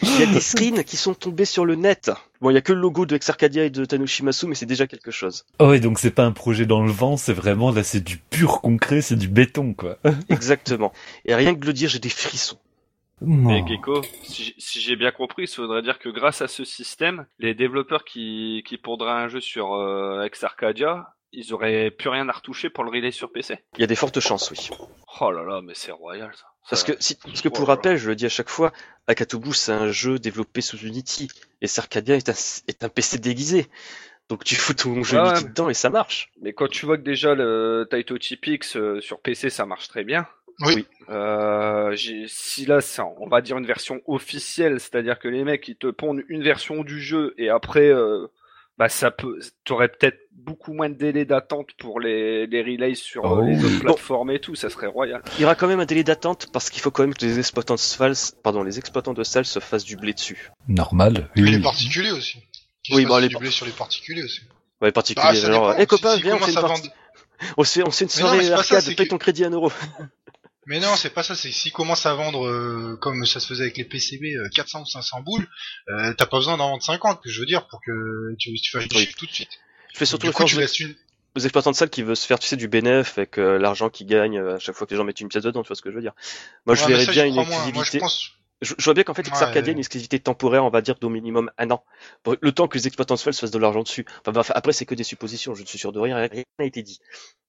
Il 0.03 0.19
y 0.19 0.23
a 0.23 0.27
des 0.27 0.41
screens 0.41 0.83
qui 0.83 0.97
sont 0.97 1.13
tombés 1.13 1.45
sur 1.45 1.65
le 1.67 1.75
net. 1.75 2.11
Bon, 2.41 2.49
il 2.51 2.55
y 2.55 2.57
a 2.57 2.63
que 2.63 2.73
le 2.73 2.81
logo 2.81 3.05
de 3.05 3.15
Ex 3.15 3.29
Arcadia 3.29 3.65
et 3.65 3.71
de 3.71 3.85
Tanushimasu, 3.85 4.47
mais 4.47 4.55
c'est 4.55 4.65
déjà 4.67 4.87
quelque 4.87 5.11
chose. 5.11 5.45
Oh, 5.59 5.69
ouais, 5.69 5.81
donc 5.81 5.99
c'est 5.99 6.11
pas 6.11 6.25
un 6.25 6.33
projet 6.33 6.65
dans 6.65 6.83
le 6.83 6.91
vent, 6.91 7.19
c'est 7.19 7.35
vraiment, 7.35 7.71
là, 7.71 7.85
c'est 7.85 8.01
du 8.01 8.17
pur 8.17 8.63
concret, 8.63 9.03
c'est 9.03 9.17
du 9.17 9.29
béton, 9.29 9.75
quoi. 9.75 9.99
Exactement. 10.31 10.93
Et 11.27 11.35
rien 11.35 11.55
que 11.55 11.61
de 11.61 11.67
le 11.67 11.75
dire, 11.75 11.91
j'ai 11.91 11.99
des 11.99 12.09
frissons. 12.09 12.57
Mais. 13.21 13.63
Gecko, 13.67 14.03
si 14.23 14.45
j'ai- 14.45 14.55
si 14.59 14.81
j'ai 14.81 14.97
bien 14.97 15.11
compris, 15.11 15.47
ça 15.47 15.61
voudrait 15.63 15.83
dire 15.83 15.99
que 15.99 16.09
grâce 16.09 16.41
à 16.43 16.49
ce 16.49 16.65
système, 16.65 17.27
les 17.39 17.55
développeurs 17.55 18.05
qui, 18.05 18.63
qui 18.67 18.79
pondraient 18.79 19.11
un 19.11 19.29
jeu 19.29 19.41
sur 19.41 19.75
euh, 19.75 20.23
Ex 20.23 20.43
Arcadia, 20.45 21.15
ils 21.33 21.53
auraient 21.55 21.91
plus 21.91 22.09
rien 22.09 22.29
à 22.29 22.33
retoucher 22.33 22.71
pour 22.71 22.83
le 22.85 22.91
relay 22.91 23.11
sur 23.13 23.31
PC. 23.31 23.59
Il 23.77 23.81
y 23.81 23.85
a 23.85 23.87
des 23.87 23.95
fortes 23.95 24.19
chances, 24.21 24.51
oui. 24.51 24.69
Oh 25.21 25.31
là 25.31 25.43
là, 25.45 25.61
mais 25.63 25.75
c'est 25.75 25.93
royal 25.93 26.31
ça. 26.35 26.47
Parce 26.69 26.85
que, 26.85 26.93
si, 27.01 27.17
parce 27.17 27.41
que 27.41 27.49
pour 27.49 27.67
rappel, 27.69 27.97
je 27.97 28.09
le 28.09 28.15
dis 28.17 28.27
à 28.27 28.31
chaque 28.31 28.49
fois, 28.49 28.73
Akatubu 29.07 29.53
c'est 29.55 29.73
un 29.73 29.91
jeu 29.91 30.19
développé 30.19 30.61
sous 30.61 30.77
Unity 30.79 31.29
et 31.63 31.67
Sarcadia 31.67 32.17
est 32.17 32.29
un, 32.29 32.35
est 32.69 32.85
un 32.85 32.89
PC 32.89 33.19
déguisé. 33.19 33.67
Donc 34.29 34.45
tu 34.45 34.55
fous 34.55 34.75
ton 34.75 35.03
jeu 35.03 35.19
Ouais, 35.19 35.29
Unity 35.31 35.45
ouais. 35.45 35.51
dedans 35.51 35.69
et 35.69 35.75
ça 35.75 35.91
marche. 35.91 36.31
Mais 36.41 36.53
quand 36.53 36.69
tu 36.69 36.87
vois 36.87 36.97
que 36.99 37.03
déjà 37.03 37.35
le 37.35 37.89
Taito 37.91 38.17
Chip 38.19 38.47
X 38.47 38.77
euh, 38.77 39.01
sur 39.01 39.21
PC 39.21 39.51
ça 39.51 39.67
marche 39.67 39.89
très 39.89 40.05
bien. 40.05 40.27
Oui. 40.61 40.87
Euh, 41.09 41.93
j'ai- 41.97 42.27
si 42.29 42.67
là 42.67 42.81
c'est 42.81 43.03
on 43.03 43.29
va 43.29 43.41
dire 43.41 43.59
une 43.59 43.67
version 43.67 44.01
officielle, 44.07 44.79
c'est-à-dire 44.81 45.19
que 45.19 45.29
les 45.29 45.43
mecs 45.45 45.67
ils 45.69 45.77
te 45.77 45.87
pondent 45.89 46.23
une 46.29 46.43
version 46.43 46.83
du 46.85 47.01
jeu 47.01 47.35
et 47.39 47.49
après 47.49 47.89
euh, 47.89 48.27
bah 48.79 48.89
ça 48.89 49.11
peut 49.11 49.41
t'aurais 49.65 49.89
peut-être 49.89 50.19
beaucoup 50.33 50.73
moins 50.73 50.89
de 50.89 50.95
délai 50.95 51.25
d'attente 51.25 51.69
pour 51.79 52.01
les, 52.01 52.47
les 52.47 52.63
relays 52.63 52.95
sur 52.95 53.25
euh, 53.27 53.39
Oh 53.41 53.43
les 53.45 53.57
oui. 53.59 53.65
autres 53.65 53.81
plateformes 53.81 54.31
et 54.31 54.39
tout, 54.39 54.55
ça 54.55 54.71
serait 54.71 54.87
royal. 54.87 55.23
Il 55.39 55.43
y 55.43 55.45
aura 55.45 55.55
quand 55.55 55.67
même 55.67 55.81
un 55.81 55.85
délai 55.87 56.05
d'attente 56.05 56.47
parce 56.53 56.71
qu'il 56.71 56.81
faut 56.81 56.91
quand 56.91 57.03
même 57.03 57.15
que 57.15 57.25
les 57.25 57.39
exploitants 57.39 57.75
de 57.75 57.81
salles, 57.81 58.15
pardon, 58.43 58.63
les 58.63 58.79
exploitants 58.79 59.13
de 59.15 59.23
salles 59.25 59.45
se 59.47 59.59
fassent 59.59 59.85
du 59.85 59.97
blé 59.97 60.13
dessus. 60.15 60.51
Normal, 60.69 61.29
oui. 61.37 61.51
Les 61.51 61.61
particuliers 61.61 62.13
aussi. 62.13 62.39
Qui 62.83 62.95
Oui, 62.95 63.03
se 63.03 63.09
bah, 63.09 63.21
les 63.21 63.29
du 63.29 63.37
blé 63.37 63.51
sur 63.51 63.67
les 63.67 63.73
particuliers 63.73 64.23
aussi. 64.23 64.41
Ouais, 64.81 64.93
particulier, 64.93 65.27
Ah, 65.31 65.35
ça 65.35 65.53
genre, 65.53 65.69
dépend. 65.71 65.83
eh 65.83 65.87
copain, 65.87 66.17
viens, 66.17 66.37
on 66.37 66.39
fait 66.39 66.53
une 66.53 66.91
On 67.59 67.65
se 67.65 67.73
fait, 67.79 67.83
on 67.87 67.91
se 67.91 67.99
fait 67.99 68.05
une 68.05 68.11
Mais 68.17 68.23
non, 68.23 68.29
soirée 68.29 68.45
ça, 68.47 68.55
arcade, 68.55 68.81
c'est 68.81 68.95
paye 68.95 69.07
que- 69.07 69.11
ton 69.11 69.19
crédit 69.19 69.45
à 69.45 69.49
un 69.49 69.51
euro. 69.51 69.71
Mais 70.67 70.79
non, 70.79 70.95
c'est 70.97 71.11
pas 71.11 71.23
ça, 71.23 71.35
c'est 71.35 71.51
s'ils 71.51 71.73
commencent 71.73 72.07
à 72.07 72.15
vendre, 72.15 72.47
euh, 72.47 72.97
comme 73.01 73.25
ça 73.25 73.41
se 73.41 73.47
faisait 73.47 73.63
avec 73.65 73.77
les 73.79 73.85
PCB, 73.85 74.37
euh, 74.37 74.49
400 74.55 74.83
ou 74.83 74.87
500 74.87 75.23
boules, 75.23 75.49
euh, 75.89 76.13
t'as 76.17 76.27
pas 76.27 76.37
besoin 76.37 76.59
d'en 76.59 76.71
vendre 76.71 76.83
50, 76.83 77.23
que 77.23 77.31
je 77.31 77.41
veux 77.41 77.47
dire, 77.47 77.67
pour 77.67 77.81
que 77.85 78.35
tu, 78.39 78.53
tu 78.61 78.71
fasses 78.71 78.87
du 78.87 78.97
Oui. 78.97 79.05
chiffre 79.07 79.17
tout 79.19 79.27
de 79.27 79.33
suite. 79.33 79.59
Je 79.93 79.99
fais 79.99 80.07
surtout 80.07 80.31
coup, 80.31 80.45
tu 80.45 80.57
une... 80.57 80.95
aux 81.35 81.41
exploitants 81.41 81.71
de 81.71 81.77
salles 81.77 81.91
qui 81.91 82.03
veulent 82.03 82.17
se 82.17 82.27
faire, 82.27 82.39
tu 82.39 82.47
sais, 82.47 82.57
du 82.57 82.69
bénéf 82.69 83.17
avec 83.19 83.39
euh, 83.39 83.59
l'argent 83.59 83.89
qu'ils 83.89 84.07
gagnent 84.07 84.39
euh, 84.39 84.57
à 84.57 84.59
chaque 84.59 84.75
fois 84.77 84.87
que 84.87 84.93
les 84.93 84.99
gens 84.99 85.05
mettent 85.05 85.21
une 85.21 85.29
pièce 85.29 85.43
dedans, 85.43 85.63
tu 85.63 85.69
vois 85.69 85.77
ce 85.77 85.83
que 85.83 85.91
je 85.91 85.97
veux 85.97 86.03
dire. 86.03 86.13
Moi, 86.67 86.77
je 86.77 86.83
Ouais, 86.83 86.89
verrais 86.89 87.07
ça, 87.07 87.13
bien 87.13 87.27
une. 87.27 87.35
Moi, 87.35 87.47
je 87.85 87.99
pense... 87.99 88.33
Je, 88.63 88.75
je 88.77 88.85
vois 88.85 88.95
bien 88.95 89.05
qu'en 89.05 89.15
fait, 89.15 89.27
Ouais. 89.27 89.43
Arcadia 89.43 89.71
a 89.71 89.73
une 89.73 89.79
exclusivité 89.79 90.19
temporaire, 90.19 90.65
on 90.65 90.71
va 90.71 90.83
dire 90.83 90.97
d'au 91.01 91.09
minimum 91.09 91.51
un 91.57 91.71
an. 91.71 91.83
Bon, 92.25 92.37
le 92.41 92.53
temps 92.53 92.69
que 92.69 92.77
les 92.77 92.87
exploitants 92.87 93.15
de 93.15 93.19
se 93.19 93.31
fassent 93.31 93.51
de 93.51 93.59
l'argent 93.59 93.83
dessus. 93.83 94.05
Enfin, 94.27 94.43
après, 94.55 94.73
c'est 94.73 94.85
que 94.85 94.95
des 94.95 95.05
suppositions, 95.05 95.55
je 95.55 95.63
ne 95.63 95.67
suis 95.67 95.79
sûr 95.79 95.93
de 95.93 95.99
rien, 95.99 96.17
rien 96.17 96.29
n'a 96.59 96.65
été 96.67 96.83
dit. 96.83 97.01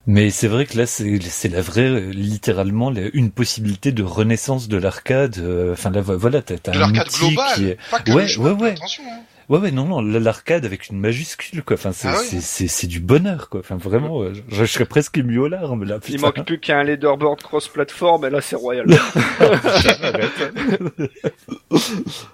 Mais 0.06 0.30
c'est 0.30 0.48
vrai 0.48 0.64
que 0.66 0.76
là, 0.78 0.86
c'est 0.86 1.20
c'est 1.20 1.48
la 1.48 1.60
vraie, 1.60 2.00
littéralement, 2.12 2.90
la- 2.90 3.08
une 3.12 3.30
possibilité 3.30 3.92
de 3.92 4.02
renaissance 4.02 4.68
de 4.68 4.76
l'arcade. 4.78 5.36
euh, 5.38 5.72
Enfin, 5.74 5.90
là, 5.90 6.00
vo- 6.00 6.16
voilà, 6.18 6.40
t'as 6.42 6.54
un 6.72 6.78
l'arcade 6.78 7.06
outil 7.08 7.18
global, 7.28 7.54
qui 7.56 7.64
est... 7.66 7.78
pas 7.90 8.00
que 8.00 8.10
Ouais, 8.12 8.22
le 8.22 8.28
jeu, 8.28 8.40
ouais, 8.40 8.50
ouais. 8.52 8.70
attention. 8.72 9.04
Hein. 9.06 9.20
Ouais, 9.52 9.58
ouais, 9.58 9.70
non, 9.70 9.84
non, 9.84 10.00
là, 10.00 10.18
l'arcade 10.18 10.64
avec 10.64 10.88
une 10.88 10.98
majuscule, 10.98 11.62
quoi. 11.62 11.74
Enfin, 11.74 11.92
c'est 11.92 12.08
Ah 12.08 12.16
oui. 12.32 12.40
c'est- 12.40 12.86
du 12.86 13.00
bonheur, 13.00 13.50
quoi. 13.50 13.60
Enfin, 13.60 13.76
vraiment, 13.76 14.22
euh, 14.22 14.32
je, 14.34 14.40
je 14.56 14.64
serais 14.64 14.86
presque 14.86 15.18
ému 15.18 15.36
aux 15.38 15.46
larmes, 15.48 15.84
là, 15.84 15.96
Il 16.08 16.14
putain. 16.14 16.22
manque 16.28 16.46
plus 16.46 16.58
qu'un 16.58 16.82
leaderboard 16.82 17.42
cross-platform 17.42 18.24
et 18.24 18.30
là 18.30 18.40
c'est 18.40 18.56
royal. 18.56 18.86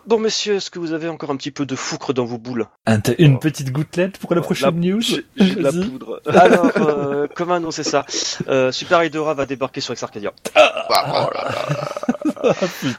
Bon, 0.06 0.18
messieurs, 0.18 0.54
est-ce 0.56 0.70
que 0.70 0.78
vous 0.78 0.92
avez 0.92 1.08
encore 1.08 1.30
un 1.30 1.36
petit 1.36 1.50
peu 1.50 1.66
de 1.66 1.74
foucre 1.76 2.12
dans 2.12 2.24
vos 2.24 2.38
boules? 2.38 2.66
Un- 2.86 3.00
une 3.18 3.38
petite 3.38 3.72
gouttelette 3.72 4.18
pour 4.18 4.34
la 4.34 4.40
prochaine 4.40 4.68
La- 4.80 4.88
news? 4.88 5.00
J'ai 5.02 5.24
de 5.54 5.62
la 5.62 5.72
poudre. 5.72 6.20
Alors, 6.26 6.70
euh, 6.76 7.26
comment 7.34 7.54
annoncer 7.54 7.82
ça 7.82 8.04
euh, 8.48 8.72
Super 8.72 9.02
Hydora 9.04 9.34
va 9.34 9.46
débarquer 9.46 9.80
sur 9.80 9.92
Ex 9.92 10.02
Arcadia. 10.02 10.32
Bah, 10.54 11.04
voilà. 11.06 11.54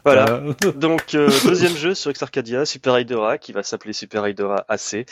Voilà. 0.06 0.42
Donc, 0.76 1.16
euh, 1.16 1.30
deuxième 1.46 1.76
jeu 1.76 1.94
sur 1.96 2.12
Ex 2.12 2.22
Arcadia, 2.22 2.66
Super 2.66 3.00
Hydora, 3.00 3.38
qui 3.38 3.52
va 3.54 3.64
s'appeler 3.64 3.94
Super 3.94 4.09
Hydora 4.14 4.66
AC. 4.68 5.06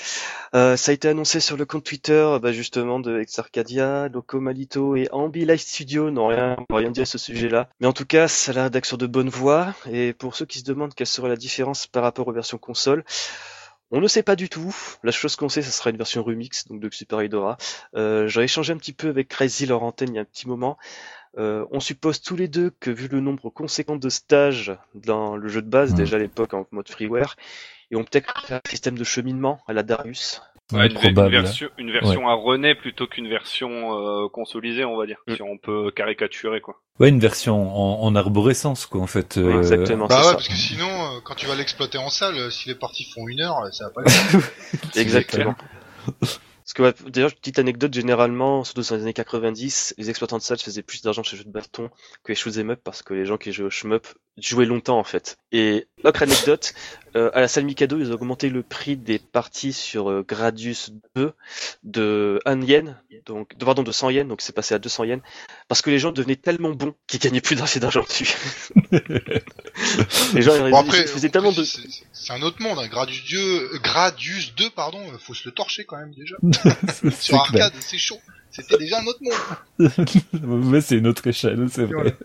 Euh, 0.55 0.77
ça 0.77 0.91
a 0.91 0.93
été 0.93 1.07
annoncé 1.07 1.39
sur 1.39 1.57
le 1.57 1.65
compte 1.65 1.83
Twitter, 1.83 2.37
bah, 2.41 2.51
justement, 2.51 2.99
de 2.99 3.19
Ex 3.19 3.37
Arcadia, 3.39 4.09
Loco 4.09 4.39
Malito 4.39 4.95
et 4.95 5.07
Ambi 5.11 5.45
Live 5.45 5.59
Studio 5.59 6.11
n'ont 6.11 6.27
rien, 6.27 6.55
n'ont 6.69 6.75
rien 6.75 6.91
dit 6.91 7.01
à 7.01 7.05
ce 7.05 7.17
sujet-là. 7.17 7.69
Mais 7.79 7.87
en 7.87 7.93
tout 7.93 8.05
cas, 8.05 8.27
ça 8.27 8.51
a 8.51 8.55
l'air 8.55 8.71
d'être 8.71 8.97
de 8.97 9.07
bonnes 9.07 9.29
voies. 9.29 9.73
Et 9.91 10.13
pour 10.13 10.35
ceux 10.35 10.45
qui 10.45 10.59
se 10.59 10.63
demandent 10.63 10.93
quelle 10.93 11.07
serait 11.07 11.29
la 11.29 11.35
différence 11.35 11.87
par 11.87 12.03
rapport 12.03 12.27
aux 12.27 12.33
versions 12.33 12.57
console, 12.57 13.03
on 13.91 14.01
ne 14.01 14.07
sait 14.07 14.23
pas 14.23 14.35
du 14.35 14.49
tout. 14.49 14.75
La 15.03 15.11
chose 15.11 15.35
qu'on 15.35 15.49
sait, 15.49 15.61
ce 15.61 15.71
sera 15.71 15.89
une 15.89 15.97
version 15.97 16.23
remix, 16.23 16.67
donc 16.67 16.81
de 16.81 16.89
Super 16.93 17.21
Hydora. 17.21 17.57
Euh, 17.95 18.27
échangé 18.27 18.73
un 18.73 18.77
petit 18.77 18.93
peu 18.93 19.09
avec 19.09 19.29
Crazy 19.29 19.65
leur 19.65 19.83
antenne 19.83 20.09
il 20.09 20.15
y 20.15 20.17
a 20.17 20.21
un 20.21 20.25
petit 20.25 20.47
moment. 20.47 20.77
Euh, 21.37 21.65
on 21.71 21.79
suppose 21.79 22.21
tous 22.21 22.35
les 22.35 22.47
deux 22.47 22.71
que 22.79 22.89
vu 22.89 23.07
le 23.07 23.19
nombre 23.19 23.49
conséquent 23.49 23.95
de 23.95 24.09
stages 24.09 24.75
dans 24.95 25.35
le 25.35 25.47
jeu 25.49 25.61
de 25.61 25.69
base, 25.69 25.93
déjà 25.93 26.15
à 26.15 26.19
l'époque 26.19 26.53
en 26.53 26.65
mode 26.71 26.89
freeware, 26.89 27.35
ils 27.91 27.97
vont 27.97 28.03
peut-être 28.03 28.33
faire 28.47 28.59
un 28.65 28.69
système 28.69 28.97
de 28.97 29.03
cheminement 29.03 29.59
à 29.67 29.73
la 29.73 29.83
Darius. 29.83 30.41
Ouais, 30.73 30.87
une, 30.87 31.29
version, 31.29 31.69
une 31.77 31.91
version 31.91 32.27
à 32.27 32.33
René 32.33 32.75
plutôt 32.75 33.07
qu'une 33.07 33.29
version 33.29 33.69
euh, 34.25 34.27
consolisée, 34.27 34.83
on 34.83 34.97
va 34.97 35.05
dire. 35.05 35.15
Mm. 35.27 35.35
Si 35.35 35.41
on 35.41 35.57
peut 35.57 35.91
caricaturer, 35.91 36.59
quoi. 36.59 36.81
Ouais, 36.99 37.07
une 37.07 37.21
version 37.21 37.55
en, 37.55 38.03
en 38.03 38.15
arborescence, 38.15 38.85
quoi, 38.85 38.99
en 38.99 39.07
fait. 39.07 39.37
euh, 39.37 39.59
Exactement, 39.59 40.07
Bah 40.07 40.17
ouais, 40.17 40.23
ça. 40.23 40.31
parce 40.33 40.49
que 40.49 40.55
sinon, 40.55 40.89
euh, 40.89 41.19
quand 41.23 41.35
tu 41.35 41.45
vas 41.45 41.55
l'exploiter 41.55 41.97
en 41.99 42.09
salle, 42.09 42.51
si 42.51 42.67
les 42.67 42.75
parties 42.75 43.05
font 43.15 43.29
une 43.29 43.39
heure, 43.39 43.65
ça 43.71 43.85
va 43.85 43.91
pas 43.91 44.01
le 44.01 44.09
faire. 44.09 44.41
Exactement. 44.97 45.55
Parce 46.67 46.73
que, 46.73 46.81
ouais, 46.81 47.11
d'ailleurs, 47.11 47.33
petite 47.33 47.59
anecdote, 47.59 47.93
généralement, 47.93 48.65
surtout 48.65 48.81
dans 48.81 48.97
les 48.97 49.03
années 49.03 49.13
90, 49.13 49.95
les 49.97 50.09
exploitants 50.09 50.37
de 50.37 50.43
salles 50.43 50.59
faisaient 50.59 50.83
plus 50.83 51.01
d'argent 51.01 51.23
chez 51.23 51.37
les 51.37 51.43
jeux 51.43 51.47
de 51.47 51.53
bâton 51.53 51.89
que 52.25 52.33
les 52.33 52.35
shoot'em 52.35 52.71
up 52.71 52.81
parce 52.83 53.03
que 53.03 53.13
les 53.13 53.25
gens 53.25 53.37
qui 53.37 53.53
jouaient 53.53 53.67
au 53.67 53.69
shmup 53.69 54.05
jouaient 54.35 54.65
longtemps, 54.65 54.99
en 54.99 55.05
fait. 55.05 55.37
Et, 55.53 55.87
autre 56.03 56.23
anecdote, 56.23 56.73
euh, 57.17 57.29
à 57.33 57.41
la 57.41 57.47
salle 57.47 57.65
Mikado, 57.65 57.97
ils 57.99 58.11
ont 58.11 58.15
augmenté 58.15 58.49
le 58.49 58.61
prix 58.63 58.95
des 58.95 59.17
parties 59.19 59.73
sur 59.73 60.09
euh, 60.09 60.23
Gradius 60.27 60.91
2 61.15 61.33
de 61.83 62.39
1 62.45 62.61
yen, 62.61 62.97
donc, 63.25 63.57
de, 63.57 63.65
pardon, 63.65 63.83
de 63.83 63.91
100 63.91 64.09
yens, 64.11 64.27
donc 64.27 64.41
c'est 64.41 64.53
passé 64.55 64.75
à 64.75 64.79
200 64.79 65.03
yens, 65.05 65.21
parce 65.67 65.81
que 65.81 65.89
les 65.89 65.99
gens 65.99 66.11
devenaient 66.11 66.35
tellement 66.35 66.69
bons 66.71 66.93
qu'ils 67.07 67.19
gagnaient 67.19 67.41
plus 67.41 67.55
d'argent 67.55 68.03
dessus. 68.03 68.35
les 70.33 70.41
gens, 70.41 70.55
ils- 70.55 70.71
Bon, 70.71 70.83
ils 70.83 70.87
après, 70.87 71.07
faisaient 71.07 71.29
tellement 71.29 71.51
de... 71.51 71.63
c'est 71.63 72.33
un 72.33 72.41
autre 72.41 72.61
monde, 72.61 72.79
hein. 72.79 72.87
Gradius, 72.87 73.23
Dieu, 73.25 73.39
euh, 73.73 73.79
Gradius 73.79 74.53
2, 74.55 74.69
pardon, 74.69 74.99
euh, 75.11 75.17
faut 75.17 75.33
se 75.33 75.47
le 75.47 75.51
torcher 75.53 75.85
quand 75.85 75.97
même 75.97 76.13
déjà. 76.13 76.35
Sur 77.19 77.37
arcade, 77.37 77.73
c'est 77.79 77.97
chaud. 77.97 78.19
C'était 78.51 78.77
déjà 78.77 78.99
un 78.99 79.05
autre 79.05 79.19
monde. 79.21 79.89
Mais 80.71 80.81
c'est 80.81 80.97
une 80.97 81.07
autre 81.07 81.25
échelle, 81.27 81.67
c'est 81.69 81.85
vrai. 81.85 82.15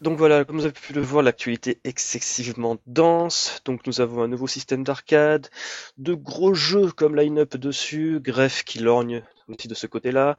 Donc 0.00 0.16
voilà, 0.16 0.44
comme 0.44 0.56
vous 0.56 0.64
avez 0.64 0.72
pu 0.72 0.92
le 0.92 1.00
voir, 1.00 1.22
l'actualité 1.22 1.80
est 1.82 1.88
excessivement 1.88 2.76
dense. 2.86 3.60
Donc 3.64 3.86
nous 3.86 4.00
avons 4.00 4.22
un 4.22 4.28
nouveau 4.28 4.46
système 4.46 4.84
d'arcade, 4.84 5.48
de 5.96 6.14
gros 6.14 6.54
jeux 6.54 6.90
comme 6.92 7.16
line-up 7.16 7.56
dessus, 7.56 8.20
greffe 8.20 8.62
qui 8.64 8.78
lorgne 8.78 9.22
aussi 9.48 9.66
de 9.68 9.74
ce 9.74 9.86
côté-là. 9.86 10.36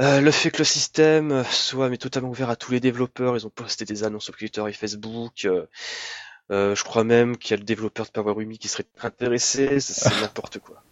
Euh, 0.00 0.20
le 0.20 0.30
fait 0.30 0.50
que 0.50 0.58
le 0.58 0.64
système 0.64 1.44
soit 1.50 1.88
mais 1.88 1.96
totalement 1.96 2.28
ouvert 2.28 2.50
à 2.50 2.56
tous 2.56 2.70
les 2.70 2.80
développeurs, 2.80 3.36
ils 3.36 3.46
ont 3.46 3.50
posté 3.50 3.84
des 3.84 4.04
annonces 4.04 4.24
sur 4.24 4.36
Twitter 4.36 4.62
et 4.68 4.72
Facebook. 4.72 5.44
euh, 5.44 5.66
euh, 6.50 6.74
je 6.74 6.84
crois 6.84 7.04
même 7.04 7.36
qu'il 7.36 7.50
y 7.52 7.54
a 7.54 7.58
le 7.58 7.64
développeur 7.64 8.06
de 8.06 8.10
Power 8.10 8.32
Rumi 8.32 8.58
qui 8.58 8.68
serait 8.68 8.86
intéressé. 9.02 9.80
C'est 9.80 10.08
n'importe 10.20 10.58
quoi. 10.60 10.82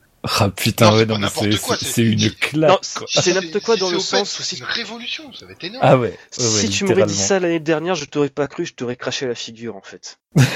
Ah 0.41 0.49
putain, 0.51 0.91
Non, 0.91 0.97
ouais, 0.97 1.07
c'est 1.07 1.19
non, 1.19 1.29
c'est- 1.29 1.61
quoi, 1.61 1.77
c'est 1.77 1.85
c'est- 1.85 1.93
c'est 1.93 2.03
une 2.03 2.31
claque. 2.31 2.79
C'est 3.09 3.33
n'importe 3.35 3.61
quoi 3.65 3.77
dans 3.77 3.89
c'est 3.89 3.95
le 3.95 4.01
sens 4.01 4.39
où 4.39 4.43
C'est 4.43 4.57
si, 4.57 4.61
une 4.63 4.67
révolution, 4.67 5.33
ça 5.33 5.47
va 5.47 5.53
être 5.53 5.65
énorme. 5.65 5.85
Ah 5.87 5.97
ouais. 5.97 6.09
ouais, 6.09 6.45
ouais, 6.45 6.51
si 6.51 6.69
tu 6.71 6.85
m'aurais 6.85 7.05
dit 7.07 7.15
ça 7.17 7.39
l'année 7.41 7.61
dernière, 7.61 7.95
je 7.95 8.05
t'aurais 8.07 8.29
pas 8.31 8.47
cru, 8.49 8.67
je 8.67 8.75
t'aurais 8.75 8.97
craché 8.97 9.27
la 9.27 9.35
figure 9.35 9.77
en 9.77 9.83
fait. 9.83 10.19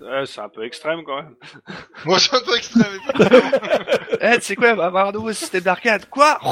Ouais, 0.00 0.24
c'est 0.26 0.40
un 0.40 0.48
peu 0.48 0.64
extrême 0.64 1.00
quand 1.06 1.14
même. 1.16 1.34
Moi, 2.04 2.18
c'est 2.18 2.34
un 2.34 2.40
peu 2.40 2.56
extrême. 2.56 2.98
Eh, 4.20 4.34
tu 4.38 4.42
sais 4.42 4.56
quoi, 4.56 4.72
on 4.72 4.76
va 4.76 4.86
avoir 4.86 5.08
un 5.08 5.12
nouveau 5.12 5.32
système 5.32 5.62
d'arcade. 5.62 6.06
Quoi 6.10 6.38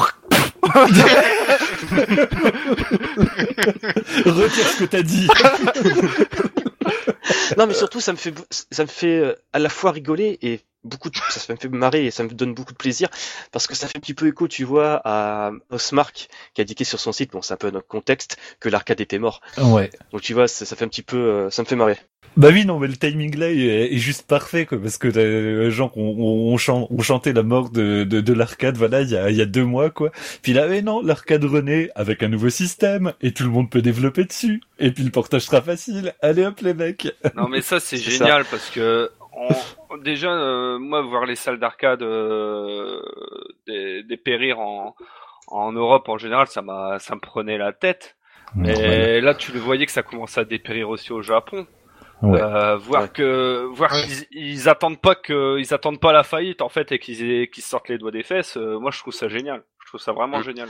Retire 4.24 4.68
ce 4.68 4.76
que 4.78 4.84
t'as 4.84 5.02
dit. 5.02 5.26
Non, 7.58 7.66
mais 7.66 7.74
surtout, 7.74 8.00
ça 8.00 8.12
me 8.12 8.16
fait, 8.16 8.32
ça 8.70 8.82
me 8.84 8.88
fait 8.88 9.18
euh, 9.18 9.34
à 9.52 9.58
la 9.58 9.68
fois 9.68 9.90
rigoler 9.92 10.38
et 10.42 10.60
beaucoup 10.84 11.10
de, 11.10 11.16
ça 11.30 11.52
me 11.52 11.58
fait 11.58 11.68
marrer 11.68 12.06
et 12.06 12.10
ça 12.10 12.22
me 12.24 12.28
donne 12.28 12.54
beaucoup 12.54 12.72
de 12.72 12.78
plaisir 12.78 13.08
parce 13.52 13.66
que 13.66 13.74
ça 13.74 13.86
fait 13.86 13.98
un 13.98 14.00
petit 14.00 14.14
peu 14.14 14.26
écho, 14.26 14.48
tu 14.48 14.64
vois, 14.64 15.00
à 15.04 15.52
Osmark 15.70 16.28
qui 16.54 16.60
a 16.60 16.62
indiqué 16.62 16.84
sur 16.84 16.98
son 17.00 17.12
site, 17.12 17.32
bon, 17.32 17.42
c'est 17.42 17.54
un 17.54 17.56
peu 17.56 17.70
notre 17.70 17.86
contexte, 17.86 18.36
que 18.60 18.68
l'arcade 18.68 19.00
était 19.00 19.18
mort. 19.18 19.40
Ouais. 19.58 19.90
Donc, 20.12 20.22
tu 20.22 20.34
vois, 20.34 20.48
ça, 20.48 20.64
ça 20.64 20.76
fait 20.76 20.84
un 20.84 20.88
petit 20.88 21.02
peu, 21.02 21.16
euh, 21.16 21.50
ça 21.50 21.62
me 21.62 21.66
fait 21.66 21.76
marrer. 21.76 21.98
Bah 22.34 22.48
oui, 22.50 22.64
non, 22.64 22.78
mais 22.78 22.86
le 22.86 22.96
timing 22.96 23.36
là 23.36 23.50
est, 23.50 23.92
est 23.92 23.98
juste 23.98 24.26
parfait, 24.26 24.64
quoi, 24.64 24.80
parce 24.80 24.96
que 24.96 25.08
les 25.08 25.70
gens 25.70 25.90
qui 25.90 25.98
ont, 25.98 26.18
ont, 26.18 26.56
chan- 26.56 26.86
ont 26.90 27.02
chanté 27.02 27.34
la 27.34 27.42
mort 27.42 27.68
de, 27.68 28.04
de, 28.04 28.22
de 28.22 28.32
l'arcade, 28.32 28.78
voilà, 28.78 29.02
il 29.02 29.10
y 29.10 29.16
a, 29.16 29.28
il 29.28 29.36
y 29.36 29.42
a 29.42 29.44
deux 29.44 29.66
mois, 29.66 29.90
quoi. 29.90 30.12
Puis 30.40 30.54
là, 30.54 30.66
mais 30.66 30.80
non, 30.80 31.02
l'arcade 31.02 31.44
renaît 31.44 31.90
avec 31.94 32.22
un 32.22 32.28
nouveau 32.28 32.48
système, 32.48 33.12
et 33.20 33.32
tout 33.32 33.42
le 33.42 33.50
monde 33.50 33.68
peut 33.68 33.82
développer 33.82 34.24
dessus. 34.24 34.62
Et 34.78 34.92
puis 34.92 35.04
le 35.04 35.10
portage 35.10 35.42
sera 35.42 35.60
facile. 35.60 36.14
Allez 36.22 36.46
hop, 36.46 36.58
les 36.60 36.72
mecs. 36.72 37.14
Non 37.36 37.48
mais 37.48 37.60
ça 37.60 37.80
c'est 37.80 37.98
C'est 37.98 38.10
génial 38.12 38.46
parce 38.50 38.70
que 38.70 39.10
on- 39.36 39.96
déjà 39.98 40.30
euh, 40.32 40.78
moi 40.78 41.00
voir 41.02 41.26
les 41.26 41.36
salles 41.36 41.58
d'arcade 41.58 42.02
euh, 42.02 43.00
des, 43.66 44.02
dépérir 44.02 44.58
en 44.60 44.94
en 45.48 45.72
Europe 45.72 46.08
en 46.08 46.18
général 46.18 46.46
ça 46.46 46.62
m'a 46.62 46.98
ça 46.98 47.14
me 47.14 47.20
prenait 47.20 47.58
la 47.58 47.72
tête. 47.72 48.16
Et 48.64 49.20
là 49.20 49.34
tu 49.34 49.52
le 49.52 49.58
voyais 49.60 49.86
que 49.86 49.92
ça 49.92 50.02
commençait 50.02 50.40
à 50.40 50.44
dépérir 50.44 50.90
aussi 50.90 51.12
au 51.12 51.22
Japon. 51.22 51.66
Ouais. 52.22 52.40
Euh, 52.40 52.76
voir 52.76 53.02
Ouais. 53.02 53.08
que 53.08 53.64
voir 53.72 53.92
Ouais. 53.92 54.02
qu'ils 54.02 54.26
ils 54.30 54.68
attendent 54.68 55.00
pas 55.00 55.14
que 55.16 55.58
ils 55.58 55.74
attendent 55.74 55.98
pas 56.00 56.12
la 56.12 56.22
faillite 56.22 56.62
en 56.62 56.68
fait 56.68 56.92
et 56.92 56.98
qu'ils 56.98 57.48
sortent 57.64 57.88
les 57.88 57.98
doigts 57.98 58.12
des 58.12 58.22
fesses. 58.22 58.56
euh, 58.56 58.78
moi 58.78 58.90
je 58.92 58.98
trouve 59.00 59.12
ça 59.14 59.28
génial. 59.28 59.62
Je 59.82 59.86
trouve 59.88 60.00
ça 60.00 60.12
vraiment 60.12 60.38
Mm. 60.38 60.44
génial. 60.44 60.68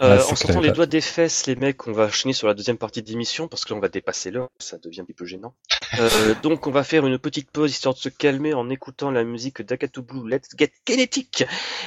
Euh, 0.00 0.20
en 0.28 0.34
sortant 0.34 0.60
les 0.60 0.72
doigts 0.72 0.86
des 0.86 1.00
fesses, 1.00 1.46
les 1.46 1.54
mecs, 1.54 1.86
on 1.86 1.92
va 1.92 2.06
enchaîner 2.06 2.32
sur 2.32 2.48
la 2.48 2.54
deuxième 2.54 2.78
partie 2.78 3.02
d'émission 3.02 3.46
parce 3.46 3.64
que 3.64 3.72
là, 3.72 3.76
on 3.78 3.80
va 3.80 3.88
dépasser 3.88 4.30
l'heure, 4.30 4.50
ça 4.58 4.78
devient 4.78 5.02
un 5.02 5.04
petit 5.04 5.14
peu 5.14 5.24
gênant. 5.24 5.54
Euh, 5.98 6.34
donc, 6.42 6.66
on 6.66 6.70
va 6.70 6.82
faire 6.82 7.06
une 7.06 7.18
petite 7.18 7.50
pause 7.50 7.70
histoire 7.70 7.94
de 7.94 8.00
se 8.00 8.08
calmer 8.08 8.54
en 8.54 8.70
écoutant 8.70 9.10
la 9.10 9.22
musique 9.22 9.62
d'Akato 9.62 10.02
Blue 10.02 10.28
Let's 10.28 10.48
Get 10.58 10.72
Kinetic 10.84 11.46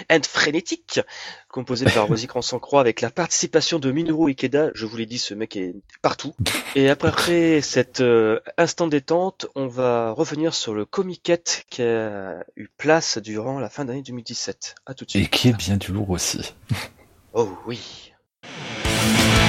and 0.10 0.22
Frenetic, 0.24 1.02
composée 1.50 1.86
par 1.86 2.08
Rosie 2.08 2.28
Croix 2.28 2.80
avec 2.80 3.02
la 3.02 3.10
participation 3.10 3.80
de 3.80 3.92
Minoru 3.92 4.32
Ikeda. 4.32 4.72
Je 4.74 4.86
vous 4.86 4.96
l'ai 4.96 5.06
dit, 5.06 5.18
ce 5.18 5.34
mec 5.34 5.58
est 5.58 5.76
partout. 6.02 6.34
Et 6.76 6.90
après, 6.90 7.08
après 7.18 7.62
cet 7.62 8.00
euh, 8.00 8.40
instant 8.58 8.88
détente, 8.88 9.48
on 9.56 9.68
va 9.68 10.12
revenir 10.12 10.54
sur 10.54 10.74
le 10.74 10.86
comiquette 10.86 11.66
qui 11.70 11.82
a 11.82 12.44
eu 12.56 12.70
place 12.78 13.18
durant 13.18 13.60
la 13.60 13.70
fin 13.70 13.86
d'année 13.86 14.02
2017. 14.02 14.76
À 14.86 14.94
tout 14.94 15.06
de 15.06 15.10
suite. 15.10 15.26
Et 15.26 15.30
qui 15.30 15.50
est 15.50 15.58
bien 15.58 15.78
du 15.78 15.92
lourd 15.92 16.12
aussi. 16.12 16.54
Oh 17.34 17.58
oui.「 17.66 19.47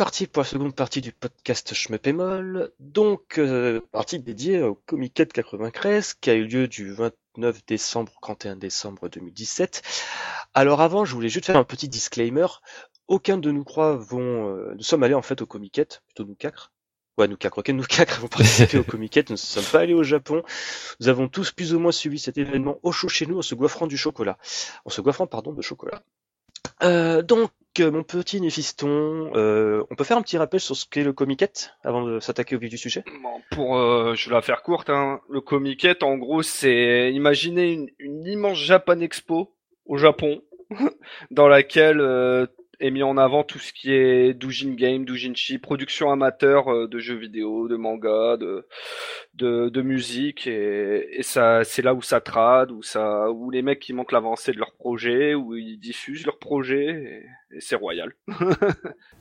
parti 0.00 0.26
pour 0.26 0.44
la 0.44 0.48
seconde 0.48 0.74
partie 0.74 1.02
du 1.02 1.12
podcast 1.12 1.74
Schmeppémol. 1.74 2.72
Donc, 2.78 3.36
euh, 3.36 3.82
partie 3.92 4.18
dédiée 4.18 4.62
au 4.62 4.74
Comiquette 4.74 5.34
93 5.34 6.14
qui 6.14 6.30
a 6.30 6.34
eu 6.36 6.46
lieu 6.46 6.68
du 6.68 6.90
29 6.90 7.66
décembre 7.66 8.10
au 8.16 8.20
31 8.22 8.56
décembre 8.56 9.10
2017. 9.10 9.82
Alors 10.54 10.80
avant, 10.80 11.04
je 11.04 11.12
voulais 11.14 11.28
juste 11.28 11.44
faire 11.44 11.58
un 11.58 11.64
petit 11.64 11.90
disclaimer. 11.90 12.46
Aucun 13.08 13.36
de 13.36 13.50
nous 13.50 13.62
trois 13.62 13.94
vont... 13.94 14.48
Euh, 14.56 14.72
nous 14.74 14.82
sommes 14.82 15.02
allés 15.02 15.12
en 15.12 15.20
fait 15.20 15.42
au 15.42 15.46
Comiquette, 15.46 16.02
plutôt 16.06 16.24
nous 16.24 16.34
quatre. 16.34 16.72
Ouais, 17.18 17.28
nous 17.28 17.36
quatre, 17.36 17.58
aucun 17.58 17.74
de 17.74 17.78
nous 17.78 17.84
quatre 17.84 18.16
avons 18.16 18.28
participé 18.28 18.78
au 18.78 18.84
Comiquette, 18.84 19.28
nous 19.28 19.34
ne 19.34 19.36
sommes 19.36 19.64
pas 19.64 19.80
allés 19.80 19.92
au 19.92 20.02
Japon. 20.02 20.42
Nous 21.00 21.08
avons 21.08 21.28
tous 21.28 21.52
plus 21.52 21.74
ou 21.74 21.78
moins 21.78 21.92
suivi 21.92 22.18
cet 22.18 22.38
événement 22.38 22.78
au 22.82 22.90
chaud 22.90 23.08
chez 23.08 23.26
nous 23.26 23.36
en 23.36 23.42
se 23.42 23.54
goiffrant 23.54 23.86
du 23.86 23.98
chocolat. 23.98 24.38
En 24.86 24.88
se 24.88 25.02
goiffrant, 25.02 25.26
pardon, 25.26 25.52
de 25.52 25.60
chocolat. 25.60 26.02
Euh, 26.82 27.22
donc, 27.22 27.50
euh, 27.78 27.90
mon 27.90 28.02
petit 28.02 28.40
Néphiston, 28.40 29.32
euh, 29.34 29.84
on 29.90 29.94
peut 29.94 30.04
faire 30.04 30.16
un 30.16 30.22
petit 30.22 30.38
rappel 30.38 30.60
sur 30.60 30.76
ce 30.76 30.86
qu'est 30.86 31.04
le 31.04 31.12
Comiquette 31.12 31.74
avant 31.84 32.04
de 32.04 32.20
s'attaquer 32.20 32.56
au 32.56 32.58
vif 32.58 32.70
du 32.70 32.78
sujet? 32.78 33.04
Pour, 33.50 33.76
je 34.14 34.28
vais 34.28 34.34
la 34.34 34.42
faire 34.42 34.62
courte, 34.62 34.90
hein. 34.90 35.20
le 35.28 35.40
Comiquette, 35.40 36.02
en 36.02 36.16
gros, 36.16 36.42
c'est 36.42 37.12
imaginer 37.12 37.88
une, 37.98 38.26
immense 38.26 38.58
Japan 38.58 39.00
Expo 39.00 39.52
au 39.86 39.96
Japon, 39.96 40.42
dans 41.30 41.48
laquelle 41.48 42.48
est 42.80 42.90
mis 42.90 43.02
en 43.02 43.18
avant 43.18 43.44
tout 43.44 43.58
ce 43.58 43.72
qui 43.72 43.92
est 43.92 44.32
doujin 44.32 44.72
game, 44.74 45.04
doujinshi, 45.04 45.58
production 45.58 46.10
amateur 46.10 46.88
de 46.88 46.98
jeux 46.98 47.16
vidéo, 47.16 47.68
de 47.68 47.76
manga, 47.76 48.36
de 48.38 48.66
de, 49.34 49.68
de 49.68 49.82
musique 49.82 50.46
et, 50.46 51.18
et 51.18 51.22
ça 51.22 51.64
c'est 51.64 51.82
là 51.82 51.94
où 51.94 52.02
ça 52.02 52.20
trade, 52.20 52.70
où 52.70 52.82
ça 52.82 53.30
où 53.30 53.50
les 53.50 53.62
mecs 53.62 53.80
qui 53.80 53.92
montrent 53.92 54.14
l'avancée 54.14 54.52
de 54.52 54.58
leur 54.58 54.72
projet, 54.72 55.34
où 55.34 55.56
ils 55.56 55.78
diffusent 55.78 56.26
leur 56.26 56.38
projet 56.38 57.24
et, 57.50 57.56
et 57.56 57.60
c'est 57.60 57.76
royal. 57.76 58.12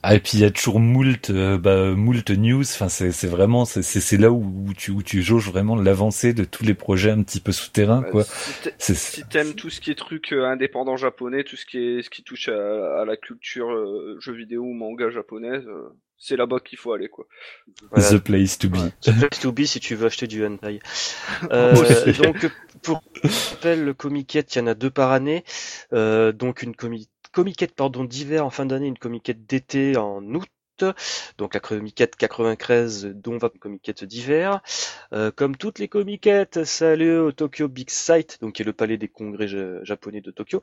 Ah, 0.02 0.16
et 0.16 0.20
puis 0.20 0.32
il 0.36 0.40
y 0.40 0.46
a 0.46 0.52
toujours 0.52 0.80
moult, 0.80 1.30
euh, 1.30 1.58
bah, 1.58 1.92
moult 1.94 2.30
news. 2.30 2.62
Enfin, 2.62 2.88
c'est 2.88 3.12
c'est 3.12 3.28
vraiment, 3.28 3.66
c'est 3.66 3.82
c'est 3.82 4.16
là 4.16 4.32
où, 4.32 4.66
où 4.68 4.74
tu 4.74 4.92
où 4.92 5.04
tu 5.04 5.22
jauges 5.22 5.50
vraiment 5.50 5.76
l'avancée 5.76 6.34
de 6.34 6.46
tous 6.46 6.64
les 6.64 6.74
projets 6.74 7.12
un 7.12 7.22
petit 7.22 7.42
peu 7.42 7.52
souterrains, 7.52 8.04
quoi. 8.04 8.24
Si 8.78 9.28
t'aimes 9.28 9.56
tout 9.56 9.70
ce 9.70 9.82
qui 9.82 9.92
est 9.92 9.96
truc 9.96 10.32
euh, 10.32 10.46
indépendant 10.46 10.96
japonais, 10.96 11.44
tout 11.44 11.58
ce 11.58 11.66
qui 11.66 11.78
est 11.80 12.02
ce 12.02 12.10
qui 12.10 12.24
touche 12.24 12.48
à, 12.48 13.02
à 13.02 13.06
la 13.06 13.18
culture 13.18 13.72
euh, 13.72 14.18
jeux 14.22 14.34
vidéo 14.34 14.64
ou 14.64 14.74
manga 14.74 15.10
japonaise, 15.10 15.68
euh, 15.68 15.90
c'est 16.20 16.36
là-bas 16.36 16.60
qu'il 16.60 16.78
faut 16.78 16.92
aller 16.92 17.08
quoi. 17.10 17.26
Voilà. 17.92 18.10
the 18.12 18.18
place 18.22 18.58
to 18.60 18.70
be. 18.70 18.78
The 19.02 19.18
place 19.18 19.40
to 19.40 19.52
be 19.52 19.64
si 19.66 19.80
tu 19.80 19.96
veux 19.96 20.06
acheter 20.08 20.28
du 20.28 20.46
hentai. 20.46 20.80
Euh, 21.52 21.74
donc, 22.22 22.52
pour 22.84 23.02
rappel, 23.24 23.84
le 23.86 23.94
Comiquette, 23.94 24.54
il 24.56 24.60
y 24.60 24.62
en 24.62 24.68
a 24.68 24.74
deux 24.74 24.90
par 24.90 25.12
année. 25.12 25.44
Euh, 25.94 26.32
donc, 26.34 26.62
une 26.64 26.76
comi 26.76 27.10
Comiquette, 27.32 27.74
pardon, 27.76 28.04
d'hiver 28.04 28.46
en 28.46 28.50
fin 28.50 28.66
d'année, 28.66 28.88
une 28.88 28.98
Comiquette 28.98 29.46
d'été 29.46 29.98
en 29.98 30.24
août. 30.36 30.50
Donc 31.38 31.54
la 31.54 31.60
Comiquette 31.60 32.16
93, 32.16 33.08
dont 33.14 33.38
va 33.38 33.50
une 33.54 33.60
Comiquette 33.60 34.04
d'hiver. 34.06 34.62
Euh, 35.14 35.30
comme 35.30 35.56
toutes 35.58 35.80
les 35.80 35.88
Comiquettes, 35.88 36.64
ça 36.64 36.92
a 36.92 36.96
lieu 36.96 37.22
au 37.22 37.32
Tokyo 37.32 37.68
Big 37.68 37.90
Sight, 37.90 38.40
donc 38.42 38.54
qui 38.56 38.62
est 38.62 38.66
le 38.66 38.74
palais 38.74 38.98
des 38.98 39.08
congrès 39.10 39.48
ja- 39.48 39.84
japonais 39.84 40.22
de 40.22 40.32
Tokyo. 40.32 40.62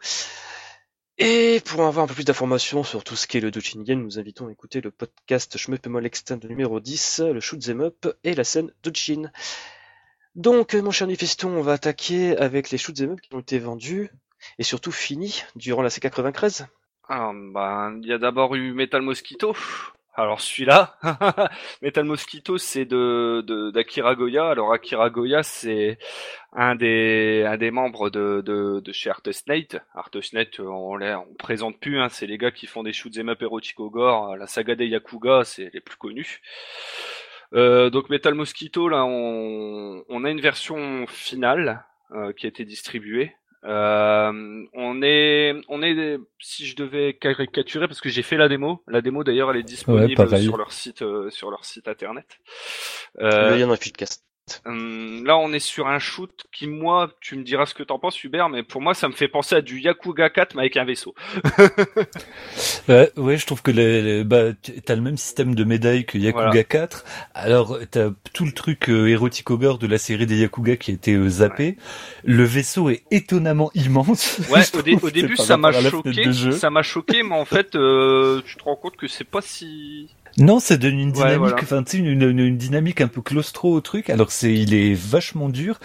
Et 1.18 1.62
pour 1.64 1.86
avoir 1.86 2.04
un 2.04 2.08
peu 2.08 2.12
plus 2.12 2.26
d'informations 2.26 2.84
sur 2.84 3.02
tout 3.02 3.16
ce 3.16 3.26
qui 3.26 3.38
est 3.38 3.40
le 3.40 3.50
Doujin 3.50 3.80
nous 3.86 4.18
invitons 4.18 4.48
à 4.48 4.52
écouter 4.52 4.82
le 4.82 4.90
podcast 4.90 5.56
Shmuppemol 5.56 6.04
Extend 6.04 6.40
numéro 6.46 6.78
10, 6.78 7.22
le 7.32 7.40
Shoot 7.40 7.70
'em 7.70 7.80
Up 7.80 8.06
et 8.22 8.34
la 8.34 8.44
scène 8.44 8.70
Doujin. 8.82 9.30
Donc, 10.34 10.74
mon 10.74 10.90
cher 10.90 11.06
Néphiston, 11.06 11.48
on 11.48 11.62
va 11.62 11.72
attaquer 11.72 12.36
avec 12.36 12.70
les 12.70 12.76
Shoot 12.76 13.00
'em 13.00 13.12
Up 13.12 13.20
qui 13.22 13.34
ont 13.34 13.40
été 13.40 13.58
vendus 13.58 14.10
et 14.58 14.62
surtout 14.62 14.92
finis 14.92 15.42
durant 15.54 15.80
la 15.80 15.88
C93. 15.88 16.66
Alors, 17.08 17.32
ben, 17.32 17.98
il 18.02 18.08
y 18.08 18.12
a 18.12 18.18
d'abord 18.18 18.54
eu 18.54 18.74
Metal 18.74 19.00
Mosquito. 19.00 19.56
Alors 20.18 20.40
celui-là, 20.40 20.96
Metal 21.82 22.04
Mosquito, 22.06 22.56
c'est 22.56 22.86
de 22.86 23.70
d'Akira 23.70 24.14
Goya. 24.14 24.48
Alors 24.48 24.72
Akira 24.72 25.10
Goya, 25.10 25.42
c'est 25.42 25.98
un 26.54 26.74
des 26.74 27.44
un 27.46 27.58
des 27.58 27.70
membres 27.70 28.08
de 28.08 28.40
de, 28.40 28.80
de 28.80 28.92
chez 28.92 29.10
Artesnate. 29.10 29.76
Artesnate, 29.94 30.58
on 30.60 30.96
les 30.96 31.14
on 31.14 31.34
présente 31.34 31.78
plus. 31.78 32.00
Hein, 32.00 32.08
c'est 32.08 32.26
les 32.26 32.38
gars 32.38 32.50
qui 32.50 32.66
font 32.66 32.82
des 32.82 32.94
shoots 32.94 33.18
up 33.18 33.42
érotico 33.42 33.90
gore. 33.90 34.36
La 34.36 34.46
saga 34.46 34.74
des 34.74 34.86
Yakuga, 34.86 35.44
c'est 35.44 35.70
les 35.74 35.80
plus 35.82 35.96
connus. 35.96 36.40
Euh, 37.52 37.90
donc 37.90 38.08
Metal 38.08 38.34
Mosquito, 38.34 38.88
là, 38.88 39.04
on 39.04 40.02
on 40.08 40.24
a 40.24 40.30
une 40.30 40.40
version 40.40 41.06
finale 41.08 41.84
euh, 42.12 42.32
qui 42.32 42.46
a 42.46 42.48
été 42.48 42.64
distribuée. 42.64 43.34
Euh, 43.66 44.64
on 44.74 45.02
est, 45.02 45.54
on 45.68 45.82
est, 45.82 46.18
si 46.38 46.66
je 46.66 46.76
devais 46.76 47.14
caricaturer, 47.14 47.88
parce 47.88 48.00
que 48.00 48.08
j'ai 48.08 48.22
fait 48.22 48.36
la 48.36 48.48
démo. 48.48 48.82
La 48.86 49.00
démo 49.00 49.24
d'ailleurs, 49.24 49.50
elle 49.50 49.56
est 49.58 49.62
disponible 49.62 50.14
sur 50.44 50.56
leur 50.56 50.72
site, 50.72 51.02
euh, 51.02 51.30
sur 51.30 51.50
leur 51.50 51.64
site 51.64 51.88
internet. 51.88 52.26
Le 53.18 53.26
Euh, 53.26 53.56
lien 53.56 53.66
dans 53.66 53.72
le 53.72 53.78
podcast. 53.78 54.25
Hum, 54.64 55.24
là, 55.24 55.36
on 55.38 55.52
est 55.52 55.58
sur 55.60 55.86
un 55.88 55.98
shoot 55.98 56.30
qui, 56.52 56.66
moi, 56.66 57.10
tu 57.20 57.36
me 57.36 57.42
diras 57.44 57.66
ce 57.66 57.74
que 57.74 57.82
t'en 57.82 57.98
penses, 57.98 58.22
Hubert, 58.24 58.48
mais 58.48 58.62
pour 58.62 58.80
moi, 58.80 58.94
ça 58.94 59.08
me 59.08 59.12
fait 59.14 59.28
penser 59.28 59.54
à 59.56 59.60
du 59.60 59.80
Yakuga 59.80 60.30
4 60.30 60.54
mais 60.54 60.62
avec 60.62 60.76
un 60.76 60.84
vaisseau. 60.84 61.14
Ouais, 62.88 63.10
ouais, 63.16 63.36
je 63.36 63.46
trouve 63.46 63.62
que 63.62 63.70
les, 63.70 64.02
les- 64.02 64.24
bah, 64.24 64.52
t'as 64.84 64.94
le 64.94 65.00
même 65.02 65.16
système 65.16 65.54
de 65.54 65.64
médailles 65.64 66.04
que 66.06 66.18
Yakuga 66.18 66.44
Voilà. 66.46 66.64
4. 66.64 67.04
Alors, 67.34 67.78
t'as 67.90 68.10
tout 68.32 68.44
le 68.44 68.52
truc 68.52 68.88
euh, 68.88 69.06
érotico 69.08 69.58
gore 69.58 69.78
de 69.78 69.86
la 69.86 69.98
série 69.98 70.26
des 70.26 70.36
Yakuga 70.40 70.76
qui 70.76 70.90
a 70.92 70.94
été 70.94 71.14
euh, 71.14 71.28
zappé. 71.28 71.76
Le 72.24 72.44
vaisseau 72.44 72.90
est 72.90 73.02
étonnamment 73.10 73.70
immense. 73.74 74.40
Ouais, 74.50 74.62
au, 74.74 74.82
dé- 74.82 74.92
trouve, 74.92 75.04
au 75.04 75.10
début, 75.10 75.36
ça 75.36 75.56
m'a 75.56 75.72
choqué, 75.72 76.32
ça 76.52 76.70
m'a 76.70 76.82
choqué, 76.82 77.22
mais 77.22 77.34
en 77.34 77.44
fait, 77.44 77.74
euh, 77.74 78.40
tu 78.46 78.56
te 78.56 78.62
rends 78.62 78.76
compte 78.76 78.96
que 78.96 79.08
c'est 79.08 79.24
pas 79.24 79.40
si. 79.42 80.08
Non, 80.38 80.60
ça 80.60 80.76
donne 80.76 80.98
une 80.98 81.08
Ouais, 81.08 81.12
dynamique, 81.14 81.38
voilà. 81.38 81.56
enfin, 81.62 81.82
tu 81.82 81.92
sais, 81.92 81.98
une, 81.98 82.22
une, 82.22 82.38
une 82.40 82.56
dynamique 82.58 83.00
un 83.00 83.08
peu 83.08 83.22
claustro 83.22 83.72
au 83.72 83.80
truc. 83.80 84.10
Alors 84.10 84.30
c'est, 84.30 84.52
il 84.52 84.74
est 84.74 84.92
vachement 84.94 85.48
dur 85.48 85.78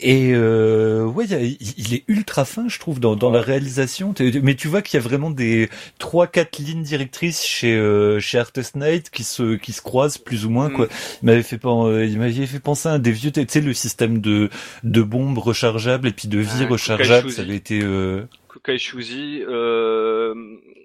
et 0.00 0.32
euh, 0.34 1.04
ouais, 1.04 1.26
il, 1.26 1.94
est 1.94 2.04
ultra 2.08 2.44
fin, 2.44 2.68
je 2.68 2.78
trouve, 2.78 3.00
dans, 3.00 3.16
dans 3.16 3.30
la 3.30 3.40
réalisation. 3.40 4.14
Mais 4.42 4.54
tu 4.54 4.68
vois 4.68 4.82
qu'il 4.82 4.98
y 4.98 5.00
a 5.00 5.02
vraiment 5.02 5.30
des 5.30 5.68
trois, 5.98 6.26
quatre 6.26 6.58
lignes 6.58 6.82
directrices 6.82 7.44
chez 7.44 7.74
euh, 7.74 8.20
chez 8.20 8.38
Artist 8.38 8.76
Night 8.76 9.10
qui 9.10 9.24
se 9.24 9.56
qui 9.56 9.72
se 9.72 9.82
croisent 9.82 10.18
plus 10.18 10.46
ou 10.46 10.50
moins. 10.50 10.68
Mm. 10.68 10.72
Quoi. 10.74 10.88
Il 11.22 11.26
m'avait 11.26 11.42
fait 11.42 11.60
euh, 11.64 12.04
il 12.06 12.18
m'avait 12.18 12.46
fait 12.46 12.60
penser 12.60 12.88
à 12.88 12.92
un 12.92 12.98
des 12.98 13.12
vieux, 13.12 13.32
tu 13.32 13.44
sais, 13.48 13.60
le 13.60 13.74
système 13.74 14.20
de 14.20 14.48
de 14.84 15.02
bombes 15.02 15.38
rechargeables 15.38 16.08
et 16.08 16.12
puis 16.12 16.28
de 16.28 16.38
vie 16.38 16.62
Ah, 16.62 16.66
rechargeables. 16.68 17.28
Kukai 17.28 17.36
Ça 17.36 17.42
avait 17.42 17.56
été 17.56 17.80
euh, 17.82 18.22
Kukai 18.48 18.78
Shuzi, 18.78 19.42
euh, 19.48 20.34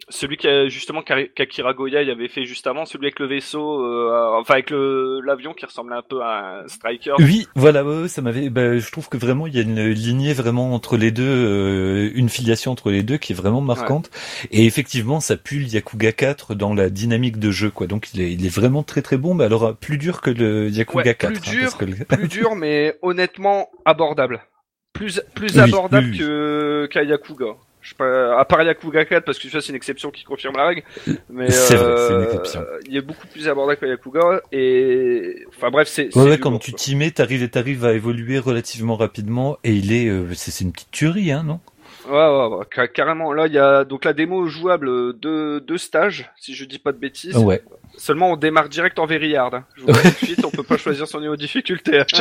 celui 0.09 0.37
qui 0.37 0.47
a 0.47 0.67
justement 0.69 1.01
qu'Akira 1.01 1.73
Goya 1.73 2.01
il 2.01 2.09
avait 2.09 2.27
fait 2.29 2.45
juste 2.45 2.65
avant, 2.67 2.85
celui 2.85 3.07
avec 3.07 3.19
le 3.19 3.27
vaisseau, 3.27 3.83
euh, 3.83 4.37
enfin 4.39 4.53
avec 4.55 4.69
le 4.69 5.19
l'avion 5.21 5.53
qui 5.53 5.65
ressemblait 5.65 5.95
un 5.97 6.01
peu 6.01 6.21
à 6.21 6.61
un 6.63 6.67
Striker. 6.67 7.13
Oui, 7.19 7.47
voilà, 7.55 7.83
ouais, 7.83 8.03
ouais, 8.03 8.07
ça 8.07 8.21
m'avait. 8.21 8.49
bah, 8.49 8.77
je 8.77 8.91
trouve 8.91 9.09
que 9.09 9.17
vraiment 9.17 9.47
il 9.47 9.55
y 9.55 9.59
a 9.59 9.63
une 9.63 9.89
lignée 9.89 10.33
vraiment 10.33 10.73
entre 10.73 10.95
les 10.97 11.11
deux, 11.11 11.23
euh, 11.27 12.09
une 12.15 12.29
filiation 12.29 12.71
entre 12.71 12.89
les 12.91 13.03
deux 13.03 13.17
qui 13.17 13.33
est 13.33 13.35
vraiment 13.35 13.61
marquante. 13.61 14.09
Et 14.51 14.65
effectivement, 14.65 15.19
ça 15.19 15.35
pue 15.37 15.59
le 15.59 15.65
Yakuga 15.65 16.11
4 16.13 16.55
dans 16.55 16.73
la 16.73 16.89
dynamique 16.89 17.37
de 17.39 17.51
jeu, 17.51 17.69
quoi. 17.69 17.87
Donc 17.87 18.13
il 18.13 18.21
est, 18.21 18.31
il 18.31 18.45
est 18.45 18.55
vraiment 18.55 18.83
très 18.83 19.01
très 19.01 19.17
bon. 19.17 19.33
Mais 19.33 19.43
alors 19.43 19.75
plus 19.75 19.97
dur 19.97 20.21
que 20.21 20.29
le 20.29 20.69
Yakuga 20.69 20.97
Ouais, 21.11 21.15
4. 21.15 21.33
plus 21.33 21.49
hein, 21.49 21.51
dur, 21.51 21.61
parce 21.63 21.75
que 21.75 21.85
le- 21.85 22.05
Plus 22.05 22.27
dur, 22.29 22.55
mais 22.55 22.95
honnêtement 23.01 23.69
abordable. 23.85 24.41
Plus 24.93 25.21
plus 25.35 25.53
Oui, 25.55 25.59
abordable 25.59 26.07
oui, 26.07 26.11
oui. 26.13 26.17
que 26.19 26.87
qu'à 26.91 27.03
Yakuga. 27.03 27.47
Je 27.87 27.93
sais 27.93 27.95
pas, 27.97 28.37
à 28.37 28.43
part 28.43 28.61
Yakuga 28.63 29.05
4 29.05 29.23
parce 29.23 29.39
que 29.39 29.47
ça 29.47 29.61
c'est 29.61 29.69
une 29.69 29.75
exception 29.75 30.11
qui 30.11 30.25
confirme 30.25 30.57
la 30.57 30.67
règle. 30.67 30.83
Mais 31.29 31.49
C'est 31.49 31.75
vrai, 31.77 31.85
euh, 31.85 32.07
c'est 32.09 32.13
une 32.15 32.21
exception. 32.23 32.65
Il 32.89 32.97
est 32.97 33.01
beaucoup 33.01 33.27
plus 33.27 33.47
abordable 33.47 33.79
que 33.79 33.85
Yakuga 33.85 34.41
et 34.51 35.45
enfin 35.47 35.69
bref 35.71 35.87
c'est. 35.87 36.13
Ouais, 36.17 36.29
ouais, 36.31 36.37
quand 36.37 36.49
lourd, 36.51 36.59
tu 36.59 36.73
t'y 36.73 36.97
mets, 36.97 37.11
t'arrives 37.11 37.43
et 37.43 37.49
t'arrives 37.49 37.85
à 37.85 37.93
évoluer 37.93 38.39
relativement 38.39 38.97
rapidement. 38.97 39.57
Et 39.63 39.71
il 39.71 39.93
est, 39.93 40.07
euh, 40.09 40.25
c'est 40.33 40.65
une 40.65 40.73
petite 40.73 40.91
tuerie, 40.91 41.31
hein, 41.31 41.43
non? 41.45 41.61
Ouais, 42.09 42.13
ouais, 42.13 42.57
ouais, 42.57 42.65
ca- 42.75 42.87
carrément. 42.89 43.31
Là, 43.31 43.47
il 43.47 43.53
y 43.53 43.57
a 43.57 43.85
donc 43.85 44.03
la 44.03 44.11
démo 44.11 44.47
jouable 44.47 44.89
euh, 44.89 45.13
deux, 45.13 45.61
deux 45.61 45.77
stages, 45.77 46.29
si 46.35 46.55
je 46.55 46.65
dis 46.65 46.79
pas 46.79 46.91
de 46.91 46.97
bêtises. 46.97 47.37
Ouais. 47.37 47.61
Seulement, 47.97 48.31
on 48.31 48.35
démarre 48.35 48.67
direct 48.67 48.99
en 48.99 49.05
very 49.05 49.33
hard. 49.37 49.55
hein. 49.55 49.63
Je 49.75 49.81
vous 49.83 49.87
le 49.87 49.93
dis 49.93 50.01
tout 50.01 50.09
de 50.09 50.25
suite, 50.25 50.45
on 50.45 50.51
peut 50.51 50.63
pas 50.63 50.77
choisir 50.77 51.07
son 51.07 51.21
niveau 51.21 51.35
de 51.37 51.41
difficulté. 51.41 52.01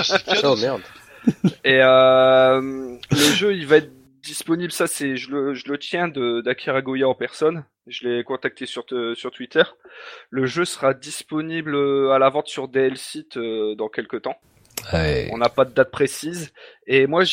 Oh 0.45 0.55
ça. 0.55 0.55
merde. 0.61 0.81
Et 1.65 1.81
euh, 1.83 2.61
le 3.11 3.17
jeu, 3.35 3.53
il 3.55 3.67
va 3.67 3.79
être 3.79 3.91
disponible. 4.27 4.73
Ça, 4.73 4.87
c'est 4.87 5.17
je 5.17 5.31
le, 5.31 5.55
je 5.55 5.69
le 5.71 5.79
tiens 5.79 6.09
de 6.09 6.41
d'Akira 6.43 6.83
Goya 6.83 7.09
en 7.09 7.15
personne. 7.15 7.65
Je 7.87 8.07
l'ai 8.09 8.25
contacté 8.25 8.67
sur 8.67 8.85
te- 8.85 9.15
sur 9.15 9.31
Twitter. 9.31 9.63
Le 10.31 10.45
jeu 10.47 10.65
sera 10.65 10.93
disponible 10.93 11.75
euh, 11.75 12.11
à 12.11 12.19
la 12.19 12.29
vente 12.29 12.49
sur 12.49 12.69
DL 12.69 12.97
Site 12.97 13.37
euh, 13.37 13.75
dans 13.77 13.89
quelques 13.89 14.23
temps. 14.23 14.37
On 15.33 15.39
n'a 15.39 15.49
pas 15.49 15.65
de 15.65 15.73
date 15.73 15.91
précise. 15.91 16.53
Et 16.87 17.07
moi, 17.07 17.25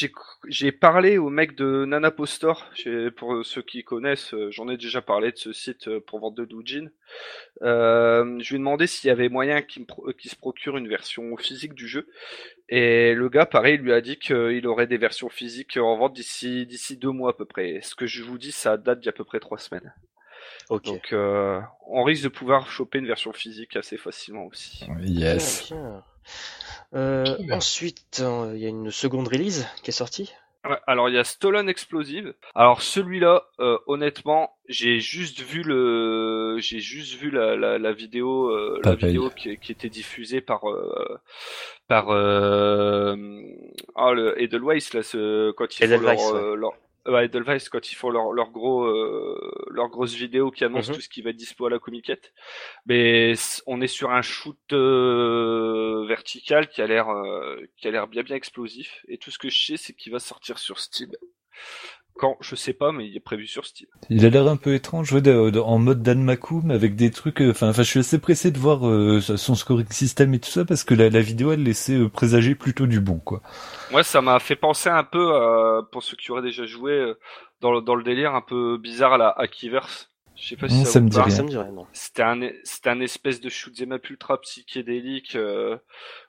j'ai 0.48 0.72
parlé 0.72 1.18
au 1.18 1.30
mec 1.30 1.56
de 1.56 1.86
Nanapostor. 1.86 2.66
J'ai- 2.74 3.12
Pour 3.12 3.46
ceux 3.46 3.62
qui 3.62 3.84
connaissent, 3.84 4.34
euh, 4.34 4.50
j'en 4.52 4.70
ai 4.70 4.78
déjà 4.78 5.02
parlé 5.02 5.32
de 5.32 5.38
ce 5.38 5.52
site 5.54 5.90
pour 6.08 6.20
vente 6.20 6.36
de 6.36 6.46
doujin. 6.46 6.88
Euh, 7.62 8.40
je 8.40 8.50
lui 8.50 8.56
ai 8.56 8.60
demandé 8.60 8.88
s'il 8.88 9.08
y 9.10 9.12
avait 9.12 9.30
moyen 9.30 9.62
qu'il 9.62 9.86
se 10.30 10.36
procure 10.36 10.78
une 10.78 10.88
version 10.88 11.36
physique 11.38 11.74
du 11.74 11.88
jeu. 11.88 12.08
Et 12.70 13.14
le 13.14 13.30
gars, 13.30 13.46
pareil, 13.46 13.78
lui 13.78 13.94
a 13.94 14.02
dit 14.02 14.18
qu'il 14.18 14.66
aurait 14.68 14.88
des 14.88 14.98
versions 14.98 15.30
physiques 15.30 15.78
en 15.78 15.98
vente 15.98 16.14
d'ici 16.14 16.66
d'ici 16.66 16.98
deux 16.98 17.12
mois 17.12 17.32
à 17.32 17.34
peu 17.34 17.46
près. 17.46 17.80
Ce 17.82 17.94
que 17.96 18.08
je 18.08 18.24
vous 18.24 18.38
dis, 18.38 18.52
ça 18.52 18.78
date 18.78 19.00
d'il 19.00 19.08
y 19.08 19.10
a 19.10 19.12
à 19.12 19.14
peu 19.14 19.26
près 19.26 19.40
trois 19.40 19.58
semaines. 19.58 19.94
Donc 20.70 21.12
euh, 21.12 21.60
on 21.88 22.04
risque 22.04 22.24
de 22.24 22.30
pouvoir 22.30 22.70
choper 22.70 23.00
une 23.00 23.08
version 23.08 23.34
physique 23.34 23.76
assez 23.76 23.98
facilement 23.98 24.46
aussi. 24.46 24.86
Yes. 25.02 25.74
Euh, 26.94 27.26
ensuite, 27.52 28.22
euh, 28.22 28.54
il 28.56 28.62
y 28.62 28.66
a 28.66 28.70
une 28.70 28.92
seconde 28.92 29.28
release 29.28 29.68
qui 29.84 29.90
est 29.90 29.94
sortie. 29.94 30.34
Alors 30.88 31.10
il 31.10 31.16
y 31.16 31.18
a 31.18 31.24
Stolen 31.24 31.68
Explosive. 31.68 32.34
Alors 32.56 32.82
celui-là, 32.82 33.44
euh, 33.60 33.78
honnêtement, 33.88 34.56
j'ai 34.68 35.00
juste 35.00 35.42
vu 35.42 35.62
le, 35.64 36.58
j'ai 36.60 36.80
juste 36.80 37.20
vu 37.20 37.32
la, 37.32 37.56
la, 37.56 37.78
la 37.78 37.92
vidéo, 37.92 38.50
euh, 38.50 38.80
la 38.84 38.96
vidéo 38.96 39.30
qui, 39.30 39.58
qui, 39.58 39.72
était 39.72 39.90
diffusée 39.90 40.42
par 40.42 40.70
euh, 40.70 41.20
par 41.88 42.12
euh, 42.12 43.16
ah, 43.96 44.14
le 44.14 44.42
Edelweiss 44.42 44.94
là, 44.94 45.04
ce, 45.04 45.52
quand 45.52 45.80
ils 45.80 45.88
font 45.88 46.00
leur, 46.00 46.56
leur, 46.56 46.74
ouais, 47.08 47.26
Edelweiss 47.26 47.70
quand 47.70 47.92
ils 47.92 47.96
font 47.96 48.10
leur, 48.10 48.32
leur 48.32 48.52
gros 48.52 48.86
euh, 48.86 49.38
leur 49.70 49.90
grosse 49.90 50.14
vidéo 50.14 50.52
qui 50.52 50.64
annonce 50.64 50.90
mhm. 50.90 50.96
tout 50.96 51.02
ce 51.02 51.10
qui 51.10 51.22
va 51.22 51.32
être 51.32 51.36
dispo 51.36 51.66
à 51.66 51.70
la 51.70 51.80
comiquette. 51.80 52.34
Mais 52.86 53.34
on 53.68 53.82
est 53.82 53.88
sur 53.88 54.12
un 54.12 54.22
shoot 54.22 54.58
euh, 54.72 56.06
vertical 56.08 56.70
qui 56.70 56.82
a 56.82 56.88
l'air 56.88 57.10
euh, 57.10 57.60
qui 57.78 57.88
a 57.88 57.92
l'air 57.92 58.08
bien 58.08 58.24
bien 58.24 58.36
explosif 58.36 59.04
et 59.08 59.18
tout 59.18 59.32
ce 59.32 59.38
que 59.38 59.50
je 59.50 59.66
sais 59.66 59.78
c'est 59.78 59.94
qu'il 59.94 60.12
va 60.12 60.20
sortir 60.20 60.58
sur 60.60 60.80
Steam. 60.80 61.12
Quand 62.16 62.38
je 62.42 62.56
sais 62.56 62.74
pas, 62.74 62.92
mais 62.92 63.08
il 63.08 63.18
est 63.18 63.20
prévu 63.20 63.48
sur 63.48 63.66
Steam. 63.66 63.88
Il 64.10 64.24
a 64.26 64.30
l'air 64.30 64.48
un 64.48 64.56
peu 64.56 64.76
étrange, 64.76 65.12
ouais, 65.14 65.28
en 65.58 65.80
mode 65.80 66.04
Dan 66.04 66.24
Makoum 66.24 66.70
avec 66.70 66.96
des 66.96 67.10
trucs. 67.10 67.42
Euh, 67.42 67.52
enfin, 67.52 67.72
je 67.72 67.82
suis 67.82 68.00
assez 68.00 68.20
pressé 68.20 68.52
de 68.52 68.60
voir 68.60 68.88
euh, 68.88 69.20
son 69.20 69.56
scoring 69.56 69.90
system 69.90 70.34
et 70.36 70.40
tout 70.40 70.50
ça 70.50 70.64
parce 70.64 70.84
que 70.84 70.94
la, 70.94 71.10
la 71.10 71.22
vidéo 71.22 71.52
elle 71.52 71.64
laissait 71.64 71.98
euh, 71.98 72.10
présager 72.10 72.54
plutôt 72.54 72.86
du 72.86 73.00
bon, 73.00 73.18
quoi. 73.18 73.42
Ouais, 73.92 74.04
ça 74.04 74.22
m'a 74.22 74.40
fait 74.40 74.56
penser 74.56 74.90
un 74.90 75.04
peu 75.04 75.82
pour 75.92 76.04
ceux 76.04 76.16
qui 76.16 76.32
auraient 76.32 76.44
déjà 76.44 76.66
joué 76.66 77.14
dans 77.62 77.72
le, 77.72 77.82
dans 77.82 77.96
le 77.96 78.04
délire 78.04 78.36
un 78.36 78.42
peu 78.42 78.78
bizarre 78.78 79.14
à 79.14 79.18
la 79.18 79.30
Hackiverse. 79.30 80.10
Je 80.36 80.50
sais 80.50 80.56
pas 80.56 80.68
si 80.68 80.84
ça, 80.86 81.00
me 81.00 81.10
dit 81.10 81.20
rien. 81.20 81.46
C'était 81.94 82.24
un, 82.24 82.40
c'était 82.64 82.90
un 82.90 83.00
espèce 83.00 83.40
de 83.40 83.50
shoot'em 83.50 83.92
up 83.92 84.10
ultra 84.10 84.42
psychédélique 84.42 85.38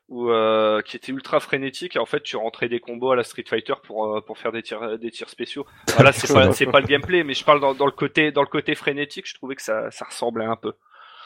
ou 0.08 0.28
euh, 0.30 0.82
qui 0.82 0.96
était 0.96 1.12
ultra 1.12 1.40
frénétique 1.40 1.96
et 1.96 1.98
en 1.98 2.06
fait 2.06 2.22
tu 2.22 2.36
rentrais 2.36 2.68
des 2.68 2.78
combos 2.78 3.12
à 3.12 3.16
la 3.16 3.24
Street 3.24 3.44
Fighter 3.48 3.74
pour 3.82 4.16
euh, 4.16 4.20
pour 4.20 4.38
faire 4.38 4.52
des 4.52 4.62
tirs 4.62 4.98
des 4.98 5.10
tirs 5.10 5.30
spéciaux. 5.30 5.66
Voilà, 5.94 6.12
c'est 6.12 6.32
pas 6.32 6.52
c'est 6.52 6.66
pas 6.66 6.80
le 6.80 6.86
gameplay 6.86 7.24
mais 7.24 7.34
je 7.34 7.44
parle 7.44 7.60
dans, 7.60 7.74
dans 7.74 7.86
le 7.86 7.92
côté 7.92 8.30
dans 8.30 8.42
le 8.42 8.48
côté 8.48 8.74
frénétique, 8.74 9.26
je 9.26 9.34
trouvais 9.34 9.54
que 9.54 9.62
ça 9.62 9.90
ça 9.90 10.04
ressemblait 10.04 10.44
un 10.44 10.56
peu. 10.56 10.72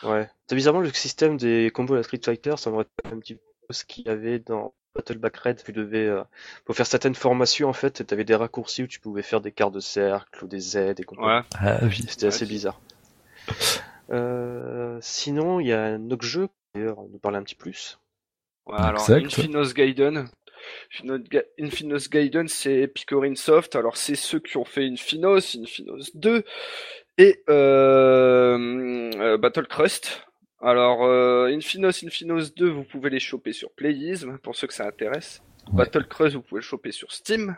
Ouais. 0.05 0.29
Bizarrement 0.51 0.81
le 0.81 0.93
système 0.93 1.37
des 1.37 1.71
combos 1.75 1.95
à 1.95 1.99
la 1.99 2.03
Street 2.05 2.21
Fighter, 2.25 2.55
ça 2.57 2.71
me 2.71 2.77
rappelle 2.77 3.13
un 3.13 3.19
petit 3.19 3.35
peu 3.35 3.73
ce 3.73 3.85
qu'il 3.85 4.07
y 4.07 4.09
avait 4.09 4.39
dans 4.39 4.73
Battle 4.95 5.19
Back 5.19 5.37
Red, 5.37 5.63
tu 5.65 5.73
devais 5.73 6.07
euh, 6.07 6.23
pour 6.65 6.75
faire 6.75 6.87
certaines 6.87 7.15
formations 7.15 7.69
en 7.69 7.73
fait, 7.73 8.07
t'avais 8.07 8.25
des 8.25 8.35
raccourcis 8.35 8.85
où 8.85 8.87
tu 8.87 9.01
pouvais 9.01 9.23
faire 9.23 9.41
des 9.41 9.53
quarts 9.53 9.71
de 9.71 9.81
cercle 9.81 10.45
ou 10.45 10.49
des 10.49 10.61
Z 10.61 10.95
des 10.95 11.05
combos. 11.05 11.27
Ouais. 11.27 11.41
Ah, 11.59 11.79
oui. 11.83 12.05
C'était 12.09 12.27
assez 12.27 12.47
bizarre. 12.47 12.81
Euh, 14.11 14.99
sinon, 15.01 15.61
il 15.61 15.69
y 15.69 15.73
a 15.73 15.85
un 15.85 16.11
autre 16.11 16.25
jeu 16.25 16.49
d'ailleurs 16.75 16.99
nous 17.11 17.19
parler 17.19 17.39
un 17.39 17.43
petit 17.43 17.55
plus 17.55 17.99
alors 18.73 19.11
Infinos 19.11 19.75
Gaiden. 19.75 20.29
Infinos 21.59 22.09
Gaiden, 22.11 22.49
c'est 22.49 22.89
Picorin 22.89 23.35
Soft. 23.35 23.77
Alors 23.77 23.97
c'est 23.97 24.15
ceux 24.15 24.41
qui 24.41 24.57
ont 24.57 24.65
fait 24.65 24.85
Infinos, 24.85 25.57
Infinos 25.57 26.15
2 26.15 26.45
et 27.19 27.43
euh, 27.49 29.11
euh, 29.17 29.39
Battle 29.39 29.67
Crust. 29.67 30.27
Alors 30.61 31.05
euh, 31.05 31.47
Infinos, 31.47 32.03
Infinos 32.05 32.55
2, 32.55 32.69
vous 32.69 32.85
pouvez 32.85 33.11
les 33.11 33.21
choper 33.21 33.53
sur 33.53 33.71
Playism 33.73 34.39
pour 34.39 34.57
ceux 34.57 34.67
que 34.67 34.75
ça 34.75 34.87
intéresse. 34.87 35.43
Battle 35.73 36.07
Crust, 36.07 36.37
vous 36.37 36.43
pouvez 36.43 36.61
le 36.61 36.67
choper 36.67 36.93
sur 36.93 37.13
Steam. 37.13 37.57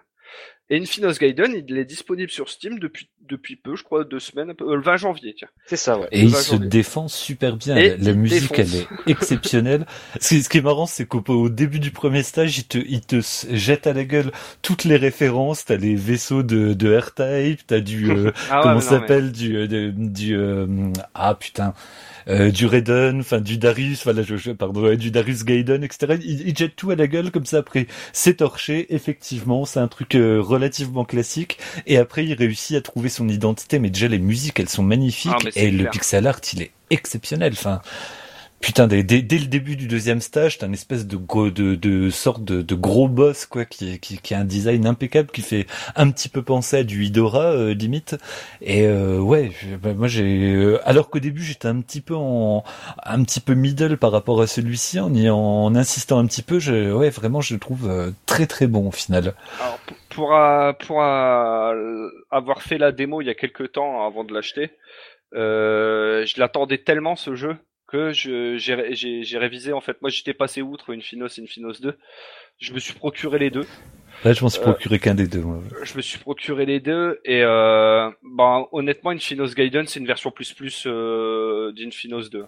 Et 0.71 0.79
Infinos 0.79 1.19
Gaiden, 1.19 1.53
il 1.69 1.77
est 1.77 1.85
disponible 1.85 2.31
sur 2.31 2.49
Steam 2.49 2.79
depuis 2.79 3.09
depuis 3.31 3.57
peu, 3.57 3.77
je 3.77 3.85
crois, 3.85 4.05
deux 4.05 4.19
semaines, 4.19 4.53
euh, 4.61 4.75
le 4.75 4.83
20 4.83 4.97
janvier, 4.97 5.35
tiens. 5.37 5.49
C'est 5.67 5.77
ça, 5.77 5.99
ouais. 5.99 6.09
Et 6.11 6.23
il 6.23 6.35
se 6.35 6.57
défend 6.57 7.09
super 7.09 7.57
bien. 7.57 7.97
la, 7.97 8.13
musique, 8.13 8.59
elle 8.59 8.75
est 8.75 8.89
exceptionnelle. 9.07 9.87
ce, 10.21 10.49
qui 10.49 10.59
est 10.59 10.63
marrant, 10.63 10.87
c'est 10.87 11.07
qu'au 11.07 11.49
début 11.49 11.79
du 11.79 11.93
premier 11.93 12.23
stage, 12.23 12.59
il 12.59 12.65
te, 12.65 12.79
il 12.79 13.01
te 13.03 13.21
jette 13.51 13.87
à 13.87 13.93
la 13.93 14.05
gueule 14.05 14.33
toutes 14.63 14.85
les 14.85 14.97
références. 14.97 15.65
T'as 15.65 15.77
les 15.77 15.95
vaisseaux 15.95 16.43
de, 16.43 16.75
de 16.75 16.97
R-Type, 16.97 17.67
t'as 17.67 17.81
du, 17.81 18.11
euh, 18.11 18.33
ah 18.51 18.61
comment 18.63 18.81
s'appelle, 18.81 19.33
du, 19.33 19.57
euh, 19.57 19.93
du, 19.95 20.37
ah 21.15 21.35
putain, 21.35 21.75
euh, 22.31 22.51
du 22.51 22.67
Raiden, 22.67 23.21
enfin 23.21 23.41
du 23.41 23.59
Darius, 23.59 24.05
voilà, 24.05 24.23
je, 24.23 24.53
pardon, 24.53 24.95
du 24.95 25.11
Darius 25.11 25.45
Gaiden, 25.45 25.83
etc. 25.83 26.17
Il, 26.25 26.57
jette 26.57 26.77
tout 26.77 26.91
à 26.91 26.97
la 26.97 27.07
gueule 27.07 27.31
comme 27.31 27.47
ça 27.47 27.59
après. 27.59 27.87
C'est 28.13 28.39
torché, 28.39 28.95
effectivement, 28.95 29.65
c'est 29.65 29.81
un 29.81 29.89
truc 29.89 30.15
euh, 30.15 30.41
relativement 30.41 31.05
classique. 31.05 31.59
Et 31.87 31.97
après, 31.97 32.25
il 32.25 32.35
réussit 32.35 32.77
à 32.77 32.81
trouver 32.81 33.09
son 33.09 33.29
identité. 33.29 33.79
Mais 33.79 33.91
déjà, 33.91 34.09
les 34.09 34.19
musiques, 34.19 34.61
elles 34.61 34.69
sont 34.69 34.83
magnifiques 34.83 35.33
ah, 35.35 35.51
et 35.57 35.71
le 35.71 35.89
pixel 35.91 36.27
art, 36.27 36.41
il 36.53 36.63
est 36.63 36.71
exceptionnel. 36.91 37.53
Enfin, 37.53 37.81
Putain, 38.61 38.87
dès, 38.87 39.03
dès, 39.03 39.39
le 39.39 39.47
début 39.47 39.75
du 39.75 39.87
deuxième 39.87 40.21
stage, 40.21 40.59
t'as 40.59 40.67
une 40.67 40.75
espèce 40.75 41.07
de 41.07 41.17
gros, 41.17 41.49
de, 41.49 41.75
de 41.77 42.11
sorte 42.11 42.45
de, 42.45 42.61
de, 42.61 42.75
gros 42.75 43.09
boss 43.09 43.47
quoi, 43.47 43.65
qui, 43.65 43.99
qui, 44.01 44.19
qui, 44.19 44.35
a 44.35 44.41
un 44.41 44.45
design 44.45 44.87
impeccable, 44.87 45.31
qui 45.31 45.41
fait 45.41 45.67
un 45.97 46.11
petit 46.11 46.29
peu 46.29 46.43
penser 46.43 46.77
à 46.77 46.83
du 46.85 47.05
Hidora 47.05 47.53
euh, 47.53 47.73
limite. 47.73 48.19
Et 48.61 48.87
euh, 48.87 49.19
ouais, 49.19 49.53
bah, 49.83 49.95
moi 49.95 50.09
j'ai, 50.09 50.53
euh, 50.53 50.79
alors 50.85 51.09
qu'au 51.09 51.21
début 51.21 51.43
j'étais 51.43 51.69
un 51.69 51.81
petit 51.81 52.03
peu 52.03 52.15
en, 52.15 52.63
un 53.03 53.25
petit 53.25 53.41
peu 53.41 53.55
middle 53.55 53.97
par 53.97 54.13
rapport 54.13 54.43
à 54.43 54.47
celui-ci, 54.47 55.01
en, 55.01 55.11
en 55.11 55.75
insistant 55.75 56.19
un 56.19 56.27
petit 56.27 56.43
peu, 56.43 56.59
je, 56.59 56.93
ouais 56.93 57.09
vraiment 57.09 57.41
je 57.41 57.55
le 57.55 57.61
trouve 57.61 58.13
très 58.27 58.47
très 58.47 58.67
bon 58.67 58.89
au 58.89 58.93
final. 58.93 59.33
Alors, 59.59 59.79
pour, 60.11 60.37
pour, 60.87 61.03
avoir 61.03 62.61
fait 62.61 62.77
la 62.77 62.93
démo 62.93 63.23
il 63.23 63.27
y 63.27 63.31
a 63.31 63.35
quelques 63.35 63.73
temps 63.73 64.07
avant 64.07 64.23
de 64.23 64.35
l'acheter, 64.35 64.71
je 65.33 66.39
l'attendais 66.39 66.79
tellement 66.79 67.17
ce 67.17 67.35
jeu 67.35 67.57
que 67.91 68.13
j'ai 68.13 69.39
révisé 69.39 69.73
en 69.73 69.81
fait. 69.81 70.01
Moi 70.03 70.11
j'étais 70.11 70.35
passé 70.35 70.63
outre 70.63 70.91
une 70.91 71.03
Finos 71.03 71.39
et 71.39 71.41
une 71.41 71.49
Finos 71.49 71.81
2. 71.81 71.97
Je 72.59 72.73
me 72.73 72.79
suis 72.79 72.95
procuré 72.95 73.39
les 73.39 73.51
deux. 73.51 73.67
Là, 74.25 74.35
je 74.35 74.43
m'en 74.43 74.51
suis 74.51 74.61
procuré 74.61 74.99
qu'un 74.99 75.15
des 75.15 75.27
deux. 75.27 75.43
Je 75.83 75.97
me 75.97 76.03
suis 76.03 76.19
procuré 76.19 76.67
les 76.67 76.79
deux 76.79 77.21
et 77.25 77.43
euh, 77.43 78.11
ben, 78.23 78.67
honnêtement, 78.71 79.13
une 79.13 79.21
Finos 79.21 79.55
Gaiden, 79.55 79.87
c'est 79.87 79.99
une 79.99 80.07
version 80.07 80.31
plus 80.31 80.53
plus 80.53 80.85
euh, 80.87 81.73
d'Infinos 81.73 82.29
2. 82.29 82.45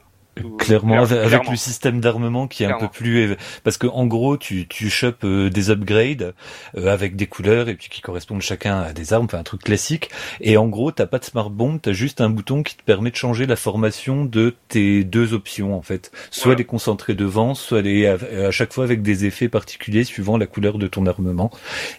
Clairement, 0.59 1.03
avec 1.03 1.51
le 1.51 1.57
système 1.57 2.01
d'armement 2.01 2.49
qui 2.49 2.63
est 2.63 2.67
un 2.67 2.79
peu 2.79 2.89
plus 2.89 3.37
parce 3.65 3.77
que 3.77 3.87
en 3.87 4.07
gros 4.07 4.39
tu 4.39 4.67
tu 4.67 4.89
chopes 4.89 5.25
euh, 5.25 5.51
des 5.51 5.69
upgrades 5.69 6.33
euh, 6.75 6.87
avec 6.91 7.17
des 7.17 7.27
couleurs 7.27 7.69
et 7.69 7.75
puis 7.75 7.91
qui 7.91 8.01
correspondent 8.01 8.41
chacun 8.41 8.81
à 8.81 8.95
des 8.95 9.13
armes, 9.13 9.27
enfin 9.27 9.39
un 9.39 9.43
truc 9.43 9.63
classique. 9.63 10.09
Et 10.41 10.57
en 10.57 10.69
gros 10.69 10.91
t'as 10.91 11.05
pas 11.05 11.19
de 11.19 11.25
smart 11.27 11.51
bomb, 11.51 11.79
t'as 11.79 11.93
juste 11.93 12.23
un 12.23 12.31
bouton 12.31 12.63
qui 12.63 12.77
te 12.77 12.83
permet 12.83 13.11
de 13.11 13.17
changer 13.17 13.45
la 13.45 13.57
formation 13.57 14.25
de 14.25 14.55
tes 14.69 15.05
deux 15.05 15.35
options 15.35 15.77
en 15.77 15.83
fait, 15.83 16.11
soit 16.31 16.55
les 16.55 16.65
concentrer 16.65 17.13
devant, 17.13 17.55
soit 17.55 17.83
les 17.83 18.07
à, 18.07 18.51
chaque 18.51 18.73
fois 18.73 18.85
avec 18.85 19.03
des 19.03 19.27
effets 19.27 19.51
particuliers 19.51 20.05
suivant 20.05 20.39
la 20.39 20.47
couleur 20.47 20.79
de 20.79 20.87
ton 20.87 21.05
armement. 21.05 21.51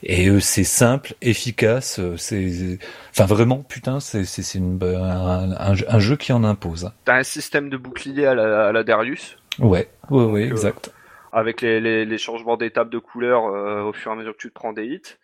Et 0.02 0.30
euh, 0.30 0.40
c'est 0.40 0.64
simple, 0.64 1.14
efficace, 1.22 2.02
c'est 2.18 2.80
enfin 3.12 3.26
vraiment 3.26 3.60
putain 3.60 4.00
c'est 4.00 4.26
c'est 4.26 4.58
un, 4.58 4.82
un, 4.82 5.76
un, 5.88 6.00
jeu 6.00 6.18
qui 6.18 6.34
en 6.34 6.44
impose. 6.44 6.90
T'as 7.06 7.18
un 7.18 7.24
système 7.24 7.70
de 7.70 7.78
bouclier 7.78 8.23
à 8.26 8.72
la, 8.72 8.84
Darius. 8.84 9.38
Ouais, 9.60 9.88
ouais, 10.10 10.26
ouais, 10.26 10.44
euh, 10.44 10.52
exact. 10.52 10.94
avec 11.32 11.62
les, 11.62 11.80
les, 12.06 12.18
changements 12.18 12.58
d'étape 12.58 12.90
de 12.90 12.98
couleur 12.98 13.46
euh, 13.46 13.84
au 13.84 13.94
fur 13.94 14.12
et 14.12 14.14
à 14.14 14.18
mesure 14.18 14.34
que 14.34 14.42
tu 14.42 14.50
te 14.50 14.54
prends 14.54 14.74
des 14.74 14.86
hits. 14.86 15.18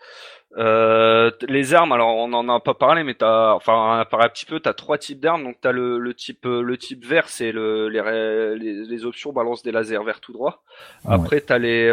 Euh, 0.58 1.30
les 1.48 1.76
armes, 1.76 1.92
alors 1.92 2.16
on 2.16 2.34
en 2.34 2.50
a 2.50 2.60
pas 2.60 2.74
parlé, 2.74 3.04
mais 3.04 3.14
t'as, 3.14 3.54
enfin, 3.54 3.74
on 3.74 4.00
a 4.00 4.06
parlé 4.06 4.26
un 4.26 4.30
petit 4.30 4.46
peu. 4.46 4.60
T'as 4.60 4.74
trois 4.74 4.98
types 4.98 5.20
d'armes, 5.20 5.44
donc 5.44 5.58
t'as 5.62 5.72
le, 5.72 6.00
le 6.00 6.14
type, 6.14 6.46
le 6.46 6.78
type 6.78 7.06
vert, 7.06 7.30
c'est 7.30 7.52
le, 7.52 7.88
les, 7.88 8.86
les, 8.86 9.06
options 9.06 9.32
balance 9.32 9.62
des 9.62 9.72
lasers 9.72 10.04
vert 10.04 10.20
tout 10.20 10.34
droit. 10.34 10.64
Après, 11.06 11.42
t'as 11.42 11.60
les, 11.60 11.92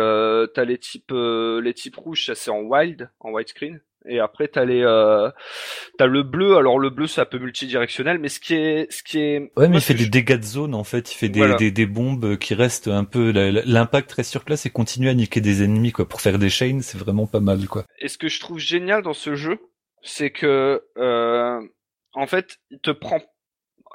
t'as 0.55 0.65
les 0.65 0.79
types, 0.79 1.13
les 1.13 1.75
types 1.75 1.97
rouges, 1.97 2.27
ça 2.27 2.35
c'est 2.35 2.51
en 2.51 2.61
wild, 2.61 3.11
en 3.21 3.31
widescreen. 3.31 3.81
Et 4.09 4.21
après 4.21 4.49
t'as 4.49 4.65
les 4.65 4.83
euh, 4.83 5.31
t'as 5.99 6.07
le 6.07 6.23
bleu. 6.23 6.57
Alors 6.57 6.79
le 6.79 6.91
bleu 6.91 7.07
c'est 7.07 7.21
un 7.21 7.27
peu 7.27 7.39
multidirectionnel, 7.39 8.19
mais 8.19 8.29
ce 8.29 8.41
qui 8.41 8.55
est 8.55 8.93
ce 8.93 9.03
qui 9.03 9.19
est 9.19 9.53
ouais, 9.57 9.69
mais 9.69 9.79
il 9.79 9.83
fait 9.83 9.95
des 9.95 10.09
dégâts 10.09 10.39
de 10.39 10.45
zone 10.45 10.75
en 10.75 10.85
fait. 10.85 11.13
Il 11.13 11.17
fait 11.17 11.29
des, 11.29 11.55
des, 11.57 11.71
des 11.71 11.87
bombes 11.87 12.37
qui 12.39 12.55
restent 12.55 12.89
un 12.89 13.05
peu 13.05 13.31
l'impact 13.31 14.13
reste 14.13 14.31
sur 14.31 14.45
place 14.45 14.67
et 14.67 14.71
continue 14.71 15.09
à 15.09 15.15
niquer 15.15 15.41
des 15.41 15.63
ennemis 15.63 15.93
quoi. 15.93 16.09
Pour 16.09 16.21
faire 16.21 16.39
des 16.39 16.51
chains, 16.51 16.81
c'est 16.83 16.99
vraiment 16.99 17.27
pas 17.27 17.41
mal 17.41 17.67
quoi. 17.67 17.85
Et 17.99 18.09
ce 18.09 18.19
que 18.19 18.29
je 18.29 18.41
trouve 18.41 18.59
génial 18.59 19.03
dans 19.03 19.15
ce 19.15 19.35
jeu, 19.35 19.59
c'est 20.03 20.31
que 20.31 20.83
euh, 20.97 21.61
en 22.15 22.27
fait 22.27 22.59
il 22.71 22.79
te 22.81 22.91
prend, 22.91 23.21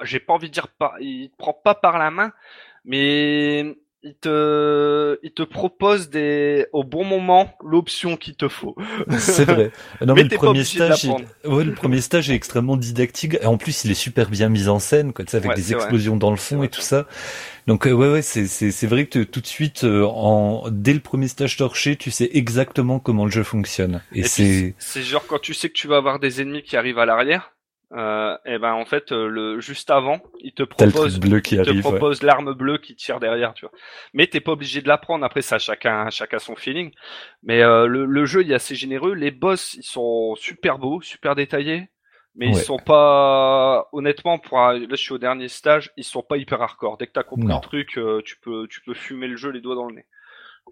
j'ai 0.02 0.20
pas 0.20 0.34
envie 0.34 0.48
de 0.48 0.54
dire 0.54 0.68
pas, 0.68 0.94
il 1.00 1.30
te 1.30 1.36
prend 1.36 1.54
pas 1.54 1.74
par 1.74 1.98
la 1.98 2.10
main, 2.10 2.32
mais 2.84 3.76
il 4.04 4.14
te, 4.14 5.18
il 5.22 5.32
te 5.32 5.42
propose 5.42 6.10
des, 6.10 6.66
au 6.72 6.82
bon 6.82 7.04
moment, 7.04 7.54
l'option 7.64 8.16
qu'il 8.16 8.34
te 8.34 8.48
faut. 8.48 8.74
C'est 9.18 9.44
vrai. 9.44 9.70
Non, 10.04 10.14
mais, 10.14 10.24
le 10.24 10.30
premier 10.30 10.64
stage, 10.64 11.06
ouais, 11.44 11.64
le 11.64 11.74
premier 11.74 12.00
stage 12.00 12.28
est 12.30 12.34
extrêmement 12.34 12.76
didactique. 12.76 13.36
Et 13.40 13.46
en 13.46 13.56
plus, 13.56 13.84
il 13.84 13.90
est 13.90 13.94
super 13.94 14.30
bien 14.30 14.48
mis 14.48 14.68
en 14.68 14.80
scène, 14.80 15.12
quoi, 15.12 15.24
avec 15.32 15.54
des 15.54 15.72
explosions 15.72 16.16
dans 16.16 16.30
le 16.30 16.36
fond 16.36 16.62
et 16.62 16.68
tout 16.68 16.80
ça. 16.80 17.06
Donc 17.66 17.86
euh, 17.86 17.92
ouais 17.92 18.10
ouais 18.10 18.22
c'est 18.22 18.46
c'est 18.48 18.72
c'est 18.72 18.88
vrai 18.88 19.06
que 19.06 19.20
tout 19.20 19.40
de 19.40 19.46
suite 19.46 19.84
euh, 19.84 20.04
en 20.04 20.64
dès 20.70 20.92
le 20.92 21.00
premier 21.00 21.28
stage 21.28 21.56
torché 21.56 21.94
tu 21.94 22.10
sais 22.10 22.28
exactement 22.32 22.98
comment 22.98 23.24
le 23.24 23.30
jeu 23.30 23.44
fonctionne 23.44 24.02
et, 24.12 24.20
et 24.20 24.22
c'est 24.24 24.74
c'est 24.78 25.02
genre 25.02 25.24
quand 25.28 25.40
tu 25.40 25.54
sais 25.54 25.68
que 25.68 25.74
tu 25.74 25.86
vas 25.86 25.96
avoir 25.96 26.18
des 26.18 26.40
ennemis 26.40 26.62
qui 26.62 26.76
arrivent 26.76 26.98
à 26.98 27.06
l'arrière 27.06 27.51
euh, 27.94 28.38
et 28.46 28.58
ben 28.58 28.72
en 28.72 28.86
fait 28.86 29.12
euh, 29.12 29.28
le 29.28 29.60
juste 29.60 29.90
avant, 29.90 30.20
il 30.40 30.52
te 30.52 30.62
propose 30.62 31.20
bleu 31.20 31.40
qui 31.40 31.56
il 31.56 31.62
te 31.62 31.80
propose 31.80 32.22
l'arme 32.22 32.54
bleue 32.54 32.78
qui 32.78 32.96
tire 32.96 33.20
derrière, 33.20 33.52
tu 33.52 33.66
vois. 33.66 33.74
Mais 34.14 34.26
t'es 34.26 34.40
pas 34.40 34.52
obligé 34.52 34.80
de 34.80 34.88
la 34.88 34.96
prendre. 34.96 35.24
Après 35.24 35.42
ça, 35.42 35.58
chacun 35.58 36.08
chacun 36.08 36.38
son 36.38 36.56
feeling. 36.56 36.92
Mais 37.42 37.62
euh, 37.62 37.86
le, 37.86 38.06
le, 38.06 38.24
jeu 38.24 38.42
il 38.42 38.50
est 38.50 38.54
assez 38.54 38.76
généreux. 38.76 39.12
Les 39.12 39.30
boss 39.30 39.74
ils 39.74 39.82
sont 39.82 40.34
super 40.36 40.78
beaux, 40.78 41.02
super 41.02 41.34
détaillés. 41.34 41.90
Mais 42.34 42.48
ils 42.48 42.56
sont 42.56 42.78
pas 42.78 43.88
honnêtement 43.92 44.38
pour 44.38 44.58
là 44.58 44.78
je 44.90 44.96
suis 44.96 45.12
au 45.12 45.18
dernier 45.18 45.48
stage, 45.48 45.92
ils 45.98 46.04
sont 46.04 46.22
pas 46.22 46.38
hyper 46.38 46.62
hardcore. 46.62 46.96
Dès 46.96 47.06
que 47.06 47.12
t'as 47.12 47.24
compris 47.24 47.52
le 47.52 47.60
truc, 47.60 48.00
tu 48.24 48.36
peux 48.40 48.66
tu 48.68 48.80
peux 48.80 48.94
fumer 48.94 49.26
le 49.26 49.36
jeu 49.36 49.50
les 49.50 49.60
doigts 49.60 49.74
dans 49.74 49.86
le 49.86 49.96
nez 49.96 50.06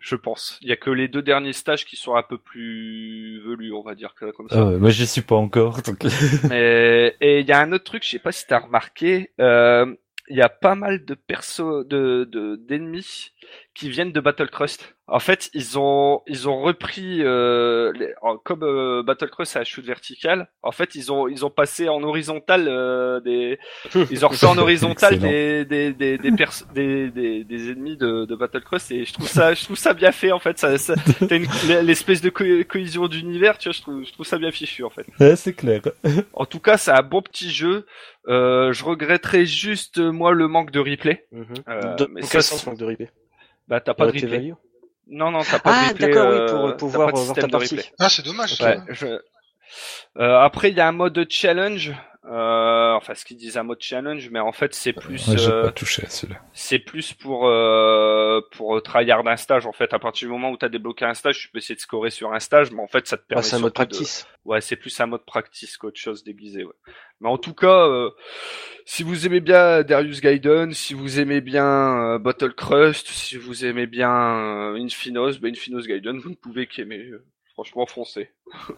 je 0.00 0.16
pense. 0.16 0.58
Il 0.62 0.68
y 0.68 0.72
a 0.72 0.76
que 0.76 0.90
les 0.90 1.08
deux 1.08 1.22
derniers 1.22 1.52
stages 1.52 1.84
qui 1.84 1.96
sont 1.96 2.16
un 2.16 2.22
peu 2.22 2.38
plus 2.38 3.40
velus, 3.40 3.72
on 3.72 3.82
va 3.82 3.94
dire 3.94 4.14
comme 4.36 4.48
ça. 4.48 4.58
Euh, 4.58 4.78
moi, 4.78 4.90
j'y 4.90 5.06
suis 5.06 5.20
pas 5.20 5.36
encore. 5.36 5.82
Donc... 5.82 6.04
et 6.50 7.40
il 7.40 7.46
y 7.46 7.52
a 7.52 7.60
un 7.60 7.72
autre 7.72 7.84
truc, 7.84 8.02
je 8.04 8.10
sais 8.10 8.18
pas 8.18 8.32
si 8.32 8.46
t'as 8.46 8.60
remarqué, 8.60 9.30
euh, 9.40 9.94
il 10.28 10.36
y 10.36 10.42
a 10.42 10.48
pas 10.48 10.74
mal 10.74 11.04
de 11.04 11.14
persos, 11.14 11.86
de 11.86 12.56
d'ennemis 12.66 13.32
qui 13.74 13.88
viennent 13.88 14.12
de 14.12 14.20
Battle 14.20 14.48
Crust. 14.50 14.96
En 15.06 15.18
fait, 15.18 15.50
ils 15.54 15.78
ont 15.78 16.22
ils 16.26 16.48
ont 16.48 16.60
repris 16.60 17.22
euh, 17.22 17.92
les, 17.92 18.12
comme 18.44 18.62
euh, 18.62 19.02
Battle 19.02 19.28
Crust 19.28 19.56
a 19.56 19.64
shoot 19.64 19.84
vertical. 19.84 20.48
En 20.62 20.70
fait, 20.72 20.94
ils 20.94 21.10
ont 21.10 21.28
ils 21.28 21.44
ont 21.44 21.50
passé 21.50 21.88
en 21.88 22.02
horizontal 22.02 22.66
euh, 22.68 23.20
des 23.20 23.58
ils 24.10 24.24
ont 24.24 24.28
refait 24.28 24.46
en 24.46 24.58
horizontal 24.58 25.18
des 25.18 25.64
des 25.64 25.92
des 25.92 26.18
des, 26.18 26.30
des, 26.30 27.10
des, 27.10 27.44
des 27.44 27.70
ennemis 27.70 27.96
de, 27.96 28.24
de 28.24 28.34
Battle 28.36 28.62
Crust 28.62 28.90
et 28.92 29.04
je 29.04 29.12
trouve 29.12 29.28
ça 29.28 29.54
je 29.54 29.64
trouve 29.64 29.78
ça 29.78 29.94
bien 29.94 30.12
fait 30.12 30.32
en 30.32 30.38
fait. 30.38 30.58
Ça, 30.58 30.78
ça 30.78 30.94
t'as 31.28 31.36
une 31.36 31.46
l'espèce 31.82 32.20
de 32.20 32.30
cohésion 32.30 33.08
d'univers. 33.08 33.58
Tu 33.58 33.68
vois, 33.68 33.74
je 33.76 33.82
trouve 33.82 34.04
je 34.04 34.12
trouve 34.12 34.26
ça 34.26 34.38
bien 34.38 34.50
fichu 34.50 34.84
en 34.84 34.90
fait. 34.90 35.06
Ouais, 35.18 35.36
c'est 35.36 35.54
clair. 35.54 35.82
en 36.34 36.44
tout 36.46 36.60
cas, 36.60 36.76
c'est 36.76 36.92
un 36.92 37.02
bon 37.02 37.22
petit 37.22 37.50
jeu. 37.50 37.86
Euh, 38.28 38.72
je 38.72 38.84
regretterais 38.84 39.46
juste 39.46 39.98
moi 39.98 40.32
le 40.32 40.46
manque 40.46 40.70
de 40.70 40.78
replay. 40.78 41.26
Mm 41.32 41.42
-hmm. 41.42 42.08
mais 42.12 42.22
ça, 42.22 42.56
manque 42.66 42.78
de 42.78 42.84
replay? 42.84 43.08
Bah 43.70 43.80
t'as 43.80 43.94
pas 43.94 44.06
de 44.06 44.12
replay. 44.12 44.52
Non 45.06 45.30
non 45.30 45.42
t'as 45.42 45.60
pas 45.60 45.72
ah, 45.72 45.84
de 45.84 45.88
replay. 45.92 46.06
Ah 46.06 46.08
d'accord 46.08 46.32
oui 46.32 46.40
pour 46.50 46.76
pouvoir 46.76 47.14
voir 47.14 47.34
ta 47.34 47.48
partie. 47.48 47.80
Ah 47.98 48.08
c'est 48.08 48.24
dommage. 48.24 48.60
Ouais, 48.60 48.78
je... 48.88 49.06
euh, 49.06 50.38
après 50.40 50.70
il 50.70 50.76
y 50.76 50.80
a 50.80 50.88
un 50.88 50.92
mode 50.92 51.24
challenge. 51.30 51.92
Euh, 52.26 52.92
enfin, 52.92 53.14
ce 53.14 53.24
qu'ils 53.24 53.38
disent 53.38 53.56
un 53.56 53.62
mode 53.62 53.80
challenge, 53.80 54.28
mais 54.30 54.40
en 54.40 54.52
fait, 54.52 54.74
c'est 54.74 54.92
plus. 54.92 55.26
Ouais, 55.26 55.38
j'ai 55.38 55.48
pas 55.48 55.72
touché 55.72 56.04
à 56.04 56.10
celui-là. 56.10 56.38
C'est 56.52 56.78
plus 56.78 57.14
pour 57.14 57.46
euh, 57.46 58.42
pour 58.52 58.82
tryhard 58.82 59.26
un 59.26 59.36
stage. 59.36 59.64
En 59.66 59.72
fait, 59.72 59.94
à 59.94 59.98
partir 59.98 60.28
du 60.28 60.32
moment 60.32 60.50
où 60.50 60.58
t'as 60.58 60.68
débloqué 60.68 61.06
un 61.06 61.14
stage, 61.14 61.40
tu 61.40 61.48
peux 61.48 61.58
essayer 61.58 61.76
de 61.76 61.80
scorer 61.80 62.10
sur 62.10 62.32
un 62.34 62.40
stage, 62.40 62.72
mais 62.72 62.82
en 62.82 62.88
fait, 62.88 63.06
ça 63.06 63.16
te 63.16 63.26
permet. 63.26 63.40
Ah, 63.40 63.42
c'est 63.42 63.56
un 63.56 63.60
mode 63.60 63.72
practice. 63.72 64.26
De... 64.44 64.50
Ouais, 64.50 64.60
c'est 64.60 64.76
plus 64.76 65.00
un 65.00 65.06
mode 65.06 65.24
practice 65.24 65.78
qu'autre 65.78 65.98
chose 65.98 66.22
déguisé. 66.22 66.64
Ouais. 66.64 66.74
Mais 67.20 67.28
en 67.28 67.38
tout 67.38 67.54
cas, 67.54 67.86
euh, 67.86 68.10
si 68.84 69.02
vous 69.02 69.26
aimez 69.26 69.40
bien 69.40 69.82
Darius 69.82 70.20
Gaiden, 70.20 70.72
si 70.72 70.94
vous 70.94 71.20
aimez 71.20 71.40
bien 71.40 72.14
euh, 72.14 72.18
Battle 72.18 72.52
Crust, 72.52 73.08
si 73.08 73.36
vous 73.36 73.64
aimez 73.64 73.86
bien 73.86 74.10
euh, 74.10 74.76
Infinos, 74.76 75.38
bah 75.38 75.48
Infinos 75.48 75.86
Gaiden, 75.86 76.18
vous 76.18 76.30
ne 76.30 76.34
pouvez 76.34 76.66
qu'aimer. 76.66 77.10
Franchement, 77.54 77.84
foncé. 77.86 78.30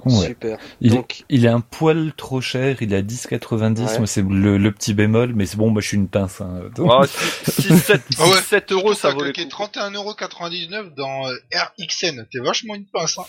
Super. 0.06 0.58
Il, 0.80 0.94
Donc... 0.94 1.24
il 1.28 1.44
est 1.44 1.48
un 1.48 1.60
poil 1.60 2.12
trop 2.16 2.40
cher, 2.40 2.82
il 2.82 2.92
est 2.92 2.96
à 2.96 3.02
10,90. 3.02 3.98
Moi, 3.98 4.06
c'est 4.06 4.22
le, 4.22 4.58
le, 4.58 4.72
petit 4.72 4.92
bémol, 4.92 5.34
mais 5.34 5.46
c'est 5.46 5.56
bon, 5.56 5.70
moi, 5.70 5.80
je 5.80 5.88
suis 5.88 5.96
une 5.96 6.08
pince. 6.08 6.40
Hein, 6.40 6.70
donc... 6.74 6.90
ah, 6.92 7.06
6, 7.06 7.76
7, 7.78 8.02
6, 8.10 8.22
7 8.42 8.72
euros, 8.72 8.94
ça 8.94 9.10
vaut 9.10 9.22
le 9.22 9.32
coup. 9.32 9.40
31,99€ 9.40 10.94
dans 10.94 11.28
euh, 11.28 11.34
RXN. 11.78 12.26
T'es 12.30 12.40
vachement 12.40 12.74
une 12.74 12.86
pince. 12.86 13.18
Hein. 13.18 13.24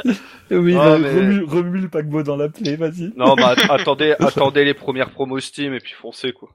oui, 0.50 0.76
ah, 0.78 0.98
mais... 0.98 1.10
remue, 1.10 1.44
remue, 1.44 1.78
le 1.78 1.88
paquebot 1.88 2.22
dans 2.22 2.36
la 2.36 2.48
plaie, 2.48 2.76
vas-y. 2.76 3.12
Non, 3.16 3.34
bah 3.36 3.54
attendez, 3.68 4.14
attendez 4.18 4.64
les 4.64 4.74
premières 4.74 5.10
promos 5.10 5.40
Steam 5.40 5.74
et 5.74 5.80
puis 5.80 5.92
foncez, 5.92 6.32
quoi. 6.32 6.50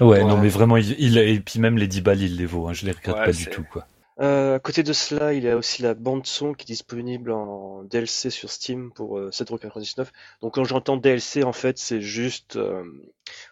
Ouais, 0.00 0.24
non, 0.24 0.36
mais 0.36 0.48
vraiment, 0.48 0.76
il, 0.76 0.96
il, 0.98 1.16
et 1.18 1.40
puis 1.40 1.60
même 1.60 1.78
les 1.78 1.86
10 1.86 2.00
balles, 2.00 2.20
il 2.20 2.36
les 2.36 2.46
vaut. 2.46 2.68
Hein, 2.68 2.72
je 2.72 2.84
les 2.84 2.92
regrette 2.92 3.16
ouais, 3.16 3.24
pas 3.26 3.32
du 3.32 3.46
tout, 3.46 3.64
quoi. 3.70 3.86
Euh, 4.20 4.56
à 4.56 4.58
côté 4.58 4.82
de 4.82 4.92
cela, 4.92 5.32
il 5.32 5.44
y 5.44 5.48
a 5.48 5.56
aussi 5.56 5.82
la 5.82 5.94
bande 5.94 6.26
son 6.26 6.52
qui 6.52 6.64
est 6.64 6.72
disponible 6.74 7.32
en 7.32 7.82
DLC 7.84 8.30
sur 8.30 8.50
Steam 8.50 8.92
pour 8.92 9.18
euh, 9.18 9.30
7,99€. 9.30 10.08
Donc 10.42 10.54
quand 10.54 10.64
j'entends 10.64 10.96
DLC, 10.96 11.42
en 11.42 11.52
fait, 11.52 11.78
c'est 11.78 12.00
juste 12.00 12.56
euh, 12.56 12.84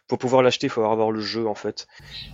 pour 0.07 0.19
pouvoir 0.19 0.43
l'acheter, 0.43 0.66
il 0.66 0.71
faut 0.71 0.85
avoir 0.85 1.11
le 1.11 1.21
jeu 1.21 1.47
en 1.47 1.55
fait. 1.55 1.87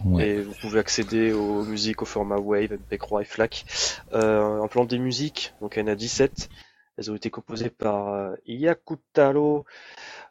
Ouais. 0.04 0.28
Et 0.28 0.40
vous 0.40 0.54
pouvez 0.60 0.80
accéder 0.80 1.32
aux 1.32 1.62
musiques 1.64 2.02
au 2.02 2.06
format 2.06 2.38
Wave, 2.38 2.72
avec 2.72 3.02
Roi 3.02 3.22
et 3.22 3.24
FLAC. 3.24 3.64
Euh, 4.12 4.58
en 4.58 4.68
plan 4.68 4.84
des 4.84 4.98
musiques, 4.98 5.54
donc 5.60 5.76
il 5.76 5.80
y 5.80 5.82
en 5.82 5.88
a 5.88 5.94
17. 5.94 6.48
Elles 6.96 7.10
ont 7.10 7.16
été 7.16 7.30
composées 7.30 7.70
par 7.70 8.12
euh, 8.14 8.34
Yakutaro 8.46 9.64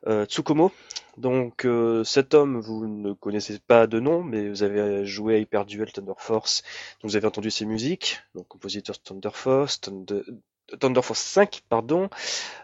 euh, 0.07 0.25
Tsukumo. 0.25 0.71
Donc 1.17 1.65
euh, 1.65 2.03
cet 2.03 2.33
homme, 2.33 2.59
vous 2.59 2.87
ne 2.87 3.13
connaissez 3.13 3.59
pas 3.59 3.85
de 3.85 3.99
nom, 3.99 4.23
mais 4.23 4.49
vous 4.49 4.63
avez 4.63 5.05
joué 5.05 5.35
à 5.35 5.37
Hyper 5.37 5.65
Duel 5.65 5.91
Thunder 5.91 6.13
Force, 6.17 6.63
donc 7.01 7.11
vous 7.11 7.15
avez 7.15 7.27
entendu 7.27 7.51
ses 7.51 7.65
musiques, 7.65 8.21
donc 8.33 8.47
compositeur 8.47 8.99
Thunder 8.99 9.29
Force, 9.31 9.79
Thunder, 9.79 11.01
Force 11.03 11.19
5, 11.19 11.61
pardon, 11.69 12.09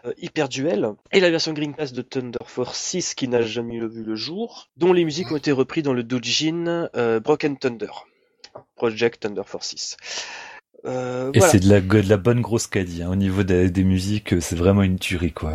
euh, 0.04 0.46
Duel, 0.48 0.94
et 1.12 1.20
la 1.20 1.30
version 1.30 1.52
Green 1.52 1.74
Pass 1.74 1.92
de 1.92 2.02
Thunder 2.02 2.38
Force 2.44 2.78
6 2.78 3.14
qui 3.14 3.28
n'a 3.28 3.42
jamais 3.42 3.78
vu 3.86 4.02
le 4.02 4.16
jour, 4.16 4.68
dont 4.76 4.92
les 4.92 5.04
musiques 5.04 5.30
ont 5.30 5.36
été 5.36 5.52
reprises 5.52 5.84
dans 5.84 5.94
le 5.94 6.02
doujin 6.02 6.88
euh, 6.96 7.20
Broken 7.20 7.56
Thunder, 7.56 7.92
Project 8.74 9.22
Thunder 9.22 9.44
Force 9.46 9.68
6. 9.68 9.96
Euh, 10.86 11.30
et 11.34 11.38
voilà. 11.38 11.52
c'est 11.52 11.60
de 11.60 11.68
la, 11.68 11.80
de 11.80 12.08
la 12.08 12.16
bonne 12.16 12.40
grosse 12.40 12.66
caddie. 12.66 13.02
Hein. 13.02 13.10
Au 13.10 13.16
niveau 13.16 13.42
des, 13.42 13.70
des 13.70 13.84
musiques, 13.84 14.40
c'est 14.40 14.56
vraiment 14.56 14.82
une 14.82 14.98
tuerie, 14.98 15.32
quoi. 15.32 15.52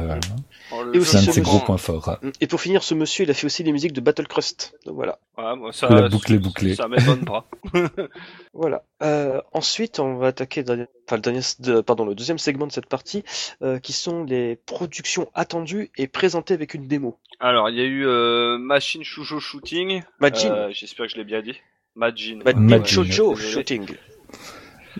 Oh, 0.72 0.84
et 0.94 1.00
aussi 1.00 1.12
c'est 1.12 1.18
un 1.18 1.26
de 1.28 1.32
ses 1.32 1.42
gros 1.42 1.60
points 1.60 1.78
forts. 1.78 2.10
Hein. 2.10 2.32
Et 2.42 2.48
pour 2.48 2.62
finir, 2.62 2.84
ce 2.84 2.94
monsieur, 2.94 3.26
il 3.26 3.32
a 3.32 3.34
fait 3.34 3.46
aussi 3.46 3.64
les 3.64 3.72
musiques 3.72 3.94
de 3.94 4.02
Battle 4.02 4.28
Crust. 4.28 4.76
Donc 4.86 4.96
voilà. 4.96 5.20
Ouais, 5.38 5.56
moi, 5.56 5.74
ça, 5.74 5.90
la 5.90 6.10
boucle 6.10 6.34
est 6.34 6.40
bouclée. 6.40 6.76
Ça 6.76 6.88
m'étonne 6.88 7.26
pas. 7.26 7.48
voilà. 8.54 8.84
Euh, 9.02 9.42
ensuite, 9.54 10.00
on 10.00 10.18
va 10.18 10.28
attaquer 10.28 10.62
enfin, 10.62 11.16
le, 11.16 11.22
dernier, 11.22 11.42
de, 11.60 11.82
pardon, 11.82 12.06
le 12.06 12.16
deuxième 12.16 12.38
segment 12.38 12.68
de 12.68 12.72
cette 12.72 12.88
partie, 12.88 13.24
euh, 13.62 13.80
qui 13.80 13.94
sont 13.94 14.24
les 14.24 14.56
productions 14.56 15.30
attendues 15.34 15.92
et 15.98 16.08
présentées 16.08 16.54
avec 16.54 16.74
une 16.74 16.88
démo. 16.88 17.18
Alors, 17.40 17.70
il 17.70 17.76
y 17.76 17.82
a 17.82 17.86
eu 17.86 18.06
euh, 18.06 18.58
Machine 18.58 19.04
Shoujo 19.04 19.40
Shooting. 19.40 20.04
Majin. 20.20 20.52
Euh, 20.52 20.70
J'espère 20.72 21.08
que 21.08 21.12
je 21.12 21.18
l'ai 21.18 21.24
bien 21.24 21.42
dit. 21.42 21.60
Majin. 21.96 22.40
Majin 22.44 22.84
Shoujo 22.84 23.36
Shooting. 23.36 23.88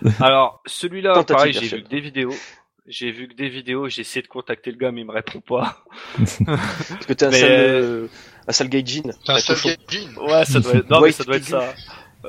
Alors, 0.20 0.62
celui-là, 0.66 1.24
pareil, 1.24 1.52
j'ai 1.52 1.76
vu 1.76 1.82
que 1.82 1.88
des 1.88 2.00
vidéos. 2.00 2.34
J'ai 2.86 3.10
vu 3.10 3.26
que 3.26 3.34
des 3.34 3.48
vidéos, 3.48 3.88
j'ai 3.88 4.02
essayé 4.02 4.22
de 4.22 4.28
contacter 4.28 4.70
le 4.70 4.76
gars, 4.76 4.92
mais 4.92 5.00
il 5.00 5.06
me 5.06 5.12
répond 5.12 5.40
pas. 5.40 5.84
Parce 6.16 7.06
que 7.06 7.12
t'es 7.12 7.24
un, 7.24 7.30
mais... 7.30 7.40
sale, 7.40 7.50
euh, 7.50 8.06
un 8.46 8.52
sale 8.52 8.68
gaijin. 8.68 9.02
T'es 9.02 9.32
un 9.32 9.38
sale 9.38 9.76
gaijin. 9.88 10.16
Ouais, 10.20 10.44
ça 10.44 10.60
doit 10.60 10.74
être, 10.74 10.88
non, 10.88 11.00
mais 11.00 11.10
ça 11.10 11.24
doit 11.24 11.36
être 11.36 11.44
ça. 11.44 11.74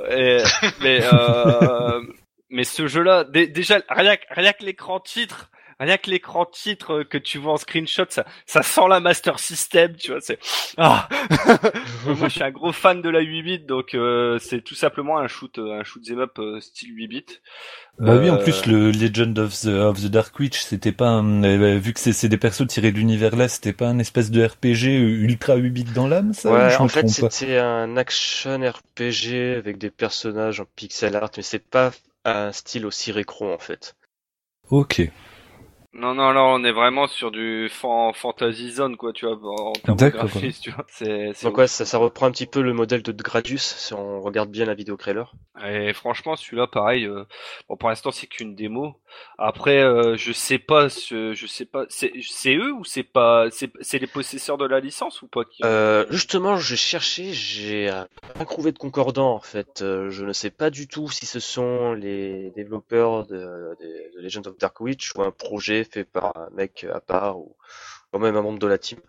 Et, 0.09 0.41
mais, 0.81 1.01
euh, 1.13 2.01
mais 2.49 2.63
ce 2.63 2.87
jeu-là, 2.87 3.23
déjà, 3.23 3.81
rien, 3.89 4.17
rien 4.31 4.53
que 4.53 4.65
l'écran 4.65 4.99
titre, 4.99 5.51
rien 5.79 5.97
que 5.97 6.09
l'écran 6.09 6.45
titre 6.45 7.03
que 7.03 7.17
tu 7.17 7.37
vois 7.37 7.53
en 7.53 7.57
screenshot, 7.57 8.05
ça, 8.09 8.25
ça 8.45 8.63
sent 8.63 8.87
la 8.89 8.99
Master 8.99 9.39
System, 9.39 9.95
tu 9.95 10.11
vois. 10.11 10.21
C'est 10.21 10.39
ah. 10.77 11.07
Moi, 12.05 12.15
je 12.23 12.29
suis 12.29 12.43
un 12.43 12.51
gros 12.51 12.71
fan 12.71 13.01
de 13.01 13.09
la 13.09 13.21
8 13.21 13.43
bits, 13.43 13.59
donc 13.59 13.93
euh, 13.93 14.39
c'est 14.39 14.61
tout 14.61 14.75
simplement 14.75 15.17
un 15.17 15.27
shoot, 15.27 15.57
un 15.59 15.83
shoot 15.83 16.01
'em 16.09 16.19
up 16.19 16.39
euh, 16.39 16.59
style 16.59 16.93
8 16.95 17.07
bits. 17.07 17.25
Bah 17.99 18.17
oui, 18.17 18.29
en 18.29 18.37
plus 18.37 18.67
le 18.67 18.91
Legend 18.91 19.39
of 19.39 19.59
the, 19.61 19.67
of 19.67 19.99
the 19.99 20.07
Dark 20.07 20.37
Witch, 20.39 20.59
c'était 20.59 20.91
pas 20.91 21.07
un, 21.07 21.43
euh, 21.43 21.79
vu 21.79 21.93
que 21.93 21.99
c'est 21.99 22.29
des 22.29 22.37
persos 22.37 22.67
tirés 22.67 22.91
de 22.91 22.97
l'univers 22.97 23.35
là, 23.35 23.47
c'était 23.47 23.73
pas 23.73 23.87
un 23.87 23.97
espèce 23.97 24.29
de 24.29 24.45
RPG 24.45 24.85
ultra 24.85 25.55
8 25.55 25.69
bits 25.71 25.83
dans 25.83 26.07
l'âme, 26.07 26.33
ça 26.33 26.51
Ouais, 26.51 26.75
en 26.75 26.87
fait 26.87 27.07
c'était 27.09 27.57
un 27.57 27.97
action 27.97 28.59
RPG 28.59 29.57
avec 29.57 29.79
des 29.79 29.89
personnages 29.89 30.59
en 30.59 30.65
pixel 30.75 31.15
art, 31.15 31.31
mais 31.37 31.43
c'est 31.43 31.67
pas 31.67 31.91
un 32.23 32.51
style 32.51 32.85
aussi 32.85 33.11
récro 33.11 33.51
en 33.51 33.57
fait. 33.57 33.95
Ok. 34.69 35.09
Non, 35.97 36.13
non, 36.13 36.31
là, 36.31 36.43
on 36.43 36.63
est 36.63 36.71
vraiment 36.71 37.07
sur 37.07 37.31
du 37.31 37.69
fan 37.69 38.13
fantasy 38.13 38.71
zone, 38.71 38.97
quoi, 38.97 39.13
tu 39.13 39.25
vois, 39.25 39.35
en 39.35 39.73
termes 39.73 39.97
de 39.97 40.09
graphisme, 40.09 40.61
tu 40.61 40.69
vois. 40.69 40.85
C'est, 40.89 41.31
Donc 41.43 41.57
ouais, 41.57 41.65
ça, 41.65 41.85
ça, 41.85 41.97
reprend 41.97 42.27
un 42.27 42.31
petit 42.31 42.45
peu 42.45 42.61
le 42.61 42.71
modèle 42.71 43.01
de 43.01 43.11
Gradius, 43.11 43.63
si 43.63 43.95
on 43.95 44.21
regarde 44.21 44.51
bien 44.51 44.65
la 44.65 44.75
vidéo 44.75 44.95
trailer. 44.95 45.33
Et 45.65 45.93
franchement, 45.93 46.35
celui-là, 46.35 46.67
pareil, 46.67 47.05
euh... 47.05 47.23
bon, 47.67 47.77
pour 47.77 47.89
l'instant, 47.89 48.11
c'est 48.11 48.27
qu'une 48.27 48.53
démo. 48.53 48.95
Après, 49.39 49.81
euh, 49.81 50.15
je 50.17 50.31
sais 50.31 50.59
pas, 50.59 50.87
je 50.87 51.45
sais 51.47 51.65
pas, 51.65 51.85
c'est, 51.89 52.11
eux 52.53 52.73
ou 52.73 52.83
c'est 52.83 53.01
pas, 53.01 53.47
c'est, 53.49 53.71
c'est 53.81 53.97
les 53.97 54.05
possesseurs 54.05 54.59
de 54.59 54.65
la 54.67 54.79
licence 54.79 55.23
ou 55.23 55.27
pas 55.27 55.45
qui... 55.45 55.63
euh, 55.65 56.05
Justement, 56.11 56.57
j'ai 56.57 56.75
cherché, 56.75 57.33
j'ai 57.33 57.89
pas 58.37 58.45
trouvé 58.45 58.71
de 58.71 58.77
concordant, 58.77 59.33
en 59.33 59.39
fait. 59.39 59.81
Euh, 59.81 60.11
je 60.11 60.25
ne 60.25 60.33
sais 60.33 60.51
pas 60.51 60.69
du 60.69 60.87
tout 60.87 61.09
si 61.09 61.25
ce 61.25 61.39
sont 61.39 61.93
les 61.93 62.51
développeurs 62.55 63.25
de, 63.25 63.35
de, 63.35 64.15
de 64.15 64.21
Legend 64.21 64.45
of 64.45 64.57
Dark 64.59 64.79
Witch 64.79 65.15
ou 65.15 65.23
un 65.23 65.31
projet 65.31 65.86
fait 65.87 66.03
par 66.03 66.37
un 66.37 66.49
mec 66.51 66.85
à 66.93 66.99
part 66.99 67.39
ou 67.39 67.55
quand 68.11 68.19
même 68.19 68.35
un 68.35 68.41
membre 68.41 68.59
de 68.59 68.67
la 68.67 68.77
team. 68.77 68.99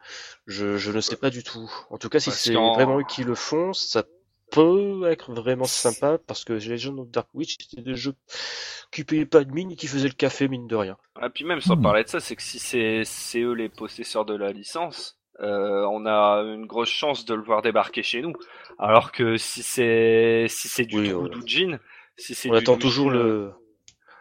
Je, 0.46 0.76
je 0.76 0.90
ne 0.90 1.00
sais 1.00 1.16
pas 1.16 1.30
du 1.30 1.42
tout. 1.42 1.70
En 1.90 1.98
tout 1.98 2.08
cas, 2.08 2.20
si 2.20 2.30
c'est 2.30 2.56
en... 2.56 2.74
vraiment 2.74 2.98
eux 2.98 3.04
qui 3.08 3.24
le 3.24 3.34
font, 3.34 3.72
ça 3.72 4.04
peut 4.50 5.02
être 5.10 5.32
vraiment 5.32 5.64
sympa 5.64 6.18
parce 6.18 6.44
que 6.44 6.54
Legend 6.54 7.00
of 7.00 7.10
Dark 7.10 7.28
Witch 7.34 7.56
c'était 7.60 7.82
des 7.82 7.94
jeux 7.94 8.14
qui 8.90 9.04
payaient 9.04 9.26
pas 9.26 9.44
de 9.44 9.52
mine 9.52 9.72
et 9.72 9.76
qui 9.76 9.86
faisaient 9.86 10.08
le 10.08 10.14
café 10.14 10.48
mine 10.48 10.66
de 10.66 10.76
rien. 10.76 10.96
Et 11.22 11.28
puis 11.28 11.44
même 11.44 11.60
sans 11.60 11.76
mmh. 11.76 11.82
parler 11.82 12.04
de 12.04 12.08
ça, 12.08 12.20
c'est 12.20 12.34
que 12.34 12.42
si 12.42 12.58
c'est 12.58 13.40
eux 13.40 13.52
les 13.52 13.68
possesseurs 13.68 14.24
de 14.24 14.34
la 14.34 14.52
licence, 14.52 15.18
euh, 15.40 15.86
on 15.90 16.06
a 16.06 16.40
une 16.42 16.66
grosse 16.66 16.88
chance 16.88 17.24
de 17.24 17.34
le 17.34 17.42
voir 17.42 17.62
débarquer 17.62 18.02
chez 18.02 18.22
nous. 18.22 18.32
Alors 18.78 19.12
que 19.12 19.36
si 19.36 19.62
c'est 19.62 20.46
si 20.48 20.68
c'est 20.68 20.84
du 20.84 21.12
Oui, 21.12 21.76
si 22.16 22.34
c'est 22.34 22.48
On 22.48 22.52
du 22.52 22.58
attend 22.58 22.76
toujours 22.76 23.10
le. 23.10 23.52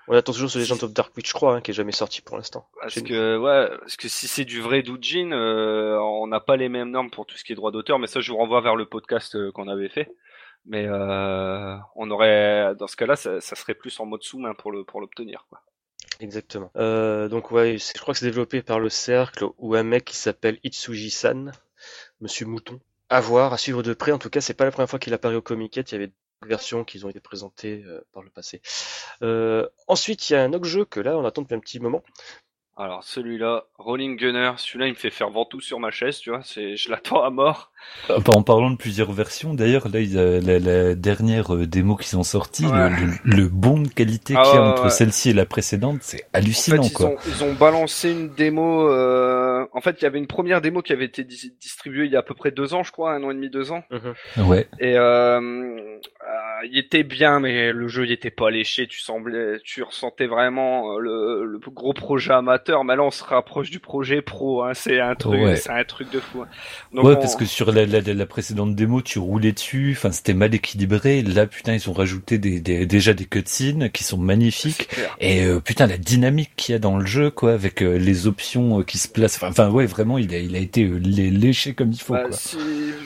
On 0.08 0.16
attend 0.16 0.32
toujours 0.32 0.50
ce 0.50 0.60
Legend 0.60 0.84
of 0.84 0.94
Dark 0.94 1.16
Witch, 1.18 1.30
je 1.30 1.34
crois, 1.34 1.56
hein, 1.56 1.62
qui 1.62 1.72
est 1.72 1.74
jamais 1.74 1.92
sorti 1.92 2.22
pour 2.22 2.38
l'instant. 2.38 2.68
Parce 2.80 3.02
que 3.02 3.38
ouais, 3.38 3.78
parce 3.80 3.98
que 3.98 4.08
si 4.08 4.28
c'est 4.28 4.46
du 4.46 4.62
vrai 4.62 4.82
Doujin, 4.82 5.32
euh, 5.32 5.98
on 6.00 6.28
n'a 6.28 6.40
pas 6.40 6.56
les 6.56 6.70
mêmes 6.70 6.92
normes 6.92 7.10
pour 7.10 7.26
tout 7.26 7.38
ce 7.38 7.44
qui 7.44 7.52
est 7.52 7.56
droit 7.56 7.72
d'auteur, 7.72 8.00
mais 8.00 8.08
ça 8.08 8.22
je 8.22 8.32
vous 8.32 8.38
renvoie 8.38 8.62
vers 8.62 8.76
le 8.76 8.86
podcast 8.86 9.36
euh, 9.36 9.52
qu'on 9.52 9.68
avait 9.68 9.90
fait. 9.90 10.10
Mais 10.66 10.86
euh, 10.88 11.76
on 11.96 12.12
aurait, 12.12 12.76
dans 12.76 12.88
ce 12.88 12.98
cas-là, 12.98 13.16
ça, 13.16 13.40
ça 13.40 13.56
serait 13.56 13.76
plus 13.76 13.98
en 14.00 14.06
mode 14.06 14.24
sous-main 14.24 14.54
pour 14.54 14.72
le 14.72 14.84
pour 14.84 15.00
l'obtenir. 15.00 15.46
quoi. 15.50 15.62
Exactement. 16.20 16.72
Euh, 16.76 17.28
donc 17.28 17.52
ouais, 17.52 17.78
je 17.78 18.00
crois 18.00 18.14
que 18.14 18.20
c'est 18.20 18.26
développé 18.26 18.62
par 18.62 18.80
le 18.80 18.90
cercle 18.90 19.46
ou 19.58 19.76
un 19.76 19.84
mec 19.84 20.06
qui 20.06 20.16
s'appelle 20.16 20.60
Itsuji-san, 20.64 21.52
Monsieur 22.22 22.46
Mouton. 22.46 22.80
À 23.10 23.22
voir, 23.22 23.54
à 23.54 23.58
suivre 23.58 23.84
de 23.84 23.94
près. 23.94 24.12
En 24.12 24.20
tout 24.20 24.30
cas, 24.30 24.42
c'est 24.42 24.54
pas 24.54 24.66
la 24.66 24.72
première 24.72 24.90
fois 24.90 25.00
qu'il 25.00 25.14
apparaît 25.14 25.36
au 25.36 25.42
Comiket. 25.42 25.92
Il 25.92 25.94
y 25.94 25.96
avait 25.96 26.08
des 26.08 26.14
versions 26.46 26.84
qui 26.84 27.04
ont 27.04 27.10
été 27.10 27.20
présentées 27.20 27.84
euh, 27.88 28.02
par 28.14 28.24
le 28.24 28.30
passé. 28.30 28.62
Euh, 29.22 29.68
ensuite, 29.88 30.30
il 30.30 30.34
y 30.34 30.36
a 30.36 30.44
un 30.44 30.54
autre 30.54 30.66
jeu 30.66 30.86
que 30.86 31.00
là, 31.00 31.18
on 31.18 31.26
attend 31.26 31.42
depuis 31.42 31.56
un 31.56 31.60
petit 31.60 31.80
moment. 31.80 32.04
Alors 32.80 33.04
celui-là, 33.04 33.64
Rolling 33.80 34.18
Gunner, 34.18 34.52
celui-là 34.58 34.86
il 34.86 34.92
me 34.92 34.96
fait 34.96 35.10
faire 35.10 35.32
ventoux 35.32 35.62
sur 35.62 35.80
ma 35.80 35.90
chaise, 35.90 36.20
tu 36.20 36.30
vois, 36.30 36.42
c'est 36.44 36.78
je 36.78 36.92
l'attends 36.92 37.24
à 37.24 37.32
mort. 37.32 37.72
Ah, 38.08 38.18
En 38.28 38.44
parlant 38.44 38.70
de 38.70 38.78
plusieurs 38.78 39.12
versions, 39.12 39.56
d'ailleurs, 39.56 39.88
là, 39.90 40.00
il 40.00 40.14
y 40.14 40.20
a 40.20 40.40
la, 40.40 40.60
la 40.60 40.94
dernière 40.94 41.56
euh, 41.56 41.66
démo 41.66 41.96
qui 41.96 42.08
sont 42.08 42.22
sorties, 42.22 42.66
le- 42.66 42.70
Ouais. 42.70 42.90
le, 43.24 43.36
le 43.36 43.48
bond 43.48 43.80
de 43.82 43.88
qualité 43.88 44.36
Ah 44.38 44.44
qu'il 44.44 44.54
y 44.54 44.58
a 44.58 44.62
entre 44.62 44.84
ouais. 44.84 44.90
celle-ci 44.92 45.32
et 45.32 45.34
la 45.34 45.48
précédente, 45.48 46.04
c'est 46.04 46.24
En 46.26 46.28
hallucinant, 46.38 46.84
fait, 46.84 46.90
ils 46.90 46.94
quoi. 46.94 47.06
ont, 47.08 47.18
ils 47.26 47.44
ont 47.44 47.54
balancé 47.54 48.12
une 48.12 48.30
démo. 48.30 48.88
Euh... 48.92 49.66
En 49.74 49.82
fait, 49.82 50.00
il 50.00 50.04
y 50.04 50.06
avait 50.06 50.20
une 50.20 50.28
première 50.28 50.62
démo 50.62 50.84
qui 50.84 50.94
avait 50.94 51.06
été 51.06 51.24
dis- 51.24 51.56
distribuée 51.60 52.06
il 52.06 52.12
y 52.12 52.16
a 52.16 52.20
à 52.20 52.24
peu 52.24 52.36
près 52.36 52.52
deux 52.52 52.76
ans, 52.76 52.84
je 52.84 52.92
crois, 52.92 53.12
un 53.14 53.24
an 53.24 53.32
et 53.32 53.34
demi, 53.34 53.50
deux 53.50 53.72
ans. 53.72 53.84
Ouais. 54.38 54.68
Et 54.80 54.96
euh, 55.00 55.98
il 56.66 56.78
était 56.78 57.04
bien, 57.04 57.40
mais 57.40 57.72
le 57.72 57.88
jeu 57.88 58.06
il 58.06 58.12
était 58.12 58.32
pas 58.32 58.50
léché. 58.50 58.88
Tu 58.88 59.00
semblais, 59.00 59.60
tu 59.64 59.84
ressentais 59.84 60.28
vraiment 60.28 60.94
euh, 60.96 61.00
le, 61.00 61.46
le 61.46 61.60
gros 61.72 61.94
projet 61.94 62.34
amateur. 62.34 62.84
Mais 62.84 62.96
là, 62.96 63.04
on 63.04 63.12
se 63.12 63.24
rapproche 63.24 63.70
du 63.70 63.80
projet 63.80 64.22
pro. 64.22 64.64
Hein. 64.64 64.74
C'est 64.74 65.00
un 65.00 65.16
truc, 65.16 65.42
Ouais. 65.42 65.56
c'est 65.56 65.70
un 65.72 65.84
truc 65.84 66.10
de 66.12 66.20
fou. 66.20 66.42
hein. 66.44 66.48
Donc, 66.94 67.06
ouais, 67.06 67.14
on- 67.14 67.20
parce 67.20 67.36
que 67.36 67.46
sur 67.46 67.72
la, 67.72 67.86
la, 67.86 68.02
la 68.02 68.26
précédente 68.26 68.76
démo, 68.76 69.02
tu 69.02 69.20
roulais 69.20 69.52
dessus, 69.52 69.94
enfin, 69.98 70.12
c'était 70.12 70.34
mal 70.34 70.54
équilibré. 70.56 71.22
Là, 71.22 71.46
putain, 71.48 71.74
ils 71.74 71.90
ont 71.90 71.94
rajouté 71.94 72.38
des, 72.38 72.60
des, 72.60 72.86
déjà 72.86 73.14
des 73.14 73.26
cutscenes 73.26 73.90
qui 73.92 74.04
sont 74.04 74.18
magnifiques. 74.18 74.90
Et 75.20 75.44
euh, 75.46 75.60
putain, 75.60 75.88
la 75.88 75.98
dynamique 75.98 76.52
qu'il 76.56 76.74
y 76.74 76.76
a 76.76 76.80
dans 76.80 76.98
le 76.98 77.06
jeu, 77.06 77.30
quoi, 77.30 77.54
avec 77.54 77.82
euh, 77.82 77.98
les 77.98 78.28
options 78.28 78.80
euh, 78.80 78.84
qui 78.84 78.98
se 78.98 79.08
placent. 79.08 79.42
Enfin, 79.44 79.70
ouais, 79.70 79.86
vraiment, 79.86 80.18
il 80.18 80.34
a, 80.34 80.40
il 80.40 80.56
a 80.56 80.60
été 80.60 80.84
euh, 80.84 80.98
lé- 80.98 81.30
léché 81.30 81.74
comme 81.74 81.92
il 81.92 82.00
faut, 82.00 82.14
Bah, 82.14 82.24
quoi. 82.24 82.32
si... 82.32 82.58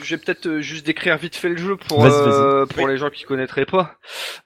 Je 0.02 0.16
vais 0.16 0.20
peut-être 0.22 0.46
euh, 0.46 0.60
juste 0.60 0.84
décrire 0.86 1.16
vite 1.16 1.36
fait 1.36 1.48
le 1.48 1.56
jeu 1.56 1.76
pour 1.76 2.02
Vas-y, 2.02 2.12
euh, 2.12 2.66
pour 2.66 2.88
les 2.88 2.96
gens 2.96 3.10
qui 3.10 3.24
pas. 3.46 3.96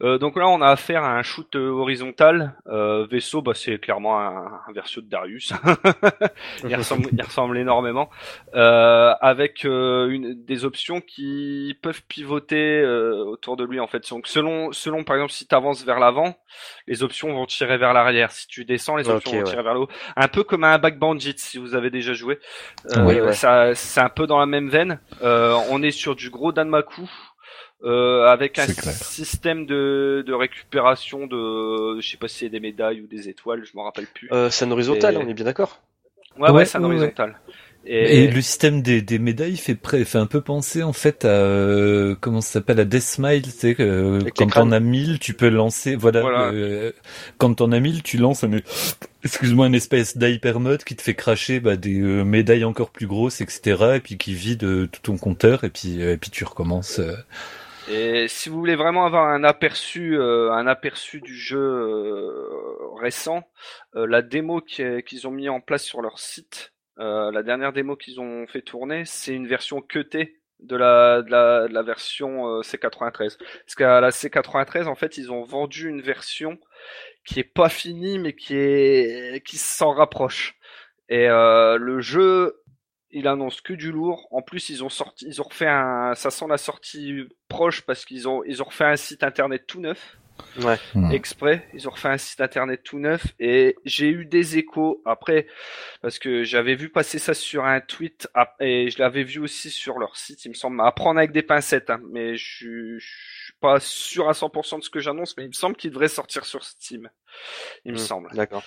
Euh, 0.02 0.18
donc 0.18 0.36
là, 0.36 0.48
on 0.48 0.60
a 0.60 0.68
affaire 0.68 1.02
à 1.02 1.16
un 1.16 1.22
shoot 1.22 1.54
horizontal. 1.56 2.54
Euh, 2.66 3.06
vaisseau, 3.10 3.42
bah, 3.42 3.52
c'est 3.54 3.78
clairement 3.78 4.20
un, 4.20 4.60
un 4.68 4.72
version 4.72 5.00
de 5.00 5.06
Darius. 5.06 5.52
il, 6.64 6.74
ressemble, 6.74 7.08
il 7.12 7.22
ressemble 7.22 7.58
énormément. 7.58 8.10
Euh, 8.54 9.14
avec 9.20 9.64
une, 9.64 10.44
des 10.44 10.64
options 10.64 11.00
qui 11.00 11.76
peuvent 11.82 12.02
pivoter 12.08 12.84
autour 12.84 13.56
de 13.56 13.64
lui 13.64 13.80
en 13.80 13.86
fait. 13.86 14.08
Donc 14.10 14.26
selon 14.26 14.72
selon 14.72 15.04
par 15.04 15.16
exemple 15.16 15.32
si 15.32 15.46
tu 15.46 15.54
avances 15.54 15.84
vers 15.84 15.98
l'avant, 15.98 16.36
les 16.86 17.02
options 17.02 17.32
vont 17.32 17.46
tirer 17.46 17.78
vers 17.78 17.92
l'arrière. 17.92 18.30
Si 18.32 18.46
tu 18.46 18.64
descends, 18.64 18.96
les 18.96 19.08
options 19.08 19.32
vont 19.32 19.38
ouais. 19.38 19.44
tirer 19.44 19.62
vers 19.62 19.74
le 19.74 19.80
haut. 19.80 19.88
Un 20.16 20.28
peu 20.28 20.44
comme 20.44 20.64
un 20.64 20.78
Back 20.78 20.98
Bandit 20.98 21.34
si 21.36 21.58
vous 21.58 21.74
avez 21.74 21.90
déjà 21.90 22.12
joué. 22.12 22.38
Oui, 22.96 23.20
ouais. 23.20 23.32
Ça 23.32 23.74
c'est 23.74 24.00
un 24.00 24.08
peu 24.08 24.26
dans 24.26 24.38
la 24.38 24.46
même 24.46 24.68
veine. 24.68 25.00
On 25.22 25.82
est 25.82 25.90
sur 25.90 26.16
du 26.16 26.30
gros 26.30 26.52
Danmaku. 26.52 27.08
Euh, 27.84 28.24
avec 28.26 28.58
un 28.58 28.66
système 28.66 29.66
de, 29.66 30.24
de 30.26 30.32
récupération 30.32 31.26
de 31.26 32.00
je 32.00 32.08
sais 32.08 32.16
pas 32.16 32.26
si 32.26 32.38
c'est 32.38 32.48
des 32.48 32.58
médailles 32.58 33.02
ou 33.02 33.06
des 33.06 33.28
étoiles 33.28 33.64
je 33.64 33.72
m'en 33.76 33.84
rappelle 33.84 34.06
plus 34.06 34.28
Euh, 34.32 34.48
c'est 34.50 34.64
un 34.64 34.70
horizontal, 34.70 35.14
Et- 35.14 35.18
on 35.18 35.28
est 35.28 35.34
bien 35.34 35.44
d'accord? 35.44 35.78
ouais 36.38 36.50
ouais, 36.50 36.52
ouais, 36.52 36.64
c'est 36.64 36.78
un 36.78 36.82
ouais, 36.82 36.86
ouais. 36.86 36.94
horizontal 36.94 37.38
Et, 37.86 38.24
et, 38.24 38.26
le 38.28 38.40
système 38.42 38.82
des, 38.82 39.00
des 39.02 39.18
médailles 39.18 39.56
fait, 39.56 39.74
pré- 39.74 40.04
fait 40.04 40.18
un 40.18 40.26
peu 40.26 40.40
penser 40.40 40.82
en 40.82 40.92
fait 40.92 41.24
à 41.24 41.28
euh, 41.28 42.14
comment 42.20 42.40
ça 42.40 42.54
s'appelle 42.54 42.80
à 42.80 42.84
Death 42.84 43.02
Smile, 43.02 43.42
tu 43.42 43.50
sais 43.50 43.74
les 44.24 44.32
quand 44.32 44.48
t'en 44.48 44.72
as 44.72 44.80
1000, 44.80 45.18
tu 45.18 45.34
peux 45.34 45.48
lancer 45.48 45.96
voilà, 45.96 46.20
Voilà. 46.20 46.50
euh, 46.52 46.92
quand 47.38 47.54
t'en 47.54 47.72
as 47.72 47.80
1000, 47.80 48.02
tu 48.02 48.16
lances 48.18 48.42
un 48.44 48.50
excuse-moi 49.24 49.66
une 49.66 49.74
espèce 49.74 50.16
d'hyper 50.16 50.60
mode 50.60 50.84
qui 50.84 50.96
te 50.96 51.02
fait 51.02 51.14
cracher 51.14 51.60
bah, 51.60 51.76
des 51.76 52.00
euh, 52.00 52.24
médailles 52.24 52.64
encore 52.64 52.90
plus 52.90 53.06
grosses 53.06 53.40
etc 53.40 53.94
et 53.96 54.00
puis 54.00 54.18
qui 54.18 54.34
vide 54.34 54.64
euh, 54.64 54.86
tout 54.86 55.00
ton 55.02 55.16
compteur 55.18 55.64
et 55.64 55.70
puis 55.70 56.02
euh, 56.02 56.12
et 56.14 56.16
puis 56.16 56.30
tu 56.30 56.44
recommences 56.44 56.98
euh. 57.00 57.14
Et 57.88 58.26
si 58.28 58.48
vous 58.48 58.58
voulez 58.58 58.74
vraiment 58.74 59.06
avoir 59.06 59.28
un 59.28 59.44
aperçu, 59.44 60.18
euh, 60.18 60.50
un 60.52 60.66
aperçu 60.66 61.20
du 61.20 61.36
jeu 61.36 61.58
euh, 61.58 62.94
récent, 62.96 63.44
euh, 63.94 64.06
la 64.08 64.22
démo 64.22 64.60
qu'ils 64.60 65.26
ont 65.28 65.30
mis 65.30 65.48
en 65.48 65.60
place 65.60 65.84
sur 65.84 66.02
leur 66.02 66.18
site, 66.18 66.72
euh, 66.98 67.30
la 67.30 67.42
dernière 67.42 67.72
démo 67.72 67.96
qu'ils 67.96 68.20
ont 68.20 68.46
fait 68.48 68.62
tourner, 68.62 69.04
c'est 69.04 69.34
une 69.34 69.46
version 69.46 69.80
QT 69.80 70.40
de 70.60 70.76
la, 70.76 71.22
de 71.22 71.30
la, 71.30 71.68
de 71.68 71.74
la 71.74 71.82
version 71.82 72.48
euh, 72.48 72.62
C93. 72.62 73.36
Parce 73.38 73.74
qu'à 73.76 74.00
la 74.00 74.10
C93, 74.10 74.86
en 74.86 74.94
fait, 74.94 75.16
ils 75.18 75.30
ont 75.30 75.44
vendu 75.44 75.88
une 75.88 76.00
version 76.00 76.58
qui 77.24 77.40
est 77.40 77.44
pas 77.44 77.68
finie, 77.68 78.18
mais 78.18 78.34
qui 78.34 78.56
est 78.56 79.44
qui 79.44 79.58
s'en 79.58 79.92
rapproche. 79.92 80.56
Et 81.08 81.28
euh, 81.28 81.76
le 81.76 82.00
jeu 82.00 82.62
il 83.10 83.28
annonce 83.28 83.60
que 83.60 83.72
du 83.72 83.92
lourd. 83.92 84.28
En 84.30 84.42
plus, 84.42 84.68
ils 84.70 84.84
ont 84.84 84.88
sorti, 84.88 85.26
ils 85.26 85.40
ont 85.40 85.44
refait 85.44 85.68
un, 85.68 86.14
ça 86.14 86.30
sent 86.30 86.46
la 86.48 86.58
sortie 86.58 87.24
proche 87.48 87.82
parce 87.82 88.04
qu'ils 88.04 88.28
ont, 88.28 88.42
ils 88.44 88.62
ont 88.62 88.66
refait 88.66 88.84
un 88.84 88.96
site 88.96 89.22
internet 89.22 89.66
tout 89.66 89.80
neuf. 89.80 90.18
Ouais. 90.56 90.78
Hmm. 90.94 91.12
Exprès, 91.12 91.66
ils 91.72 91.86
ont 91.88 91.92
refait 91.92 92.08
un 92.08 92.18
site 92.18 92.40
internet 92.40 92.82
tout 92.82 92.98
neuf 92.98 93.26
et 93.38 93.76
j'ai 93.84 94.08
eu 94.10 94.26
des 94.26 94.58
échos 94.58 95.00
après 95.06 95.46
parce 96.02 96.18
que 96.18 96.42
j'avais 96.44 96.74
vu 96.74 96.88
passer 96.90 97.18
ça 97.18 97.32
sur 97.32 97.64
un 97.64 97.80
tweet 97.80 98.28
et 98.60 98.90
je 98.90 98.98
l'avais 98.98 99.22
vu 99.22 99.38
aussi 99.40 99.70
sur 99.70 99.98
leur 99.98 100.16
site. 100.16 100.44
Il 100.44 100.48
me 100.50 100.54
semble 100.54 100.80
à 100.80 100.90
prendre 100.92 101.18
avec 101.18 101.32
des 101.32 101.42
pincettes, 101.42 101.90
hein, 101.90 102.00
mais 102.10 102.36
je, 102.36 102.44
suis- 102.44 102.98
je 103.00 103.44
suis 103.44 103.52
pas 103.60 103.78
sûr 103.80 104.28
à 104.28 104.34
100% 104.34 104.78
de 104.78 104.84
ce 104.84 104.90
que 104.90 105.00
j'annonce, 105.00 105.36
mais 105.36 105.44
il 105.44 105.48
me 105.48 105.52
semble 105.52 105.76
qu'il 105.76 105.90
devrait 105.90 106.08
sortir 106.08 106.44
sur 106.44 106.64
Steam. 106.64 107.08
Il 107.84 107.92
me 107.92 107.96
Hmm, 107.96 107.98
semble. 107.98 108.32
D'accord. 108.32 108.64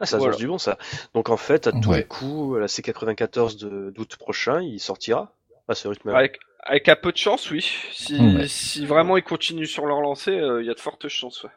Ah, 0.00 0.06
ça 0.06 0.16
Voilà. 0.18 0.34
du 0.36 0.46
bon, 0.46 0.58
ça. 0.58 0.78
Donc, 1.14 1.28
en 1.28 1.36
fait, 1.36 1.66
à 1.66 1.72
tous 1.72 1.90
Ouais. 1.90 1.98
les 1.98 2.04
coups, 2.04 2.58
la 2.58 2.66
C94 2.66 3.56
de- 3.58 3.90
d'août 3.90 4.16
prochain, 4.16 4.60
il 4.62 4.80
sortira. 4.80 5.32
À 5.68 5.74
ce 5.74 5.86
rythme 5.88 6.08
Avec, 6.08 6.40
avec 6.64 6.88
un 6.88 6.96
peu 6.96 7.12
de 7.12 7.16
chance, 7.16 7.50
oui. 7.50 7.64
Si, 7.92 8.18
Ouais. 8.18 8.48
si 8.48 8.86
vraiment 8.86 9.16
ils 9.16 9.22
continuent 9.22 9.66
sur 9.66 9.86
leur 9.86 10.00
lancée, 10.00 10.32
euh, 10.32 10.62
il 10.62 10.66
y 10.66 10.70
a 10.70 10.74
de 10.74 10.80
fortes 10.80 11.06
chances. 11.08 11.44
Ouais. 11.44 11.50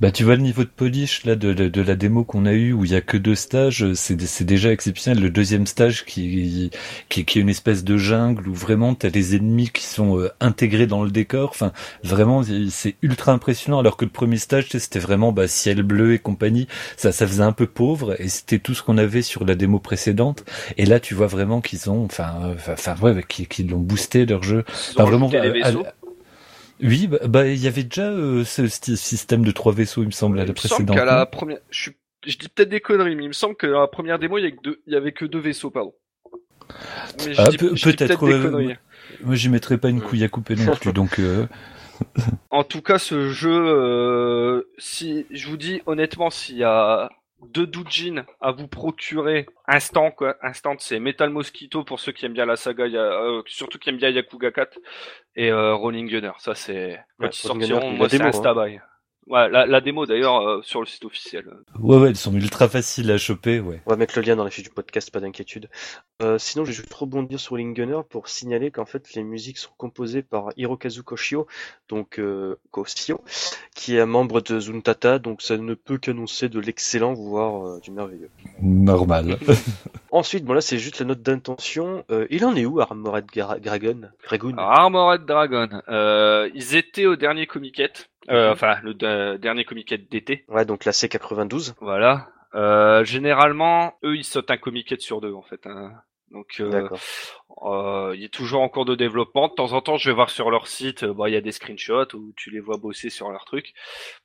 Bah 0.00 0.10
tu 0.10 0.24
vois 0.24 0.34
le 0.34 0.42
niveau 0.42 0.64
de 0.64 0.68
polish 0.68 1.24
là 1.24 1.36
de, 1.36 1.52
de, 1.52 1.68
de 1.68 1.80
la 1.80 1.94
démo 1.94 2.24
qu'on 2.24 2.46
a 2.46 2.52
eu 2.52 2.72
où 2.72 2.84
il 2.84 2.90
y 2.90 2.96
a 2.96 3.00
que 3.00 3.16
deux 3.16 3.36
stages, 3.36 3.94
c'est 3.94 4.44
déjà 4.44 4.72
exceptionnel. 4.72 5.22
Le 5.22 5.30
deuxième 5.30 5.66
stage 5.68 6.04
qui 6.04 6.70
qui, 7.08 7.24
qui 7.24 7.38
est 7.38 7.42
une 7.42 7.48
espèce 7.48 7.84
de 7.84 7.96
jungle 7.96 8.48
où 8.48 8.54
vraiment 8.54 8.94
t'as 8.96 9.08
les 9.08 9.36
ennemis 9.36 9.70
qui 9.70 9.84
sont 9.84 10.18
euh, 10.18 10.30
intégrés 10.40 10.88
dans 10.88 11.04
le 11.04 11.10
décor. 11.10 11.50
Enfin 11.50 11.72
vraiment 12.02 12.42
c'est 12.70 12.96
ultra 13.02 13.32
impressionnant. 13.32 13.78
Alors 13.78 13.96
que 13.96 14.04
le 14.04 14.10
premier 14.10 14.36
stage 14.36 14.66
c'était 14.68 14.98
vraiment 14.98 15.30
bah, 15.32 15.46
ciel 15.46 15.82
bleu 15.82 16.12
et 16.14 16.18
compagnie. 16.18 16.66
Ça 16.96 17.12
ça 17.12 17.26
faisait 17.26 17.42
un 17.44 17.52
peu 17.52 17.66
pauvre 17.68 18.20
et 18.20 18.28
c'était 18.28 18.58
tout 18.58 18.74
ce 18.74 18.82
qu'on 18.82 18.98
avait 18.98 19.22
sur 19.22 19.44
la 19.46 19.54
démo 19.54 19.78
précédente. 19.78 20.44
Et 20.76 20.86
là 20.86 20.98
tu 20.98 21.14
vois 21.14 21.28
vraiment 21.28 21.60
qu'ils 21.60 21.88
ont 21.88 22.04
enfin 22.04 22.34
euh, 22.42 22.54
enfin 22.72 22.96
ouais 23.00 23.22
qu'ils 23.28 23.70
l'ont 23.70 23.78
boosté 23.78 24.26
leur 24.26 24.42
jeu. 24.42 24.64
Ils 24.96 25.02
ont 25.02 25.04
Enfin, 25.04 25.10
vraiment, 25.10 25.30
les 25.30 25.62
à-. 25.62 25.72
Oui, 26.82 27.06
bah, 27.06 27.18
bah, 27.26 27.46
il 27.46 27.62
y 27.62 27.68
avait 27.68 27.84
déjà 27.84 28.10
euh, 28.10 28.44
ce 28.44 28.66
système 28.68 29.44
de 29.44 29.50
trois 29.50 29.72
vaisseaux, 29.72 30.02
il 30.02 30.06
me 30.06 30.10
semble, 30.12 30.38
à 30.40 30.44
la 30.44 30.52
précédente. 30.52 30.96
qu'à 30.96 31.04
la 31.04 31.24
non? 31.24 31.30
première, 31.30 31.58
je, 31.70 31.80
suis- 31.82 31.96
je 32.26 32.36
dis 32.38 32.48
peut-être 32.48 32.68
des 32.68 32.80
conneries, 32.80 33.16
mais 33.16 33.24
il 33.24 33.28
me 33.28 33.32
semble 33.32 33.56
que 33.56 33.66
dans 33.66 33.80
la 33.80 33.86
première 33.86 34.18
démo, 34.18 34.38
il 34.38 34.42
y 34.42 34.46
avait 34.46 34.56
que 34.56 34.62
deux, 34.62 34.82
il 34.86 34.92
y 34.92 34.96
avait 34.96 35.12
que 35.12 35.24
deux 35.24 35.38
vaisseaux, 35.38 35.70
pardon. 35.70 35.94
Mais 37.24 37.34
Ah, 37.38 37.48
peut- 37.56 37.74
peut-être, 37.74 38.22
ouais, 38.26 38.32
conneries. 38.42 38.66
ouais. 38.68 38.78
Moi, 39.22 39.34
j'y 39.36 39.48
mettrais 39.48 39.78
pas 39.78 39.88
une 39.90 40.00
couille 40.00 40.24
à 40.24 40.28
couper 40.28 40.56
non 40.56 40.74
plus, 40.74 40.92
donc. 40.92 41.20
euh, 41.20 41.46
En 42.50 42.64
tout 42.64 42.82
cas, 42.82 42.98
ce 42.98 43.30
jeu, 43.30 43.50
euh, 43.52 44.62
si 44.78 45.26
je 45.30 45.48
vous 45.48 45.56
dis 45.56 45.82
honnêtement, 45.86 46.30
s'il 46.30 46.56
y 46.56 46.64
a 46.64 47.10
deux 47.44 47.66
doujins 47.66 48.24
à 48.40 48.52
vous 48.52 48.68
procurer 48.68 49.46
instant 49.66 50.10
quoi, 50.10 50.36
instant 50.42 50.74
c'est 50.78 50.98
Metal 50.98 51.30
Mosquito 51.30 51.84
pour 51.84 52.00
ceux 52.00 52.12
qui 52.12 52.26
aiment 52.26 52.32
bien 52.32 52.46
la 52.46 52.56
saga, 52.56 52.84
euh, 52.84 53.42
surtout 53.46 53.78
qui 53.78 53.90
aiment 53.90 53.96
bien 53.96 54.10
Yakuga 54.10 54.50
4 54.50 54.78
et 55.36 55.50
euh, 55.50 55.74
Rolling 55.74 56.08
Gunner. 56.08 56.32
Ça 56.38 56.54
c'est 56.54 57.00
quand 57.18 57.26
Ouais, 57.26 57.30
ils 57.30 57.36
sortiront, 57.36 57.90
moi 57.92 58.08
c'est 58.08 58.20
un 58.20 58.26
hein. 58.28 58.78
Ouais, 59.26 59.48
la, 59.48 59.64
la 59.64 59.80
démo 59.80 60.04
d'ailleurs 60.04 60.46
euh, 60.46 60.60
sur 60.62 60.80
le 60.80 60.86
site 60.86 61.04
officiel. 61.04 61.46
Ouais, 61.80 61.96
ouais, 61.96 62.08
elles 62.10 62.16
sont 62.16 62.34
ultra 62.34 62.68
faciles 62.68 63.10
à 63.10 63.16
choper, 63.16 63.58
ouais. 63.60 63.80
On 63.86 63.90
va 63.90 63.96
mettre 63.96 64.18
le 64.18 64.24
lien 64.24 64.36
dans 64.36 64.44
la 64.44 64.50
fiche 64.50 64.64
du 64.64 64.70
podcast, 64.70 65.10
pas 65.10 65.20
d'inquiétude. 65.20 65.70
Euh, 66.22 66.38
sinon, 66.38 66.64
je 66.64 66.70
vais 66.70 66.76
juste 66.76 66.92
rebondir 66.92 67.40
sur 67.40 67.56
Lingunner 67.56 68.00
pour 68.08 68.28
signaler 68.28 68.70
qu'en 68.70 68.84
fait, 68.84 69.14
les 69.14 69.24
musiques 69.24 69.56
sont 69.58 69.70
composées 69.78 70.22
par 70.22 70.50
Hirokazu 70.56 71.02
Koshio, 71.02 71.46
donc 71.88 72.18
euh, 72.18 72.56
Koshio, 72.70 73.22
qui 73.74 73.96
est 73.96 74.04
membre 74.04 74.42
de 74.42 74.60
Zuntata, 74.60 75.18
donc 75.18 75.40
ça 75.42 75.56
ne 75.56 75.72
peut 75.74 75.96
qu'annoncer 75.98 76.48
de 76.50 76.60
l'excellent, 76.60 77.14
voire 77.14 77.66
euh, 77.66 77.80
du 77.80 77.90
merveilleux. 77.92 78.30
Normal. 78.60 79.38
Ensuite, 80.10 80.44
bon 80.44 80.52
là, 80.52 80.60
c'est 80.60 80.78
juste 80.78 81.00
la 81.00 81.06
note 81.06 81.22
d'intention. 81.22 82.04
Euh, 82.10 82.26
il 82.30 82.44
en 82.44 82.54
est 82.54 82.64
où, 82.66 82.80
Armored 82.80 83.26
Gra- 83.34 83.58
Dragon? 83.58 84.02
Dragoon? 84.26 84.54
Armored 84.58 85.24
Dragon, 85.26 85.68
euh, 85.88 86.48
ils 86.54 86.76
étaient 86.76 87.06
au 87.06 87.16
dernier 87.16 87.46
comiquette, 87.46 88.10
euh, 88.30 88.52
enfin 88.52 88.76
le 88.82 88.94
de- 88.94 89.36
dernier 89.36 89.64
comiquette 89.64 90.10
d'été, 90.10 90.44
Ouais, 90.48 90.64
donc 90.64 90.84
la 90.84 90.92
C92. 90.92 91.74
voilà. 91.80 92.28
Euh, 92.54 93.04
généralement, 93.04 93.94
eux, 94.04 94.16
ils 94.16 94.24
sautent 94.24 94.50
un 94.50 94.56
comiquette 94.56 95.00
sur 95.00 95.20
deux 95.20 95.34
en 95.34 95.42
fait. 95.42 95.66
hein. 95.66 95.92
Donc, 96.34 96.56
euh. 96.60 96.88
Euh, 97.62 98.14
il 98.16 98.24
est 98.24 98.32
toujours 98.32 98.62
en 98.62 98.68
cours 98.68 98.84
de 98.84 98.94
développement. 98.94 99.48
De 99.48 99.54
temps 99.54 99.72
en 99.72 99.80
temps, 99.80 99.96
je 99.96 100.10
vais 100.10 100.14
voir 100.14 100.30
sur 100.30 100.50
leur 100.50 100.66
site, 100.66 101.04
euh, 101.04 101.14
bon, 101.14 101.26
il 101.26 101.32
y 101.32 101.36
a 101.36 101.40
des 101.40 101.52
screenshots 101.52 102.14
où 102.14 102.32
tu 102.36 102.50
les 102.50 102.60
vois 102.60 102.76
bosser 102.76 103.10
sur 103.10 103.30
leur 103.30 103.44
truc. 103.44 103.72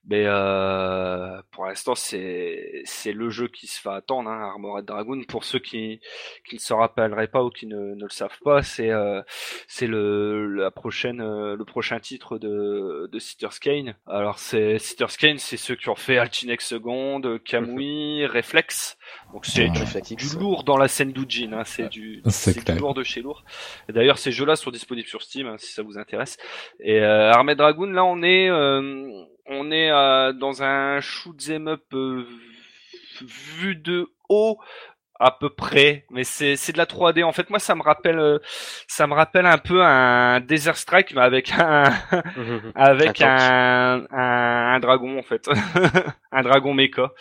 Mais 0.06 0.24
euh, 0.26 1.42
pour 1.52 1.66
l'instant, 1.66 1.96
c'est 1.96 2.82
c'est 2.86 3.14
le 3.14 3.30
jeu 3.30 3.48
qui 3.48 3.68
se 3.68 3.80
fait 3.80 3.90
attendre, 3.90 4.30
hein, 4.30 4.42
Armored 4.42 4.86
Dragoon. 4.86 5.24
Pour 5.28 5.44
ceux 5.44 5.60
qui 5.60 6.02
qui 6.48 6.56
ne 6.56 6.60
se 6.60 6.74
rappelleraient 6.74 7.28
pas 7.28 7.44
ou 7.44 7.50
qui 7.50 7.68
ne, 7.68 7.96
ne 7.96 8.04
le 8.04 8.10
savent 8.10 8.40
pas, 8.44 8.64
c'est 8.64 8.90
euh, 8.90 9.22
c'est 9.68 9.88
le 9.88 10.48
la 10.48 10.72
prochaine 10.72 11.22
euh, 11.22 11.56
le 11.56 11.66
prochain 11.66 12.00
titre 12.00 12.40
de 12.40 13.10
de 13.12 13.60
Kane. 13.60 13.96
Alors 14.08 14.40
c'est 14.40 14.80
Citter's 14.80 15.18
Kane, 15.18 15.38
c'est 15.38 15.58
ceux 15.58 15.76
qui 15.76 15.90
ont 15.90 15.96
fait 15.96 16.18
Altinex 16.18 16.66
Second, 16.66 17.22
Kamui, 17.46 18.26
Reflex. 18.26 18.98
Donc 19.34 19.46
c'est 19.46 19.70
Ouais. 19.70 20.16
du, 20.16 20.38
lourd 20.38 20.64
dans 20.64 20.78
la 20.78 20.88
scène 20.88 21.12
d'Ujin, 21.12 21.54
hein, 21.54 21.64
c'est 21.66 21.90
du 21.90 22.22
du 22.24 22.80
lourd 22.80 22.94
de 22.94 23.04
chez 23.04 23.22
lourd. 23.22 23.44
D'ailleurs, 23.88 24.18
ces 24.18 24.32
jeux-là 24.32 24.56
sont 24.56 24.72
disponibles 24.72 25.08
sur 25.08 25.22
Steam 25.22 25.48
hein, 25.48 25.56
si 25.58 25.72
ça 25.72 25.84
vous 25.84 25.98
intéresse. 25.98 26.38
Et 26.80 27.00
euh, 27.00 27.32
Armored 27.32 27.58
Dragoon, 27.58 27.92
là, 27.92 28.04
on 28.04 28.24
est 28.24 28.50
euh, 28.50 29.24
on 29.46 29.72
est 29.72 29.92
euh, 29.92 30.34
dans 30.34 30.64
un 30.64 31.00
shoot 31.02 31.36
'em 31.50 31.68
up 31.68 31.84
euh, 31.94 32.26
vu 33.22 33.76
de 33.76 34.08
haut 34.30 34.58
à 35.20 35.32
peu 35.32 35.50
près, 35.50 36.06
mais 36.10 36.24
c'est 36.24 36.56
c'est 36.56 36.72
de 36.72 36.78
la 36.78 36.86
3D. 36.86 37.24
En 37.24 37.32
fait, 37.32 37.50
moi, 37.50 37.60
ça 37.60 37.76
me 37.76 37.82
rappelle 37.82 38.20
euh, 38.20 38.40
ça 38.88 39.06
me 39.06 39.14
rappelle 39.14 39.46
un 39.46 39.58
peu 39.58 39.84
un 39.84 40.40
Desert 40.40 40.78
Strike, 40.78 41.14
mais 41.14 41.22
avec 41.22 41.52
un 41.52 41.84
avec 42.76 43.22
Un 43.22 44.06
un, 44.12 44.80
dragon 44.80 45.20
en 45.20 45.24
fait, 45.24 45.50
un 46.32 46.42
dragon 46.42 46.74
mecha. 46.74 47.12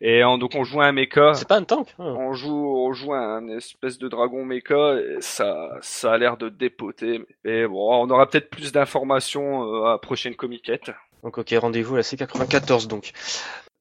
Et 0.00 0.20
donc 0.20 0.54
on 0.54 0.64
joue 0.64 0.80
un 0.80 0.92
mecha. 0.92 1.34
C'est 1.34 1.48
pas 1.48 1.56
un 1.56 1.64
tank 1.64 1.94
hein. 1.98 2.14
On 2.18 2.34
joue, 2.34 2.76
on 2.76 2.92
joue 2.92 3.14
un 3.14 3.48
espèce 3.48 3.98
de 3.98 4.08
dragon 4.08 4.44
mecha 4.44 4.98
et 4.98 5.16
ça, 5.20 5.70
ça 5.80 6.12
a 6.12 6.18
l'air 6.18 6.36
de 6.36 6.48
dépoter. 6.48 7.24
Mais 7.44 7.66
bon, 7.66 8.04
on 8.04 8.10
aura 8.10 8.28
peut-être 8.28 8.50
plus 8.50 8.72
d'informations 8.72 9.64
euh, 9.64 9.84
à 9.86 9.90
la 9.92 9.98
prochaine 9.98 10.34
comiquette. 10.34 10.90
Donc 11.22 11.38
ok, 11.38 11.54
rendez-vous 11.58 11.94
à 11.94 11.98
la 11.98 12.02
C94 12.02 12.86
donc. 12.86 13.12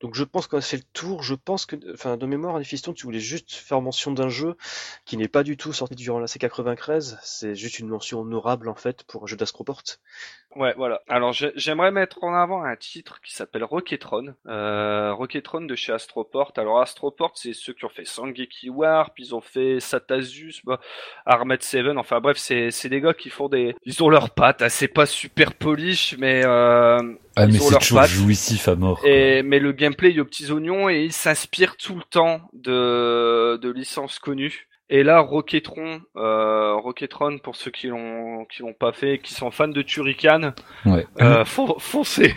Donc 0.06 0.14
je 0.14 0.24
pense 0.24 0.46
qu'on 0.46 0.60
a 0.60 0.62
fait 0.62 0.78
le 0.78 0.84
tour. 0.94 1.24
Je 1.24 1.34
pense 1.34 1.66
que, 1.66 1.76
enfin, 1.92 2.16
de 2.16 2.28
mémoire, 2.28 2.62
Fiston, 2.62 2.94
tu 2.94 3.08
voulais 3.08 3.20
juste 3.20 3.54
faire 3.54 3.82
mention 3.82 4.12
d'un 4.12 4.30
jeu 4.30 4.56
qui 5.04 5.18
n'est 5.18 5.28
pas 5.28 5.42
du 5.42 5.58
tout 5.58 5.74
sorti 5.74 5.96
durant 5.96 6.20
la 6.20 6.28
C93. 6.28 7.18
C'est 7.24 7.56
juste 7.56 7.80
une 7.80 7.88
mention 7.88 8.22
honorable 8.22 8.70
en 8.70 8.76
fait 8.76 9.02
pour 9.06 9.24
un 9.24 9.26
jeu 9.26 9.36
d'Astroport. 9.36 9.82
Ouais, 10.56 10.74
voilà. 10.78 11.02
Alors 11.10 11.34
j'ai- 11.34 11.52
j'aimerais 11.56 11.92
mettre 11.92 12.24
en 12.24 12.34
avant 12.34 12.64
un 12.64 12.76
titre 12.78 13.20
qui 13.22 13.34
s'appelle 13.34 13.64
Rocketron. 13.66 14.36
Euh, 14.48 15.14
Rocketron 15.14 15.62
de 15.62 15.76
chez 15.76 15.92
Astroport. 15.92 16.54
Alors 16.56 16.80
Astroport, 16.80 17.34
c'est 17.36 17.52
ceux 17.54 17.74
qui 17.74 17.84
ont 17.84 17.90
fait 17.90 18.06
Sangeki 18.06 18.70
Warp, 18.70 19.14
ils 19.20 19.36
ont 19.36 19.42
fait 19.42 19.80
Satazus, 19.82 20.62
bah, 20.64 20.80
Armed 21.26 21.62
Seven. 21.62 21.98
Enfin 21.98 22.22
bref, 22.22 22.38
c'est 22.38 22.72
c'est 22.72 22.88
des 22.88 23.02
gars 23.02 23.14
qui 23.14 23.30
font 23.30 23.50
des, 23.50 23.76
ils 23.84 24.02
ont 24.02 24.10
leurs 24.10 24.30
pattes. 24.30 24.62
hein. 24.62 24.70
C'est 24.70 24.88
pas 24.88 25.06
super 25.06 25.54
polish, 25.54 26.16
mais 26.18 26.44
euh, 26.46 27.00
Ah, 27.36 27.44
Ils 27.46 27.54
mais 27.54 27.62
ont 27.62 27.70
leurs 27.70 27.80
pattes. 27.80 28.10
jouissif 28.10 28.70
à 28.70 28.76
mort. 28.76 29.02
Et, 29.06 29.44
mais 29.44 29.60
le 29.60 29.74
gameplay 29.74 30.12
est 30.14 30.20
aux 30.22 30.26
petits 30.26 30.50
oignons 30.52 30.88
et 30.88 31.04
il 31.04 31.12
s'inspire 31.12 31.76
tout 31.76 31.96
le 31.96 32.04
temps 32.04 32.40
de, 32.54 33.58
de 33.62 33.70
licences 33.70 34.20
connues. 34.20 34.68
Et 34.88 35.02
là, 35.04 35.20
Rocketron, 35.20 36.02
euh, 36.16 36.76
Rocketron 36.76 37.40
pour 37.40 37.56
ceux 37.56 37.72
qui 37.72 37.88
l'ont 37.88 38.46
qui 38.46 38.62
l'ont 38.62 38.74
pas 38.74 38.92
fait, 38.94 39.18
qui 39.18 39.34
sont 39.34 39.50
fans 39.50 39.68
de 39.68 39.82
Turrican, 39.82 40.54
Ouais. 40.86 41.08
euh, 41.22 41.44
fon- 41.46 41.80
foncez, 41.80 42.34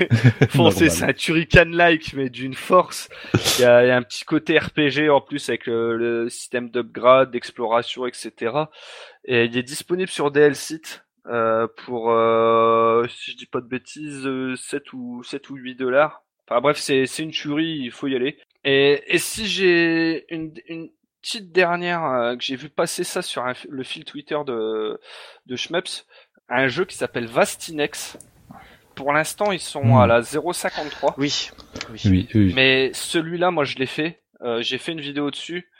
foncez, 0.48 0.88
c'est 0.88 1.04
un 1.04 1.12
Turrican-like 1.12 2.14
mais 2.14 2.30
d'une 2.30 2.54
force. 2.54 3.10
Il 3.58 3.62
y, 3.62 3.64
a, 3.66 3.84
il 3.84 3.88
y 3.88 3.90
a 3.90 3.96
un 3.96 4.02
petit 4.02 4.24
côté 4.24 4.58
RPG 4.58 5.10
en 5.10 5.20
plus 5.20 5.46
avec 5.50 5.66
le, 5.66 5.96
le 5.98 6.28
système 6.30 6.70
d'upgrade, 6.70 7.30
d'exploration, 7.30 8.06
etc. 8.06 8.52
Et 9.26 9.44
il 9.44 9.56
est 9.58 9.62
disponible 9.62 10.08
sur 10.08 10.30
DL 10.30 10.54
site 10.56 11.04
euh, 11.26 11.66
pour, 11.84 12.10
euh, 12.12 13.04
si 13.08 13.32
je 13.32 13.36
dis 13.36 13.44
pas 13.46 13.60
de 13.60 13.68
bêtises, 13.68 14.26
euh, 14.26 14.56
7 14.56 14.94
ou 14.94 15.22
7 15.22 15.50
ou 15.50 15.56
8 15.56 15.74
dollars. 15.74 16.22
Enfin 16.48 16.62
bref, 16.62 16.78
c'est 16.78 17.04
c'est 17.04 17.24
une 17.24 17.30
tuerie, 17.30 17.78
il 17.82 17.90
faut 17.90 18.06
y 18.06 18.16
aller. 18.16 18.38
Et, 18.64 19.02
et 19.08 19.18
si 19.18 19.46
j'ai 19.46 20.24
une, 20.34 20.54
une 20.66 20.88
petite 21.22 21.52
dernière 21.52 22.04
euh, 22.04 22.36
que 22.36 22.42
j'ai 22.42 22.56
vu 22.56 22.68
passer 22.68 23.04
ça 23.04 23.22
sur 23.22 23.44
un- 23.44 23.54
le 23.68 23.82
fil 23.82 24.04
Twitter 24.04 24.38
de 24.46 25.00
de 25.46 25.56
Schmeps, 25.56 26.06
un 26.48 26.68
jeu 26.68 26.84
qui 26.84 26.96
s'appelle 26.96 27.26
Vastinex. 27.26 28.18
Pour 28.94 29.12
l'instant, 29.12 29.52
ils 29.52 29.60
sont 29.60 29.84
Hmm. 29.84 30.00
à 30.00 30.06
la 30.06 30.20
0.53. 30.22 31.14
Oui. 31.18 31.50
Oui. 31.90 32.00
Oui, 32.06 32.28
oui. 32.34 32.52
Mais 32.56 32.90
celui-là, 32.92 33.50
moi, 33.52 33.64
je 33.64 33.76
l'ai 33.76 33.86
fait. 33.86 34.20
Euh, 34.42 34.60
j'ai 34.62 34.78
fait 34.78 34.92
une 34.92 35.00
vidéo 35.00 35.30
dessus. 35.30 35.70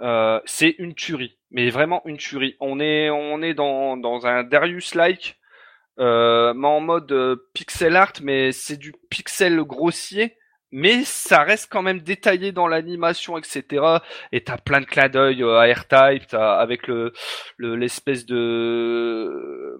Euh, 0.00 0.40
c'est 0.46 0.74
une 0.78 0.94
tuerie, 0.94 1.36
mais 1.50 1.68
vraiment 1.70 2.00
une 2.06 2.16
tuerie. 2.16 2.56
On 2.60 2.80
est, 2.80 3.10
on 3.10 3.42
est 3.42 3.52
dans, 3.54 3.96
dans 3.98 4.26
un 4.26 4.42
Darius-like, 4.42 5.38
euh, 5.98 6.54
mais 6.54 6.66
en 6.66 6.80
mode 6.80 7.12
euh, 7.12 7.36
pixel 7.52 7.94
art, 7.94 8.14
mais 8.22 8.52
c'est 8.52 8.78
du 8.78 8.94
pixel 9.10 9.56
grossier, 9.62 10.36
mais 10.72 11.04
ça 11.04 11.42
reste 11.42 11.68
quand 11.70 11.82
même 11.82 12.00
détaillé 12.00 12.50
dans 12.52 12.66
l'animation, 12.66 13.36
etc. 13.38 13.84
Et 14.32 14.42
t'as 14.42 14.56
plein 14.58 14.80
de 14.80 14.86
clins 14.86 15.08
d'œil 15.08 15.42
euh, 15.42 15.58
à 15.60 15.72
R-Type, 15.72 16.26
t'as 16.28 16.54
avec 16.56 16.86
le 16.88 17.12
le- 17.58 17.76
l'espèce 17.76 18.26
de 18.26 19.78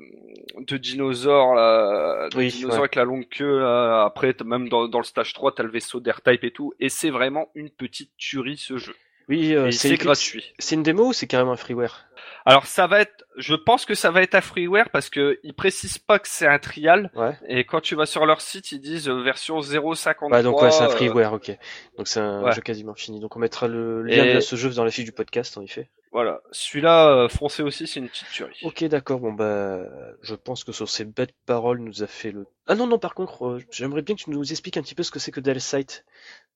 de 0.58 0.76
dinosaure 0.76 1.54
là, 1.54 2.28
de 2.30 2.36
Oui, 2.36 2.48
dinosaure 2.48 2.72
ouais. 2.72 2.78
avec 2.80 2.94
la 2.94 3.04
longue 3.04 3.28
queue 3.28 3.58
là. 3.60 4.04
Après, 4.04 4.34
même 4.44 4.68
dans, 4.68 4.86
dans 4.88 4.98
le 4.98 5.04
stage 5.04 5.32
3, 5.32 5.52
t'as 5.54 5.62
le 5.62 5.70
vaisseau 5.70 6.00
d'R-Type 6.00 6.44
et 6.44 6.50
tout. 6.50 6.72
Et 6.80 6.88
c'est 6.88 7.10
vraiment 7.10 7.48
une 7.54 7.70
petite 7.70 8.10
tuerie 8.16 8.56
ce 8.58 8.76
jeu. 8.76 8.94
Oui, 9.28 9.54
euh, 9.54 9.70
c'est 9.70 9.96
gratuit. 9.96 10.52
C'est 10.58 10.74
une 10.74 10.82
démo 10.82 11.08
ou 11.08 11.12
c'est 11.12 11.26
carrément 11.26 11.52
un 11.52 11.56
freeware? 11.56 12.04
Alors 12.44 12.66
ça 12.66 12.86
va 12.86 13.00
être, 13.00 13.24
je 13.36 13.54
pense 13.54 13.84
que 13.84 13.94
ça 13.94 14.10
va 14.10 14.22
être 14.22 14.34
un 14.34 14.40
freeware 14.40 14.90
parce 14.90 15.10
que 15.10 15.38
ils 15.42 15.54
précisent 15.54 15.98
pas 15.98 16.18
que 16.18 16.28
c'est 16.28 16.46
un 16.46 16.58
trial. 16.58 17.10
Ouais. 17.14 17.36
Et 17.46 17.64
quand 17.64 17.80
tu 17.80 17.94
vas 17.94 18.06
sur 18.06 18.26
leur 18.26 18.40
site, 18.40 18.72
ils 18.72 18.80
disent 18.80 19.08
euh, 19.08 19.22
version 19.22 19.60
0.53. 19.60 20.32
Ouais, 20.32 20.42
donc 20.42 20.60
ouais, 20.60 20.70
c'est 20.70 20.82
un 20.82 20.86
euh, 20.86 20.90
freeware, 20.90 21.32
ok. 21.32 21.56
Donc 21.96 22.08
c'est 22.08 22.20
un 22.20 22.42
ouais. 22.42 22.52
jeu 22.52 22.60
quasiment 22.60 22.94
fini. 22.94 23.20
Donc 23.20 23.36
on 23.36 23.38
mettra 23.38 23.68
le 23.68 24.02
lien 24.02 24.24
Et- 24.24 24.34
de 24.34 24.40
ce 24.40 24.56
jeu 24.56 24.70
dans 24.70 24.84
la 24.84 24.90
fiche 24.90 25.04
du 25.04 25.12
podcast, 25.12 25.56
en 25.56 25.62
effet. 25.62 25.88
Voilà. 26.10 26.42
Celui-là, 26.50 27.08
euh, 27.08 27.28
foncé 27.30 27.62
aussi, 27.62 27.86
c'est 27.86 27.98
une 27.98 28.08
petite 28.08 28.28
tuerie. 28.28 28.58
Ok, 28.64 28.84
d'accord. 28.84 29.18
Bon 29.20 29.32
bah, 29.32 29.80
je 30.20 30.34
pense 30.34 30.62
que 30.62 30.72
sur 30.72 30.88
ces 30.88 31.04
bêtes 31.06 31.34
paroles, 31.46 31.78
nous 31.78 32.02
a 32.02 32.06
fait 32.06 32.32
le. 32.32 32.46
Ah 32.66 32.74
non 32.74 32.86
non, 32.86 32.98
par 32.98 33.14
contre, 33.14 33.46
euh, 33.46 33.60
j'aimerais 33.70 34.02
bien 34.02 34.14
que 34.14 34.20
tu 34.22 34.30
nous 34.30 34.50
expliques 34.50 34.76
un 34.76 34.82
petit 34.82 34.94
peu 34.94 35.02
ce 35.04 35.10
que 35.10 35.18
c'est 35.18 35.30
que 35.30 35.40
Dell 35.40 35.60
Site, 35.60 36.04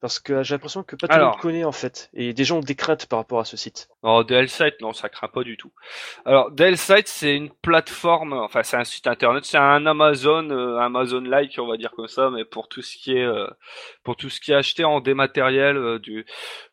parce 0.00 0.18
que 0.18 0.42
j'ai 0.42 0.54
l'impression 0.54 0.82
que 0.82 0.94
pas 0.94 1.08
tout 1.08 1.18
le 1.18 1.24
monde 1.24 1.38
connaît 1.38 1.64
en 1.64 1.72
fait, 1.72 2.10
et 2.14 2.32
des 2.32 2.44
gens 2.44 2.58
ont 2.58 2.60
des 2.60 2.74
craintes 2.74 3.06
par 3.06 3.18
rapport 3.18 3.40
à 3.40 3.44
ce 3.44 3.56
site. 3.56 3.88
Non, 4.02 4.22
DL-Site, 4.22 4.80
non, 4.80 4.92
ça 4.92 5.08
craint 5.08 5.28
pas 5.28 5.42
du 5.42 5.56
tout. 5.56 5.72
Alors, 6.24 6.50
DL-Site, 6.50 7.08
c'est 7.08 7.34
une 7.34 7.50
plateforme, 7.50 8.34
enfin, 8.34 8.62
c'est 8.62 8.76
un 8.76 8.84
site 8.84 9.06
internet, 9.06 9.44
c'est 9.44 9.58
un 9.58 9.86
Amazon, 9.86 10.50
euh, 10.50 10.78
Amazon-like, 10.78 11.56
on 11.58 11.66
va 11.66 11.76
dire 11.76 11.92
comme 11.92 12.08
ça, 12.08 12.30
mais 12.30 12.44
pour 12.44 12.68
tout 12.68 12.82
ce 12.82 12.96
qui 12.96 13.16
est, 13.16 13.24
euh, 13.24 13.46
pour 14.04 14.16
tout 14.16 14.28
ce 14.30 14.40
qui 14.40 14.52
est 14.52 14.56
acheté 14.56 14.84
en 14.84 15.00
dématériel, 15.00 15.76
euh, 15.76 15.98
du, 15.98 16.26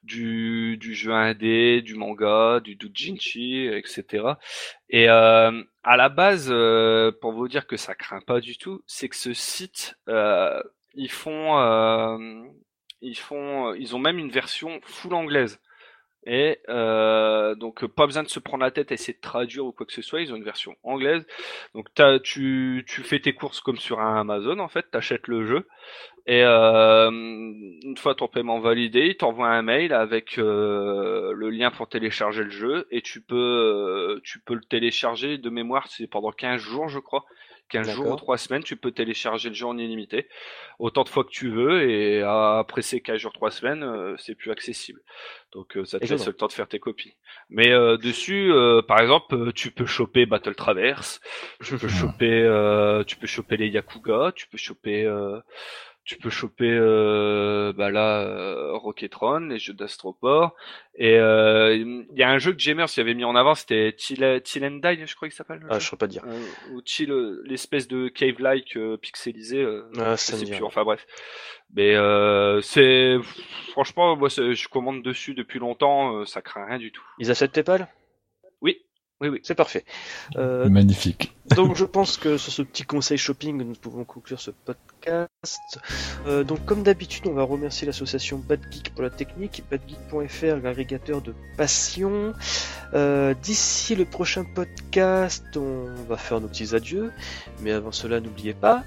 du, 0.03 0.77
du 0.77 0.93
jeu 0.93 1.13
indé, 1.13 1.81
du 1.81 1.95
manga, 1.95 2.59
du 2.59 2.75
doujinshi, 2.75 3.67
etc. 3.67 4.33
Et 4.89 5.09
euh, 5.09 5.63
à 5.83 5.97
la 5.97 6.09
base, 6.09 6.49
euh, 6.51 7.11
pour 7.21 7.31
vous 7.33 7.47
dire 7.47 7.67
que 7.67 7.77
ça 7.77 7.95
craint 7.95 8.21
pas 8.21 8.39
du 8.39 8.57
tout, 8.57 8.81
c'est 8.85 9.09
que 9.09 9.15
ce 9.15 9.33
site, 9.33 9.95
euh, 10.09 10.61
ils 10.93 11.11
font, 11.11 11.57
euh, 11.57 12.17
ils 13.03 13.17
font, 13.17 13.73
ils 13.75 13.95
ont 13.95 13.99
même 13.99 14.17
une 14.17 14.31
version 14.31 14.79
full 14.83 15.13
anglaise. 15.13 15.59
Et 16.25 16.59
euh, 16.69 17.53
donc 17.55 17.85
pas 17.85 18.05
besoin 18.05 18.23
de 18.23 18.29
se 18.29 18.39
prendre 18.39 18.63
la 18.63 18.71
tête 18.71 18.91
à 18.91 18.93
essayer 18.93 19.13
de 19.13 19.19
traduire 19.19 19.65
ou 19.65 19.73
quoi 19.73 19.85
que 19.85 19.91
ce 19.91 20.01
soit, 20.01 20.21
ils 20.21 20.31
ont 20.31 20.37
une 20.37 20.43
version 20.43 20.73
anglaise. 20.83 21.25
Donc 21.73 21.87
tu, 22.23 22.85
tu 22.87 23.03
fais 23.03 23.19
tes 23.19 23.33
courses 23.33 23.59
comme 23.59 23.77
sur 23.77 23.99
un 23.99 24.21
Amazon 24.21 24.59
en 24.59 24.69
fait, 24.69 24.89
t'achètes 24.89 25.27
le 25.27 25.45
jeu 25.45 25.67
et 26.25 26.43
euh, 26.45 27.11
une 27.11 27.97
fois 27.97 28.15
ton 28.15 28.29
paiement 28.29 28.59
validé, 28.59 29.07
ils 29.07 29.17
t'envoient 29.17 29.49
un 29.49 29.61
mail 29.61 29.93
avec 29.93 30.37
euh, 30.37 31.33
le 31.33 31.49
lien 31.49 31.71
pour 31.71 31.89
télécharger 31.89 32.45
le 32.45 32.51
jeu 32.51 32.87
et 32.91 33.01
tu 33.01 33.19
peux 33.19 33.35
euh, 33.35 34.21
tu 34.23 34.39
peux 34.39 34.53
le 34.53 34.63
télécharger 34.63 35.37
de 35.37 35.49
mémoire, 35.49 35.87
c'est 35.89 36.07
pendant 36.07 36.31
15 36.31 36.61
jours 36.61 36.87
je 36.87 36.99
crois. 36.99 37.25
15 37.69 37.89
jours 37.89 38.05
ou 38.05 38.09
D'accord. 38.09 38.21
3 38.21 38.37
semaines, 38.37 38.63
tu 38.63 38.75
peux 38.75 38.91
télécharger 38.91 39.49
le 39.49 39.55
jeu 39.55 39.65
en 39.65 39.77
illimité 39.77 40.27
autant 40.79 41.03
de 41.03 41.09
fois 41.09 41.23
que 41.23 41.29
tu 41.29 41.49
veux 41.49 41.89
et 41.89 42.21
après 42.21 42.81
ces 42.81 43.01
15 43.01 43.17
jours 43.17 43.33
3 43.33 43.51
semaines, 43.51 43.83
euh, 43.83 44.15
c'est 44.17 44.35
plus 44.35 44.51
accessible. 44.51 45.01
Donc 45.51 45.77
euh, 45.77 45.85
ça 45.85 45.99
te 45.99 46.05
laisse 46.05 46.25
le 46.25 46.33
temps 46.33 46.47
de 46.47 46.53
faire 46.53 46.67
tes 46.67 46.79
copies. 46.79 47.15
Mais 47.49 47.71
euh, 47.71 47.97
dessus, 47.97 48.51
euh, 48.51 48.81
par 48.81 48.99
exemple, 48.99 49.53
tu 49.53 49.71
peux 49.71 49.85
choper 49.85 50.25
Battle 50.25 50.55
Traverse, 50.55 51.19
tu 51.63 51.77
peux 51.77 51.87
choper, 51.87 52.41
euh, 52.43 53.03
tu 53.03 53.15
peux 53.15 53.27
choper 53.27 53.57
les 53.57 53.67
Yakuga, 53.69 54.31
tu 54.35 54.47
peux 54.47 54.57
choper, 54.57 55.05
tu 56.05 56.17
peux 56.17 56.29
choper, 56.29 56.69
euh, 56.69 57.71
bah 57.73 57.89
là, 57.91 58.21
euh, 58.23 58.73
Rocketron, 58.73 59.39
les 59.47 59.57
jeux 59.59 59.73
d'Astroport. 59.73 60.53
Et 60.95 61.17
euh, 61.17 61.73
il 61.75 62.05
y 62.17 62.23
a 62.23 62.29
un 62.29 62.37
jeu 62.39 62.51
que 62.51 62.59
Jamers 62.59 62.87
y 62.97 62.99
avait 62.99 63.13
mis 63.13 63.23
en 63.23 63.35
avant, 63.35 63.55
c'était 63.55 63.93
Till, 63.97 64.41
Till 64.43 64.65
and 64.65 64.79
Die, 64.83 65.05
je 65.07 65.15
crois 65.15 65.29
qu'il 65.29 65.35
s'appelle. 65.35 65.59
le 65.59 65.67
Ah, 65.69 65.75
jeu. 65.75 65.79
je 65.79 65.85
saurais 65.85 65.97
pas 65.97 66.07
dire. 66.07 66.23
Euh, 66.27 66.73
ou 66.73 66.81
Chill, 66.85 67.09
euh, 67.11 67.41
l'espèce 67.45 67.87
de 67.87 68.09
cave-like 68.09 68.77
pixelisé. 69.01 69.65
Ah, 69.97 70.17
ça 70.17 70.35
me 70.37 70.45
sais 70.45 70.51
plus, 70.51 70.63
enfin 70.63 70.83
bref. 70.83 71.05
Mais 71.75 71.95
euh, 71.95 72.61
c'est 72.61 73.17
franchement, 73.71 74.15
moi, 74.17 74.29
c'est- 74.29 74.53
je 74.53 74.67
commande 74.67 75.01
dessus 75.03 75.33
depuis 75.33 75.59
longtemps, 75.59 76.25
ça 76.25 76.41
craint 76.41 76.65
rien 76.65 76.77
du 76.77 76.91
tout. 76.91 77.03
Ils 77.17 77.31
acceptent 77.31 77.55
PayPal? 77.55 77.81
Oui, 77.81 78.02
oui, 79.23 79.29
oui. 79.29 79.39
C'est 79.43 79.55
parfait. 79.55 79.85
Euh, 80.35 80.69
Magnifique. 80.69 81.35
donc 81.55 81.75
je 81.75 81.85
pense 81.85 82.17
que 82.17 82.37
sur 82.37 82.51
ce 82.51 82.61
petit 82.61 82.83
conseil 82.83 83.17
shopping, 83.17 83.57
nous 83.57 83.73
pouvons 83.73 84.03
conclure 84.03 84.39
ce 84.39 84.51
podcast. 84.51 85.79
Euh, 86.27 86.43
donc 86.43 86.65
comme 86.65 86.83
d'habitude, 86.83 87.25
on 87.27 87.33
va 87.33 87.43
remercier 87.43 87.87
l'association 87.87 88.37
Bad 88.37 88.59
Geek 88.69 88.93
pour 88.93 89.03
la 89.03 89.09
technique, 89.09 89.63
badgeek.fr, 89.71 90.61
l'agrégateur 90.61 91.21
de 91.21 91.33
passion. 91.57 92.33
Euh, 92.93 93.33
D'ici 93.41 93.95
le 93.95 94.05
prochain 94.05 94.43
podcast, 94.43 95.45
on 95.55 95.87
va 96.07 96.17
faire 96.17 96.39
nos 96.41 96.47
petits 96.47 96.75
adieux. 96.75 97.11
Mais 97.61 97.71
avant 97.71 97.91
cela, 97.91 98.19
n'oubliez 98.19 98.53
pas, 98.53 98.83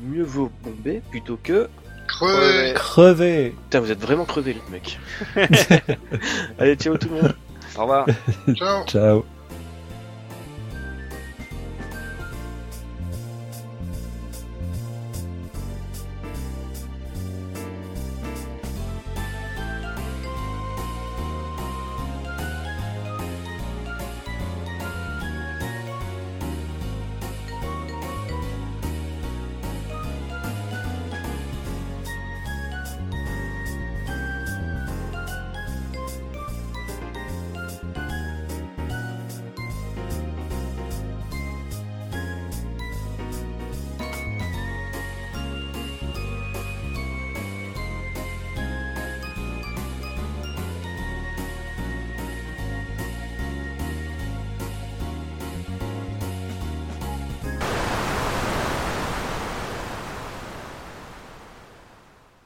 mieux 0.00 0.22
vaut 0.22 0.50
bomber 0.62 1.02
plutôt 1.10 1.38
que... 1.42 1.68
Creux. 2.06 2.72
Crevé. 2.74 3.54
Putain, 3.64 3.80
vous 3.80 3.90
êtes 3.90 4.00
vraiment 4.00 4.24
crevés 4.24 4.54
les 4.54 4.62
mecs. 4.70 4.98
Allez, 6.58 6.74
ciao 6.76 6.96
tout 6.96 7.08
le 7.10 7.22
monde. 7.22 7.36
Au 7.76 7.82
revoir. 7.82 8.06
Ciao. 8.54 8.86
Ciao. 8.86 9.37